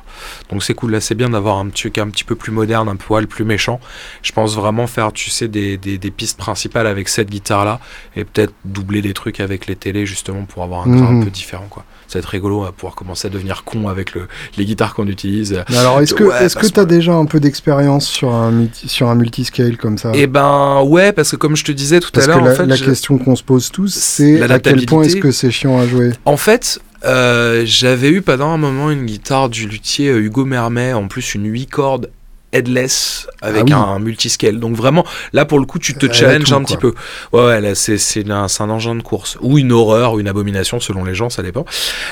Donc 0.50 0.62
c'est 0.62 0.74
cool. 0.74 0.92
Là, 0.92 1.00
c'est 1.00 1.14
bien 1.14 1.30
d'avoir 1.30 1.58
un 1.58 1.68
truc 1.70 1.98
un 1.98 2.08
petit 2.10 2.24
peu 2.24 2.34
plus 2.36 2.52
moderne, 2.52 2.88
un 2.88 2.96
poil 2.96 3.26
plus 3.26 3.44
méchant. 3.44 3.80
Je 4.22 4.32
pense 4.32 4.54
vraiment 4.54 4.86
faire, 4.86 5.12
tu 5.12 5.30
sais, 5.30 5.48
des, 5.48 5.76
des, 5.76 5.98
des 5.98 6.10
pistes 6.10 6.38
principales 6.38 6.86
avec 6.86 7.08
cette 7.08 7.30
guitare-là 7.30 7.80
et 8.16 8.24
peut-être 8.24 8.54
doubler 8.64 9.02
des 9.02 9.12
trucs 9.14 9.40
avec 9.40 9.66
les 9.66 9.76
télés 9.76 10.06
justement 10.06 10.44
pour 10.44 10.62
avoir 10.62 10.86
un 10.86 10.96
grain 10.96 11.10
Mhm. 11.12 11.20
un 11.20 11.24
peu 11.24 11.30
différent. 11.30 11.66
quoi. 11.68 11.84
Ça 12.12 12.18
va 12.18 12.20
être 12.24 12.26
rigolo, 12.26 12.58
on 12.60 12.64
va 12.64 12.72
pouvoir 12.72 12.94
commencer 12.94 13.26
à 13.28 13.30
devenir 13.30 13.64
con 13.64 13.88
avec 13.88 14.14
le, 14.14 14.28
les 14.58 14.64
guitares 14.66 14.94
qu'on 14.94 15.06
utilise. 15.06 15.64
Mais 15.70 15.76
Alors, 15.78 16.00
est-ce 16.00 16.12
que 16.14 16.24
Ouais, 16.24 16.44
est-ce 16.44 16.54
que 16.56 16.60
parce 16.60 16.72
tu 16.74 16.80
as 16.80 16.84
déjà 16.84 17.14
un 17.14 17.24
peu 17.24 17.40
d'expérience 17.40 18.06
sur 18.06 18.34
un 18.34 18.66
sur 18.86 19.08
un 19.08 19.14
multiscale 19.14 19.76
comme 19.78 19.96
ça? 19.96 20.12
Et 20.14 20.26
ben 20.26 20.82
ouais, 20.84 21.12
parce 21.12 21.30
que 21.30 21.36
comme 21.36 21.56
je 21.56 21.64
te 21.64 21.72
disais 21.72 22.00
tout 22.00 22.10
Parce 22.12 22.26
à 22.28 22.28
l'heure, 22.32 22.44
la, 22.44 22.52
en 22.52 22.54
fait, 22.54 22.66
la 22.66 22.76
je- 22.76 22.84
question 22.84 23.16
qu'on 23.18 23.34
se 23.36 23.42
pose 23.42 23.70
tous, 23.70 23.92
c'est 23.94 24.42
à 24.42 24.58
quel 24.58 24.84
point 24.86 25.04
est-ce 25.04 25.16
que 25.16 25.30
c'est 25.32 25.50
chiant 25.50 25.78
à 25.78 25.86
jouer? 25.86 26.10
En 26.26 26.36
fait, 26.36 26.80
euh, 27.04 27.62
j'avais 27.64 28.10
eu 28.10 28.20
pendant 28.22 28.50
un 28.50 28.58
moment 28.58 28.90
une 28.90 29.06
guitare 29.06 29.48
du 29.48 29.66
luthier 29.66 30.08
euh, 30.10 30.20
Hugo 30.20 30.44
Mermet, 30.44 30.92
en 30.92 31.08
plus 31.08 31.34
une 31.34 31.46
8 31.46 31.66
cordes 31.66 32.10
headless 32.52 33.26
avec 33.40 33.62
Ah 33.62 33.64
oui. 33.64 33.72
un 33.72 33.98
multiscale. 33.98 34.58
Donc 34.60 34.76
vraiment, 34.76 35.04
là 35.32 35.44
pour 35.44 35.58
le 35.58 35.66
coup, 35.66 35.78
tu 35.78 35.94
te 35.94 36.06
Elle 36.06 36.12
a 36.12 36.14
challenges 36.14 36.44
tout, 36.48 36.54
un 36.54 36.62
petit 36.62 36.76
peu. 36.76 36.94
Ouais, 37.32 37.44
ouais, 37.46 37.60
là 37.60 37.74
c'est 37.74 38.30
un, 38.30 38.46
un 38.58 38.70
engin 38.70 38.94
de 38.94 39.02
course 39.02 39.38
ou 39.40 39.58
une 39.58 39.72
horreur 39.72 40.14
ou 40.14 40.20
une 40.20 40.28
abomination 40.28 40.80
selon 40.80 41.04
les 41.04 41.14
gens, 41.14 41.30
ça 41.30 41.42
dépend. 41.42 41.64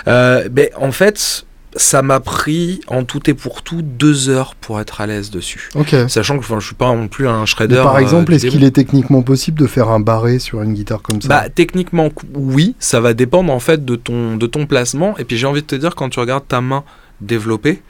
Euh, 0.09 0.49
mais 0.55 0.71
en 0.77 0.93
fait, 0.93 1.45
ça 1.77 2.03
m'a 2.03 2.19
pris 2.19 2.81
en 2.89 3.05
tout 3.05 3.31
et 3.31 3.35
pour 3.35 3.63
tout 3.63 3.81
deux 3.83 4.29
heures 4.29 4.55
pour 4.57 4.81
être 4.81 5.01
à 5.01 5.07
l'aise 5.07 5.31
dessus. 5.31 5.69
Ok. 5.77 5.95
Sachant 6.09 6.39
que 6.39 6.45
je 6.45 6.67
suis 6.67 6.75
pas 6.75 6.93
non 6.93 7.07
plus 7.07 7.29
un 7.29 7.41
Mais 7.41 7.47
shredder. 7.47 7.77
par 7.77 7.95
euh, 7.97 8.01
exemple, 8.01 8.33
est-ce 8.35 8.47
qu'il 8.49 8.65
est 8.65 8.73
techniquement 8.73 9.23
possible 9.23 9.59
de 9.61 9.67
faire 9.69 9.89
un 9.89 10.01
barré 10.01 10.39
sur 10.41 10.63
une 10.63 10.75
guitare 10.75 11.01
comme 11.03 11.23
ça? 11.23 11.29
Bah 11.29 11.49
techniquement 11.49 12.09
oui, 12.35 12.75
ça 12.81 13.01
va 13.01 13.15
dépendre 13.15 13.53
en 13.53 13.61
fait 13.61 13.85
de 13.85 13.95
ton 13.95 14.37
de 14.37 14.47
ton 14.47 14.67
placement 14.67 15.17
et 15.19 15.25
puis 15.25 15.37
j'ai 15.37 15.47
envie 15.47 15.63
de 15.63 15.67
te 15.67 15.77
dire 15.77 15.95
quand 15.95 16.09
tu 16.09 16.19
regardes 16.19 16.49
ta 16.49 16.61
main 16.61 16.83
développée, 17.21 17.83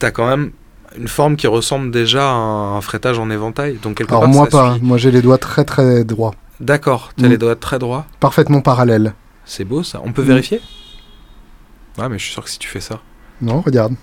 t'as 0.00 0.10
quand 0.10 0.26
même 0.26 0.50
une 0.98 1.08
forme 1.08 1.36
qui 1.36 1.46
ressemble 1.46 1.90
déjà 1.90 2.28
à 2.28 2.34
un, 2.34 2.80
fretage 2.80 3.18
en 3.18 3.30
éventail. 3.30 3.78
Donc 3.82 3.96
quelque 3.96 4.10
Alors 4.10 4.22
part, 4.22 4.30
moi 4.30 4.44
ça 4.46 4.50
pas, 4.50 4.72
suffit. 4.74 4.84
moi 4.84 4.98
j'ai 4.98 5.10
les 5.10 5.22
doigts 5.22 5.38
très 5.38 5.64
très 5.64 6.04
droits, 6.04 6.34
D'accord, 6.60 7.10
t'as 7.16 7.26
Mm. 7.26 7.30
les 7.30 7.38
doigts 7.38 7.56
très 7.56 7.78
droits. 7.78 8.06
parfaitement 8.20 8.60
parallèles. 8.60 9.14
C'est 9.44 9.64
beau 9.64 9.82
ça. 9.82 10.00
On 10.04 10.12
peut 10.12 10.22
Mm. 10.22 10.26
vérifier 10.26 10.60
Ouais, 11.98 12.08
mais 12.08 12.18
je 12.18 12.24
suis 12.24 12.32
sûr 12.32 12.42
que 12.44 12.50
si 12.50 12.58
tu 12.58 12.68
fais 12.68 12.80
ça. 12.80 13.00
Non, 13.40 13.60
regarde. 13.60 13.94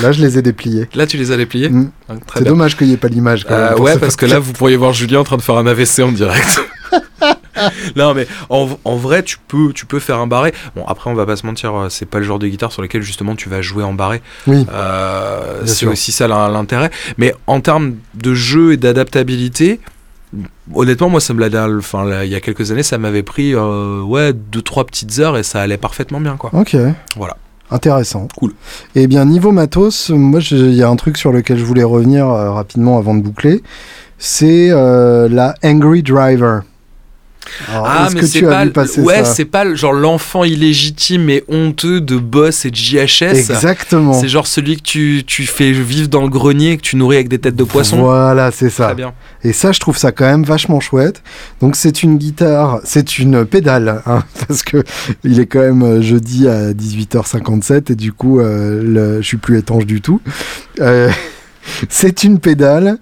Là, 0.00 0.10
je 0.10 0.20
les 0.22 0.38
ai 0.38 0.42
dépliés. 0.42 0.88
Là, 0.94 1.06
tu 1.06 1.16
les 1.18 1.30
as 1.30 1.36
dépliés? 1.36 1.68
Mm. 1.68 1.90
Ah, 2.08 2.14
C'est 2.34 2.44
dommage 2.44 2.76
qu'il 2.76 2.88
n'y 2.88 2.94
ait 2.94 2.96
pas 2.96 3.06
l'image. 3.08 3.44
quand 3.44 3.56
même, 3.56 3.74
Euh, 3.74 3.78
ouais, 3.78 3.94
ce 3.94 3.98
parce 3.98 4.16
que 4.16 4.26
là, 4.26 4.38
vous 4.40 4.52
pourriez 4.52 4.76
voir 4.76 4.92
Julien 4.92 5.20
en 5.20 5.24
train 5.24 5.36
de 5.36 5.42
faire 5.42 5.56
un 5.56 5.66
AVC 5.66 6.00
en 6.02 6.10
direct. 6.12 6.60
non, 7.96 8.14
mais 8.14 8.26
en, 8.50 8.68
en 8.84 8.96
vrai, 8.96 9.22
tu 9.22 9.36
peux, 9.48 9.72
tu 9.72 9.86
peux 9.86 9.98
faire 9.98 10.18
un 10.18 10.26
barré. 10.26 10.52
Bon, 10.76 10.84
après, 10.86 11.10
on 11.10 11.14
va 11.14 11.26
pas 11.26 11.36
se 11.36 11.46
mentir, 11.46 11.74
euh, 11.74 11.88
c'est 11.88 12.06
pas 12.06 12.18
le 12.18 12.24
genre 12.24 12.38
de 12.38 12.46
guitare 12.48 12.72
sur 12.72 12.82
lequel 12.82 13.02
justement 13.02 13.34
tu 13.36 13.48
vas 13.48 13.60
jouer 13.62 13.84
en 13.84 13.92
barré. 13.92 14.22
Oui. 14.46 14.66
Euh, 14.72 15.62
c'est 15.66 15.86
aussi 15.86 16.12
ça 16.12 16.28
l'in- 16.28 16.48
l'intérêt. 16.50 16.90
Mais 17.18 17.34
en 17.46 17.60
termes 17.60 17.94
de 18.14 18.34
jeu 18.34 18.72
et 18.72 18.76
d'adaptabilité, 18.76 19.80
honnêtement, 20.74 21.08
moi, 21.10 21.20
ça 21.20 21.34
me 21.34 21.46
l'a. 21.46 21.66
Enfin, 21.76 22.04
là, 22.04 22.24
il 22.24 22.30
y 22.30 22.34
a 22.34 22.40
quelques 22.40 22.70
années, 22.72 22.82
ça 22.82 22.98
m'avait 22.98 23.22
pris 23.22 23.54
euh, 23.54 24.00
ouais 24.02 24.32
deux 24.32 24.62
trois 24.62 24.84
petites 24.84 25.18
heures 25.18 25.36
et 25.36 25.42
ça 25.42 25.60
allait 25.60 25.76
parfaitement 25.76 26.20
bien, 26.20 26.36
quoi. 26.36 26.50
Ok. 26.54 26.76
Voilà. 27.16 27.36
Intéressant. 27.70 28.28
Cool. 28.36 28.52
Eh 28.94 29.06
bien, 29.06 29.24
niveau 29.24 29.50
matos, 29.50 30.10
moi, 30.10 30.40
il 30.50 30.74
y 30.74 30.82
a 30.82 30.88
un 30.88 30.96
truc 30.96 31.16
sur 31.16 31.32
lequel 31.32 31.58
je 31.58 31.64
voulais 31.64 31.84
revenir 31.84 32.28
euh, 32.28 32.50
rapidement 32.50 32.98
avant 32.98 33.14
de 33.14 33.22
boucler. 33.22 33.62
C'est 34.18 34.68
euh, 34.70 35.28
la 35.28 35.54
Angry 35.64 36.02
Driver. 36.02 36.62
Alors, 37.68 37.86
Ah, 37.88 38.08
mais 38.14 38.22
c'est 38.26 38.42
pas, 38.42 38.64
ouais, 38.98 39.24
c'est 39.24 39.44
pas 39.44 39.74
genre 39.74 39.92
l'enfant 39.92 40.44
illégitime 40.44 41.28
et 41.28 41.44
honteux 41.48 42.00
de 42.00 42.16
Boss 42.16 42.64
et 42.64 42.70
de 42.70 42.76
JHS. 42.76 43.22
Exactement. 43.50 44.12
C'est 44.12 44.28
genre 44.28 44.46
celui 44.46 44.76
que 44.76 44.82
tu, 44.82 45.22
tu 45.26 45.44
fais 45.44 45.72
vivre 45.72 46.08
dans 46.08 46.22
le 46.22 46.28
grenier, 46.28 46.76
que 46.76 46.82
tu 46.82 46.96
nourris 46.96 47.16
avec 47.16 47.28
des 47.28 47.38
têtes 47.38 47.56
de 47.56 47.64
poisson. 47.64 47.98
Voilà, 47.98 48.50
c'est 48.52 48.70
ça. 48.70 48.86
Très 48.86 48.94
bien. 48.94 49.12
Et 49.44 49.52
ça, 49.52 49.72
je 49.72 49.80
trouve 49.80 49.96
ça 49.98 50.12
quand 50.12 50.24
même 50.24 50.44
vachement 50.44 50.80
chouette. 50.80 51.22
Donc, 51.60 51.76
c'est 51.76 52.02
une 52.02 52.16
guitare, 52.16 52.80
c'est 52.84 53.18
une 53.18 53.44
pédale, 53.44 54.02
hein, 54.06 54.22
parce 54.48 54.62
que 54.62 54.82
il 55.24 55.40
est 55.40 55.46
quand 55.46 55.60
même 55.60 55.82
euh, 55.82 56.00
jeudi 56.02 56.48
à 56.48 56.72
18h57 56.72 57.92
et 57.92 57.96
du 57.96 58.12
coup, 58.12 58.40
euh, 58.40 58.82
le- 58.82 59.20
je 59.22 59.26
suis 59.26 59.36
plus 59.36 59.58
étanche 59.58 59.84
du 59.86 60.00
tout. 60.00 60.20
Euh, 60.80 61.10
c'est 61.88 62.24
une 62.24 62.38
pédale 62.38 62.98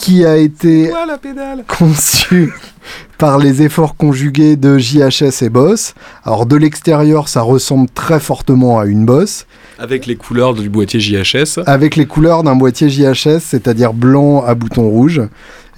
qui 0.00 0.24
a 0.24 0.36
été 0.36 0.92
Ouais, 0.92 1.06
la 1.06 1.16
pédale. 1.18 1.64
conçue 1.66 2.52
par 3.18 3.38
les 3.38 3.62
efforts 3.62 3.96
conjugués 3.96 4.56
de 4.56 4.76
JHS 4.78 5.42
et 5.42 5.48
Boss. 5.48 5.94
Alors, 6.24 6.44
de 6.46 6.54
l'extérieur, 6.56 7.28
ça 7.28 7.40
ressemble 7.42 7.88
très 7.88 8.20
fortement 8.20 8.78
à 8.78 8.84
une 8.86 9.06
Boss, 9.06 9.46
Avec 9.78 10.06
les 10.06 10.16
couleurs 10.16 10.54
du 10.54 10.68
boîtier 10.68 11.00
JHS. 11.00 11.60
avec 11.66 11.96
les 11.96 12.06
couleurs 12.06 12.42
d'un 12.42 12.56
boîtier 12.56 12.88
JHS, 12.90 13.40
c'est-à-dire 13.40 13.92
blanc 13.94 14.44
à 14.44 14.54
bouton 14.54 14.88
rouge. 14.88 15.22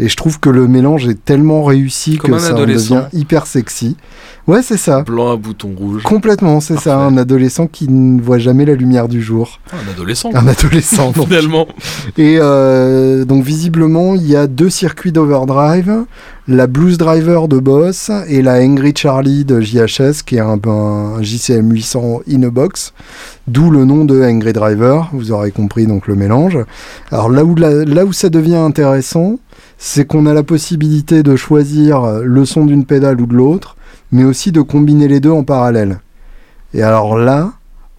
Et 0.00 0.08
je 0.08 0.16
trouve 0.16 0.38
que 0.38 0.48
le 0.48 0.68
mélange 0.68 1.08
est 1.08 1.24
tellement 1.24 1.64
réussi 1.64 2.18
Comme 2.18 2.30
que 2.30 2.36
un 2.36 2.38
ça 2.38 2.52
devient 2.52 3.02
hyper 3.12 3.46
sexy. 3.46 3.96
Ouais, 4.46 4.62
c'est 4.62 4.76
ça. 4.76 5.02
Blanc 5.02 5.32
à 5.32 5.36
bouton 5.36 5.74
rouge. 5.76 6.02
Complètement, 6.04 6.60
c'est 6.60 6.78
ça. 6.78 6.96
Un 6.98 7.16
adolescent 7.18 7.66
qui 7.66 7.88
ne 7.88 8.20
voit 8.22 8.38
jamais 8.38 8.64
la 8.64 8.74
lumière 8.74 9.08
du 9.08 9.20
jour. 9.20 9.60
Ah, 9.72 9.76
un 9.86 9.90
adolescent. 9.92 10.30
Un 10.34 10.46
adolescent. 10.46 11.10
donc. 11.12 11.26
Finalement. 11.26 11.66
Et 12.16 12.38
euh, 12.40 13.24
donc 13.24 13.42
visiblement, 13.44 14.14
il 14.14 14.26
y 14.26 14.36
a 14.36 14.46
deux 14.46 14.70
circuits 14.70 15.12
d'overdrive, 15.12 16.04
la 16.46 16.66
Blues 16.66 16.96
Driver 16.96 17.48
de 17.48 17.58
Boss 17.58 18.10
et 18.28 18.40
la 18.40 18.54
Angry 18.60 18.94
Charlie 18.96 19.44
de 19.44 19.60
JHS, 19.60 20.22
qui 20.24 20.36
est 20.36 20.40
un, 20.40 20.58
un 20.66 21.20
JCM 21.22 21.70
800 21.72 22.20
in 22.30 22.42
a 22.44 22.50
box, 22.50 22.94
d'où 23.48 23.70
le 23.70 23.84
nom 23.84 24.04
de 24.06 24.22
Angry 24.22 24.52
Driver. 24.54 25.10
Vous 25.12 25.30
aurez 25.32 25.50
compris 25.50 25.86
donc 25.86 26.06
le 26.06 26.14
mélange. 26.14 26.56
Alors 27.10 27.28
là 27.28 27.44
où, 27.44 27.54
la- 27.54 27.84
là 27.84 28.04
où 28.06 28.12
ça 28.14 28.30
devient 28.30 28.54
intéressant, 28.56 29.38
c'est 29.78 30.04
qu'on 30.04 30.26
a 30.26 30.34
la 30.34 30.42
possibilité 30.42 31.22
de 31.22 31.36
choisir 31.36 32.20
le 32.22 32.44
son 32.44 32.66
d'une 32.66 32.84
pédale 32.84 33.20
ou 33.20 33.26
de 33.26 33.34
l'autre, 33.34 33.76
mais 34.12 34.24
aussi 34.24 34.52
de 34.52 34.60
combiner 34.60 35.08
les 35.08 35.20
deux 35.20 35.30
en 35.30 35.44
parallèle. 35.44 36.00
Et 36.74 36.82
alors 36.82 37.16
là, 37.16 37.52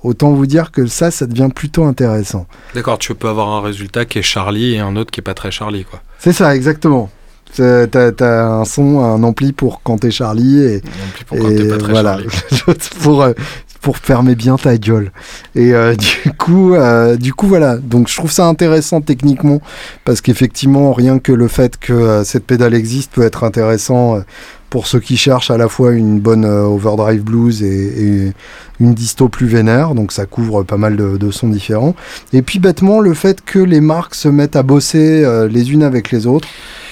autant 0.04 0.32
vous 0.32 0.46
dire 0.46 0.72
que 0.72 0.86
ça, 0.86 1.12
ça 1.12 1.26
devient 1.26 1.50
plutôt 1.54 1.84
intéressant. 1.84 2.46
D'accord, 2.76 3.00
tu 3.00 3.16
peux 3.16 3.28
avoir 3.28 3.50
un 3.50 3.62
résultat 3.62 4.06
qui 4.06 4.20
est 4.20 4.24
Charlie 4.24 4.76
et 4.76 4.80
un 4.80 4.96
autre 4.96 5.12
qui 5.12 5.20
est 5.20 5.24
pas 5.24 5.34
très 5.34 5.52
Charlie, 5.52 5.86
quoi. 5.86 6.02
C'est 6.20 6.34
ça, 6.34 6.56
exactement. 6.56 7.10
T'as 7.56 7.88
t'as 7.88 8.46
un 8.46 8.66
son, 8.66 9.00
un 9.00 9.24
ampli 9.24 9.54
pour 9.54 9.82
quand 9.82 9.98
t'es 9.98 10.12
Charlie 10.12 10.62
et, 10.62 10.76
Non 10.76 11.10
plus 11.16 11.26
pour 11.26 11.38
quand 11.40 11.50
et 11.50 11.68
pas 11.68 11.78
très 11.78 11.92
voilà, 11.92 12.20
Charlie. 12.52 12.78
pour, 13.02 13.24
euh, 13.24 13.34
pour 13.82 13.98
fermer 13.98 14.36
bien 14.36 14.58
ta 14.58 14.78
gueule. 14.78 15.12
Et 15.56 15.74
euh, 15.74 15.96
du 16.24 16.32
coup, 16.34 16.74
euh, 16.74 17.16
du 17.16 17.34
coup, 17.34 17.48
voilà. 17.48 17.78
Donc, 17.78 18.08
je 18.08 18.16
trouve 18.16 18.32
ça 18.32 18.46
intéressant 18.46 19.02
techniquement 19.02 19.62
parce 20.06 20.22
qu'effectivement, 20.22 20.94
rien 20.94 21.20
que 21.20 21.32
le 21.32 21.48
fait 21.48 21.78
que 21.78 21.94
euh, 21.94 22.24
cette 22.24 22.46
pédale 22.46 22.74
existe 22.74 23.12
peut 23.12 23.24
être 23.24 23.44
intéressant 23.44 24.22
pour 24.70 24.86
ceux 24.86 25.00
qui 25.00 25.18
cherchent 25.18 25.50
à 25.50 25.58
la 25.58 25.68
fois 25.68 25.94
une 25.94 26.20
bonne 26.20 26.46
overdrive 26.46 27.24
blues 27.24 27.64
et, 27.64 28.34
une 28.80 28.94
disto 28.94 29.28
plus 29.28 29.48
vénère. 29.48 29.96
Donc, 29.96 30.12
ça 30.12 30.26
couvre 30.26 30.64
pas 30.64 30.78
mal 30.78 30.96
de, 30.96 31.32
sons 31.32 31.50
différents. 31.50 31.96
Et 32.34 32.42
puis, 32.42 32.60
bêtement, 32.60 33.00
le 33.00 33.14
fait 33.14 33.42
que 33.44 33.60
les 33.60 33.82
marques 33.82 34.16
se 34.16 34.30
mettent 34.30 34.56
à 34.56 34.64
bosser 34.64 35.26
les 35.50 35.72
unes 35.72 35.84
avec 35.84 36.12
les 36.12 36.28
autres. 36.28 36.48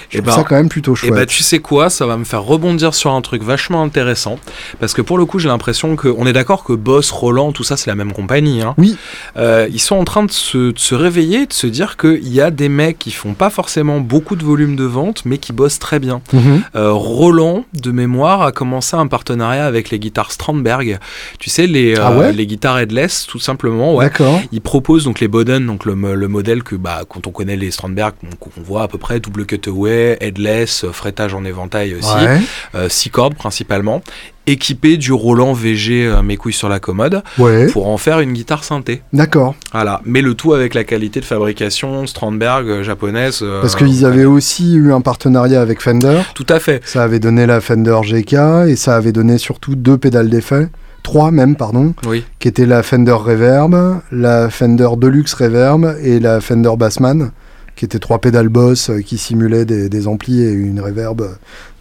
Je 0.10 0.18
Eh 0.20 0.22
trouve 0.22 0.34
ben, 0.34 0.42
ça 0.42 0.44
quand 0.48 0.56
même 0.56 0.70
plutôt 0.70 0.94
Et 0.94 0.96
chouette. 0.96 1.14
bah 1.14 1.26
tu 1.26 1.44
sais 1.44 1.60
quoi, 1.60 1.90
ça 1.90 2.06
va 2.06 2.18
me 2.18 2.24
faire 2.24 2.44
rebondir 2.44 2.94
sur 2.96 3.12
un 3.12 3.22
truc 3.22 3.44
vachement 3.44 3.84
intéressant 3.84 4.40
parce 4.80 4.94
que 4.94 5.02
pour 5.02 5.18
le 5.18 5.26
coup 5.26 5.40
j'ai 5.40 5.50
l'impression 5.50 5.96
que 5.96 6.08
on 6.08 6.26
est 6.26 6.34
d'accord 6.34 6.64
que 6.64 6.74
Boss, 6.74 7.12
Roland, 7.12 7.52
tout 7.52 7.64
ça 7.64 7.76
c'est 7.78 7.90
la 7.90 7.96
même 7.96 8.14
compagnie. 8.14 8.62
Hein. 8.62 8.74
Oui. 8.78 8.96
Euh, 9.36 9.68
ils 9.72 9.80
sont 9.82 9.96
en 9.98 10.04
train 10.06 10.24
de 10.24 10.32
se, 10.32 10.72
de 10.72 10.80
se 10.80 10.96
réveiller, 10.96 11.46
de 11.46 11.54
se 11.54 11.68
dire 11.68 11.98
qu'il 11.98 12.28
y 12.30 12.40
a 12.42 12.52
des 12.52 12.70
mecs 12.70 13.00
qui 13.00 13.12
font 13.12 13.34
pas 13.34 13.50
forcément 13.50 14.00
beaucoup 14.00 14.36
de 14.36 14.44
volume 14.46 14.76
de 14.76 14.84
vente 14.86 15.24
mais 15.26 15.38
qui 15.38 15.52
bossent 15.54 15.80
très 15.80 16.00
bien. 16.00 16.22
Mhm. 16.34 16.62
Euh, 16.76 16.92
Roland, 16.94 17.66
de 17.74 17.92
mémoire, 17.92 18.42
a 18.44 18.52
commencé 18.52 18.96
un 18.96 19.08
partenariat 19.08 19.66
avec 19.66 19.90
les 19.90 20.00
guitares 20.00 20.32
Strandberg. 20.32 21.00
Tu 21.40 21.50
sais 21.50 21.68
les 21.68 21.96
Ah 21.98 22.12
euh, 22.12 22.32
les 22.32 22.48
guitares 22.48 22.80
headless 22.80 23.26
tout 23.28 23.40
simplement. 23.40 23.96
Ouais. 23.96 24.06
D'accord. 24.06 24.40
Ils 24.52 24.62
proposent 24.62 25.04
donc 25.06 25.20
les 25.20 25.28
Boden, 25.28 25.66
donc 25.66 25.86
le, 25.86 25.96
mo- 25.96 26.16
le 26.16 26.28
modèle 26.28 26.64
que 26.64 26.76
bah, 26.76 27.02
quand 27.10 27.28
on 27.28 27.32
connaît 27.32 27.58
les 27.58 27.72
Strandberg, 27.72 28.14
qu'on 28.40 28.50
qu'on 28.50 28.62
voit 28.62 28.84
à 28.84 28.88
peu 28.88 28.98
près 28.98 29.20
double 29.20 29.46
cutaway, 29.46 29.97
headless, 30.22 30.84
euh, 30.84 30.92
fretage 30.92 31.34
en 31.34 31.44
éventail 31.46 31.96
aussi, 31.96 32.14
Ouais. 32.16 32.40
euh, 32.76 32.90
six 32.90 33.10
cordes 33.10 33.36
principalement, 33.36 34.02
équipé 34.46 34.98
du 34.98 35.12
Roland 35.12 35.54
VG 35.54 36.06
euh, 36.08 36.22
mes 36.22 36.38
couilles 36.38 36.54
sur 36.54 36.70
la 36.70 36.80
commode 36.80 37.22
Ouais. 37.38 37.68
pour 37.68 37.88
en 37.88 37.98
faire 37.98 38.20
une 38.20 38.34
guitare 38.34 38.64
synthé. 38.64 39.02
D'accord. 39.14 39.56
Voilà, 39.74 40.02
mais 40.06 40.22
le 40.22 40.34
tout 40.36 40.54
avec 40.54 40.74
la 40.74 40.84
qualité 40.84 41.20
de 41.20 41.26
fabrication 41.26 42.08
Strandberg 42.08 42.68
euh, 42.70 42.84
japonaise. 42.84 43.40
euh, 43.42 43.62
Parce 43.62 43.76
qu'ils 43.76 44.06
avaient 44.06 44.26
aussi 44.26 44.76
eu 44.76 44.94
un 44.94 45.02
partenariat 45.02 45.62
avec 45.62 45.82
Fender. 45.82 46.22
Tout 46.34 46.46
à 46.50 46.60
fait. 46.60 46.82
Ça 46.86 47.04
avait 47.04 47.20
donné 47.20 47.46
la 47.46 47.60
Fender 47.62 47.98
GK 48.04 48.68
et 48.70 48.76
ça 48.76 48.96
avait 48.96 49.12
donné 49.12 49.38
surtout 49.38 49.76
deux 49.76 49.98
pédales 49.98 50.30
d'effet. 50.30 50.68
Trois 51.04 51.32
même, 51.32 51.56
pardon. 51.56 51.94
Oui. 52.06 52.26
Qui 52.40 52.48
étaient 52.50 52.66
la 52.66 52.84
Fender 52.84 53.14
Reverb, 53.14 54.02
la 54.12 54.50
Fender 54.50 54.90
Deluxe 54.98 55.34
Reverb 55.36 55.96
et 56.04 56.20
la 56.20 56.42
Fender 56.42 56.72
Bassman. 56.78 57.32
Qui 57.78 57.86
étaient 57.86 58.00
trois 58.00 58.20
pédales 58.20 58.50
Boss 58.50 58.90
euh, 58.90 59.00
qui 59.02 59.18
simulaient 59.18 59.64
des, 59.64 59.88
des 59.88 60.08
amplis 60.08 60.42
et 60.42 60.52
une 60.52 60.82
Reverb 60.82 61.22
euh, 61.22 61.30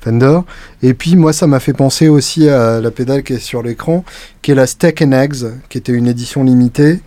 Fender. 0.01 0.40
Et 0.82 0.94
puis 0.94 1.16
moi, 1.16 1.32
ça 1.32 1.49
m'a 1.49 1.59
fait 1.59 1.72
penser 1.72 2.07
aussi 2.09 2.49
à 2.49 2.80
la 2.80 2.90
pédale 2.92 3.24
qui 3.24 3.32
est 3.32 3.38
sur 3.40 3.62
l'écran, 3.62 4.05
qui 4.42 4.53
est 4.53 4.55
la 4.55 4.66
Steak 4.68 5.03
and 5.03 5.11
Eggs, 5.12 5.47
qui 5.68 5.78
était 5.78 5.92
une 5.92 6.07
édition 6.07 6.44
limitée, 6.44 7.01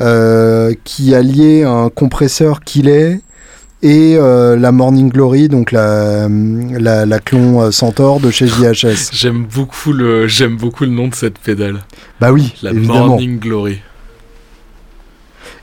euh, 0.00 0.74
qui 0.84 1.14
alliait 1.14 1.62
un 1.62 1.88
compresseur 1.88 2.60
Killet 2.60 3.20
et 3.82 4.16
euh, 4.16 4.56
la 4.56 4.70
Morning 4.70 5.08
Glory, 5.10 5.48
donc 5.48 5.72
la, 5.72 6.28
la, 6.28 7.06
la 7.06 7.18
clon 7.18 7.62
euh, 7.62 7.70
Centaur 7.70 8.20
de 8.20 8.30
chez 8.30 8.46
JHS. 8.46 9.10
J'aime 9.12 9.44
beaucoup 9.44 9.92
le 9.92 10.28
j'aime 10.28 10.56
beaucoup 10.56 10.84
le 10.84 10.90
nom 10.90 11.08
de 11.08 11.14
cette 11.14 11.38
pédale, 11.38 11.80
Bah 12.20 12.32
oui, 12.32 12.54
la 12.62 12.70
évidemment. 12.70 13.06
Morning 13.08 13.38
Glory. 13.38 13.78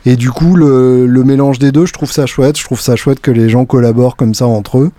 Et 0.06 0.16
du 0.16 0.32
coup, 0.32 0.56
le, 0.56 1.06
le 1.06 1.24
mélange 1.24 1.60
des 1.60 1.72
deux, 1.72 1.86
je 1.86 1.94
trouve 1.94 2.12
ça 2.12 2.26
chouette. 2.26 2.58
Je 2.58 2.64
trouve 2.64 2.80
ça 2.80 2.96
chouette 2.96 3.20
que 3.20 3.32
les 3.32 3.50
gens 3.50 3.66
collaborent 3.66 4.16
comme 4.16 4.34
ça 4.34 4.48
entre 4.48 4.80
eux. 4.80 4.92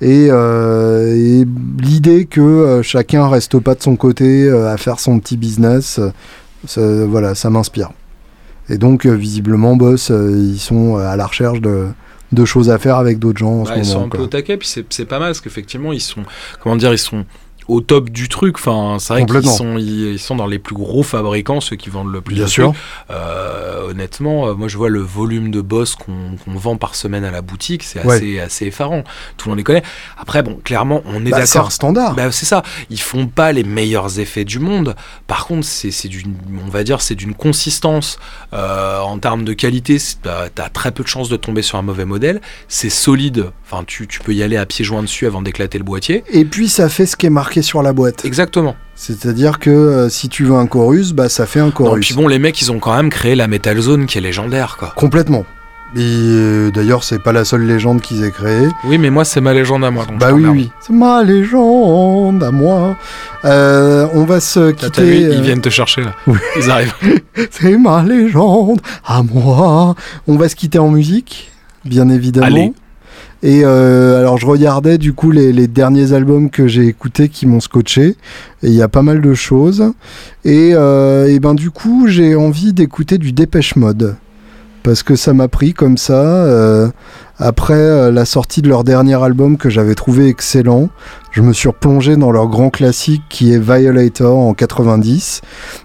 Et, 0.00 0.28
euh, 0.30 1.14
et 1.14 1.46
l'idée 1.80 2.26
que 2.26 2.40
euh, 2.40 2.82
chacun 2.82 3.28
reste 3.28 3.58
pas 3.58 3.74
de 3.74 3.82
son 3.82 3.96
côté 3.96 4.44
euh, 4.44 4.70
à 4.72 4.76
faire 4.76 4.98
son 5.00 5.18
petit 5.18 5.36
business, 5.36 6.00
ça, 6.66 6.80
voilà, 7.06 7.34
ça 7.34 7.48
m'inspire. 7.48 7.90
Et 8.68 8.76
donc, 8.76 9.06
visiblement, 9.06 9.76
Boss, 9.76 10.10
ils 10.10 10.58
sont 10.58 10.96
à 10.96 11.16
la 11.16 11.26
recherche 11.26 11.60
de, 11.60 11.86
de 12.32 12.44
choses 12.44 12.70
à 12.70 12.78
faire 12.78 12.96
avec 12.96 13.18
d'autres 13.18 13.38
gens 13.38 13.60
en 13.60 13.64
ce 13.64 13.72
ils 13.76 13.84
sont 13.84 14.00
moment. 14.00 14.06
un 14.06 14.08
peu 14.16 14.22
au 14.22 14.26
taquet, 14.26 14.56
puis 14.56 14.68
c'est 14.68 14.84
c'est 14.90 15.04
pas 15.04 15.18
mal 15.18 15.28
parce 15.28 15.40
qu'effectivement 15.40 15.92
ils 15.92 16.00
sont 16.00 16.22
comment 16.62 16.76
dire 16.76 16.92
ils 16.92 16.98
sont 16.98 17.24
au 17.68 17.80
top 17.80 18.10
du 18.10 18.28
truc. 18.28 18.56
Enfin, 18.58 18.96
c'est 18.98 19.12
vrai 19.14 19.26
qu'ils 19.26 19.48
sont 19.50 19.76
ils, 19.78 20.18
sont 20.18 20.36
dans 20.36 20.46
les 20.46 20.58
plus 20.58 20.74
gros 20.74 21.02
fabricants, 21.02 21.60
ceux 21.60 21.76
qui 21.76 21.90
vendent 21.90 22.12
le 22.12 22.20
plus 22.20 22.34
Bien 22.34 22.44
de 22.44 22.50
sûr. 22.50 22.72
Euh, 23.10 23.90
honnêtement, 23.90 24.48
euh, 24.48 24.54
moi 24.54 24.68
je 24.68 24.76
vois 24.76 24.88
le 24.88 25.00
volume 25.00 25.50
de 25.50 25.60
boss 25.60 25.94
qu'on 25.94 26.36
vend 26.46 26.76
par 26.76 26.94
semaine 26.94 27.24
à 27.24 27.30
la 27.30 27.42
boutique, 27.42 27.82
c'est 27.82 28.04
Ouais. 28.04 28.16
assez 28.16 28.40
assez 28.40 28.66
effarant. 28.66 29.04
Tout 29.36 29.48
le 29.48 29.50
monde 29.50 29.58
les 29.58 29.64
connaît. 29.64 29.82
Après 30.18 30.42
bon, 30.42 30.58
clairement 30.64 31.02
on 31.06 31.24
est 31.26 31.30
Bah, 31.30 31.44
c'est 31.46 31.54
d'accord. 31.54 31.68
un 31.68 31.70
standard. 31.70 32.14
Bah, 32.14 32.30
c'est 32.32 32.46
ça, 32.46 32.62
ils 32.90 33.00
font 33.00 33.26
pas 33.26 33.52
les 33.52 33.64
meilleurs 33.64 34.18
effets 34.20 34.44
du 34.44 34.58
monde. 34.58 34.94
Par 35.26 35.46
contre, 35.46 35.66
c'est 35.66 35.90
c'est 35.90 36.08
d'une, 36.08 36.34
on 36.66 36.70
va 36.70 36.84
dire, 36.84 37.00
c'est 37.00 37.14
d'une 37.14 37.34
consistance 37.34 38.18
euh, 38.52 39.00
en 39.00 39.18
termes 39.18 39.44
de 39.44 39.52
qualité. 39.52 39.98
c'est- 39.98 40.18
bah, 40.22 40.48
T'as 40.54 40.68
très 40.68 40.90
peu 40.92 41.02
de 41.02 41.08
chances 41.08 41.28
de 41.28 41.36
tomber 41.36 41.62
sur 41.62 41.78
un 41.78 41.82
mauvais 41.82 42.04
modèle. 42.04 42.40
C'est 42.68 42.90
solide. 42.90 43.50
Enfin, 43.64 43.84
tu, 43.86 44.06
tu 44.06 44.20
peux 44.20 44.34
y 44.34 44.42
aller 44.42 44.56
à 44.56 44.66
pieds 44.66 44.84
joints 44.84 45.02
dessus 45.02 45.26
avant 45.26 45.42
d'éclater 45.42 45.78
le 45.78 45.84
boîtier. 45.84 46.22
Et 46.30 46.44
puis, 46.44 46.68
ça 46.68 46.88
fait 46.88 47.06
ce 47.06 47.16
qui 47.16 47.26
est 47.26 47.30
marqué 47.30 47.53
sur 47.62 47.82
la 47.82 47.92
boîte. 47.92 48.24
Exactement. 48.24 48.76
C'est-à-dire 48.94 49.58
que 49.58 49.70
euh, 49.70 50.08
si 50.08 50.28
tu 50.28 50.44
veux 50.44 50.54
un 50.54 50.66
chorus, 50.66 51.12
bah, 51.12 51.28
ça 51.28 51.46
fait 51.46 51.60
un 51.60 51.70
chorus. 51.70 52.06
puis 52.06 52.14
bon, 52.14 52.28
les 52.28 52.38
mecs, 52.38 52.60
ils 52.60 52.70
ont 52.70 52.78
quand 52.78 52.94
même 52.94 53.10
créé 53.10 53.34
la 53.34 53.48
Metal 53.48 53.78
Zone 53.80 54.06
qui 54.06 54.18
est 54.18 54.20
légendaire, 54.20 54.76
quoi. 54.78 54.92
Complètement. 54.96 55.44
Et 55.96 56.00
euh, 56.00 56.70
d'ailleurs, 56.72 57.04
c'est 57.04 57.20
pas 57.20 57.32
la 57.32 57.44
seule 57.44 57.66
légende 57.66 58.00
qu'ils 58.00 58.24
aient 58.24 58.32
créée. 58.32 58.66
Oui, 58.84 58.98
mais 58.98 59.10
moi, 59.10 59.24
c'est 59.24 59.40
ma 59.40 59.54
légende 59.54 59.84
à 59.84 59.92
moi. 59.92 60.04
donc 60.06 60.18
Bah 60.18 60.32
oui, 60.32 60.44
oui. 60.44 60.70
C'est 60.80 60.92
ma 60.92 61.22
légende 61.22 62.42
à 62.42 62.50
moi. 62.50 62.96
Euh, 63.44 64.08
on 64.12 64.24
va 64.24 64.40
se 64.40 64.72
quitter. 64.72 65.04
vu, 65.04 65.24
euh, 65.24 65.34
ils 65.36 65.42
viennent 65.42 65.60
te 65.60 65.68
chercher 65.68 66.00
là. 66.02 66.12
Oui. 66.26 66.38
Ils 66.56 66.68
arrivent. 66.68 66.94
C'est 67.50 67.76
ma 67.76 68.02
légende 68.02 68.80
à 69.04 69.22
moi. 69.22 69.94
On 70.26 70.36
va 70.36 70.48
se 70.48 70.56
quitter 70.56 70.80
en 70.80 70.88
musique, 70.88 71.52
bien 71.84 72.08
évidemment. 72.08 72.46
Allez. 72.46 72.72
Et 73.46 73.60
euh, 73.62 74.18
alors, 74.18 74.38
je 74.38 74.46
regardais 74.46 74.96
du 74.96 75.12
coup 75.12 75.30
les, 75.30 75.52
les 75.52 75.66
derniers 75.68 76.14
albums 76.14 76.48
que 76.48 76.66
j'ai 76.66 76.86
écoutés 76.86 77.28
qui 77.28 77.46
m'ont 77.46 77.60
scotché. 77.60 78.16
Et 78.62 78.68
il 78.68 78.72
y 78.72 78.80
a 78.80 78.88
pas 78.88 79.02
mal 79.02 79.20
de 79.20 79.34
choses. 79.34 79.92
Et, 80.46 80.70
euh, 80.72 81.26
et 81.26 81.38
ben 81.40 81.54
du 81.54 81.70
coup, 81.70 82.06
j'ai 82.08 82.34
envie 82.36 82.72
d'écouter 82.72 83.18
du 83.18 83.32
Dépêche 83.32 83.76
Mode. 83.76 84.16
Parce 84.82 85.02
que 85.02 85.14
ça 85.14 85.34
m'a 85.34 85.48
pris 85.48 85.74
comme 85.74 85.98
ça. 85.98 86.24
euh, 86.24 86.88
après 87.38 87.74
euh, 87.74 88.10
la 88.10 88.24
sortie 88.24 88.62
de 88.62 88.68
leur 88.68 88.82
dernier 88.84 89.22
album 89.22 89.58
que 89.58 89.68
j'avais 89.68 89.94
trouvé 89.94 90.28
excellent, 90.28 90.88
je 91.32 91.42
me 91.42 91.52
suis 91.52 91.68
replongé 91.68 92.16
dans 92.16 92.30
leur 92.30 92.48
grand 92.48 92.70
classique 92.70 93.22
qui 93.28 93.52
est 93.52 93.58
Violator 93.58 94.38
en 94.38 94.54
90. 94.54 95.42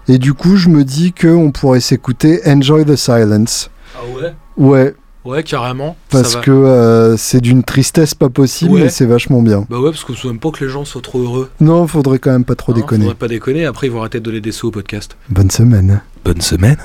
Et 0.08 0.16
du 0.16 0.32
coup, 0.32 0.56
je 0.56 0.70
me 0.70 0.82
dis 0.84 1.12
qu'on 1.12 1.50
pourrait 1.50 1.80
s'écouter 1.80 2.40
Enjoy 2.46 2.86
the 2.86 2.96
Silence. 2.96 3.70
Ah 3.96 4.00
ouais? 4.16 4.32
Ouais, 4.56 4.94
Ouais, 5.24 5.42
carrément. 5.42 5.96
Parce 6.10 6.36
que 6.36 6.50
euh, 6.50 7.16
c'est 7.16 7.40
d'une 7.40 7.62
tristesse 7.62 8.14
pas 8.14 8.30
possible, 8.30 8.72
Ouais. 8.72 8.80
mais 8.84 8.88
c'est 8.88 9.04
vachement 9.06 9.42
bien. 9.42 9.66
Bah 9.68 9.78
ouais, 9.78 9.90
parce 9.90 10.04
que 10.04 10.12
même 10.26 10.38
pas 10.38 10.50
que 10.50 10.64
les 10.64 10.70
gens 10.70 10.84
soient 10.84 11.02
trop 11.02 11.18
heureux. 11.22 11.50
Non, 11.60 11.86
faudrait 11.86 12.18
quand 12.18 12.30
même 12.32 12.44
pas 12.44 12.54
trop 12.54 12.72
Hein, 12.72 12.76
déconner. 12.76 13.04
Faudrait 13.04 13.18
pas 13.18 13.28
déconner. 13.28 13.64
Après, 13.66 13.86
ils 13.86 13.90
vont 13.92 14.00
arrêter 14.00 14.18
de 14.20 14.24
donner 14.24 14.40
des 14.40 14.52
sous 14.52 14.68
au 14.68 14.70
podcast. 14.70 15.16
Bonne 15.28 15.50
semaine. 15.50 16.00
Bonne 16.24 16.40
semaine. 16.40 16.78